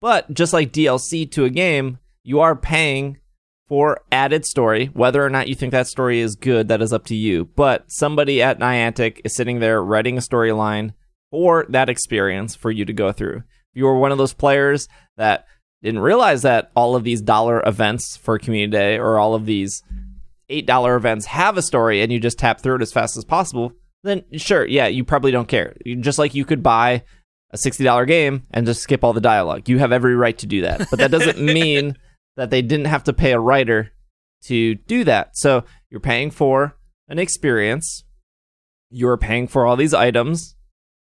But 0.00 0.32
just 0.32 0.52
like 0.52 0.72
DLC 0.72 1.28
to 1.32 1.44
a 1.44 1.50
game, 1.50 1.98
you 2.22 2.38
are 2.38 2.54
paying 2.54 3.18
for 3.72 4.02
added 4.12 4.44
story. 4.44 4.90
Whether 4.92 5.24
or 5.24 5.30
not 5.30 5.48
you 5.48 5.54
think 5.54 5.70
that 5.70 5.86
story 5.86 6.20
is 6.20 6.36
good, 6.36 6.68
that 6.68 6.82
is 6.82 6.92
up 6.92 7.06
to 7.06 7.14
you. 7.14 7.46
But 7.56 7.90
somebody 7.90 8.42
at 8.42 8.58
Niantic 8.58 9.22
is 9.24 9.34
sitting 9.34 9.60
there 9.60 9.82
writing 9.82 10.18
a 10.18 10.20
storyline 10.20 10.92
for 11.30 11.64
that 11.70 11.88
experience 11.88 12.54
for 12.54 12.70
you 12.70 12.84
to 12.84 12.92
go 12.92 13.12
through. 13.12 13.36
If 13.38 13.76
you 13.76 13.86
were 13.86 13.98
one 13.98 14.12
of 14.12 14.18
those 14.18 14.34
players 14.34 14.88
that 15.16 15.46
didn't 15.82 16.00
realize 16.00 16.42
that 16.42 16.70
all 16.76 16.94
of 16.94 17.02
these 17.02 17.22
dollar 17.22 17.62
events 17.64 18.14
for 18.18 18.38
Community 18.38 18.70
Day 18.72 18.98
or 18.98 19.18
all 19.18 19.34
of 19.34 19.46
these 19.46 19.82
$8 20.50 20.94
events 20.94 21.24
have 21.24 21.56
a 21.56 21.62
story 21.62 22.02
and 22.02 22.12
you 22.12 22.20
just 22.20 22.38
tap 22.38 22.60
through 22.60 22.74
it 22.74 22.82
as 22.82 22.92
fast 22.92 23.16
as 23.16 23.24
possible, 23.24 23.72
then 24.02 24.22
sure, 24.36 24.66
yeah, 24.66 24.86
you 24.86 25.02
probably 25.02 25.30
don't 25.30 25.48
care. 25.48 25.74
Just 26.00 26.18
like 26.18 26.34
you 26.34 26.44
could 26.44 26.62
buy 26.62 27.04
a 27.52 27.56
$60 27.56 28.06
game 28.06 28.42
and 28.50 28.66
just 28.66 28.82
skip 28.82 29.02
all 29.02 29.14
the 29.14 29.20
dialogue. 29.22 29.66
You 29.66 29.78
have 29.78 29.92
every 29.92 30.14
right 30.14 30.36
to 30.36 30.46
do 30.46 30.60
that. 30.60 30.88
But 30.90 30.98
that 30.98 31.10
doesn't 31.10 31.40
mean 31.40 31.96
that 32.36 32.50
they 32.50 32.62
didn't 32.62 32.86
have 32.86 33.04
to 33.04 33.12
pay 33.12 33.32
a 33.32 33.40
writer 33.40 33.92
to 34.44 34.74
do 34.74 35.04
that. 35.04 35.36
So 35.36 35.64
you're 35.90 36.00
paying 36.00 36.30
for 36.30 36.76
an 37.08 37.18
experience. 37.18 38.04
You're 38.90 39.16
paying 39.16 39.48
for 39.48 39.66
all 39.66 39.76
these 39.76 39.94
items, 39.94 40.56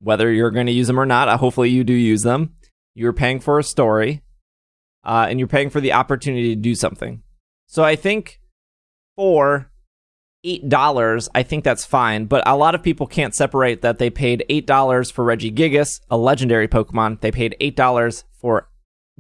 whether 0.01 0.31
you're 0.33 0.51
going 0.51 0.67
to 0.67 0.73
use 0.73 0.87
them 0.87 1.01
or 1.01 1.07
not. 1.07 1.29
Uh, 1.29 1.37
Hopefully, 1.37 1.71
you 1.71 1.85
do 1.85 1.95
use 1.95 2.23
them. 2.23 2.55
You're 2.95 3.13
paying 3.13 3.41
for 3.41 3.59
a 3.59 3.65
story, 3.65 4.23
uh, 5.05 5.27
and 5.29 5.39
you're 5.39 5.49
paying 5.49 5.71
for 5.71 5.81
the 5.81 5.93
opportunity 5.93 6.55
to 6.55 6.61
do 6.61 6.75
something. 6.75 7.23
So 7.67 7.85
I 7.85 7.97
think 7.97 8.41
for 9.17 9.71
eight 10.45 10.69
dollars, 10.69 11.29
I 11.35 11.43
think 11.43 11.65
that's 11.65 11.85
fine. 11.85 12.27
But 12.27 12.43
a 12.47 12.57
lot 12.57 12.75
of 12.75 12.83
people 12.83 13.07
can't 13.07 13.35
separate 13.35 13.83
that 13.83 13.99
they 13.99 14.11
paid 14.11 14.45
eight 14.49 14.67
dollars 14.67 15.11
for 15.11 15.25
Regigigas, 15.25 16.01
a 16.11 16.19
legendary 16.19 16.69
Pokemon. 16.69 17.21
They 17.21 17.31
paid 17.31 17.57
eight 17.61 17.77
dollars 17.77 18.25
for 18.33 18.69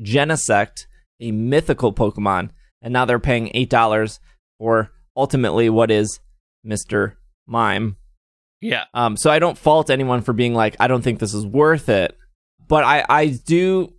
Genesect, 0.00 0.86
a 1.20 1.32
mythical 1.32 1.92
Pokemon, 1.92 2.50
and 2.82 2.92
now 2.92 3.04
they're 3.04 3.18
paying 3.18 3.50
eight 3.54 3.70
dollars 3.70 4.20
for 4.58 4.90
ultimately 5.16 5.68
what 5.68 5.90
is 5.90 6.20
Mister 6.64 7.18
Mime. 7.46 7.96
Yeah. 8.60 8.84
Um, 8.92 9.16
so 9.16 9.30
I 9.30 9.38
don't 9.38 9.58
fault 9.58 9.90
anyone 9.90 10.20
for 10.22 10.32
being 10.32 10.54
like, 10.54 10.76
I 10.78 10.86
don't 10.86 11.02
think 11.02 11.18
this 11.18 11.34
is 11.34 11.46
worth 11.46 11.88
it. 11.88 12.16
But 12.68 12.84
I, 12.84 13.04
I 13.08 13.26
do, 13.28 13.94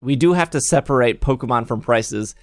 we 0.00 0.16
do 0.16 0.32
have 0.32 0.50
to 0.50 0.60
separate 0.60 1.20
Pokemon 1.20 1.66
from 1.66 1.80
prices 1.80 2.34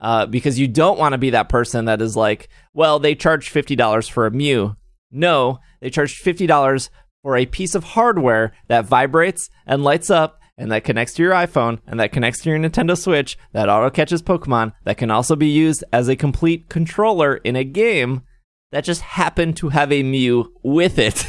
uh, 0.00 0.26
because 0.26 0.58
you 0.58 0.68
don't 0.68 0.98
want 0.98 1.12
to 1.12 1.18
be 1.18 1.30
that 1.30 1.48
person 1.48 1.86
that 1.86 2.00
is 2.00 2.16
like, 2.16 2.48
well, 2.72 2.98
they 2.98 3.14
charge 3.14 3.52
$50 3.52 4.10
for 4.10 4.26
a 4.26 4.30
Mew. 4.30 4.76
No, 5.10 5.58
they 5.80 5.90
charge 5.90 6.22
$50 6.22 6.88
for 7.22 7.36
a 7.36 7.46
piece 7.46 7.74
of 7.74 7.84
hardware 7.84 8.52
that 8.68 8.86
vibrates 8.86 9.50
and 9.66 9.84
lights 9.84 10.08
up 10.08 10.39
and 10.60 10.70
that 10.70 10.84
connects 10.84 11.14
to 11.14 11.22
your 11.22 11.32
iPhone 11.32 11.78
and 11.86 11.98
that 11.98 12.12
connects 12.12 12.42
to 12.42 12.50
your 12.50 12.58
Nintendo 12.58 12.96
Switch 12.96 13.38
that 13.52 13.70
auto 13.70 13.88
catches 13.88 14.22
Pokemon 14.22 14.74
that 14.84 14.98
can 14.98 15.10
also 15.10 15.34
be 15.34 15.48
used 15.48 15.82
as 15.90 16.06
a 16.06 16.14
complete 16.14 16.68
controller 16.68 17.36
in 17.36 17.56
a 17.56 17.64
game 17.64 18.22
that 18.70 18.84
just 18.84 19.00
happened 19.00 19.56
to 19.56 19.70
have 19.70 19.90
a 19.90 20.02
Mew 20.02 20.52
with 20.62 20.98
it. 20.98 21.24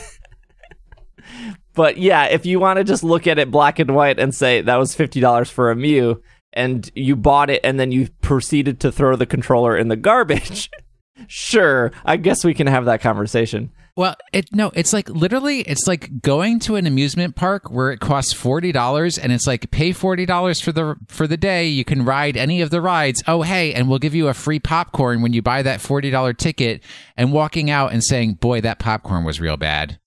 but 1.74 1.98
yeah, 1.98 2.26
if 2.26 2.46
you 2.46 2.60
want 2.60 2.78
to 2.78 2.84
just 2.84 3.06
look 3.06 3.26
at 3.26 3.40
it 3.40 3.50
black 3.50 3.80
and 3.80 3.96
white 3.96 4.20
and 4.20 4.36
say 4.36 4.62
that 4.62 4.76
was 4.76 4.96
$50 4.96 5.50
for 5.50 5.72
a 5.72 5.76
Mew 5.78 6.22
and 6.52 6.92
you 6.94 7.16
bought 7.16 7.50
it 7.50 7.62
and 7.64 7.80
then 7.80 7.94
you 7.94 8.10
proceeded 8.20 8.82
to 8.82 8.92
throw 8.92 9.16
the 9.16 9.26
controller 9.26 9.78
in 9.78 9.88
the 9.88 9.96
garbage, 9.96 10.70
sure, 11.28 11.94
I 12.04 12.18
guess 12.18 12.44
we 12.44 12.54
can 12.54 12.68
have 12.68 12.84
that 12.84 13.00
conversation. 13.00 13.72
Well, 13.96 14.16
it 14.32 14.54
no, 14.54 14.72
it's 14.74 14.94
like 14.94 15.10
literally, 15.10 15.62
it's 15.62 15.86
like 15.86 16.22
going 16.22 16.60
to 16.62 16.76
an 16.76 16.88
amusement 16.88 17.36
park 17.36 17.70
where 17.70 17.92
it 17.92 18.00
costs 18.00 18.32
forty 18.32 18.72
dollars, 18.72 19.18
and 19.18 19.32
it's 19.34 19.46
like 19.46 19.70
pay 19.72 19.92
forty 19.92 20.26
dollars 20.26 20.62
for 20.62 20.72
the 20.72 20.96
for 21.08 21.28
the 21.28 21.38
day. 21.38 21.68
You 21.68 21.84
can 21.84 22.06
ride 22.06 22.38
any 22.38 22.62
of 22.62 22.70
the 22.70 22.80
rides. 22.80 23.22
Oh, 23.28 23.42
hey, 23.42 23.74
and 23.74 23.90
we'll 23.90 24.00
give 24.00 24.16
you 24.16 24.30
a 24.30 24.34
free 24.34 24.60
popcorn 24.60 25.22
when 25.22 25.34
you 25.34 25.42
buy 25.42 25.62
that 25.64 25.82
forty 25.82 26.10
dollar 26.10 26.34
ticket. 26.34 26.84
And 27.18 27.34
walking 27.34 27.70
out 27.70 27.92
and 27.92 28.04
saying, 28.04 28.36
"Boy, 28.36 28.62
that 28.62 28.80
popcorn 28.80 29.26
was 29.26 29.42
real 29.42 29.58
bad." 29.58 30.00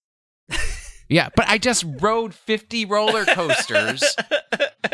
yeah, 1.08 1.28
but 1.36 1.46
I 1.48 1.58
just 1.58 1.84
rode 2.00 2.34
fifty 2.34 2.86
roller 2.86 3.26
coasters. 3.26 4.02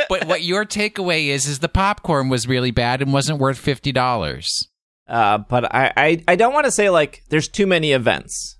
but 0.09 0.27
what 0.27 0.43
your 0.43 0.65
takeaway 0.65 1.29
is 1.29 1.47
is 1.47 1.61
the 1.61 1.69
popcorn 1.69 2.29
was 2.29 2.49
really 2.49 2.73
bad 2.73 3.03
and 3.03 3.13
wasn't 3.13 3.39
worth 3.39 3.59
fifty 3.59 3.93
dollars. 3.93 4.69
Uh, 5.07 5.39
but 5.39 5.73
I, 5.75 5.93
I, 5.97 6.25
I 6.29 6.37
don't 6.37 6.55
want 6.55 6.67
to 6.67 6.71
say 6.71 6.89
like 6.89 7.23
there's 7.31 7.49
too 7.49 7.67
many 7.67 7.93
events 7.93 8.59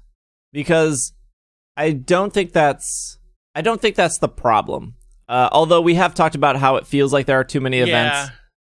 because 0.53 1.13
I 1.77 1.93
don't 1.93 2.33
think 2.33 2.53
that's 2.53 3.19
I 3.55 3.63
don't 3.63 3.81
think 3.81 3.97
that's 3.97 4.19
the 4.19 4.29
problem. 4.29 4.95
Uh, 5.29 5.49
although 5.53 5.81
we 5.81 5.95
have 5.95 6.15
talked 6.15 6.35
about 6.35 6.57
how 6.57 6.77
it 6.77 6.87
feels 6.87 7.13
like 7.13 7.27
there 7.27 7.39
are 7.39 7.45
too 7.45 7.61
many 7.61 7.79
events, 7.79 8.17
Yeah. 8.17 8.29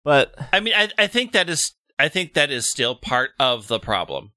but 0.06 0.34
I 0.54 0.60
mean, 0.62 0.74
I, 0.76 0.90
I 0.98 1.08
think 1.08 1.34
that 1.34 1.50
is 1.50 1.74
I 2.00 2.08
think 2.10 2.34
that 2.34 2.50
is 2.52 2.70
still 2.70 2.96
part 2.96 3.32
of 3.40 3.68
the 3.68 3.80
problem. 3.80 4.32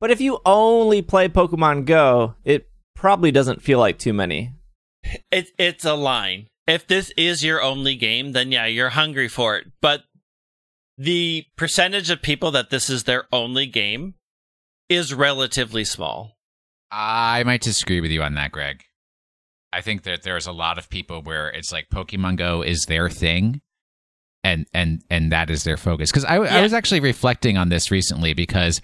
but 0.00 0.10
if 0.10 0.20
you 0.20 0.38
only 0.46 1.02
play 1.02 1.28
Pokemon 1.28 1.84
Go, 1.86 2.34
it 2.44 2.68
probably 2.94 3.30
doesn't 3.30 3.62
feel 3.62 3.78
like 3.78 3.98
too 3.98 4.12
many. 4.12 4.52
It, 5.30 5.48
it's 5.58 5.84
a 5.84 5.94
line. 5.94 6.46
If 6.66 6.86
this 6.86 7.10
is 7.16 7.42
your 7.44 7.62
only 7.62 7.96
game, 7.96 8.32
then 8.32 8.52
yeah, 8.52 8.66
you're 8.66 8.90
hungry 8.90 9.28
for 9.28 9.56
it. 9.56 9.66
But 9.80 10.02
the 10.98 11.46
percentage 11.56 12.10
of 12.10 12.22
people 12.22 12.50
that 12.52 12.70
this 12.70 12.88
is 12.90 13.04
their 13.04 13.24
only 13.32 13.66
game 13.66 14.14
is 14.88 15.14
relatively 15.14 15.84
small. 15.84 16.36
I 16.90 17.44
might 17.44 17.60
disagree 17.60 18.00
with 18.00 18.10
you 18.10 18.22
on 18.22 18.34
that, 18.34 18.52
Greg. 18.52 18.84
I 19.72 19.80
think 19.80 20.02
that 20.02 20.22
there's 20.22 20.46
a 20.46 20.52
lot 20.52 20.78
of 20.78 20.88
people 20.88 21.22
where 21.22 21.48
it's 21.48 21.72
like 21.72 21.88
Pokemon 21.90 22.36
Go 22.36 22.62
is 22.62 22.84
their 22.86 23.08
thing, 23.08 23.60
and 24.42 24.66
and 24.74 25.02
and 25.08 25.30
that 25.30 25.50
is 25.50 25.62
their 25.62 25.76
focus. 25.76 26.10
Because 26.10 26.24
I, 26.24 26.36
I 26.36 26.62
was 26.62 26.72
actually 26.72 27.00
reflecting 27.00 27.56
on 27.56 27.68
this 27.68 27.90
recently 27.90 28.34
because 28.34 28.80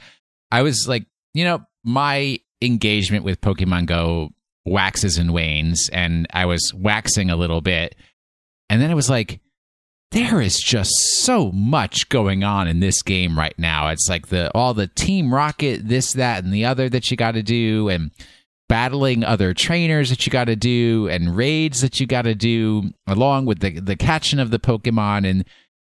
I 0.53 0.63
was 0.63 0.87
like, 0.87 1.07
you 1.35 1.45
know, 1.45 1.67
my 1.83 2.39
engagement 2.63 3.25
with 3.25 3.41
Pokemon 3.41 3.87
Go 3.87 4.31
waxes 4.65 5.19
and 5.19 5.33
wanes, 5.33 5.91
and 5.93 6.29
I 6.33 6.47
was 6.47 6.73
waxing 6.75 7.31
a 7.31 7.37
little 7.37 7.61
bit, 7.61 7.97
and 8.71 8.81
then 8.81 8.91
it 8.91 8.95
was 8.95 9.11
like, 9.11 9.41
there 10.13 10.41
is 10.41 10.59
just 10.61 10.93
so 11.15 11.51
much 11.53 12.09
going 12.09 12.45
on 12.45 12.69
in 12.69 12.81
this 12.81 13.03
game 13.03 13.39
right 13.39 13.59
now. 13.59 13.89
It's 13.89 14.09
like 14.09 14.29
the 14.29 14.51
all 14.55 14.73
the 14.75 14.87
Team 14.87 15.33
Rocket, 15.35 15.87
this, 15.89 16.13
that, 16.15 16.45
and 16.45 16.53
the 16.53 16.65
other 16.65 16.89
that 16.89 17.11
you 17.11 17.17
got 17.17 17.33
to 17.33 17.43
do, 17.43 17.89
and 17.89 18.11
battling 18.69 19.23
other 19.25 19.53
trainers 19.55 20.11
that 20.11 20.27
you 20.27 20.31
got 20.31 20.45
to 20.45 20.57
do, 20.57 21.09
and 21.09 21.37
raids 21.37 21.81
that 21.81 22.01
you 22.01 22.07
got 22.07 22.23
to 22.23 22.35
do, 22.35 22.91
along 23.07 23.47
with 23.47 23.61
the 23.61 23.81
the 23.81 23.97
catching 23.97 24.39
of 24.39 24.51
the 24.51 24.59
Pokemon, 24.59 25.29
and 25.29 25.45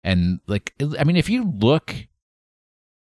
and 0.03 0.39
like 0.47 0.73
I 0.99 1.03
mean, 1.03 1.15
if 1.17 1.29
you 1.29 1.43
look 1.59 1.95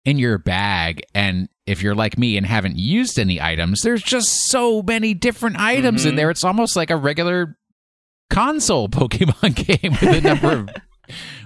in 0.06 0.20
your 0.20 0.38
bag 0.38 1.02
and 1.16 1.50
if 1.66 1.82
you're 1.82 1.96
like 1.96 2.16
me 2.16 2.38
and 2.38 2.46
haven't 2.46 2.78
used 2.78 3.18
any 3.18 3.42
items 3.42 3.82
there's 3.82 4.04
just 4.04 4.30
so 4.52 4.84
many 4.84 5.16
different 5.16 5.58
items 5.60 6.06
in 6.06 6.14
Mhm. 6.14 6.18
there 6.18 6.30
it's 6.30 6.44
almost 6.44 6.76
like 6.76 6.92
a 6.92 6.96
regular 6.96 7.58
console 8.30 8.88
pokemon 8.90 9.56
game 9.82 9.92
with 9.94 10.04
a 10.04 10.22
number 10.22 10.52
of 10.60 10.70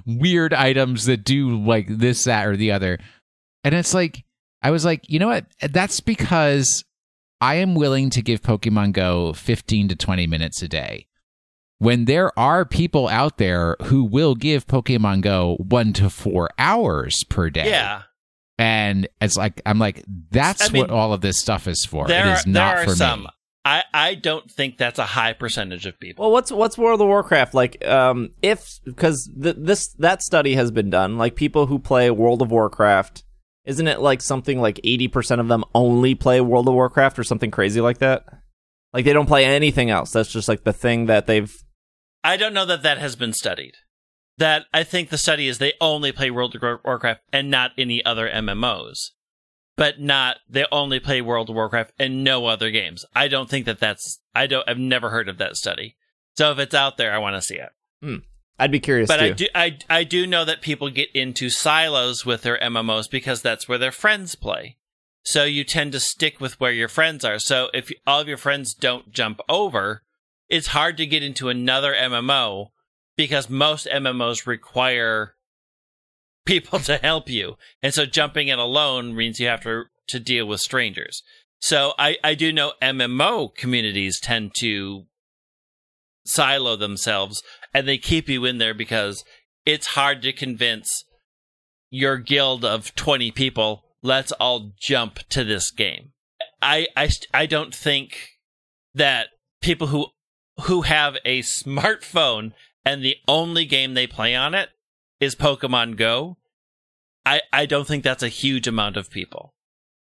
weird 0.05 0.53
items 0.53 1.05
that 1.05 1.23
do 1.23 1.57
like 1.63 1.87
this 1.89 2.23
that 2.25 2.45
or 2.47 2.55
the 2.57 2.71
other 2.71 2.97
and 3.63 3.75
it's 3.75 3.93
like 3.93 4.23
i 4.61 4.71
was 4.71 4.85
like 4.85 5.09
you 5.09 5.19
know 5.19 5.27
what 5.27 5.45
that's 5.71 5.99
because 5.99 6.83
i 7.41 7.55
am 7.55 7.75
willing 7.75 8.09
to 8.09 8.21
give 8.21 8.41
pokemon 8.41 8.91
go 8.93 9.33
15 9.33 9.89
to 9.89 9.95
20 9.95 10.27
minutes 10.27 10.61
a 10.61 10.67
day 10.67 11.07
when 11.79 12.05
there 12.05 12.37
are 12.37 12.65
people 12.65 13.07
out 13.07 13.37
there 13.37 13.75
who 13.83 14.03
will 14.03 14.35
give 14.35 14.67
pokemon 14.67 15.21
go 15.21 15.55
1 15.59 15.93
to 15.93 16.09
4 16.09 16.49
hours 16.59 17.23
per 17.29 17.49
day 17.49 17.69
Yeah. 17.69 18.03
and 18.57 19.07
it's 19.21 19.37
like 19.37 19.61
I'm 19.65 19.79
like 19.79 20.03
that's 20.31 20.69
I 20.69 20.73
mean, 20.73 20.81
what 20.81 20.91
all 20.91 21.13
of 21.13 21.21
this 21.21 21.39
stuff 21.39 21.67
is 21.67 21.85
for. 21.85 22.07
There 22.07 22.33
it 22.33 22.45
are, 22.45 22.49
not 22.49 22.83
for 22.85 22.95
some. 22.95 23.21
me. 23.23 23.27
I, 23.65 23.83
I 23.93 24.15
don't 24.15 24.49
think 24.49 24.77
that's 24.77 24.99
a 24.99 25.05
high 25.05 25.33
percentage 25.33 25.85
of 25.85 25.99
people. 25.99 26.23
Well, 26.23 26.31
what's 26.31 26.51
what's 26.51 26.77
World 26.77 27.01
of 27.01 27.07
Warcraft 27.07 27.53
like? 27.53 27.85
Um, 27.85 28.31
if 28.41 28.79
because 28.85 29.29
th- 29.41 29.57
this 29.59 29.89
that 29.99 30.23
study 30.23 30.55
has 30.55 30.71
been 30.71 30.89
done, 30.89 31.17
like 31.17 31.35
people 31.35 31.65
who 31.65 31.77
play 31.77 32.09
World 32.09 32.41
of 32.41 32.51
Warcraft, 32.51 33.23
isn't 33.65 33.87
it 33.87 33.99
like 33.99 34.21
something 34.21 34.61
like 34.61 34.79
eighty 34.83 35.07
percent 35.07 35.41
of 35.41 35.49
them 35.49 35.65
only 35.75 36.15
play 36.15 36.39
World 36.39 36.67
of 36.67 36.73
Warcraft 36.73 37.19
or 37.19 37.23
something 37.23 37.51
crazy 37.51 37.81
like 37.81 37.97
that? 37.97 38.23
Like 38.93 39.05
they 39.05 39.13
don't 39.13 39.27
play 39.27 39.45
anything 39.45 39.89
else. 39.89 40.11
That's 40.11 40.31
just 40.31 40.47
like 40.47 40.63
the 40.63 40.73
thing 40.73 41.07
that 41.07 41.27
they've. 41.27 41.53
I 42.23 42.37
don't 42.37 42.53
know 42.53 42.65
that 42.65 42.83
that 42.83 42.97
has 42.97 43.15
been 43.15 43.33
studied. 43.33 43.73
That 44.37 44.65
I 44.73 44.83
think 44.83 45.09
the 45.09 45.17
study 45.17 45.49
is 45.49 45.57
they 45.57 45.73
only 45.81 46.13
play 46.13 46.31
World 46.31 46.55
of 46.55 46.79
Warcraft 46.83 47.21
and 47.33 47.51
not 47.51 47.71
any 47.77 48.03
other 48.05 48.29
MMOs, 48.29 49.09
but 49.79 49.99
not 49.99 50.37
they 50.49 50.65
only 50.71 50.99
play 50.99 51.21
World 51.21 51.49
of 51.49 51.55
Warcraft 51.55 51.93
and 51.97 52.23
no 52.23 52.45
other 52.45 52.69
games. 52.69 53.05
I 53.15 53.29
don't 53.29 53.49
think 53.49 53.65
that 53.65 53.79
that's 53.79 54.19
I 54.35 54.45
don't 54.45 54.67
I've 54.67 54.77
never 54.77 55.09
heard 55.09 55.29
of 55.29 55.37
that 55.37 55.55
study. 55.55 55.95
So 56.37 56.51
if 56.51 56.59
it's 56.59 56.75
out 56.75 56.97
there, 56.97 57.13
I 57.13 57.17
want 57.17 57.37
to 57.37 57.41
see 57.41 57.55
it. 57.55 57.69
Hmm. 58.01 58.15
I'd 58.59 58.71
be 58.71 58.81
curious 58.81 59.07
But 59.07 59.17
too. 59.17 59.25
I 59.25 59.29
do 59.31 59.47
I 59.55 59.77
I 59.89 60.03
do 60.03 60.27
know 60.27 60.43
that 60.43 60.61
people 60.61 60.89
get 60.89 61.09
into 61.15 61.49
silos 61.49 62.25
with 62.25 62.41
their 62.41 62.59
MMOs 62.59 63.09
because 63.09 63.41
that's 63.41 63.69
where 63.69 63.77
their 63.77 63.93
friends 63.93 64.35
play. 64.35 64.75
So 65.23 65.45
you 65.45 65.63
tend 65.63 65.93
to 65.93 65.99
stick 65.99 66.41
with 66.41 66.59
where 66.59 66.71
your 66.71 66.89
friends 66.89 67.23
are. 67.23 67.39
So 67.39 67.69
if 67.73 67.89
all 68.05 68.19
of 68.19 68.27
your 68.27 68.37
friends 68.37 68.73
don't 68.73 69.11
jump 69.11 69.39
over, 69.47 70.03
it's 70.49 70.67
hard 70.67 70.97
to 70.97 71.05
get 71.05 71.23
into 71.23 71.47
another 71.47 71.93
MMO 71.93 72.71
because 73.15 73.49
most 73.49 73.87
MMOs 73.87 74.45
require 74.45 75.35
people 76.49 76.79
to 76.79 76.97
help 76.97 77.29
you. 77.29 77.57
And 77.83 77.93
so 77.93 78.05
jumping 78.05 78.47
in 78.47 78.57
alone 78.57 79.15
means 79.15 79.39
you 79.39 79.47
have 79.47 79.61
to 79.61 79.85
to 80.07 80.19
deal 80.19 80.47
with 80.47 80.59
strangers. 80.59 81.21
So 81.61 81.93
I 81.99 82.17
I 82.23 82.33
do 82.33 82.51
know 82.51 82.73
MMO 82.81 83.55
communities 83.55 84.19
tend 84.19 84.53
to 84.59 85.05
silo 86.25 86.75
themselves 86.75 87.43
and 87.73 87.87
they 87.87 87.97
keep 87.97 88.27
you 88.27 88.45
in 88.45 88.57
there 88.57 88.73
because 88.73 89.23
it's 89.65 89.87
hard 89.87 90.21
to 90.21 90.33
convince 90.33 91.05
your 91.89 92.17
guild 92.17 92.63
of 92.63 92.93
20 92.93 93.31
people 93.31 93.83
let's 94.03 94.31
all 94.33 94.73
jump 94.79 95.19
to 95.29 95.43
this 95.43 95.71
game 95.71 96.11
i 96.61 96.85
i, 96.95 97.09
I 97.33 97.45
don't 97.47 97.73
think 97.73 98.37
that 98.93 99.29
people 99.59 99.87
who 99.87 100.07
who 100.65 100.81
have 100.83 101.17
a 101.25 101.41
smartphone 101.41 102.51
and 102.85 103.03
the 103.03 103.15
only 103.27 103.65
game 103.65 103.95
they 103.95 104.05
play 104.05 104.35
on 104.35 104.53
it 104.53 104.69
is 105.19 105.35
pokemon 105.35 105.97
go 105.97 106.37
i 107.25 107.41
i 107.53 107.65
don't 107.65 107.87
think 107.87 108.03
that's 108.03 108.23
a 108.23 108.29
huge 108.29 108.67
amount 108.67 108.97
of 108.97 109.09
people 109.09 109.53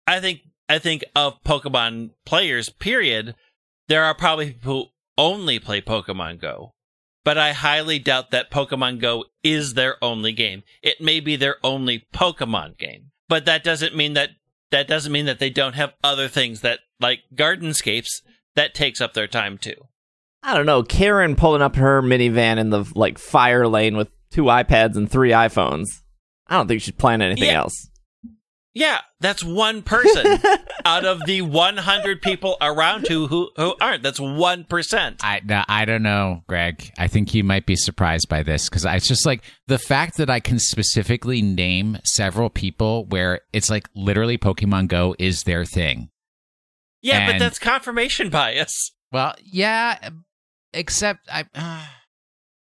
i 0.06 0.20
think 0.20 0.40
i 0.68 0.78
think 0.78 1.04
of 1.14 1.42
pokemon 1.44 2.10
players 2.24 2.68
period 2.68 3.34
there 3.88 4.04
are 4.04 4.14
probably 4.14 4.52
people 4.52 4.72
who 4.72 4.88
only 5.18 5.58
play 5.58 5.80
pokemon 5.80 6.40
go 6.40 6.72
but 7.24 7.38
I 7.38 7.52
highly 7.52 7.98
doubt 7.98 8.30
that 8.30 8.50
Pokemon 8.50 9.00
Go 9.00 9.26
is 9.42 9.74
their 9.74 10.02
only 10.02 10.32
game. 10.32 10.62
It 10.82 11.00
may 11.00 11.20
be 11.20 11.36
their 11.36 11.56
only 11.62 12.06
Pokemon 12.12 12.78
game, 12.78 13.10
but 13.28 13.44
that 13.44 13.64
doesn't 13.64 13.96
mean 13.96 14.14
that 14.14 14.30
that 14.70 14.88
doesn't 14.88 15.12
mean 15.12 15.26
that 15.26 15.38
they 15.38 15.50
don't 15.50 15.74
have 15.74 15.92
other 16.02 16.28
things 16.28 16.62
that 16.62 16.80
like 16.98 17.20
Gardenscapes 17.34 18.22
that 18.54 18.74
takes 18.74 19.00
up 19.00 19.14
their 19.14 19.26
time 19.26 19.58
too. 19.58 19.76
I 20.42 20.54
don't 20.54 20.66
know. 20.66 20.82
Karen 20.82 21.36
pulling 21.36 21.62
up 21.62 21.76
her 21.76 22.02
minivan 22.02 22.58
in 22.58 22.70
the 22.70 22.84
like 22.94 23.18
fire 23.18 23.68
lane 23.68 23.96
with 23.96 24.08
two 24.30 24.44
iPads 24.44 24.96
and 24.96 25.10
three 25.10 25.30
iPhones. 25.30 26.01
I 26.52 26.56
don't 26.56 26.68
think 26.68 26.82
she's 26.82 26.92
playing 26.94 27.22
anything 27.22 27.44
Yeah. 27.48 27.60
else. 27.60 27.88
Yeah, 28.74 29.00
that's 29.20 29.44
one 29.44 29.82
person 29.82 30.38
out 30.86 31.04
of 31.04 31.20
the 31.26 31.42
100 31.42 32.22
people 32.22 32.56
around 32.60 33.06
who 33.06 33.26
who, 33.26 33.50
who 33.56 33.74
aren't. 33.80 34.02
That's 34.02 34.18
1%. 34.18 35.16
I 35.22 35.40
no, 35.44 35.62
I 35.68 35.84
don't 35.84 36.02
know, 36.02 36.42
Greg. 36.48 36.90
I 36.98 37.06
think 37.06 37.34
you 37.34 37.44
might 37.44 37.66
be 37.66 37.76
surprised 37.76 38.30
by 38.30 38.42
this 38.42 38.68
because 38.70 38.86
it's 38.86 39.06
just 39.06 39.26
like 39.26 39.44
the 39.66 39.78
fact 39.78 40.16
that 40.16 40.30
I 40.30 40.40
can 40.40 40.58
specifically 40.58 41.42
name 41.42 41.98
several 42.04 42.48
people 42.48 43.04
where 43.06 43.40
it's 43.52 43.68
like 43.68 43.88
literally 43.94 44.38
Pokemon 44.38 44.88
Go 44.88 45.14
is 45.18 45.42
their 45.42 45.66
thing. 45.66 46.08
Yeah, 47.02 47.30
but 47.32 47.38
that's 47.38 47.58
confirmation 47.58 48.30
bias. 48.30 48.92
Well, 49.10 49.34
yeah, 49.44 49.98
except 50.72 51.28
I 51.30 51.44
uh, 51.54 51.84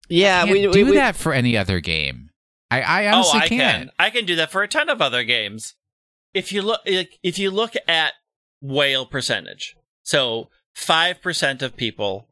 Yeah, 0.09 0.45
can't 0.45 0.53
we, 0.53 0.63
do 0.63 0.71
we, 0.71 0.83
we 0.85 0.97
that 0.97 1.17
for 1.17 1.33
any 1.33 1.57
other 1.57 1.81
game. 1.81 2.28
I, 2.71 2.81
I 2.81 3.07
oh, 3.07 3.15
honestly 3.15 3.41
oh, 3.41 3.45
I 3.45 3.49
can't. 3.49 3.61
can. 3.61 3.91
I 3.99 4.11
can 4.11 4.25
do 4.27 4.37
that 4.37 4.51
for 4.51 4.63
a 4.63 4.69
ton 4.69 4.89
of 4.89 5.01
other 5.01 5.25
games. 5.25 5.75
If 6.35 6.53
you 6.53 6.63
look, 6.63 6.81
if 6.85 7.39
you 7.39 7.51
look 7.51 7.75
at 7.87 8.13
whale 8.61 9.07
percentage, 9.07 9.75
so 10.03 10.49
five 10.75 11.23
percent 11.23 11.63
of 11.63 11.77
people, 11.77 12.29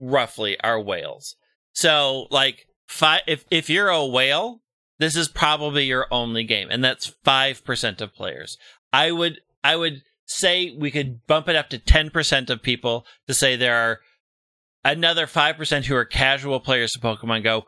roughly, 0.00 0.58
are 0.60 0.80
whales. 0.80 1.36
So, 1.72 2.26
like 2.30 2.66
five, 2.88 3.22
if 3.26 3.44
if 3.50 3.68
you're 3.68 3.90
a 3.90 4.06
whale, 4.06 4.62
this 4.98 5.14
is 5.14 5.28
probably 5.28 5.84
your 5.84 6.06
only 6.10 6.44
game, 6.44 6.68
and 6.70 6.82
that's 6.82 7.14
five 7.24 7.64
percent 7.64 8.00
of 8.00 8.14
players. 8.14 8.56
I 8.92 9.12
would, 9.12 9.40
I 9.62 9.76
would 9.76 10.02
say 10.26 10.74
we 10.76 10.90
could 10.90 11.26
bump 11.26 11.48
it 11.48 11.56
up 11.56 11.68
to 11.70 11.78
ten 11.78 12.08
percent 12.08 12.48
of 12.48 12.62
people 12.62 13.04
to 13.26 13.34
say 13.34 13.56
there 13.56 13.76
are 13.76 14.00
another 14.86 15.26
5% 15.26 15.84
who 15.84 15.96
are 15.96 16.04
casual 16.04 16.60
players 16.60 16.94
of 16.94 17.02
Pokemon 17.02 17.42
Go 17.42 17.64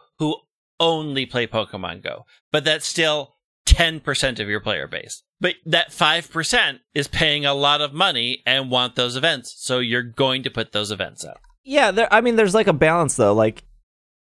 only 0.80 1.26
play 1.26 1.46
Pokemon 1.46 2.02
Go. 2.02 2.24
But 2.52 2.64
that's 2.64 2.86
still 2.86 3.34
10% 3.66 4.40
of 4.40 4.48
your 4.48 4.60
player 4.60 4.86
base. 4.86 5.22
But 5.40 5.56
that 5.66 5.90
5% 5.90 6.80
is 6.94 7.08
paying 7.08 7.46
a 7.46 7.54
lot 7.54 7.80
of 7.80 7.92
money 7.92 8.42
and 8.46 8.70
want 8.70 8.96
those 8.96 9.16
events. 9.16 9.54
So 9.58 9.78
you're 9.78 10.02
going 10.02 10.42
to 10.42 10.50
put 10.50 10.72
those 10.72 10.90
events 10.90 11.24
out. 11.24 11.38
Yeah, 11.64 11.90
there, 11.90 12.12
I 12.12 12.20
mean, 12.20 12.36
there's 12.36 12.54
like 12.54 12.66
a 12.66 12.72
balance 12.72 13.16
though. 13.16 13.34
Like, 13.34 13.62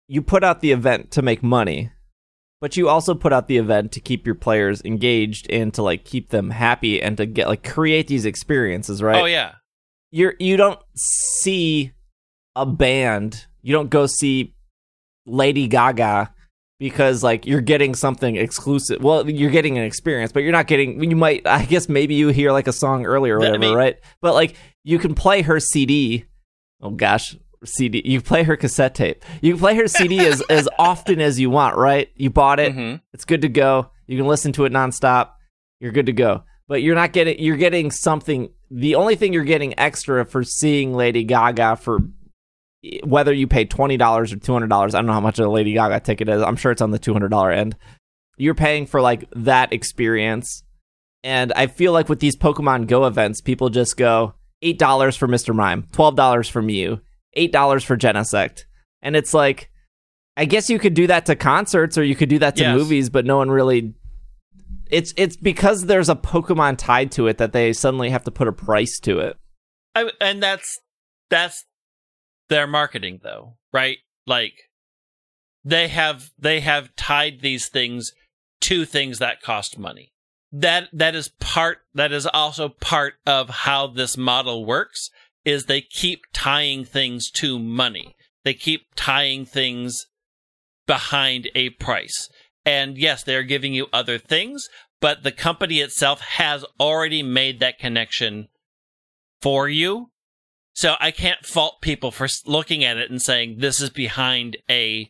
you 0.08 0.22
put 0.22 0.44
out 0.44 0.62
the 0.62 0.72
event 0.72 1.12
to 1.12 1.22
make 1.22 1.42
money, 1.42 1.92
but 2.62 2.78
you 2.78 2.90
also 2.90 3.16
put 3.16 3.34
out 3.34 3.48
the 3.48 3.58
event 3.58 3.92
to 3.94 4.00
keep 4.00 4.26
your 4.26 4.36
players 4.36 4.82
engaged 4.84 5.50
and 5.50 5.74
to 5.74 5.82
like 5.82 6.06
keep 6.06 6.30
them 6.30 6.52
happy 6.52 7.02
and 7.02 7.18
to 7.18 7.26
get 7.26 7.48
like 7.48 7.64
create 7.64 8.08
these 8.08 8.26
experiences, 8.26 9.02
right? 9.02 9.22
Oh, 9.22 9.26
yeah. 9.26 9.54
You're 10.12 10.36
you 10.40 10.58
don't 10.58 10.80
see 10.96 11.92
a 12.56 12.66
band. 12.66 13.48
You 13.62 13.74
don't 13.74 13.90
go 13.90 14.06
see 14.06 14.56
Lady 15.26 15.68
Gaga 15.68 16.34
because 16.80 17.24
like 17.24 17.46
you're 17.46 17.62
getting 17.62 17.96
something 17.96 18.36
exclusive. 18.36 19.02
Well, 19.04 19.30
you're 19.30 19.52
getting 19.52 19.78
an 19.78 19.84
experience, 19.84 20.32
but 20.32 20.44
you're 20.44 20.52
not 20.52 20.68
getting. 20.68 21.04
You 21.04 21.16
might, 21.16 21.46
I 21.48 21.66
guess, 21.66 21.88
maybe 21.90 22.16
you 22.16 22.30
hear 22.30 22.52
like 22.52 22.68
a 22.68 22.74
song 22.74 23.06
earlier 23.06 23.38
or 23.38 23.42
That- 23.42 23.48
I 23.48 23.52
whatever, 23.52 23.70
mean- 23.70 23.78
right? 23.78 23.98
But 24.22 24.34
like 24.34 24.56
you 24.84 25.00
can 25.00 25.16
play 25.16 25.42
her 25.44 25.60
CD. 25.60 26.26
Oh 26.82 26.90
gosh, 26.92 27.36
CD. 27.64 28.02
You 28.06 28.22
play 28.22 28.44
her 28.44 28.56
cassette 28.58 28.94
tape. 28.96 29.24
You 29.42 29.54
can 29.54 29.60
play 29.60 29.76
her 29.76 29.88
CD 29.88 30.20
as 30.28 30.42
as 30.50 30.68
often 30.78 31.22
as 31.22 31.40
you 31.40 31.50
want, 31.50 31.78
right? 31.78 32.10
You 32.16 32.30
bought 32.30 32.60
it. 32.60 32.76
Mhm. 32.76 33.02
It's 33.14 33.26
good 33.26 33.42
to 33.42 33.50
go. 33.50 33.90
You 34.08 34.18
can 34.18 34.28
listen 34.28 34.52
to 34.54 34.66
it 34.66 34.74
nonstop. 34.74 35.30
You're 35.80 35.92
good 35.92 36.06
to 36.08 36.14
go. 36.14 36.44
But 36.68 36.82
you're 36.82 36.96
not 36.96 37.14
getting. 37.14 37.40
You're 37.40 37.58
getting 37.58 37.92
something. 37.92 38.50
The 38.72 38.96
only 38.96 39.16
thing 39.16 39.34
you're 39.34 39.44
getting 39.44 39.78
extra 39.80 40.26
for 40.26 40.44
seeing 40.44 40.94
Lady 40.94 41.24
Gaga 41.24 41.76
for 41.78 42.00
whether 43.04 43.34
you 43.34 43.48
pay 43.48 43.66
twenty 43.66 43.98
dollars 43.98 44.32
or 44.34 44.38
two 44.38 44.54
hundred 44.54 44.70
dollars. 44.70 44.94
I 44.96 45.00
don't 45.00 45.08
know 45.08 45.14
how 45.14 45.20
much 45.22 45.40
a 45.40 45.50
Lady 45.50 45.74
Gaga 45.74 46.00
ticket 46.02 46.30
is. 46.30 46.42
I'm 46.42 46.56
sure 46.56 46.72
it's 46.72 46.82
on 46.82 46.92
the 46.92 47.00
two 47.00 47.14
hundred 47.14 47.30
dollar 47.30 47.52
end. 47.52 47.76
You're 48.38 48.56
paying 48.56 48.86
for 48.86 49.02
like 49.02 49.26
that 49.36 49.72
experience. 49.74 50.64
And 51.24 51.52
I 51.54 51.68
feel 51.68 51.92
like 51.92 52.08
with 52.10 52.20
these 52.20 52.36
Pokemon 52.36 52.88
Go 52.88 53.06
events, 53.06 53.42
people 53.42 53.70
just 53.70 53.98
go 53.98 54.36
eight 54.62 54.78
dollars 54.78 55.16
for 55.16 55.28
Mr. 55.28 55.56
Mime, 55.56 55.88
twelve 55.92 56.16
dollars 56.16 56.48
for 56.48 56.62
you, 56.62 57.02
eight 57.34 57.52
dollars 57.52 57.84
for 57.84 57.98
Genesect, 57.98 58.66
and 59.02 59.16
it's 59.16 59.34
like, 59.34 59.72
I 60.38 60.46
guess 60.46 60.70
you 60.70 60.78
could 60.78 60.94
do 60.94 61.08
that 61.08 61.26
to 61.28 61.36
concerts 61.36 61.98
or 61.98 62.04
you 62.04 62.16
could 62.16 62.30
do 62.30 62.40
that 62.40 62.56
to 62.58 62.64
Yes. 62.64 62.78
movies, 62.78 63.10
but 63.10 63.26
no 63.26 63.38
one 63.38 63.50
really. 63.50 63.94
It's 64.92 65.14
it's 65.18 65.36
because 65.36 65.88
there's 65.88 66.10
a 66.10 66.16
Pokemon 66.16 66.78
tied 66.78 67.12
to 67.14 67.26
it 67.28 67.40
that 67.40 67.54
they 67.54 67.74
suddenly 67.74 68.12
have 68.12 68.24
to 68.26 68.32
put 68.32 68.48
a 68.48 68.52
price 68.52 69.00
to 69.00 69.18
it. 69.20 69.36
I, 69.96 70.12
and 70.22 70.44
that's 70.44 70.80
that's 71.32 71.66
their 72.50 72.68
marketing 72.68 73.20
though 73.24 73.58
right? 73.76 73.98
Like 74.26 74.54
they 75.66 75.90
have 75.90 76.32
they 76.40 76.62
have 76.62 76.96
tied 76.96 77.42
these 77.42 77.68
things 77.68 78.14
to 78.62 78.86
things 78.86 79.20
that 79.20 79.42
cost 79.42 79.78
money. 79.78 80.14
That 80.52 80.88
that 80.94 81.14
is 81.14 81.30
part 81.40 81.80
that 81.94 82.14
is 82.14 82.26
also 82.26 82.70
part 82.70 83.16
of 83.26 83.50
how 83.50 83.88
this 83.88 84.16
model 84.16 84.66
works 84.66 85.10
is 85.44 85.66
they 85.66 85.82
keep 85.82 86.22
tying 86.34 86.86
things 86.86 87.30
to 87.32 87.60
money. 87.60 88.16
They 88.46 88.54
keep 88.54 88.88
tying 88.96 89.46
things 89.46 90.08
behind 90.88 91.50
a 91.54 91.72
price. 91.72 92.30
And 92.66 92.98
yes 92.98 93.24
they're 93.24 93.44
giving 93.44 93.74
you 93.74 93.88
other 93.92 94.18
things 94.18 94.70
but 95.02 95.24
the 95.24 95.32
company 95.34 95.82
itself 95.82 96.22
has 96.22 96.64
already 96.80 97.22
made 97.22 97.60
that 97.60 97.78
connection 97.78 98.48
for 99.42 99.68
you. 99.68 100.10
So 100.76 100.96
I 101.00 101.12
can't 101.12 101.46
fault 101.46 101.82
people 101.82 102.12
for 102.12 102.28
looking 102.46 102.84
at 102.84 102.98
it 102.98 103.10
and 103.10 103.22
saying 103.22 103.56
this 103.58 103.80
is 103.80 103.90
behind 103.90 104.58
a 104.70 105.10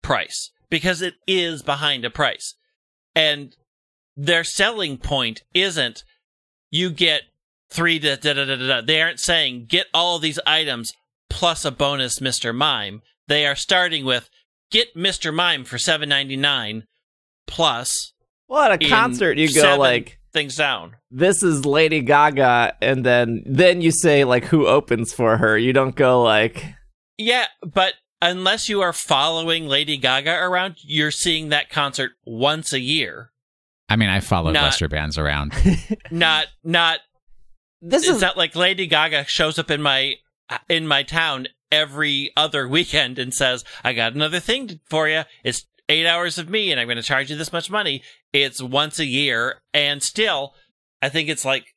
price 0.00 0.50
because 0.70 1.02
it 1.02 1.14
is 1.26 1.62
behind 1.62 2.04
a 2.04 2.10
price. 2.10 2.54
And 3.14 3.54
their 4.16 4.44
selling 4.44 4.98
point 4.98 5.42
isn't 5.54 6.04
you 6.70 6.90
get 6.90 7.22
three 7.68 7.98
da 7.98 8.14
da 8.14 8.32
da 8.32 8.44
da 8.44 8.56
da. 8.56 8.80
They 8.80 9.02
aren't 9.02 9.18
saying 9.18 9.66
get 9.68 9.86
all 9.92 10.20
these 10.20 10.38
items 10.46 10.92
plus 11.28 11.64
a 11.64 11.72
bonus 11.72 12.20
Mr. 12.20 12.54
Mime. 12.54 13.02
They 13.26 13.44
are 13.44 13.56
starting 13.56 14.04
with 14.04 14.30
get 14.70 14.94
Mr. 14.94 15.34
Mime 15.34 15.64
for 15.64 15.78
seven 15.78 16.08
ninety 16.08 16.36
nine 16.36 16.84
plus 17.48 18.12
Well, 18.46 18.62
at 18.62 18.82
a 18.82 18.88
concert, 18.88 19.36
you 19.36 19.48
go 19.48 19.62
seven 19.62 19.78
like, 19.80 20.20
things 20.32 20.56
down. 20.56 20.96
"This 21.10 21.42
is 21.42 21.64
Lady 21.66 22.00
Gaga," 22.00 22.76
and 22.80 23.04
then 23.04 23.42
then 23.46 23.80
you 23.80 23.90
say 23.90 24.24
like, 24.24 24.46
"Who 24.46 24.66
opens 24.66 25.12
for 25.12 25.36
her?" 25.38 25.56
You 25.58 25.72
don't 25.72 25.94
go 25.96 26.22
like, 26.22 26.64
Yeah, 27.18 27.46
but 27.62 27.94
unless 28.20 28.68
you 28.68 28.80
are 28.80 28.92
following 28.92 29.66
Lady 29.68 29.96
Gaga 29.96 30.32
around, 30.32 30.76
you're 30.82 31.10
seeing 31.10 31.48
that 31.50 31.70
concert 31.70 32.12
once 32.24 32.72
a 32.72 32.80
year. 32.80 33.30
I 33.88 33.96
mean, 33.96 34.08
I 34.08 34.20
follow 34.20 34.50
Not- 34.52 34.62
Western 34.64 34.88
bands 34.90 35.18
around. 35.18 35.52
Not 36.10 36.46
not 36.64 37.00
"This 37.82 38.08
is 38.08 38.20
not 38.20 38.36
like 38.38 38.56
Lady 38.56 38.86
Gaga 38.86 39.24
shows 39.26 39.58
up 39.58 39.70
in 39.70 39.82
my 39.82 40.14
in 40.68 40.86
my 40.86 41.02
town 41.02 41.48
every 41.70 42.30
other 42.36 42.66
weekend 42.68 43.18
and 43.18 43.34
says, 43.34 43.64
"I 43.84 43.92
got 43.92 44.14
another 44.14 44.40
thing 44.40 44.80
for 44.88 45.08
you. 45.08 45.22
It's 45.44 45.66
8 45.88 46.06
hours 46.06 46.38
of 46.38 46.48
me 46.48 46.70
and 46.70 46.80
I'm 46.80 46.86
going 46.86 46.96
to 46.96 47.02
charge 47.02 47.30
you 47.30 47.36
this 47.36 47.52
much 47.52 47.70
money." 47.70 48.02
It's 48.32 48.62
once 48.62 48.98
a 48.98 49.06
year 49.06 49.60
and 49.74 50.02
still 50.02 50.54
I 51.00 51.08
think 51.08 51.28
it's 51.28 51.44
like 51.44 51.74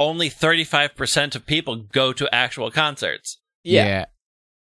only 0.00 0.30
35% 0.30 1.34
of 1.34 1.44
people 1.44 1.76
go 1.92 2.12
to 2.12 2.32
actual 2.34 2.70
concerts. 2.70 3.38
yeah." 3.64 4.06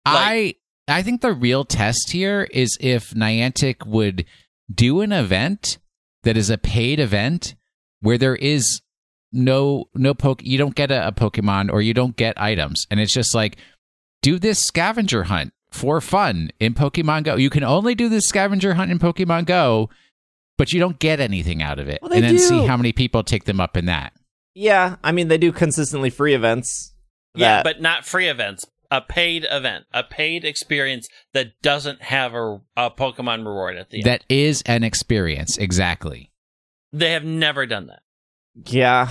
I 0.05 0.57
I 0.89 1.03
think 1.03 1.21
the 1.21 1.33
real 1.33 1.65
test 1.65 2.11
here 2.11 2.49
is 2.51 2.77
if 2.81 3.11
Niantic 3.11 3.87
would 3.87 4.25
do 4.73 5.01
an 5.01 5.13
event 5.13 5.79
that 6.25 6.37
is 6.37 6.51
a 6.51 6.59
paid 6.59 6.99
event 6.99 7.55
where 8.01 8.19
there 8.19 8.37
is 8.37 8.81
no 9.33 9.87
no 9.95 10.13
poke 10.13 10.43
you 10.43 10.59
don't 10.59 10.75
get 10.75 10.91
a, 10.91 11.07
a 11.07 11.13
Pokemon 11.13 11.73
or 11.73 11.81
you 11.81 11.95
don't 11.95 12.17
get 12.17 12.41
items 12.41 12.87
and 12.91 13.01
it's 13.01 13.15
just 13.15 13.35
like 13.35 13.57
do 14.23 14.39
this 14.39 14.59
scavenger 14.59 15.25
hunt 15.25 15.53
for 15.71 16.01
fun 16.01 16.51
in 16.61 16.75
Pokemon 16.75 17.25
Go. 17.25 17.37
You 17.37 17.51
can 17.51 17.65
only 17.65 17.95
do 17.95 18.09
this 18.09 18.27
scavenger 18.27 18.75
hunt 18.75 18.91
in 18.91 18.99
Pokemon 18.99 19.47
Go, 19.47 19.89
but 20.63 20.73
you 20.73 20.79
don't 20.79 21.01
get 21.01 21.19
anything 21.19 21.61
out 21.61 21.81
of 21.81 21.89
it. 21.89 21.99
Well, 22.01 22.09
they 22.09 22.19
and 22.19 22.25
then 22.25 22.39
see 22.39 22.65
how 22.65 22.77
many 22.77 22.93
people 22.93 23.25
take 23.25 23.47
them 23.47 23.59
up 23.59 23.77
in 23.77 23.87
that. 23.87 24.13
Yeah, 24.55 24.95
I 25.03 25.11
mean 25.11 25.27
they 25.27 25.37
do 25.37 25.51
consistently 25.51 26.09
free 26.09 26.35
events. 26.35 26.95
Yeah, 27.35 27.65
but 27.65 27.81
not 27.81 28.05
free 28.07 28.29
events. 28.29 28.65
A 28.89 29.01
paid 29.01 29.45
event, 29.51 29.87
a 29.93 30.05
paid 30.05 30.45
experience 30.45 31.09
that 31.33 31.61
doesn't 31.63 32.01
have 32.01 32.35
a, 32.35 32.61
a 32.77 32.93
Pokemon 32.93 33.45
reward 33.45 33.77
at 33.77 33.91
the 33.91 33.97
end. 33.97 34.07
That 34.07 34.25
is 34.29 34.63
an 34.65 34.85
experience, 34.85 35.59
exactly. 35.59 36.31
they 36.93 37.11
have 37.11 37.25
never 37.25 37.67
done 37.67 37.89
that. 37.89 38.03
yeah, 38.67 39.11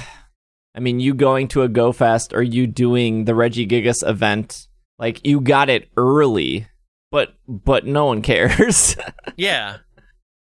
I 0.74 0.80
mean 0.80 1.02
you 1.02 1.14
going 1.14 1.50
to 1.50 1.64
a 1.64 1.68
Go 1.68 1.92
Fest 1.92 2.32
or 2.32 2.42
you 2.42 2.66
doing 2.66 3.26
the 3.26 3.34
Regigigas 3.34 4.08
event, 4.08 4.68
like 4.98 5.28
you 5.28 5.42
got 5.42 5.70
it 5.70 5.90
early, 5.98 6.68
but 7.12 7.34
but 7.46 7.86
no 7.86 8.06
one 8.06 8.22
cares. 8.22 8.96
Yeah. 9.36 9.80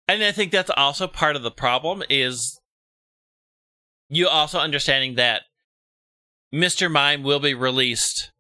And 0.09 0.25
I 0.25 0.33
think 0.33 0.51
that's 0.53 0.71
also 0.77 1.07
part 1.07 1.37
of 1.37 1.43
the 1.43 1.51
problem 1.51 2.03
is 2.09 2.59
you 4.09 4.27
also 4.29 4.59
understanding 4.59 5.17
that 5.17 5.43
Mr. 6.53 6.91
Mime 6.91 7.23
will 7.23 7.41
be 7.41 7.53
released 7.55 8.31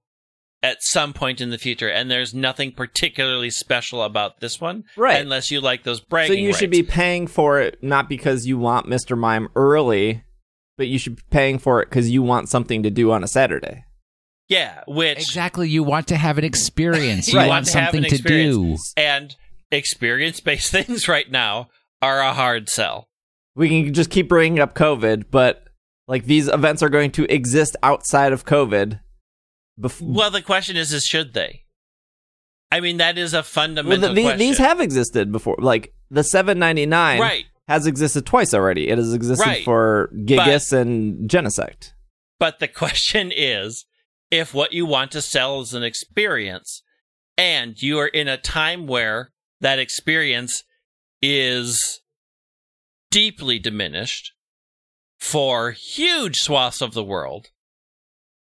at 0.62 0.78
some 0.80 1.12
point 1.12 1.40
in 1.40 1.50
the 1.50 1.58
future, 1.58 1.88
and 1.88 2.10
there's 2.10 2.34
nothing 2.34 2.72
particularly 2.72 3.50
special 3.50 4.02
about 4.02 4.40
this 4.40 4.60
one, 4.60 4.82
Right. 4.96 5.20
Unless 5.20 5.50
you 5.50 5.60
like 5.60 5.84
those 5.84 6.00
bragging. 6.00 6.26
so 6.28 6.32
bragging. 6.32 6.44
you 6.46 6.52
should 6.54 6.70
be 6.70 6.82
paying 6.82 7.26
for 7.28 7.60
it 7.60 7.80
not 7.82 8.08
because 8.08 8.46
you 8.46 8.58
want 8.58 8.86
Mr. 8.86 9.16
Mime 9.16 9.48
early, 9.54 10.24
but 10.76 10.88
you 10.88 10.98
should 10.98 11.16
be 11.16 11.22
paying 11.30 11.58
for 11.58 11.80
it 11.82 11.90
because 11.90 12.10
you 12.10 12.22
want 12.22 12.48
something 12.48 12.82
to 12.82 12.90
do 12.90 13.12
on 13.12 13.22
a 13.22 13.28
Saturday. 13.28 13.84
yeah, 14.48 14.82
which 14.88 15.18
Exactly. 15.18 15.68
You 15.68 15.84
want 15.84 16.08
to 16.08 16.16
have 16.16 16.38
an 16.38 16.44
experience. 16.44 17.28
You 17.32 17.34
You 17.34 17.38
want 17.40 17.48
want 17.50 17.66
to 17.66 17.72
something 17.72 18.02
to 18.04 18.18
do. 18.18 18.76
and 18.96 19.36
experience-based 19.70 20.70
things 20.72 21.08
right 21.08 21.30
now 21.30 21.68
are 22.02 22.20
a 22.20 22.32
hard 22.32 22.68
sell. 22.68 23.08
we 23.56 23.68
can 23.68 23.92
just 23.94 24.10
keep 24.10 24.28
bringing 24.28 24.60
up 24.60 24.74
COVID, 24.74 25.24
but 25.30 25.64
like 26.06 26.24
these 26.24 26.48
events 26.48 26.82
are 26.82 26.88
going 26.88 27.10
to 27.12 27.24
exist 27.32 27.76
outside 27.82 28.32
of 28.32 28.44
COVID. 28.44 29.00
Bef- 29.80 30.00
Well, 30.00 30.30
the 30.30 30.42
question 30.42 30.76
is, 30.76 30.92
is 30.92 31.04
should 31.04 31.34
they? 31.34 31.64
I 32.70 32.80
mean, 32.80 32.98
that 32.98 33.18
is 33.18 33.32
a 33.34 33.38
Well, 33.38 33.42
fundamental 33.42 34.08
the- 34.10 34.14
the- 34.14 34.22
question. 34.22 34.38
these 34.38 34.58
have 34.58 34.80
existed 34.80 35.32
before. 35.32 35.56
Like 35.58 35.92
the 36.10 36.22
seven 36.22 36.58
ninety 36.58 36.86
nine 36.86 37.20
right. 37.20 37.44
has 37.66 37.86
existed 37.86 38.26
twice 38.26 38.54
already. 38.54 38.88
It 38.88 38.98
has 38.98 39.12
existed 39.12 39.44
Right. 39.46 39.64
for 39.64 40.10
Gigas 40.14 40.72
and 40.72 41.28
Genesect. 41.28 41.92
But 42.38 42.58
the 42.60 42.68
question 42.82 43.32
is 43.34 43.86
if 44.30 44.54
what 44.54 44.72
you 44.72 44.86
want 44.86 45.10
to 45.12 45.22
sell 45.22 45.60
is 45.62 45.74
an 45.74 45.82
experience 45.82 46.82
and 47.36 47.80
you 47.80 47.98
are 47.98 48.06
in 48.08 48.28
a 48.28 48.36
time 48.36 48.86
where 48.86 49.30
that 49.60 49.78
experience 49.78 50.64
is 51.22 52.00
deeply 53.10 53.58
diminished 53.58 54.32
for 55.18 55.72
huge 55.72 56.36
swaths 56.36 56.80
of 56.80 56.94
the 56.94 57.04
world, 57.04 57.48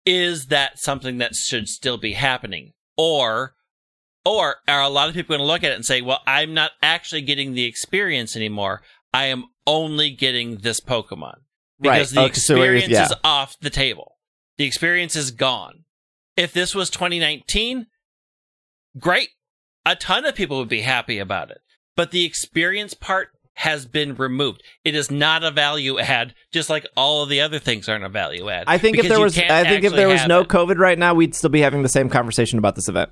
is 0.06 0.48
that 0.48 0.80
something 0.80 1.18
that 1.18 1.36
should 1.36 1.68
still 1.68 1.98
be 1.98 2.14
happening? 2.14 2.74
Or 2.98 3.54
or 4.26 4.58
are 4.68 4.82
a 4.82 4.90
lot 4.90 5.08
of 5.08 5.16
people 5.16 5.38
going 5.38 5.46
to 5.46 5.52
look 5.52 5.64
at 5.64 5.72
it 5.72 5.76
and 5.76 5.86
say, 5.86 6.02
"Well, 6.02 6.22
I'm 6.28 6.54
not 6.54 6.72
actually 6.82 7.22
getting 7.22 7.54
the 7.54 7.64
experience 7.64 8.36
anymore. 8.36 8.82
I 9.14 9.26
am 9.26 9.46
only 9.66 10.10
getting 10.10 10.58
this 10.58 10.82
Pokemon." 10.82 11.38
because 11.80 12.16
Right. 12.16 12.28
the 12.28 12.32
oh, 12.32 12.34
so 12.34 12.56
experience 12.56 12.90
yeah. 12.90 13.06
is 13.06 13.14
off 13.24 13.58
the 13.60 13.70
table. 13.70 14.18
The 14.58 14.66
experience 14.66 15.16
is 15.16 15.32
gone. 15.32 15.84
If 16.36 16.54
this 16.54 16.74
was 16.76 16.90
2019, 16.90 17.88
great. 18.98 19.30
A 19.88 19.96
ton 19.96 20.26
of 20.26 20.36
people 20.36 20.58
would 20.58 20.68
be 20.68 20.82
happy 20.82 21.18
about 21.18 21.50
it. 21.50 21.60
But 21.96 22.12
the 22.12 22.26
experience 22.26 22.94
part 22.94 23.30
has 23.54 23.86
been 23.86 24.16
removed. 24.16 24.62
It 24.84 24.96
is 24.96 25.10
not 25.10 25.46
a 25.46 25.50
value 25.50 25.98
add, 25.98 26.36
just 26.52 26.70
like 26.70 26.86
all 26.98 27.24
of 27.24 27.30
the 27.30 27.40
other 27.40 27.58
things 27.58 27.88
aren't 27.88 28.04
a 28.04 28.10
value 28.10 28.50
add. 28.50 28.66
I 28.68 28.78
think 28.80 28.98
if 28.98 29.08
there 29.08 29.22
was, 29.22 29.38
I 29.38 29.64
think 29.64 29.86
if 29.86 29.94
there 29.94 30.10
was 30.10 30.28
no 30.28 30.42
it. 30.42 30.50
COVID 30.50 30.78
right 30.78 31.00
now, 31.00 31.14
we'd 31.14 31.34
still 31.34 31.50
be 31.50 31.62
having 31.62 31.84
the 31.84 31.90
same 31.90 32.10
conversation 32.10 32.60
about 32.60 32.76
this 32.76 32.90
event. 32.90 33.12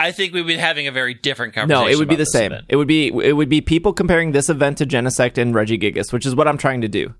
I 0.00 0.10
think 0.10 0.34
we'd 0.34 0.48
be 0.48 0.56
having 0.56 0.88
a 0.88 0.92
very 0.92 1.14
different 1.14 1.54
conversation. 1.54 1.86
No, 1.86 1.88
it 1.88 1.96
would 1.96 2.08
be 2.08 2.16
the 2.16 2.26
same. 2.26 2.52
event. 2.52 2.66
It 2.68 2.76
would 2.76 2.88
be 2.88 3.06
it 3.06 3.36
would 3.36 3.48
be 3.48 3.60
people 3.60 3.92
comparing 3.92 4.32
this 4.32 4.50
event 4.50 4.78
to 4.78 4.84
Genesect 4.84 5.38
and 5.38 5.54
Regigigas, 5.54 6.12
which 6.12 6.26
is 6.26 6.34
what 6.34 6.48
I'm 6.48 6.58
trying 6.58 6.80
to 6.80 6.88
do. 6.88 7.14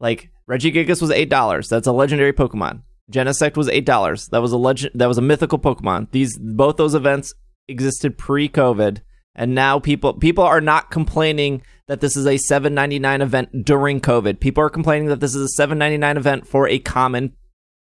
Like 0.00 0.30
Regigigas 0.50 1.02
was 1.02 1.10
eight 1.10 1.28
dollars. 1.28 1.68
That's 1.68 1.86
a 1.86 1.92
legendary 1.92 2.32
Pokemon. 2.32 2.82
Genesect 3.12 3.58
was 3.58 3.68
eight 3.68 3.84
dollars. 3.84 4.28
That 4.28 4.40
was 4.40 4.52
a 4.52 4.56
legend. 4.56 4.92
That 4.94 5.06
was 5.06 5.18
a 5.18 5.22
mythical 5.22 5.58
Pokemon. 5.58 6.10
These 6.12 6.38
both 6.38 6.78
those 6.78 6.94
events 6.94 7.34
existed 7.68 8.18
pre-COVID, 8.18 9.00
and 9.34 9.54
now 9.54 9.78
people 9.78 10.14
people 10.14 10.44
are 10.44 10.60
not 10.60 10.90
complaining 10.90 11.62
that 11.88 12.00
this 12.00 12.16
is 12.16 12.26
a 12.26 12.36
seven 12.36 12.74
ninety 12.74 12.98
nine 12.98 13.22
event 13.22 13.64
during 13.64 14.00
COVID. 14.00 14.40
People 14.40 14.62
are 14.62 14.70
complaining 14.70 15.08
that 15.08 15.20
this 15.20 15.34
is 15.34 15.42
a 15.42 15.48
seven 15.48 15.78
ninety 15.78 15.98
nine 15.98 16.16
event 16.16 16.46
for 16.46 16.68
a 16.68 16.78
common, 16.78 17.34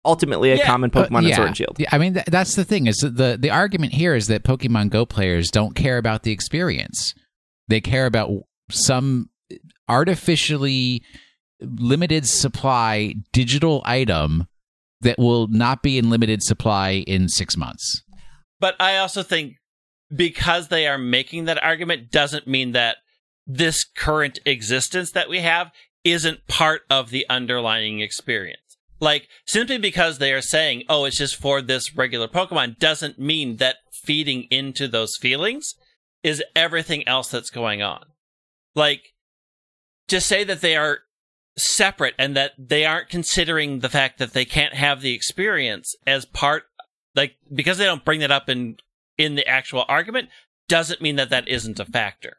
ultimately 0.04 0.50
a 0.50 0.56
Yeah, 0.56 0.66
common 0.66 0.90
Pokemon 0.90 1.20
in 1.20 1.28
yeah. 1.28 1.36
Sword 1.36 1.48
and 1.48 1.56
Shield. 1.56 1.76
Yeah, 1.78 1.88
I 1.92 1.98
mean, 1.98 2.14
th- 2.14 2.26
that's 2.26 2.54
the 2.54 2.64
thing 2.64 2.86
is 2.86 2.96
that 2.98 3.16
the 3.16 3.36
the 3.40 3.50
argument 3.50 3.92
here 3.92 4.14
is 4.14 4.28
that 4.28 4.44
Pokemon 4.44 4.90
Go 4.90 5.04
players 5.04 5.50
don't 5.50 5.74
care 5.74 5.98
about 5.98 6.22
the 6.22 6.32
experience. 6.32 7.14
They 7.68 7.80
care 7.80 8.06
about 8.06 8.30
some 8.70 9.30
artificially 9.88 11.02
limited 11.60 12.26
supply 12.26 13.14
digital 13.32 13.82
item 13.84 14.46
that 15.00 15.18
will 15.18 15.48
not 15.48 15.82
be 15.82 15.98
in 15.98 16.10
limited 16.10 16.42
supply 16.42 17.04
in 17.06 17.28
six 17.28 17.56
months. 17.56 18.02
But 18.60 18.74
I 18.80 18.98
also 18.98 19.22
think 19.22 19.56
because 20.14 20.68
they 20.68 20.86
are 20.86 20.98
making 20.98 21.47
that 21.47 21.62
argument 21.62 22.10
doesn't 22.10 22.47
mean 22.47 22.72
that 22.72 22.98
this 23.47 23.84
current 23.84 24.39
existence 24.44 25.12
that 25.12 25.28
we 25.28 25.40
have 25.40 25.70
isn't 26.05 26.47
part 26.47 26.82
of 26.90 27.10
the 27.10 27.26
underlying 27.28 28.01
experience. 28.01 28.59
Like, 29.01 29.28
simply 29.47 29.78
because 29.78 30.18
they 30.18 30.32
are 30.32 30.43
saying, 30.43 30.84
oh, 30.89 31.05
it's 31.05 31.16
just 31.16 31.36
for 31.36 31.60
this 31.60 31.97
regular 31.97 32.28
Pokemon 32.28 32.78
doesn't 32.78 33.18
mean 33.18 33.56
that 33.56 33.76
feeding 34.05 34.44
into 34.44 34.86
those 34.86 35.16
feelings 35.20 35.74
is 36.22 36.43
everything 36.55 37.06
else 37.09 37.28
that's 37.30 37.51
going 37.51 37.82
on. 37.82 38.05
Like, 38.76 39.12
to 40.09 40.20
say 40.20 40.44
that 40.44 40.60
they 40.60 40.76
are 40.76 41.01
separate 41.56 42.14
and 42.18 42.36
that 42.36 42.52
they 42.59 42.84
aren't 42.84 43.09
considering 43.09 43.80
the 43.80 43.89
fact 43.89 44.18
that 44.18 44.32
they 44.32 44.44
can't 44.44 44.74
have 44.74 45.01
the 45.01 45.12
experience 45.12 45.94
as 46.06 46.24
part 46.24 46.64
like 47.14 47.36
because 47.52 47.76
they 47.76 47.84
don't 47.84 48.05
bring 48.05 48.20
that 48.20 48.30
up 48.30 48.48
in 48.48 48.76
in 49.18 49.34
the 49.34 49.47
actual 49.47 49.84
argument 49.89 50.28
doesn't 50.68 51.01
mean 51.01 51.16
that 51.16 51.30
that 51.30 51.48
isn't 51.48 51.80
a 51.80 51.84
factor 51.84 52.36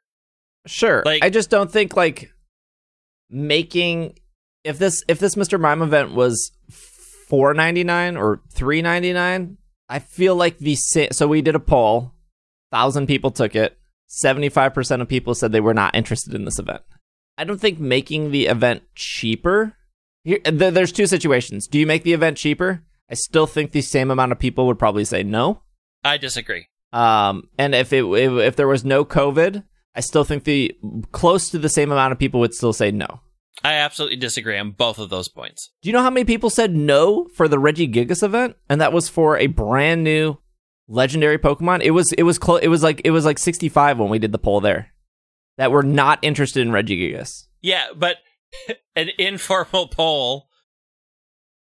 Sure. 0.66 1.04
Like- 1.06 1.24
I 1.24 1.30
just 1.30 1.50
don't 1.50 1.72
think 1.72 1.96
like 1.96 2.32
making 3.30 4.18
if 4.64 4.80
this 4.80 5.04
if 5.08 5.20
this 5.20 5.36
Mr. 5.36 5.60
Mime 5.60 5.82
event 5.82 6.14
was 6.14 6.52
four 7.28 7.54
ninety 7.54 7.84
nine 7.84 8.16
or 8.16 8.42
three 8.52 8.82
ninety 8.82 9.14
nine, 9.14 9.58
I 9.90 10.00
feel 10.00 10.36
like 10.36 10.58
the 10.60 10.76
so 10.76 11.28
we 11.28 11.42
did 11.42 11.56
a 11.56 11.60
poll, 11.60 12.14
thousand 12.72 13.08
people 13.08 13.32
took 13.32 13.56
it, 13.56 13.78
seventy 14.08 14.50
five 14.50 14.74
percent 14.74 15.02
of 15.02 15.08
people 15.08 15.36
said 15.36 15.52
they 15.52 15.60
were 15.60 15.74
not 15.74 15.96
interested 15.96 16.34
in 16.34 16.46
this 16.46 16.60
event. 16.60 16.82
I 17.38 17.44
don't 17.44 17.60
think 17.60 17.80
making 17.80 18.32
the 18.32 18.46
event 18.46 18.84
cheaper. 18.96 19.76
Here, 20.24 20.40
there's 20.46 20.94
two 20.94 21.08
situations. 21.08 21.68
Do 21.68 21.78
you 21.78 21.88
make 21.88 22.04
the 22.04 22.14
event 22.14 22.38
cheaper? 22.38 22.84
I 23.10 23.16
still 23.16 23.48
think 23.48 23.72
the 23.72 23.82
same 23.82 24.10
amount 24.10 24.32
of 24.32 24.40
people 24.40 24.66
would 24.68 24.80
probably 24.80 25.04
say 25.04 25.24
no. 25.24 25.63
I 26.04 26.18
disagree 26.18 26.68
Um, 26.92 27.50
and 27.58 27.74
if 27.76 27.94
it 27.94 28.04
if, 28.06 28.32
if 28.34 28.56
there 28.56 28.68
was 28.68 28.84
no 28.86 29.04
COVID, 29.06 29.64
I 29.96 30.00
still 30.02 30.24
think 30.24 30.44
the 30.44 30.76
close 31.12 31.50
to 31.50 31.60
the 31.60 31.70
same 31.70 31.92
amount 31.92 32.12
of 32.12 32.20
people 32.20 32.40
would 32.40 32.54
still 32.54 32.74
say 32.74 32.92
no. 32.92 33.22
i 33.64 33.74
absolutely 33.74 34.18
disagree 34.18 34.58
on 34.58 34.72
both 34.72 34.98
of 35.00 35.10
those 35.10 35.30
points 35.30 35.72
Do 35.82 35.90
you 35.90 35.94
know 35.94 36.02
how 36.02 36.10
many 36.10 36.26
people 36.26 36.50
said 36.50 36.76
no 36.76 37.28
for 37.36 37.48
the 37.48 37.58
Regigigas 37.58 38.24
event? 38.24 38.56
And 38.70 38.82
that 38.82 38.94
was 38.94 39.08
for 39.10 39.38
a 39.38 39.48
brand 39.48 40.04
new 40.04 40.38
legendary 40.88 41.38
Pokemon. 41.38 41.82
It 41.84 41.92
was 41.92 42.12
it 42.14 42.24
was 42.24 42.38
close. 42.40 42.60
It 42.62 42.68
was 42.70 42.84
like 42.84 43.02
it 43.06 43.12
was 43.12 43.26
like 43.26 43.40
sixty 43.40 43.70
five 43.70 44.00
when 44.00 44.10
we 44.10 44.20
did 44.20 44.32
the 44.32 44.40
poll 44.40 44.60
there 44.62 44.90
that 45.58 45.72
were 45.72 45.84
not 45.84 46.20
interested 46.24 46.62
in 46.62 46.72
Reggie 46.72 46.98
Gigas. 47.14 47.46
yeah 47.62 47.86
but 47.96 48.18
an 48.96 49.10
informal 49.18 49.88
poll 49.88 50.50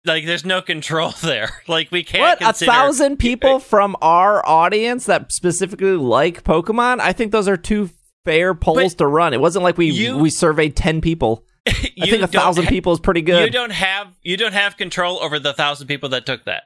like 0.06 0.26
there's 0.26 0.46
no 0.46 0.62
control 0.62 1.12
there 1.24 1.50
like 1.68 1.92
we 1.92 2.04
can't 2.04 2.42
What 2.42 2.62
a 2.62 2.66
thousand 2.66 3.18
people 3.18 3.60
from 3.60 3.96
our 4.02 4.46
audience 4.48 5.06
that 5.06 5.32
specifically 5.32 5.96
like 5.96 6.44
Pokemon? 6.44 7.00
I 7.00 7.14
think 7.14 7.32
those 7.32 7.48
are 7.48 7.58
two 7.58 7.90
fair 8.26 8.54
polls 8.54 8.94
But 8.94 8.98
to 9.00 9.08
run. 9.08 9.34
It 9.34 9.42
wasn't 9.42 9.64
like 9.64 9.78
we 9.78 9.92
you- 9.92 10.18
we 10.18 10.30
surveyed 10.30 10.76
ten 10.76 11.02
people. 11.02 11.46
I 11.68 11.90
you 11.96 12.08
think 12.12 12.24
a 12.24 12.28
thousand 12.28 12.66
ha- 12.66 12.70
people 12.70 12.92
is 12.94 13.00
pretty 13.00 13.22
good. 13.22 13.46
You 13.46 13.52
don't 13.52 13.72
have 13.72 14.16
you 14.22 14.36
don't 14.38 14.54
have 14.54 14.76
control 14.78 15.20
over 15.22 15.40
the 15.40 15.54
thousand 15.54 15.88
people 15.88 16.10
that 16.10 16.26
took 16.26 16.44
that. 16.46 16.64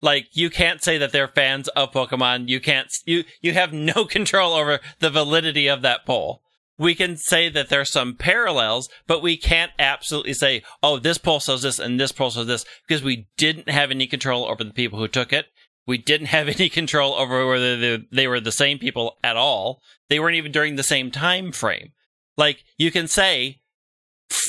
Like 0.00 0.28
you 0.32 0.48
can't 0.50 0.82
say 0.82 0.98
that 0.98 1.12
they're 1.12 1.28
fans 1.28 1.68
of 1.68 1.92
Pokemon. 1.92 2.48
You 2.48 2.60
can't 2.60 2.92
you 3.04 3.24
you 3.40 3.52
have 3.52 3.72
no 3.72 4.04
control 4.06 4.54
over 4.54 4.80
the 5.00 5.10
validity 5.10 5.68
of 5.68 5.82
that 5.82 6.06
poll. 6.06 6.42
We 6.78 6.94
can 6.94 7.16
say 7.16 7.48
that 7.48 7.68
there's 7.70 7.90
some 7.92 8.14
parallels, 8.14 8.88
but 9.06 9.20
we 9.22 9.36
can't 9.36 9.72
absolutely 9.78 10.34
say, 10.34 10.62
"Oh, 10.82 10.98
this 10.98 11.18
poll 11.18 11.40
says 11.40 11.62
this 11.62 11.78
and 11.78 11.98
this 11.98 12.12
poll 12.12 12.30
says 12.30 12.46
this," 12.46 12.64
because 12.86 13.02
we 13.02 13.26
didn't 13.36 13.68
have 13.68 13.90
any 13.90 14.06
control 14.06 14.44
over 14.46 14.62
the 14.62 14.72
people 14.72 14.98
who 14.98 15.08
took 15.08 15.32
it. 15.32 15.46
We 15.86 15.98
didn't 15.98 16.28
have 16.28 16.48
any 16.60 16.68
control 16.68 17.14
over 17.14 17.46
whether 17.48 17.76
they- 17.76 18.04
they 18.12 18.28
were 18.28 18.40
the 18.40 18.52
same 18.52 18.78
people 18.78 19.18
at 19.24 19.36
all. 19.36 19.82
They 20.08 20.20
weren't 20.20 20.36
even 20.36 20.52
during 20.52 20.76
the 20.76 20.82
same 20.84 21.10
time 21.10 21.50
frame. 21.52 21.90
Like 22.36 22.62
you 22.76 22.90
can 22.92 23.08
say, 23.08 23.60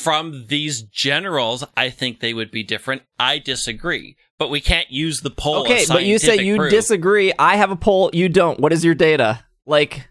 from 0.03 0.45
these 0.47 0.84
generals, 0.84 1.64
I 1.76 1.89
think 1.89 2.19
they 2.19 2.34
would 2.34 2.51
be 2.51 2.64
different. 2.64 3.03
I 3.18 3.39
disagree, 3.39 4.18
but 4.38 4.49
we 4.49 4.61
can't 4.61 4.91
use 4.91 5.22
the 5.22 5.30
poll. 5.31 5.61
Okay, 5.61 5.85
but 5.88 6.03
you 6.03 6.19
say 6.19 6.38
you 6.43 6.57
proof. 6.57 6.69
disagree. 6.72 7.31
I 7.39 7.56
have 7.56 7.72
a 7.72 7.76
poll. 7.76 8.10
You 8.14 8.30
don't. 8.30 8.60
What 8.60 8.73
is 8.73 8.84
your 8.84 8.95
data? 8.95 9.45
Like, 9.65 10.07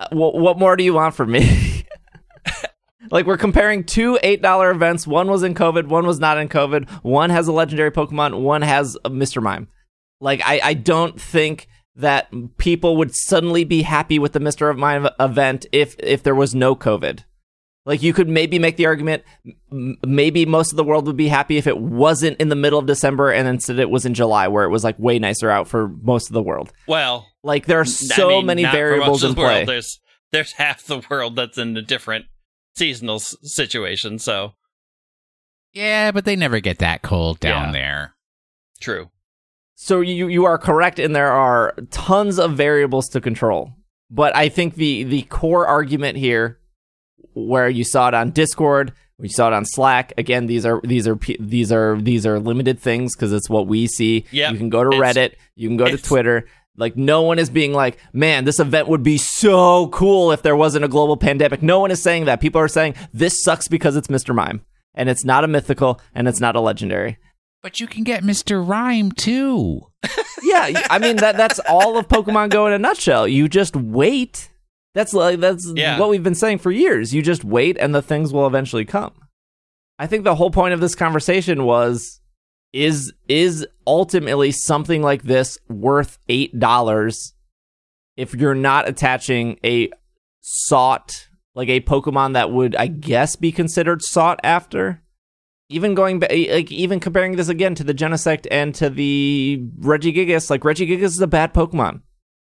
Uh, 0.00 0.08
what, 0.12 0.34
what 0.34 0.58
more 0.58 0.76
do 0.76 0.82
you 0.82 0.94
want 0.94 1.14
from 1.14 1.30
me? 1.30 1.84
like, 3.10 3.26
we're 3.26 3.36
comparing 3.36 3.84
two 3.84 4.18
$8 4.24 4.74
events. 4.74 5.06
One 5.06 5.28
was 5.28 5.42
in 5.42 5.54
COVID, 5.54 5.88
one 5.88 6.06
was 6.06 6.18
not 6.18 6.38
in 6.38 6.48
COVID. 6.48 6.88
One 7.02 7.28
has 7.30 7.46
a 7.46 7.52
legendary 7.52 7.90
Pokemon, 7.90 8.40
one 8.40 8.62
has 8.62 8.96
a 9.04 9.10
Mr. 9.10 9.42
Mime. 9.42 9.68
Like, 10.18 10.40
I, 10.44 10.60
I 10.62 10.74
don't 10.74 11.20
think 11.20 11.68
that 11.96 12.30
people 12.56 12.96
would 12.96 13.14
suddenly 13.14 13.64
be 13.64 13.82
happy 13.82 14.18
with 14.18 14.32
the 14.32 14.40
Mr. 14.40 14.74
Mime 14.76 15.08
event 15.20 15.66
if, 15.70 15.96
if 15.98 16.22
there 16.22 16.34
was 16.34 16.54
no 16.54 16.74
COVID. 16.74 17.24
Like 17.86 18.02
you 18.02 18.12
could 18.12 18.28
maybe 18.28 18.58
make 18.58 18.76
the 18.76 18.86
argument, 18.86 19.22
m- 19.72 19.96
maybe 20.04 20.44
most 20.44 20.70
of 20.70 20.76
the 20.76 20.84
world 20.84 21.06
would 21.06 21.16
be 21.16 21.28
happy 21.28 21.56
if 21.56 21.66
it 21.66 21.78
wasn't 21.78 22.38
in 22.38 22.48
the 22.50 22.54
middle 22.56 22.78
of 22.78 22.86
December 22.86 23.30
and 23.32 23.48
instead 23.48 23.78
it 23.78 23.88
was 23.90 24.04
in 24.04 24.12
July, 24.14 24.48
where 24.48 24.64
it 24.64 24.68
was 24.68 24.84
like 24.84 24.98
way 24.98 25.18
nicer 25.18 25.48
out 25.50 25.66
for 25.66 25.88
most 26.02 26.28
of 26.28 26.34
the 26.34 26.42
world. 26.42 26.72
Well, 26.86 27.26
Like 27.42 27.64
there 27.66 27.78
are 27.78 27.82
I 27.82 27.86
so 27.86 28.28
mean, 28.28 28.46
many 28.46 28.62
variables 28.64 29.24
in 29.24 29.34
the 29.34 29.40
world. 29.40 29.50
play. 29.50 29.64
There's 29.64 29.98
there's 30.30 30.52
half 30.52 30.84
the 30.84 31.02
world 31.10 31.36
that's 31.36 31.56
in 31.58 31.74
a 31.76 31.82
different 31.82 32.26
seasonal 32.76 33.16
s- 33.16 33.34
situation. 33.42 34.18
So 34.18 34.52
Yeah, 35.72 36.10
but 36.12 36.24
they 36.24 36.36
never 36.36 36.60
get 36.60 36.78
that 36.78 37.02
cold 37.02 37.40
down 37.40 37.68
Yeah. 37.68 37.72
there. 37.72 38.14
true. 38.80 39.10
So 39.74 40.00
you 40.02 40.28
you 40.28 40.44
are 40.44 40.58
correct, 40.58 40.98
and 40.98 41.16
there 41.16 41.32
are 41.32 41.74
tons 41.90 42.38
of 42.38 42.52
variables 42.54 43.08
to 43.08 43.20
control. 43.22 43.72
But 44.10 44.36
I 44.36 44.50
think 44.50 44.74
the 44.74 45.04
the 45.04 45.22
core 45.22 45.66
argument 45.66 46.18
here, 46.18 46.59
where 47.34 47.68
you 47.68 47.84
saw 47.84 48.08
it 48.08 48.14
on 48.14 48.30
Discord, 48.30 48.92
we 49.18 49.28
saw 49.28 49.48
it 49.48 49.52
on 49.52 49.64
Slack. 49.64 50.12
Again, 50.18 50.46
these 50.46 50.64
are 50.64 50.80
these 50.82 51.06
are 51.06 51.18
these 51.38 51.70
are 51.72 51.96
these 52.00 52.26
are 52.26 52.38
limited 52.38 52.78
things 52.80 53.14
because 53.14 53.32
it's 53.32 53.50
what 53.50 53.66
we 53.66 53.86
see. 53.86 54.24
Yep. 54.30 54.52
You 54.52 54.58
can 54.58 54.70
go 54.70 54.82
to 54.84 54.90
It's- 54.96 55.16
Reddit, 55.16 55.34
you 55.56 55.68
can 55.68 55.76
go 55.76 55.86
to 55.86 55.98
Twitter. 55.98 56.46
Like 56.76 56.96
no 56.96 57.22
one 57.22 57.38
is 57.38 57.50
being 57.50 57.74
like, 57.74 57.98
man, 58.14 58.44
this 58.44 58.58
event 58.58 58.88
would 58.88 59.02
be 59.02 59.18
so 59.18 59.88
cool 59.88 60.32
if 60.32 60.40
there 60.42 60.56
wasn't 60.56 60.84
a 60.84 60.88
global 60.88 61.16
pandemic. 61.18 61.62
No 61.62 61.78
one 61.80 61.90
is 61.90 62.00
saying 62.00 62.24
that. 62.24 62.40
People 62.40 62.60
are 62.60 62.68
saying 62.68 62.94
this 63.12 63.42
sucks 63.42 63.68
because 63.68 63.96
it's 63.96 64.08
Mr. 64.08 64.34
Mime 64.34 64.64
and 64.94 65.10
it's 65.10 65.24
not 65.24 65.44
a 65.44 65.48
mythical 65.48 66.00
and 66.14 66.26
it's 66.26 66.40
not 66.40 66.56
a 66.56 66.60
legendary. 66.60 67.18
But 67.62 67.80
you 67.80 67.86
can 67.86 68.02
get 68.04 68.22
Mr. 68.22 68.66
Rime 68.66 69.12
too. 69.12 69.82
Yeah, 70.42 70.86
I 70.90 70.98
mean 70.98 71.16
that 71.16 71.36
that's 71.36 71.60
all 71.68 71.96
of 71.98 72.08
Pokemon 72.08 72.48
Go 72.50 72.66
in 72.66 72.72
a 72.72 72.78
nutshell. 72.78 73.28
You 73.28 73.46
just 73.46 73.76
wait. 73.76 74.49
That's 74.94 75.12
like 75.12 75.40
that's 75.40 75.70
Yeah. 75.76 75.98
what 75.98 76.08
we've 76.10 76.22
been 76.22 76.34
saying 76.34 76.58
for 76.58 76.70
years. 76.70 77.14
You 77.14 77.22
just 77.22 77.44
wait 77.44 77.76
and 77.78 77.94
the 77.94 78.02
things 78.02 78.32
will 78.32 78.46
eventually 78.46 78.84
come. 78.84 79.12
I 79.98 80.06
think 80.06 80.24
the 80.24 80.34
whole 80.34 80.50
point 80.50 80.74
of 80.74 80.80
this 80.80 80.94
conversation 80.94 81.64
was 81.64 82.20
is 82.72 83.12
is 83.28 83.66
ultimately 83.86 84.52
something 84.52 85.02
like 85.02 85.22
this 85.24 85.58
worth 85.68 86.18
$8 86.28 87.32
if 88.16 88.34
you're 88.34 88.54
not 88.54 88.88
attaching 88.88 89.58
a 89.64 89.90
sought 90.40 91.28
like 91.54 91.68
a 91.68 91.80
Pokemon 91.80 92.32
that 92.34 92.50
would 92.52 92.74
I 92.76 92.86
guess 92.86 93.36
be 93.36 93.52
considered 93.52 94.02
sought 94.02 94.40
after? 94.44 95.02
even 95.72 95.94
going 95.94 96.18
back, 96.18 96.30
like 96.32 96.72
even 96.72 96.98
comparing 96.98 97.36
this 97.36 97.46
again 97.48 97.76
to 97.76 97.84
the 97.84 97.94
Genesect 97.94 98.44
and 98.50 98.74
to 98.74 98.90
the 98.90 99.62
Regigigas, 99.78 100.50
like 100.50 100.62
Regigigas 100.62 101.02
is 101.04 101.20
a 101.20 101.28
bad 101.28 101.54
Pokemon. 101.54 102.00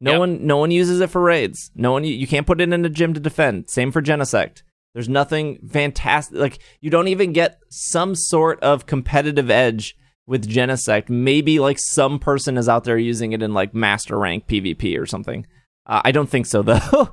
No 0.04 0.12
Yep. 0.14 0.20
one, 0.20 0.48
no 0.48 0.58
one 0.58 0.72
uses 0.72 1.00
it 1.00 1.10
for 1.12 1.22
raids. 1.22 1.70
No 1.76 1.92
one, 1.92 2.04
you 2.04 2.26
can't 2.28 2.48
put 2.48 2.60
it 2.60 2.74
in 2.74 2.84
a 2.86 2.90
gym 2.90 3.14
to 3.14 3.20
defend. 3.20 3.70
Same 3.70 3.92
for 3.92 4.02
Genesect. 4.02 4.64
There's 4.94 5.08
nothing 5.08 5.60
fantastic. 5.70 6.38
Like 6.38 6.60
you 6.82 6.90
don't 6.90 7.08
even 7.08 7.32
get 7.34 7.60
some 7.70 8.16
sort 8.16 8.60
of 8.62 8.86
competitive 8.88 9.50
edge 9.50 9.96
with 10.28 10.50
Genesect. 10.50 11.08
Maybe 11.10 11.60
like 11.60 11.78
some 11.80 12.20
person 12.20 12.58
is 12.58 12.68
out 12.68 12.84
there 12.84 12.98
using 12.98 13.32
it 13.32 13.42
in 13.44 13.54
like 13.54 13.74
master 13.76 14.18
rank 14.18 14.48
PvP 14.48 15.00
or 15.00 15.06
something. 15.06 15.46
Uh, 15.86 16.02
I 16.04 16.12
don't 16.12 16.30
think 16.30 16.46
so 16.48 16.62
though. 16.64 17.10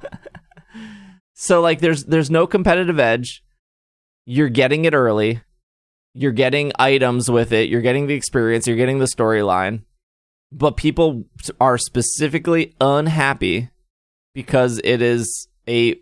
so 1.35 1.61
like 1.61 1.81
there's 1.81 2.05
there's 2.05 2.31
no 2.31 2.47
competitive 2.47 2.99
edge. 2.99 3.43
You're 4.27 4.49
getting 4.49 4.85
it 4.85 4.95
early. 4.95 5.43
You're 6.15 6.33
getting 6.33 6.73
items 6.79 7.31
with 7.31 7.53
it. 7.53 7.69
You're 7.69 7.81
getting 7.83 8.07
the 8.09 8.15
experience. 8.15 8.67
You're 8.67 8.77
getting 8.77 8.99
the 8.99 9.05
storyline. 9.07 9.83
But 10.51 10.77
people 10.77 11.25
are 11.61 11.77
specifically 11.77 12.75
unhappy 12.81 13.71
because 14.35 14.81
it 14.83 15.03
is 15.03 15.49
a 15.69 15.97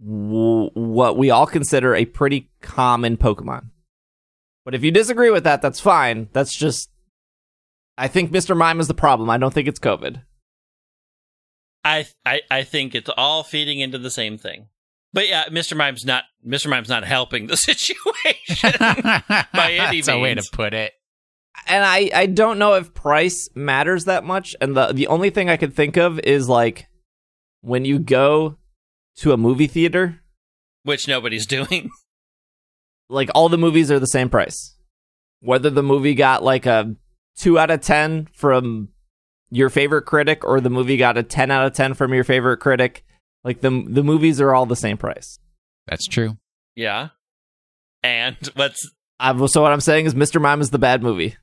w- 0.00 0.70
what 0.72 1.18
we 1.18 1.30
all 1.30 1.46
consider 1.46 1.94
a 1.94 2.04
pretty 2.06 2.50
common 2.62 3.16
Pokemon. 3.16 3.70
But 4.64 4.74
if 4.74 4.82
you 4.82 4.90
disagree 4.90 5.30
with 5.30 5.44
that, 5.44 5.62
that's 5.62 5.80
fine. 5.80 6.28
That's 6.32 6.54
just. 6.54 6.90
I 7.96 8.08
think 8.08 8.30
Mr. 8.30 8.56
Mime 8.56 8.80
is 8.80 8.88
the 8.88 8.94
problem. 8.94 9.28
I 9.28 9.38
don't 9.38 9.52
think 9.52 9.66
it's 9.66 9.80
COVID. 9.80 10.22
I, 11.84 12.06
I 12.24 12.42
I 12.50 12.62
think 12.64 12.94
it's 12.94 13.10
all 13.16 13.42
feeding 13.42 13.80
into 13.80 13.98
the 13.98 14.10
same 14.10 14.38
thing. 14.38 14.68
But 15.12 15.28
yeah, 15.28 15.46
Mr. 15.48 15.76
Mime's 15.76 16.04
not 16.04 16.24
Mr. 16.46 16.68
Mime's 16.68 16.88
not 16.88 17.04
helping 17.04 17.46
the 17.46 17.56
situation 17.56 18.72
by 18.78 19.72
any 19.72 20.00
That's 20.00 20.08
a 20.08 20.18
way 20.18 20.34
to 20.34 20.44
put 20.52 20.74
it. 20.74 20.92
And 21.66 21.84
I, 21.84 22.10
I 22.14 22.26
don't 22.26 22.58
know 22.58 22.74
if 22.74 22.94
price 22.94 23.48
matters 23.54 24.04
that 24.06 24.24
much. 24.24 24.56
And 24.60 24.76
the 24.76 24.92
the 24.92 25.06
only 25.08 25.30
thing 25.30 25.50
I 25.50 25.56
could 25.56 25.74
think 25.74 25.96
of 25.96 26.18
is 26.20 26.48
like 26.48 26.88
when 27.60 27.84
you 27.84 27.98
go 27.98 28.56
to 29.16 29.32
a 29.32 29.36
movie 29.36 29.66
theater, 29.66 30.20
which 30.84 31.08
nobody's 31.08 31.46
doing. 31.46 31.90
like 33.08 33.30
all 33.34 33.48
the 33.48 33.58
movies 33.58 33.90
are 33.90 33.98
the 33.98 34.06
same 34.06 34.28
price. 34.28 34.74
Whether 35.40 35.70
the 35.70 35.82
movie 35.82 36.14
got 36.14 36.42
like 36.42 36.66
a 36.66 36.94
two 37.36 37.58
out 37.58 37.70
of 37.70 37.80
ten 37.80 38.28
from 38.32 38.88
your 39.50 39.70
favorite 39.70 40.02
critic 40.02 40.44
or 40.44 40.60
the 40.60 40.70
movie 40.70 40.96
got 40.96 41.16
a 41.16 41.22
ten 41.22 41.50
out 41.50 41.66
of 41.66 41.72
ten 41.72 41.94
from 41.94 42.12
your 42.14 42.24
favorite 42.24 42.58
critic, 42.58 43.04
like 43.44 43.60
the 43.60 43.84
the 43.88 44.04
movies 44.04 44.40
are 44.40 44.54
all 44.54 44.66
the 44.66 44.76
same 44.76 44.96
price. 44.96 45.38
That's 45.86 46.06
true. 46.06 46.38
Yeah. 46.74 47.08
And 48.02 48.36
what's 48.54 48.90
I, 49.20 49.46
so 49.46 49.62
what 49.62 49.72
I'm 49.72 49.80
saying 49.80 50.06
is, 50.06 50.14
Mr. 50.14 50.40
Mime 50.40 50.60
is 50.60 50.70
the 50.70 50.78
bad 50.78 51.02
movie. 51.02 51.36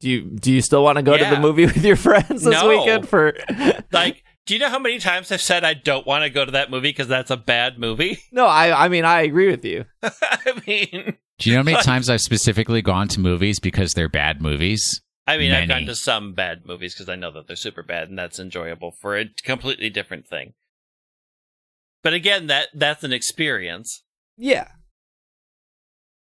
Do 0.00 0.08
you 0.08 0.22
do 0.22 0.52
you 0.52 0.62
still 0.62 0.84
want 0.84 0.96
to 0.96 1.02
go 1.02 1.16
to 1.16 1.24
the 1.24 1.40
movie 1.40 1.66
with 1.66 1.84
your 1.84 1.96
friends 1.96 2.42
this 2.44 2.44
No. 2.44 2.68
weekend 2.68 3.08
for? 3.08 3.34
like 3.92 4.22
do 4.46 4.54
you 4.54 4.60
know 4.60 4.70
how 4.70 4.78
many 4.78 4.98
times 4.98 5.30
I've 5.30 5.42
said 5.42 5.64
I 5.64 5.74
don't 5.74 6.06
want 6.06 6.24
to 6.24 6.30
go 6.30 6.44
to 6.44 6.52
that 6.52 6.70
movie 6.70 6.88
because 6.90 7.08
that's 7.08 7.30
a 7.30 7.36
bad 7.36 7.78
movie? 7.78 8.18
no, 8.32 8.46
I 8.46 8.84
I 8.84 8.88
mean 8.88 9.04
I 9.04 9.22
agree 9.22 9.50
with 9.50 9.64
you. 9.64 9.84
I 10.02 10.62
mean, 10.66 11.16
Do 11.38 11.50
you 11.50 11.56
know 11.56 11.60
how 11.60 11.64
many 11.64 11.74
Like- 11.76 11.84
times 11.84 12.08
I've 12.08 12.20
specifically 12.20 12.80
gone 12.82 13.08
to 13.08 13.20
movies 13.20 13.58
because 13.60 13.92
they're 13.94 14.08
bad 14.08 14.40
movies? 14.40 15.02
I 15.26 15.36
mean, 15.36 15.52
I've 15.52 15.68
gone 15.68 15.84
to 15.84 15.94
some 15.94 16.32
bad 16.32 16.64
movies 16.64 16.94
because 16.94 17.10
I 17.10 17.14
know 17.16 17.30
that 17.32 17.46
they're 17.46 17.54
super 17.56 17.82
bad, 17.82 18.08
and 18.08 18.18
that's 18.18 18.38
enjoyable 18.38 18.92
for 19.02 19.14
a 19.18 19.26
completely 19.44 19.90
different 19.90 20.26
thing. 20.26 20.54
But 22.02 22.14
again, 22.14 22.46
that 22.46 22.68
that's 22.72 23.04
an 23.04 23.12
experience. 23.12 24.04
Yeah. 24.38 24.68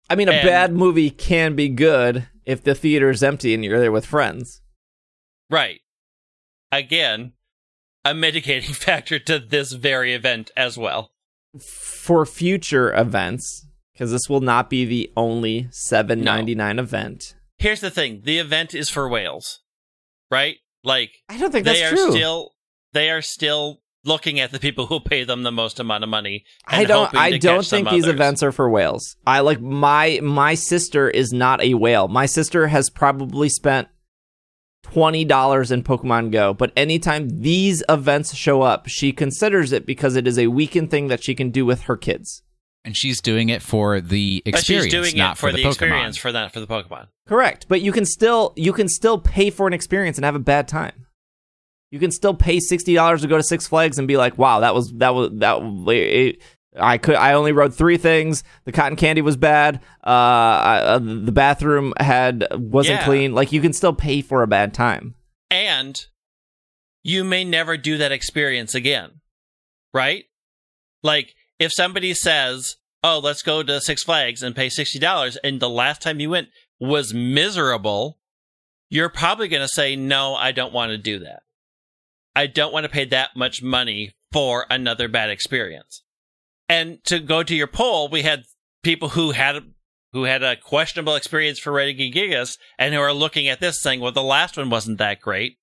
I 0.09 0.15
mean, 0.15 0.27
a 0.27 0.33
And- 0.33 0.45
bad 0.45 0.73
movie 0.73 1.09
can 1.09 1.55
be 1.55 1.69
good 1.69 2.27
if 2.51 2.63
the 2.63 2.75
theater 2.75 3.09
is 3.09 3.23
empty 3.23 3.53
and 3.53 3.63
you're 3.63 3.79
there 3.79 3.91
with 3.91 4.05
friends. 4.05 4.61
Right. 5.49 5.79
Again, 6.71 7.33
a 8.03 8.13
mitigating 8.13 8.73
factor 8.87 9.19
to 9.19 9.39
this 9.39 9.71
very 9.71 10.13
event 10.13 10.51
as 10.57 10.77
well. 10.77 11.11
For 11.59 12.25
future 12.25 12.93
events, 12.93 13.67
because 13.93 14.11
this 14.11 14.29
will 14.29 14.41
not 14.41 14.69
be 14.69 14.85
the 14.85 15.11
only 15.17 15.67
seven 15.71 16.21
ninety 16.21 16.55
nine 16.55 16.79
event. 16.79 17.35
Here's 17.57 17.81
the 17.81 17.91
thing: 17.91 18.21
the 18.23 18.39
event 18.39 18.73
is 18.73 18.89
for 18.89 19.09
whales, 19.09 19.59
right? 20.29 20.57
Like 20.83 21.11
I 21.27 21.37
don't 21.37 21.51
think 21.51 21.65
they 21.65 21.81
that's 21.81 21.91
are 21.91 21.95
true. 21.95 22.11
still 22.11 22.51
they 22.93 23.09
are 23.09 23.21
still 23.21 23.81
looking 24.03 24.39
at 24.39 24.51
the 24.51 24.59
people 24.59 24.87
who 24.87 24.99
pay 24.99 25.23
them 25.23 25.43
the 25.43 25.51
most 25.51 25.79
amount 25.79 26.03
of 26.03 26.09
money. 26.09 26.43
I 26.65 26.85
don't. 26.85 27.13
I 27.15 27.37
don't 27.37 27.65
think 27.65 27.89
these 27.89 28.03
others. 28.03 28.15
events 28.15 28.43
are 28.43 28.51
for 28.51 28.69
whales. 28.69 29.15
I 29.25 29.41
like 29.41 29.61
my 29.61 30.19
my 30.21 30.55
sister 30.55 31.09
is 31.09 31.31
not 31.31 31.61
a 31.61 31.73
whale. 31.75 32.07
My 32.07 32.25
sister 32.25 32.67
has 32.67 32.89
probably 32.89 33.49
spent 33.49 33.87
twenty 34.83 35.25
dollars 35.25 35.71
in 35.71 35.83
Pokemon 35.83 36.31
Go, 36.31 36.53
but 36.53 36.71
anytime 36.75 37.41
these 37.41 37.83
events 37.89 38.35
show 38.35 38.61
up, 38.61 38.87
she 38.87 39.11
considers 39.11 39.71
it 39.71 39.85
because 39.85 40.15
it 40.15 40.27
is 40.27 40.39
a 40.39 40.47
weekend 40.47 40.91
thing 40.91 41.07
that 41.07 41.23
she 41.23 41.35
can 41.35 41.49
do 41.51 41.65
with 41.65 41.81
her 41.83 41.97
kids. 41.97 42.43
And 42.83 42.97
she's 42.97 43.21
doing 43.21 43.49
it 43.49 43.61
for 43.61 44.01
the 44.01 44.41
But 44.43 44.55
experience, 44.55 44.85
she's 44.85 44.91
doing 44.91 45.15
not 45.15 45.37
it 45.37 45.39
for, 45.39 45.51
the, 45.51 45.57
the, 45.57 45.63
Pokemon. 45.63 45.67
experience, 45.67 46.17
for 46.17 46.31
that 46.31 46.51
for 46.51 46.59
the 46.59 46.65
Pokemon. 46.65 47.09
Correct, 47.27 47.67
but 47.69 47.81
you 47.81 47.91
can 47.91 48.05
still 48.05 48.53
you 48.55 48.73
can 48.73 48.87
still 48.87 49.19
pay 49.19 49.51
for 49.51 49.67
an 49.67 49.73
experience 49.73 50.17
and 50.17 50.25
have 50.25 50.33
a 50.35 50.39
bad 50.39 50.67
time. 50.67 51.05
You 51.91 51.99
can 51.99 52.11
still 52.11 52.33
pay 52.33 52.59
sixty 52.59 52.93
dollars 52.95 53.21
to 53.21 53.27
go 53.27 53.37
to 53.37 53.43
Six 53.43 53.67
Flags 53.67 53.99
and 53.99 54.07
be 54.07 54.17
like, 54.17 54.37
"Wow, 54.37 54.61
that 54.61 54.73
was 54.73 54.91
that 54.93 55.13
was 55.13 55.29
that." 55.35 55.59
It, 55.93 56.41
I 56.79 56.97
could. 56.97 57.15
I 57.15 57.33
only 57.33 57.51
rode 57.51 57.75
three 57.75 57.97
things. 57.97 58.43
The 58.63 58.71
cotton 58.71 58.95
candy 58.95 59.21
was 59.21 59.35
bad. 59.35 59.81
Uh, 60.05 60.09
I, 60.09 60.77
uh 60.85 60.99
the 60.99 61.31
bathroom 61.33 61.93
had 61.99 62.47
wasn't 62.53 62.99
Yeah. 63.01 63.05
clean. 63.05 63.33
Like 63.33 63.51
you 63.51 63.59
can 63.61 63.73
still 63.73 63.93
pay 63.93 64.21
for 64.21 64.41
a 64.41 64.47
bad 64.47 64.73
time. 64.73 65.15
and 65.49 66.05
you 67.03 67.23
may 67.23 67.43
never 67.43 67.77
do 67.77 67.97
that 67.97 68.11
experience 68.11 68.75
again 68.75 69.09
right 69.91 70.25
like 71.01 71.33
if 71.59 71.71
somebody 71.73 72.13
says 72.13 72.75
oh 73.03 73.19
let's 73.21 73.41
go 73.41 73.63
to 73.63 73.81
six 73.81 74.03
flags 74.03 74.43
and 74.43 74.55
pay 74.55 74.67
$60 74.67 75.37
and 75.43 75.59
the 75.59 75.67
last 75.67 75.99
time 76.01 76.19
you 76.19 76.29
went 76.29 76.49
was 76.79 77.11
miserable 77.11 78.19
you're 78.91 79.09
probably 79.09 79.47
going 79.47 79.63
to 79.63 79.67
say 79.67 79.95
no 79.95 80.35
i 80.35 80.51
don't 80.51 80.71
want 80.73 80.91
to 80.91 80.97
do 80.99 81.17
that 81.19 81.41
i 82.35 82.47
don't 82.47 82.73
want 82.73 82.83
to 82.83 82.89
pay 82.89 83.05
that 83.05 83.29
much 83.35 83.61
money 83.61 84.13
for 84.31 84.65
another 84.69 85.07
bad 85.07 85.29
experience 85.29 86.03
and 86.69 87.03
to 87.03 87.19
go 87.19 87.43
to 87.43 87.55
your 87.55 87.67
poll 87.67 88.07
we 88.09 88.21
had 88.21 88.43
people 88.83 89.09
who 89.09 89.31
had 89.31 89.63
who 90.13 90.23
had 90.23 90.43
a 90.43 90.55
questionable 90.55 91.15
experience 91.15 91.59
for 91.59 91.71
Regigigas 91.71 92.57
and 92.77 92.93
who 92.93 92.99
are 92.99 93.13
looking 93.13 93.47
at 93.47 93.59
this 93.59 93.81
saying, 93.81 94.01
well, 94.01 94.11
the 94.11 94.21
last 94.21 94.57
one 94.57 94.69
wasn't 94.69 94.97
that 94.97 95.21
great. 95.21 95.57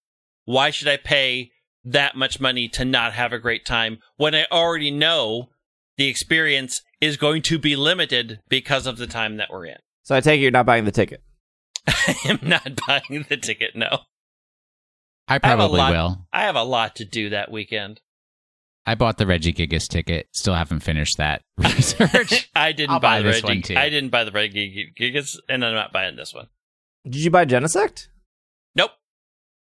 Why 0.45 0.71
should 0.71 0.89
I 0.89 0.97
pay 0.97 1.51
that 1.85 2.17
much 2.17 2.41
money 2.41 2.69
to 2.69 2.85
not 2.85 3.13
have 3.13 3.33
a 3.33 3.39
great 3.39 3.67
time 3.67 3.99
when 4.17 4.35
I 4.35 4.47
already 4.51 4.91
know 4.91 5.51
the 5.97 6.09
experience 6.09 6.81
is 7.01 7.17
going 7.17 7.43
to 7.43 7.59
be 7.59 7.77
limited 7.77 8.41
because 8.49 8.87
of 8.87 8.97
the 8.97 9.07
time 9.07 9.37
that 9.37 9.51
we're 9.51 9.67
in? 9.67 9.77
So 10.03 10.17
I 10.17 10.21
take 10.21 10.39
it 10.39 10.43
you're 10.43 10.51
not 10.51 10.67
buying 10.67 10.87
the 10.87 10.93
ticket. 10.93 11.23
I 11.87 12.17
am 12.25 12.41
not 12.43 12.81
buying 12.87 13.27
the 13.29 13.37
ticket, 13.37 13.77
no. 13.77 14.01
I 15.29 15.37
I 15.37 15.39
probably 15.39 15.79
lot- 15.79 15.93
will. 15.93 16.27
I 16.33 16.43
have 16.43 16.57
a 16.57 16.63
lot 16.63 16.97
to 16.97 17.05
do 17.05 17.31
that 17.31 17.51
weekend. 17.51 18.01
I 18.87 18.95
bought 18.95 19.19
the 19.19 19.27
Regigigas 19.27 19.87
ticket. 19.87 20.29
Still 20.33 20.55
haven't 20.55 20.81
finished 20.81 21.19
that 21.19 21.43
research. 21.59 22.51
I 22.57 22.73
didn't 22.73 22.93
I'll 22.93 23.01
buy, 23.01 23.19
buy 23.19 23.23
the 23.23 23.29
this 23.29 23.43
Reggie, 23.43 23.47
one, 23.59 23.63
too. 23.63 23.77
I 23.77 23.91
didn't 23.91 24.09
buy 24.11 24.25
the 24.25 24.31
Regigigas, 24.31 25.37
and 25.49 25.63
I'm 25.65 25.75
not 25.75 25.93
buying 25.93 26.17
this 26.17 26.33
one. 26.33 26.47
Did 27.05 27.17
you 27.17 27.31
buy 27.31 27.45
Genesect? 27.45 28.09
Nope. 28.75 28.93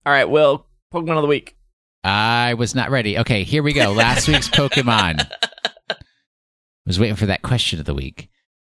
All 0.06 0.12
right, 0.12 0.24
Will. 0.28 0.66
Pokemon 0.94 1.16
of 1.16 1.22
the 1.22 1.28
week. 1.28 1.56
I 2.04 2.54
was 2.54 2.74
not 2.74 2.90
ready. 2.90 3.18
Okay, 3.18 3.44
here 3.44 3.62
we 3.62 3.72
go. 3.74 3.92
Last 3.92 4.28
week's 4.28 4.48
Pokemon. 4.50 5.28
was 6.86 6.98
waiting 6.98 7.16
for 7.16 7.26
that 7.26 7.42
question 7.42 7.78
of 7.78 7.84
the 7.84 7.94
week. 7.94 8.28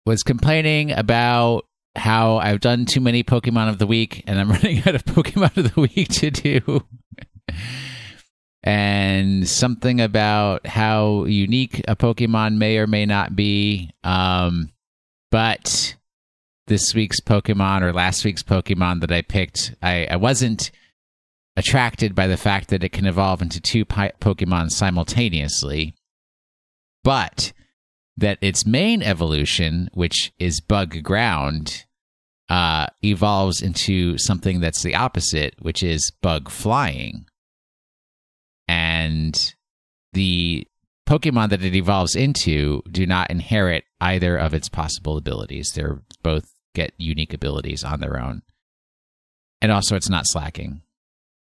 Was 0.06 0.22
complaining 0.22 0.90
about 0.92 1.66
how 1.96 2.38
I've 2.38 2.60
done 2.60 2.86
too 2.86 3.00
many 3.00 3.22
Pokemon 3.22 3.68
of 3.68 3.78
the 3.78 3.86
week 3.86 4.24
and 4.26 4.38
I'm 4.38 4.50
running 4.52 4.78
out 4.86 4.94
of 4.94 5.04
Pokemon 5.04 5.56
of 5.56 5.74
the 5.74 5.80
week 5.80 6.08
to 6.08 6.30
do. 6.30 6.84
and 8.62 9.48
something 9.48 10.00
about 10.00 10.66
how 10.66 11.24
unique 11.24 11.82
a 11.88 11.96
Pokemon 11.96 12.56
may 12.56 12.78
or 12.78 12.86
may 12.86 13.06
not 13.06 13.34
be. 13.34 13.90
Um, 14.04 14.70
but 15.30 15.96
this 16.66 16.94
week's 16.94 17.20
Pokemon 17.20 17.82
or 17.82 17.92
last 17.92 18.24
week's 18.24 18.42
Pokemon 18.42 19.00
that 19.00 19.10
I 19.12 19.22
picked, 19.22 19.74
I, 19.82 20.06
I 20.06 20.16
wasn't 20.16 20.70
attracted 21.56 22.14
by 22.14 22.26
the 22.26 22.36
fact 22.36 22.68
that 22.68 22.84
it 22.84 22.92
can 22.92 23.06
evolve 23.06 23.42
into 23.42 23.60
two 23.60 23.84
pi- 23.84 24.12
Pokemon 24.20 24.70
simultaneously, 24.70 25.94
but 27.04 27.52
that 28.16 28.38
its 28.40 28.66
main 28.66 29.02
evolution, 29.02 29.88
which 29.94 30.32
is 30.38 30.60
Bug 30.60 31.02
Ground, 31.02 31.84
uh, 32.48 32.86
evolves 33.02 33.62
into 33.62 34.18
something 34.18 34.60
that's 34.60 34.82
the 34.82 34.94
opposite, 34.94 35.54
which 35.60 35.82
is 35.82 36.12
Bug 36.20 36.50
Flying. 36.50 37.26
And 38.68 39.54
the 40.12 40.66
Pokemon 41.08 41.50
that 41.50 41.64
it 41.64 41.74
evolves 41.74 42.14
into 42.14 42.82
do 42.90 43.06
not 43.06 43.30
inherit 43.30 43.84
either 44.00 44.36
of 44.36 44.54
its 44.54 44.68
possible 44.68 45.16
abilities. 45.16 45.72
They're 45.74 46.02
both 46.22 46.44
get 46.74 46.92
unique 46.96 47.34
abilities 47.34 47.84
on 47.84 48.00
their 48.00 48.20
own. 48.20 48.42
And 49.60 49.70
also, 49.72 49.96
it's 49.96 50.08
not 50.08 50.26
slacking. 50.26 50.82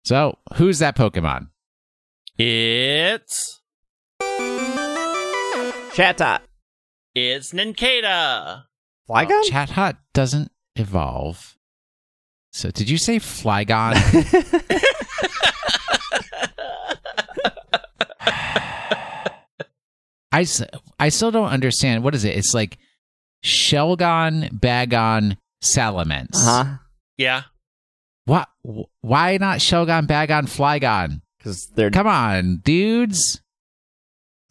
So, 0.03 0.37
who's 0.55 0.79
that 0.79 0.95
Pokemon? 0.95 1.49
It's 2.37 3.61
Chatot. 5.93 6.41
It's 7.15 7.51
Nincada. 7.53 8.63
Flygon? 9.09 9.43
Chatot 9.49 9.97
doesn't 10.13 10.51
evolve. 10.75 11.57
So, 12.53 12.71
did 12.71 12.89
you 12.89 12.97
say 12.97 13.17
Flygon? 13.17 13.95
I, 20.33 20.45
I 20.99 21.09
still 21.09 21.31
don't 21.31 21.49
understand. 21.49 22.03
What 22.03 22.15
is 22.15 22.23
it? 22.23 22.37
It's 22.37 22.53
like 22.53 22.77
Shelgon, 23.43 24.49
Bagon, 24.59 25.37
Salamence. 25.63 26.29
huh? 26.35 26.77
Yeah. 27.17 27.43
What? 28.25 28.47
Why 29.01 29.37
not 29.37 29.59
Shelgon, 29.59 30.07
Bagon, 30.07 30.43
Flygon? 30.43 31.21
Because 31.37 31.67
they're 31.75 31.89
Come 31.91 32.07
on, 32.07 32.57
dudes. 32.63 33.41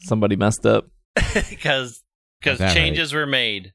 somebody 0.00 0.36
messed 0.36 0.66
up. 0.66 0.86
because 1.50 2.02
because 2.40 2.58
that 2.58 2.74
changes 2.74 3.12
were 3.12 3.26
made. 3.26 3.72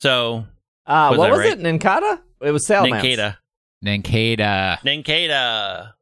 So 0.00 0.46
Uh, 0.86 1.08
Was 1.10 1.18
what 1.18 1.30
was 1.30 1.38
right? 1.40 1.52
it? 1.52 1.60
Nincada? 1.60 2.20
It 2.42 2.50
was 2.52 2.66
Salamence. 2.66 3.02
Nincada. 3.02 3.36
Nincada. 3.84 4.78
Nincada. 4.84 5.92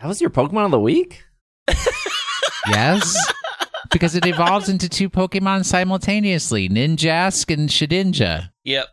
That 0.00 0.06
was 0.06 0.20
your 0.20 0.30
Pokemon 0.30 0.66
of 0.66 0.70
the 0.70 0.80
week? 0.80 1.24
Yes. 2.68 3.16
because 3.90 4.14
it 4.14 4.26
evolves 4.26 4.68
into 4.68 4.88
two 4.90 5.08
Pokemon 5.08 5.64
simultaneously 5.64 6.68
Ninjask 6.68 7.52
and 7.52 7.68
Shedinja. 7.70 8.50
Yep. 8.64 8.86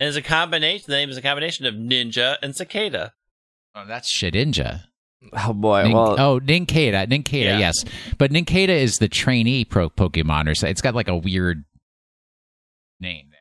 And 0.00 0.08
it's 0.08 0.16
a 0.16 0.22
combination. 0.22 0.84
The 0.88 0.96
name 0.96 1.10
is 1.10 1.16
a 1.18 1.22
combination 1.22 1.66
of 1.66 1.74
ninja 1.74 2.36
and 2.42 2.56
cicada. 2.56 3.12
Oh, 3.74 3.84
that's 3.86 4.10
Shedinja. 4.16 4.84
Oh 5.34 5.52
boy. 5.52 5.82
Nin- 5.84 5.92
well, 5.92 6.18
oh, 6.18 6.40
Nincada. 6.40 7.06
Nincada, 7.06 7.44
Yeah. 7.44 7.58
yes. 7.58 7.84
But 8.18 8.30
Nincada 8.32 8.70
is 8.70 8.96
the 8.96 9.08
trainee 9.08 9.64
pro 9.66 9.90
Pokemon, 9.90 10.48
or 10.48 10.54
so. 10.54 10.66
It's 10.66 10.80
got 10.80 10.94
like 10.94 11.08
a 11.08 11.16
weird 11.16 11.64
name 13.02 13.26
there. 13.30 13.38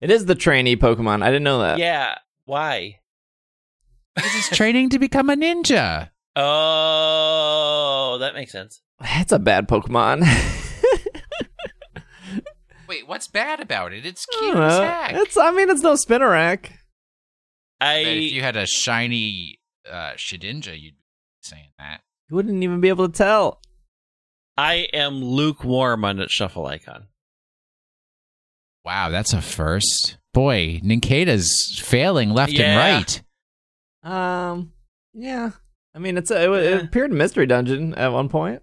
it 0.00 0.10
is 0.10 0.26
the 0.26 0.34
trainee 0.34 0.76
Pokemon. 0.76 1.22
I 1.22 1.26
didn't 1.28 1.44
know 1.44 1.60
that. 1.60 1.78
yeah. 1.78 2.16
Why? 2.46 2.98
Because 4.16 4.34
it's 4.34 4.56
training 4.56 4.88
to 4.90 4.98
become 4.98 5.30
a 5.30 5.36
ninja. 5.36 6.10
Oh, 6.34 8.18
that 8.20 8.34
makes 8.34 8.50
sense. 8.50 8.80
That's 8.98 9.30
a 9.30 9.38
bad 9.38 9.68
Pokemon. 9.68 10.22
Wait, 12.88 13.06
what's 13.06 13.28
bad 13.28 13.60
about 13.60 13.92
it? 13.92 14.04
It's 14.04 14.26
cute 14.26 14.52
don't 14.54 14.64
as 14.64 14.78
heck. 14.78 15.12
It's. 15.14 15.36
I 15.36 15.52
mean, 15.52 15.70
it's 15.70 15.82
no 15.82 15.94
Spinarak. 15.94 16.70
I 17.80 18.02
Bet 18.02 18.16
if 18.16 18.32
you 18.32 18.42
had 18.42 18.56
a 18.56 18.66
shiny 18.66 19.60
uh, 19.88 20.12
Shedinja, 20.16 20.72
you'd 20.78 20.96
be 20.96 21.04
saying 21.40 21.68
that. 21.78 22.00
You 22.28 22.36
wouldn't 22.36 22.62
even 22.64 22.80
be 22.80 22.88
able 22.88 23.08
to 23.08 23.16
tell. 23.16 23.60
I 24.56 24.88
am 24.92 25.22
lukewarm 25.22 26.04
on 26.04 26.18
its 26.18 26.32
shuffle 26.32 26.66
icon. 26.66 27.06
Wow, 28.84 29.10
that's 29.10 29.32
a 29.32 29.42
first. 29.42 30.16
Boy, 30.32 30.80
Nincada's 30.82 31.78
failing 31.82 32.30
left 32.30 32.52
Yeah. 32.52 32.80
and 32.80 33.22
right. 34.04 34.48
Um. 34.50 34.72
Yeah. 35.12 35.50
I 35.94 35.98
mean, 35.98 36.16
it's 36.16 36.30
a, 36.30 36.52
it, 36.52 36.72
it 36.72 36.84
appeared 36.84 37.10
in 37.10 37.18
Mystery 37.18 37.46
Dungeon 37.46 37.94
at 37.94 38.12
one 38.12 38.28
point. 38.28 38.62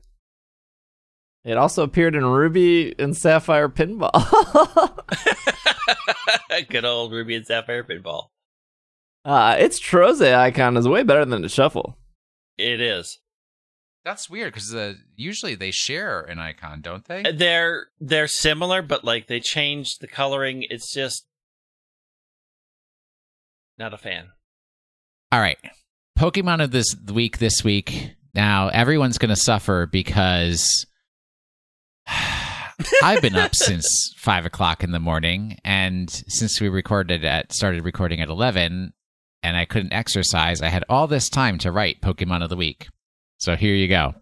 It 1.44 1.58
also 1.58 1.84
appeared 1.84 2.16
in 2.16 2.26
Ruby 2.26 2.96
and 2.98 3.16
Sapphire 3.16 3.70
Pinball. 3.70 4.12
Good 6.70 6.86
old 6.86 7.12
Ruby 7.12 7.36
and 7.36 7.46
Sapphire 7.46 7.84
pinball. 7.84 8.28
uh, 9.26 9.56
its 9.60 9.80
Trozei 9.80 10.36
icon 10.36 10.78
is 10.78 10.88
way 10.88 11.04
better 11.04 11.26
than 11.26 11.42
the 11.42 11.50
Shuffle. 11.50 11.98
It 12.58 12.82
is. 12.82 13.20
That's 14.08 14.30
weird 14.30 14.54
because 14.54 14.74
uh, 14.74 14.94
usually 15.18 15.56
they 15.56 15.70
share 15.72 16.22
an 16.22 16.40
icon, 16.40 16.80
don't 16.80 17.04
they? 17.04 17.30
They're 17.30 17.88
they're 18.00 18.30
similar, 18.30 18.82
but 18.82 19.04
like 19.04 19.28
they 19.28 19.42
changed 19.42 20.00
the 20.00 20.08
coloring. 20.08 20.64
It's 20.70 20.94
just 20.94 21.26
not 23.78 23.94
a 23.94 23.98
fan. 23.98 24.30
All 25.30 25.42
right. 25.42 25.58
Pokemon 26.18 26.64
of 26.64 26.72
this 26.72 26.96
week 27.14 27.40
this 27.40 27.66
week. 27.66 28.16
Now, 28.34 28.70
everyone's 28.70 29.18
going 29.18 29.28
to 29.28 29.36
suffer 29.36 29.86
because 29.86 30.86
I've 33.04 33.22
been 33.22 33.36
up 33.36 33.56
since 33.56 34.14
five 34.16 34.46
o'clock 34.46 34.86
in 34.86 34.92
the 34.92 35.02
morning, 35.02 35.58
and 35.66 36.10
since 36.10 36.62
we 36.62 36.70
recorded 36.70 37.26
at 37.26 37.52
started 37.52 37.84
recording 37.84 38.22
at 38.22 38.30
eleven, 38.30 38.94
and 39.44 39.58
I 39.58 39.66
couldn't 39.66 39.92
exercise, 39.92 40.62
I 40.62 40.70
had 40.70 40.86
all 40.88 41.08
this 41.08 41.28
time 41.28 41.58
to 41.58 41.74
write 41.74 42.00
Pokemon 42.00 42.42
of 42.42 42.50
the 42.50 42.56
week. 42.56 42.88
So 43.38 43.56
here 43.56 43.76
you 43.76 43.88
go. 43.88 44.16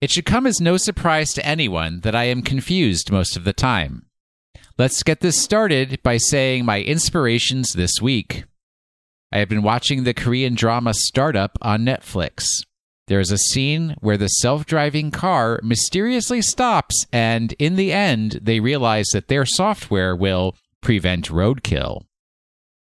It 0.00 0.10
should 0.10 0.26
come 0.26 0.46
as 0.46 0.60
no 0.60 0.76
surprise 0.76 1.32
to 1.34 1.46
anyone 1.46 2.00
that 2.00 2.14
I 2.14 2.24
am 2.24 2.42
confused 2.42 3.12
most 3.12 3.36
of 3.36 3.44
the 3.44 3.52
time. 3.52 4.06
Let's 4.78 5.02
get 5.02 5.20
this 5.20 5.40
started 5.40 6.02
by 6.02 6.16
saying 6.16 6.64
my 6.64 6.80
inspirations 6.80 7.74
this 7.74 8.00
week. 8.00 8.44
I 9.30 9.38
have 9.38 9.48
been 9.48 9.62
watching 9.62 10.04
the 10.04 10.14
Korean 10.14 10.54
drama 10.54 10.92
Startup 10.94 11.56
on 11.62 11.84
Netflix. 11.84 12.64
There 13.06 13.20
is 13.20 13.30
a 13.30 13.38
scene 13.38 13.96
where 14.00 14.16
the 14.16 14.28
self 14.28 14.66
driving 14.66 15.10
car 15.10 15.60
mysteriously 15.62 16.42
stops, 16.42 17.06
and 17.12 17.52
in 17.58 17.76
the 17.76 17.92
end, 17.92 18.40
they 18.42 18.60
realize 18.60 19.06
that 19.12 19.28
their 19.28 19.44
software 19.44 20.16
will 20.16 20.56
prevent 20.80 21.28
roadkill. 21.28 22.06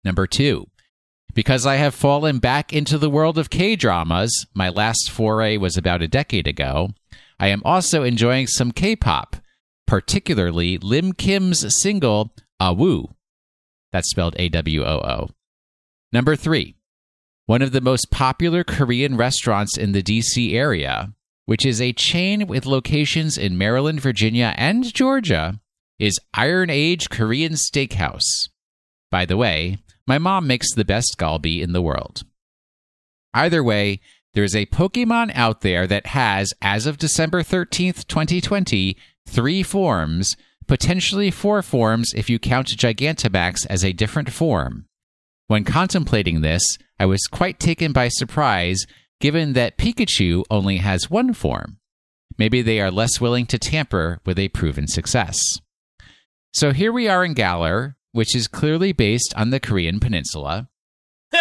Number 0.03 0.27
two, 0.27 0.67
because 1.33 1.65
I 1.65 1.75
have 1.75 1.95
fallen 1.95 2.39
back 2.39 2.73
into 2.73 2.97
the 2.97 3.09
world 3.09 3.37
of 3.37 3.49
K 3.49 3.75
dramas, 3.75 4.45
my 4.53 4.69
last 4.69 5.09
foray 5.11 5.57
was 5.57 5.77
about 5.77 6.01
a 6.01 6.07
decade 6.07 6.47
ago, 6.47 6.89
I 7.39 7.47
am 7.47 7.61
also 7.65 8.03
enjoying 8.03 8.47
some 8.47 8.71
K 8.71 8.95
pop, 8.95 9.35
particularly 9.87 10.77
Lim 10.77 11.13
Kim's 11.13 11.65
single, 11.81 12.33
Awoo. 12.61 13.13
That's 13.91 14.09
spelled 14.09 14.35
A 14.37 14.49
W 14.49 14.83
O 14.83 14.99
O. 14.99 15.29
Number 16.11 16.35
three, 16.35 16.75
one 17.45 17.61
of 17.61 17.71
the 17.71 17.81
most 17.81 18.09
popular 18.11 18.63
Korean 18.63 19.17
restaurants 19.17 19.77
in 19.77 19.91
the 19.91 20.03
DC 20.03 20.53
area, 20.53 21.13
which 21.45 21.65
is 21.65 21.81
a 21.81 21.93
chain 21.93 22.47
with 22.47 22.65
locations 22.65 23.37
in 23.37 23.57
Maryland, 23.57 23.99
Virginia, 23.99 24.53
and 24.57 24.93
Georgia, 24.93 25.59
is 25.99 26.19
Iron 26.33 26.69
Age 26.69 27.09
Korean 27.09 27.53
Steakhouse. 27.53 28.47
By 29.11 29.25
the 29.25 29.37
way, 29.37 29.77
my 30.07 30.17
mom 30.17 30.47
makes 30.47 30.73
the 30.73 30.85
best 30.85 31.15
galbi 31.17 31.61
in 31.61 31.73
the 31.73 31.81
world. 31.81 32.23
Either 33.33 33.63
way, 33.63 33.99
there's 34.33 34.55
a 34.55 34.65
Pokemon 34.67 35.31
out 35.35 35.61
there 35.61 35.85
that 35.87 36.07
has, 36.07 36.53
as 36.61 36.85
of 36.85 36.97
December 36.97 37.43
13th, 37.43 38.07
2020, 38.07 38.97
three 39.27 39.63
forms, 39.63 40.35
potentially 40.67 41.31
four 41.31 41.61
forms 41.61 42.13
if 42.15 42.29
you 42.29 42.39
count 42.39 42.67
Gigantamax 42.67 43.65
as 43.69 43.83
a 43.83 43.93
different 43.93 44.31
form. 44.31 44.85
When 45.47 45.63
contemplating 45.63 46.41
this, 46.41 46.77
I 46.99 47.05
was 47.05 47.27
quite 47.27 47.59
taken 47.59 47.91
by 47.91 48.07
surprise 48.07 48.85
given 49.19 49.53
that 49.53 49.77
Pikachu 49.77 50.43
only 50.49 50.77
has 50.77 51.09
one 51.09 51.33
form. 51.33 51.77
Maybe 52.37 52.61
they 52.61 52.81
are 52.81 52.91
less 52.91 53.21
willing 53.21 53.45
to 53.47 53.59
tamper 53.59 54.19
with 54.25 54.39
a 54.39 54.49
proven 54.49 54.87
success. 54.87 55.41
So 56.51 56.71
here 56.71 56.91
we 56.91 57.07
are 57.07 57.23
in 57.23 57.33
Galar, 57.33 57.95
which 58.13 58.35
is 58.35 58.47
clearly 58.47 58.93
based 58.93 59.33
on 59.35 59.49
the 59.49 59.59
Korean 59.59 59.99
peninsula. 59.99 60.69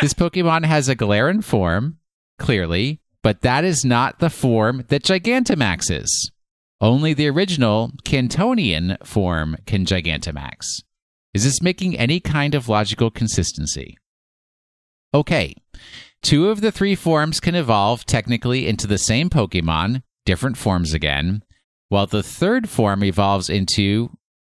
this 0.00 0.14
Pokemon 0.14 0.64
has 0.64 0.88
a 0.88 0.96
Galarian 0.96 1.44
form, 1.44 1.98
clearly, 2.38 3.00
but 3.22 3.42
that 3.42 3.64
is 3.64 3.84
not 3.84 4.18
the 4.18 4.30
form 4.30 4.84
that 4.88 5.04
Gigantamax 5.04 5.90
is. 5.90 6.32
Only 6.80 7.14
the 7.14 7.28
original 7.28 7.92
Kantonian 8.04 8.96
form 9.06 9.56
can 9.66 9.84
Gigantamax. 9.84 10.82
Is 11.32 11.44
this 11.44 11.62
making 11.62 11.96
any 11.96 12.18
kind 12.18 12.54
of 12.54 12.68
logical 12.68 13.10
consistency? 13.10 13.96
Okay, 15.14 15.54
two 16.22 16.48
of 16.48 16.60
the 16.60 16.72
three 16.72 16.94
forms 16.94 17.38
can 17.38 17.54
evolve 17.54 18.04
technically 18.04 18.66
into 18.66 18.86
the 18.86 18.98
same 18.98 19.30
Pokemon, 19.30 20.02
different 20.24 20.56
forms 20.56 20.92
again, 20.92 21.42
while 21.88 22.06
the 22.06 22.22
third 22.22 22.68
form 22.68 23.04
evolves 23.04 23.48
into, 23.48 24.10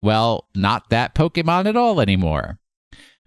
well, 0.06 0.48
not 0.56 0.90
that 0.92 1.16
Pokemon 1.16 1.66
at 1.66 1.76
all 1.76 2.00
anymore. 2.00 2.60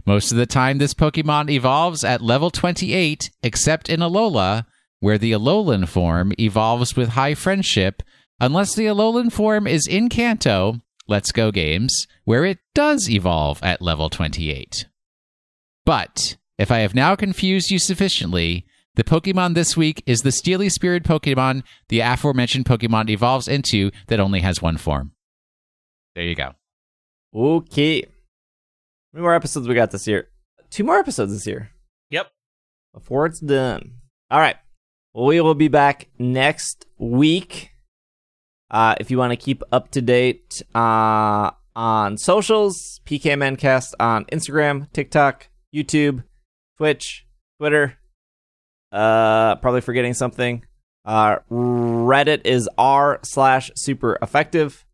Most 0.07 0.31
of 0.31 0.39
the 0.39 0.47
time, 0.47 0.79
this 0.79 0.95
Pokemon 0.95 1.51
evolves 1.51 2.05
at 2.05 2.23
level 2.23 2.51
28, 2.51 3.31
except 3.43 3.91
in 3.91 4.01
Alola, 4.01 4.65
where 5.01 5.19
the 5.19 5.33
Alolan 5.33 5.87
form 5.87 6.33
evolves 6.39 6.97
with 6.97 7.11
high 7.11 7.35
friendship, 7.35 8.03
unless 8.41 8.75
the 8.75 8.87
Alolan 8.87 9.31
form 9.31 9.67
is 9.67 9.87
in 9.87 10.09
Kanto, 10.09 10.81
Let's 11.07 11.33
Go 11.33 11.51
Games, 11.51 12.07
where 12.25 12.45
it 12.45 12.59
does 12.75 13.11
evolve 13.11 13.63
at 13.63 13.83
level 13.83 14.09
28. 14.09 14.87
But 15.85 16.37
if 16.59 16.71
I 16.71 16.79
have 16.79 16.95
now 16.95 17.17
confused 17.17 17.71
you 17.71 17.79
sufficiently, 17.79 18.67
the 18.95 19.05
Pokemon 19.05 19.55
this 19.55 19.77
week 19.77 20.03
is 20.07 20.21
the 20.21 20.33
Steely 20.33 20.69
Spirit 20.69 21.03
Pokemon 21.03 21.65
the 21.89 22.01
aforementioned 22.01 22.67
Pokemon 22.67 23.11
evolves 23.11 23.49
into 23.49 23.91
that 24.07 24.21
only 24.21 24.41
has 24.41 24.63
one 24.63 24.77
form. 24.77 25.13
There 26.15 26.25
you 26.25 26.35
go. 26.35 26.53
Okay. 27.35 28.03
How 28.03 28.09
many 29.13 29.23
more 29.23 29.35
episodes 29.35 29.69
we 29.69 29.75
got 29.75 29.91
this 29.91 30.07
year? 30.07 30.29
Two 30.71 30.85
more 30.85 30.99
episodes 30.99 31.33
this 31.33 31.47
year 31.47 31.71
Yep. 32.11 32.29
before 32.93 33.27
it's 33.27 33.41
done. 33.41 33.95
All 34.31 34.39
right. 34.39 34.57
Well, 35.15 35.27
we 35.27 35.41
will 35.41 35.55
be 35.55 35.69
back 35.69 36.09
next 36.19 36.87
week. 36.99 37.71
Uh, 38.71 38.95
if 39.01 39.11
you 39.11 39.17
want 39.17 39.33
to 39.33 39.37
keep 39.37 39.63
up 39.73 39.91
to 39.93 40.03
date 40.03 40.63
uh, 40.75 41.51
on 41.75 42.19
socials, 42.19 43.01
PKMNcast 43.07 43.95
on 43.99 44.27
Instagram, 44.27 44.93
TikTok, 44.93 45.49
YouTube, 45.75 46.25
Twitch, 46.77 47.27
Twitter. 47.59 47.95
Uh, 48.93 49.57
probably 49.57 49.81
forgetting 49.81 50.13
something. 50.15 50.65
Uh, 51.07 51.39
Reddit 51.51 52.43
is 52.45 52.69
r 52.77 53.21
slash 53.23 53.71
super 53.75 54.19
effective. 54.21 54.85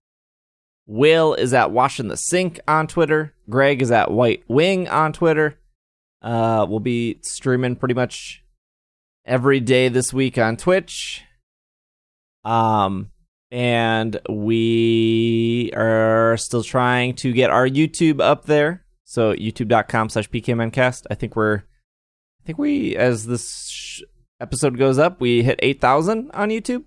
Will 0.86 1.34
is 1.34 1.54
at 1.54 1.70
washing 1.70 2.08
the 2.08 2.16
sink 2.16 2.60
on 2.68 2.86
Twitter. 2.86 3.34
Greg 3.48 3.80
is 3.80 3.90
at 3.90 4.10
white 4.10 4.44
wing 4.48 4.88
on 4.88 5.12
Twitter. 5.12 5.58
Uh, 6.20 6.66
we'll 6.68 6.80
be 6.80 7.18
streaming 7.22 7.76
pretty 7.76 7.94
much 7.94 8.42
every 9.24 9.60
day 9.60 9.88
this 9.88 10.12
week 10.12 10.38
on 10.38 10.56
Twitch. 10.56 11.22
Um, 12.44 13.10
and 13.50 14.20
we 14.28 15.70
are 15.74 16.36
still 16.36 16.62
trying 16.62 17.14
to 17.16 17.32
get 17.32 17.50
our 17.50 17.68
YouTube 17.68 18.20
up 18.20 18.44
there. 18.46 18.84
So 19.04 19.34
youtube.com 19.34 20.08
slash 20.08 20.28
pkmncast. 20.28 21.04
I 21.10 21.14
think 21.14 21.36
we're, 21.36 21.58
I 21.58 22.46
think 22.46 22.58
we, 22.58 22.96
as 22.96 23.26
this 23.26 23.68
sh- 23.68 24.02
episode 24.40 24.78
goes 24.78 24.98
up, 24.98 25.20
we 25.20 25.42
hit 25.42 25.60
8,000 25.62 26.30
on 26.34 26.48
YouTube. 26.48 26.84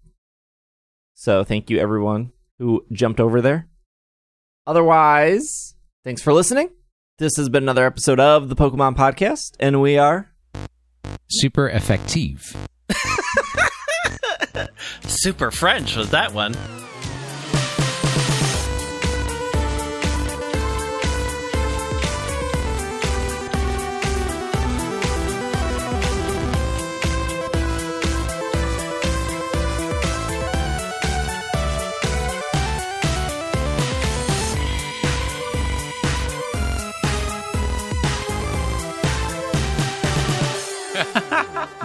So 1.14 1.44
thank 1.44 1.69
you 1.69 1.80
everyone 1.80 2.32
who 2.60 2.86
jumped 2.91 3.19
over 3.19 3.41
there. 3.41 3.68
Otherwise, 4.68 5.76
thanks 6.03 6.22
for 6.22 6.34
listening. 6.34 6.69
This 7.19 7.38
has 7.38 7.48
been 7.48 7.64
another 7.64 7.85
episode 7.85 8.19
of 8.19 8.49
the 8.49 8.56
Pokemon 8.56 8.98
Podcast, 8.98 9.56
and 9.61 9.81
we 9.81 9.98
are 9.98 10.34
Super 11.30 11.69
effective. 11.69 12.56
Super 15.07 15.52
French 15.52 15.95
was 15.95 16.11
that 16.11 16.34
one. 16.34 16.53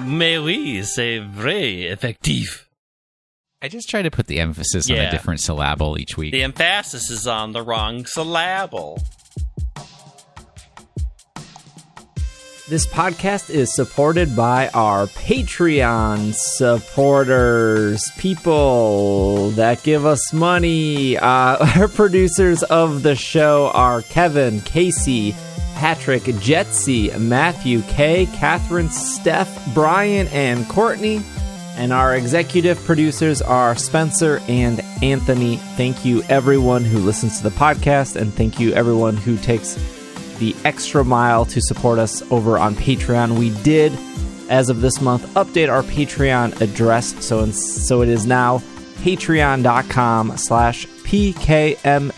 Mais 0.05 0.39
oui, 0.39 0.83
c'est 0.85 1.19
vrai, 1.19 1.83
effectif. 1.91 2.69
I 3.63 3.69
just 3.69 3.89
try 3.89 4.03
to 4.03 4.11
put 4.11 4.27
the 4.27 4.41
emphasis 4.41 4.91
on 4.91 4.97
a 4.97 5.11
different 5.11 5.41
syllable 5.41 5.97
each 5.99 6.17
week. 6.17 6.33
The 6.33 6.43
emphasis 6.43 7.11
is 7.11 7.29
on 7.29 7.53
the 7.53 7.63
wrong 7.63 8.05
syllable. 8.07 8.99
This 12.69 12.87
podcast 12.87 13.51
is 13.51 13.75
supported 13.75 14.35
by 14.35 14.69
our 14.69 15.07
Patreon 15.07 16.33
supporters, 16.35 18.03
people 18.19 19.51
that 19.51 19.83
give 19.83 20.07
us 20.07 20.33
money. 20.33 21.19
Uh, 21.19 21.59
our 21.77 21.87
producers 21.89 22.63
of 22.65 23.03
the 23.03 23.15
show 23.15 23.71
are 23.75 24.03
Kevin, 24.03 24.61
Casey, 24.63 25.37
Patrick, 25.83 26.23
Jetsy, 26.39 27.11
Matthew, 27.19 27.83
Kay, 27.83 28.27
Catherine, 28.27 28.89
Steph, 28.89 29.75
Brian, 29.75 30.29
and 30.29 30.69
Courtney. 30.69 31.21
And 31.75 31.93
our 31.93 32.15
executive 32.15 32.79
producers 32.85 33.43
are 33.43 33.75
Spencer 33.75 34.41
and 34.47 34.79
Anthony. 35.03 35.57
Thank 35.57 36.05
you, 36.05 36.23
everyone 36.29 36.85
who 36.85 36.99
listens 36.99 37.39
to 37.39 37.43
the 37.43 37.57
podcast, 37.57 38.15
and 38.15 38.33
thank 38.33 38.61
you, 38.61 38.73
everyone 38.75 39.17
who 39.17 39.37
takes 39.37 39.75
the 40.39 40.55
extra 40.65 41.05
mile 41.05 41.45
to 41.47 41.61
support 41.61 41.99
us 41.99 42.23
over 42.31 42.61
on 42.61 42.77
Patreon. 42.77 43.37
We 43.37 43.51
did, 43.65 43.93
as 44.49 44.69
of 44.69 44.83
this 44.83 45.01
month, 45.01 45.27
update 45.35 45.69
our 45.69 45.83
Patreon 45.83 46.61
address, 46.61 47.27
so 47.27 47.45
so 47.47 48.03
it 48.03 48.09
is 48.09 48.25
now 48.25 48.59
patreon.com 48.99 50.37
slash 50.37 50.87
pkmncast. 50.87 52.13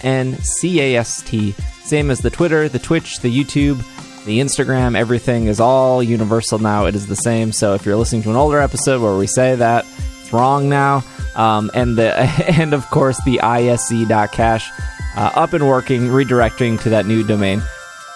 Same 1.84 2.10
as 2.10 2.20
the 2.20 2.30
Twitter, 2.30 2.68
the 2.68 2.78
Twitch, 2.78 3.20
the 3.20 3.44
YouTube, 3.44 3.78
the 4.24 4.40
Instagram, 4.40 4.96
everything 4.96 5.46
is 5.46 5.60
all 5.60 6.02
universal 6.02 6.58
now. 6.58 6.86
It 6.86 6.94
is 6.94 7.06
the 7.06 7.16
same. 7.16 7.52
So 7.52 7.74
if 7.74 7.84
you're 7.84 7.96
listening 7.96 8.22
to 8.22 8.30
an 8.30 8.36
older 8.36 8.58
episode 8.58 9.02
where 9.02 9.16
we 9.16 9.26
say 9.26 9.54
that, 9.56 9.84
it's 10.20 10.32
wrong 10.32 10.68
now. 10.68 11.04
Um, 11.34 11.70
and 11.74 11.96
the 11.96 12.14
and 12.58 12.72
of 12.72 12.88
course 12.90 13.20
the 13.24 13.40
isc.cash 13.40 14.70
uh, 15.16 15.30
up 15.34 15.52
and 15.52 15.68
working, 15.68 16.02
redirecting 16.02 16.80
to 16.82 16.90
that 16.90 17.06
new 17.06 17.22
domain. 17.24 17.62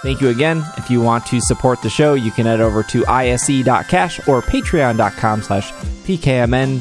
Thank 0.03 0.21
you 0.21 0.29
again. 0.29 0.63
If 0.77 0.91
you 0.91 1.01
want 1.01 1.27
to 1.27 1.41
support 1.41 1.83
the 1.83 1.91
show, 1.91 2.15
you 2.15 2.31
can 2.31 2.47
head 2.47 2.61
over 2.61 2.83
to 2.85 3.01
isc.cash 3.01 4.29
or 4.29 4.43
patreon.com 4.43 5.43
slash 5.43 5.73
pkmn 5.73 6.81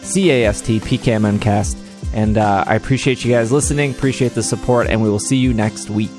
cast 0.00 0.64
pkmncast. 0.64 1.84
And 2.14 2.38
uh, 2.38 2.64
I 2.66 2.74
appreciate 2.74 3.24
you 3.24 3.32
guys 3.32 3.52
listening, 3.52 3.92
appreciate 3.92 4.34
the 4.34 4.42
support, 4.42 4.88
and 4.88 5.02
we 5.02 5.10
will 5.10 5.18
see 5.20 5.36
you 5.36 5.52
next 5.52 5.90
week. 5.90 6.17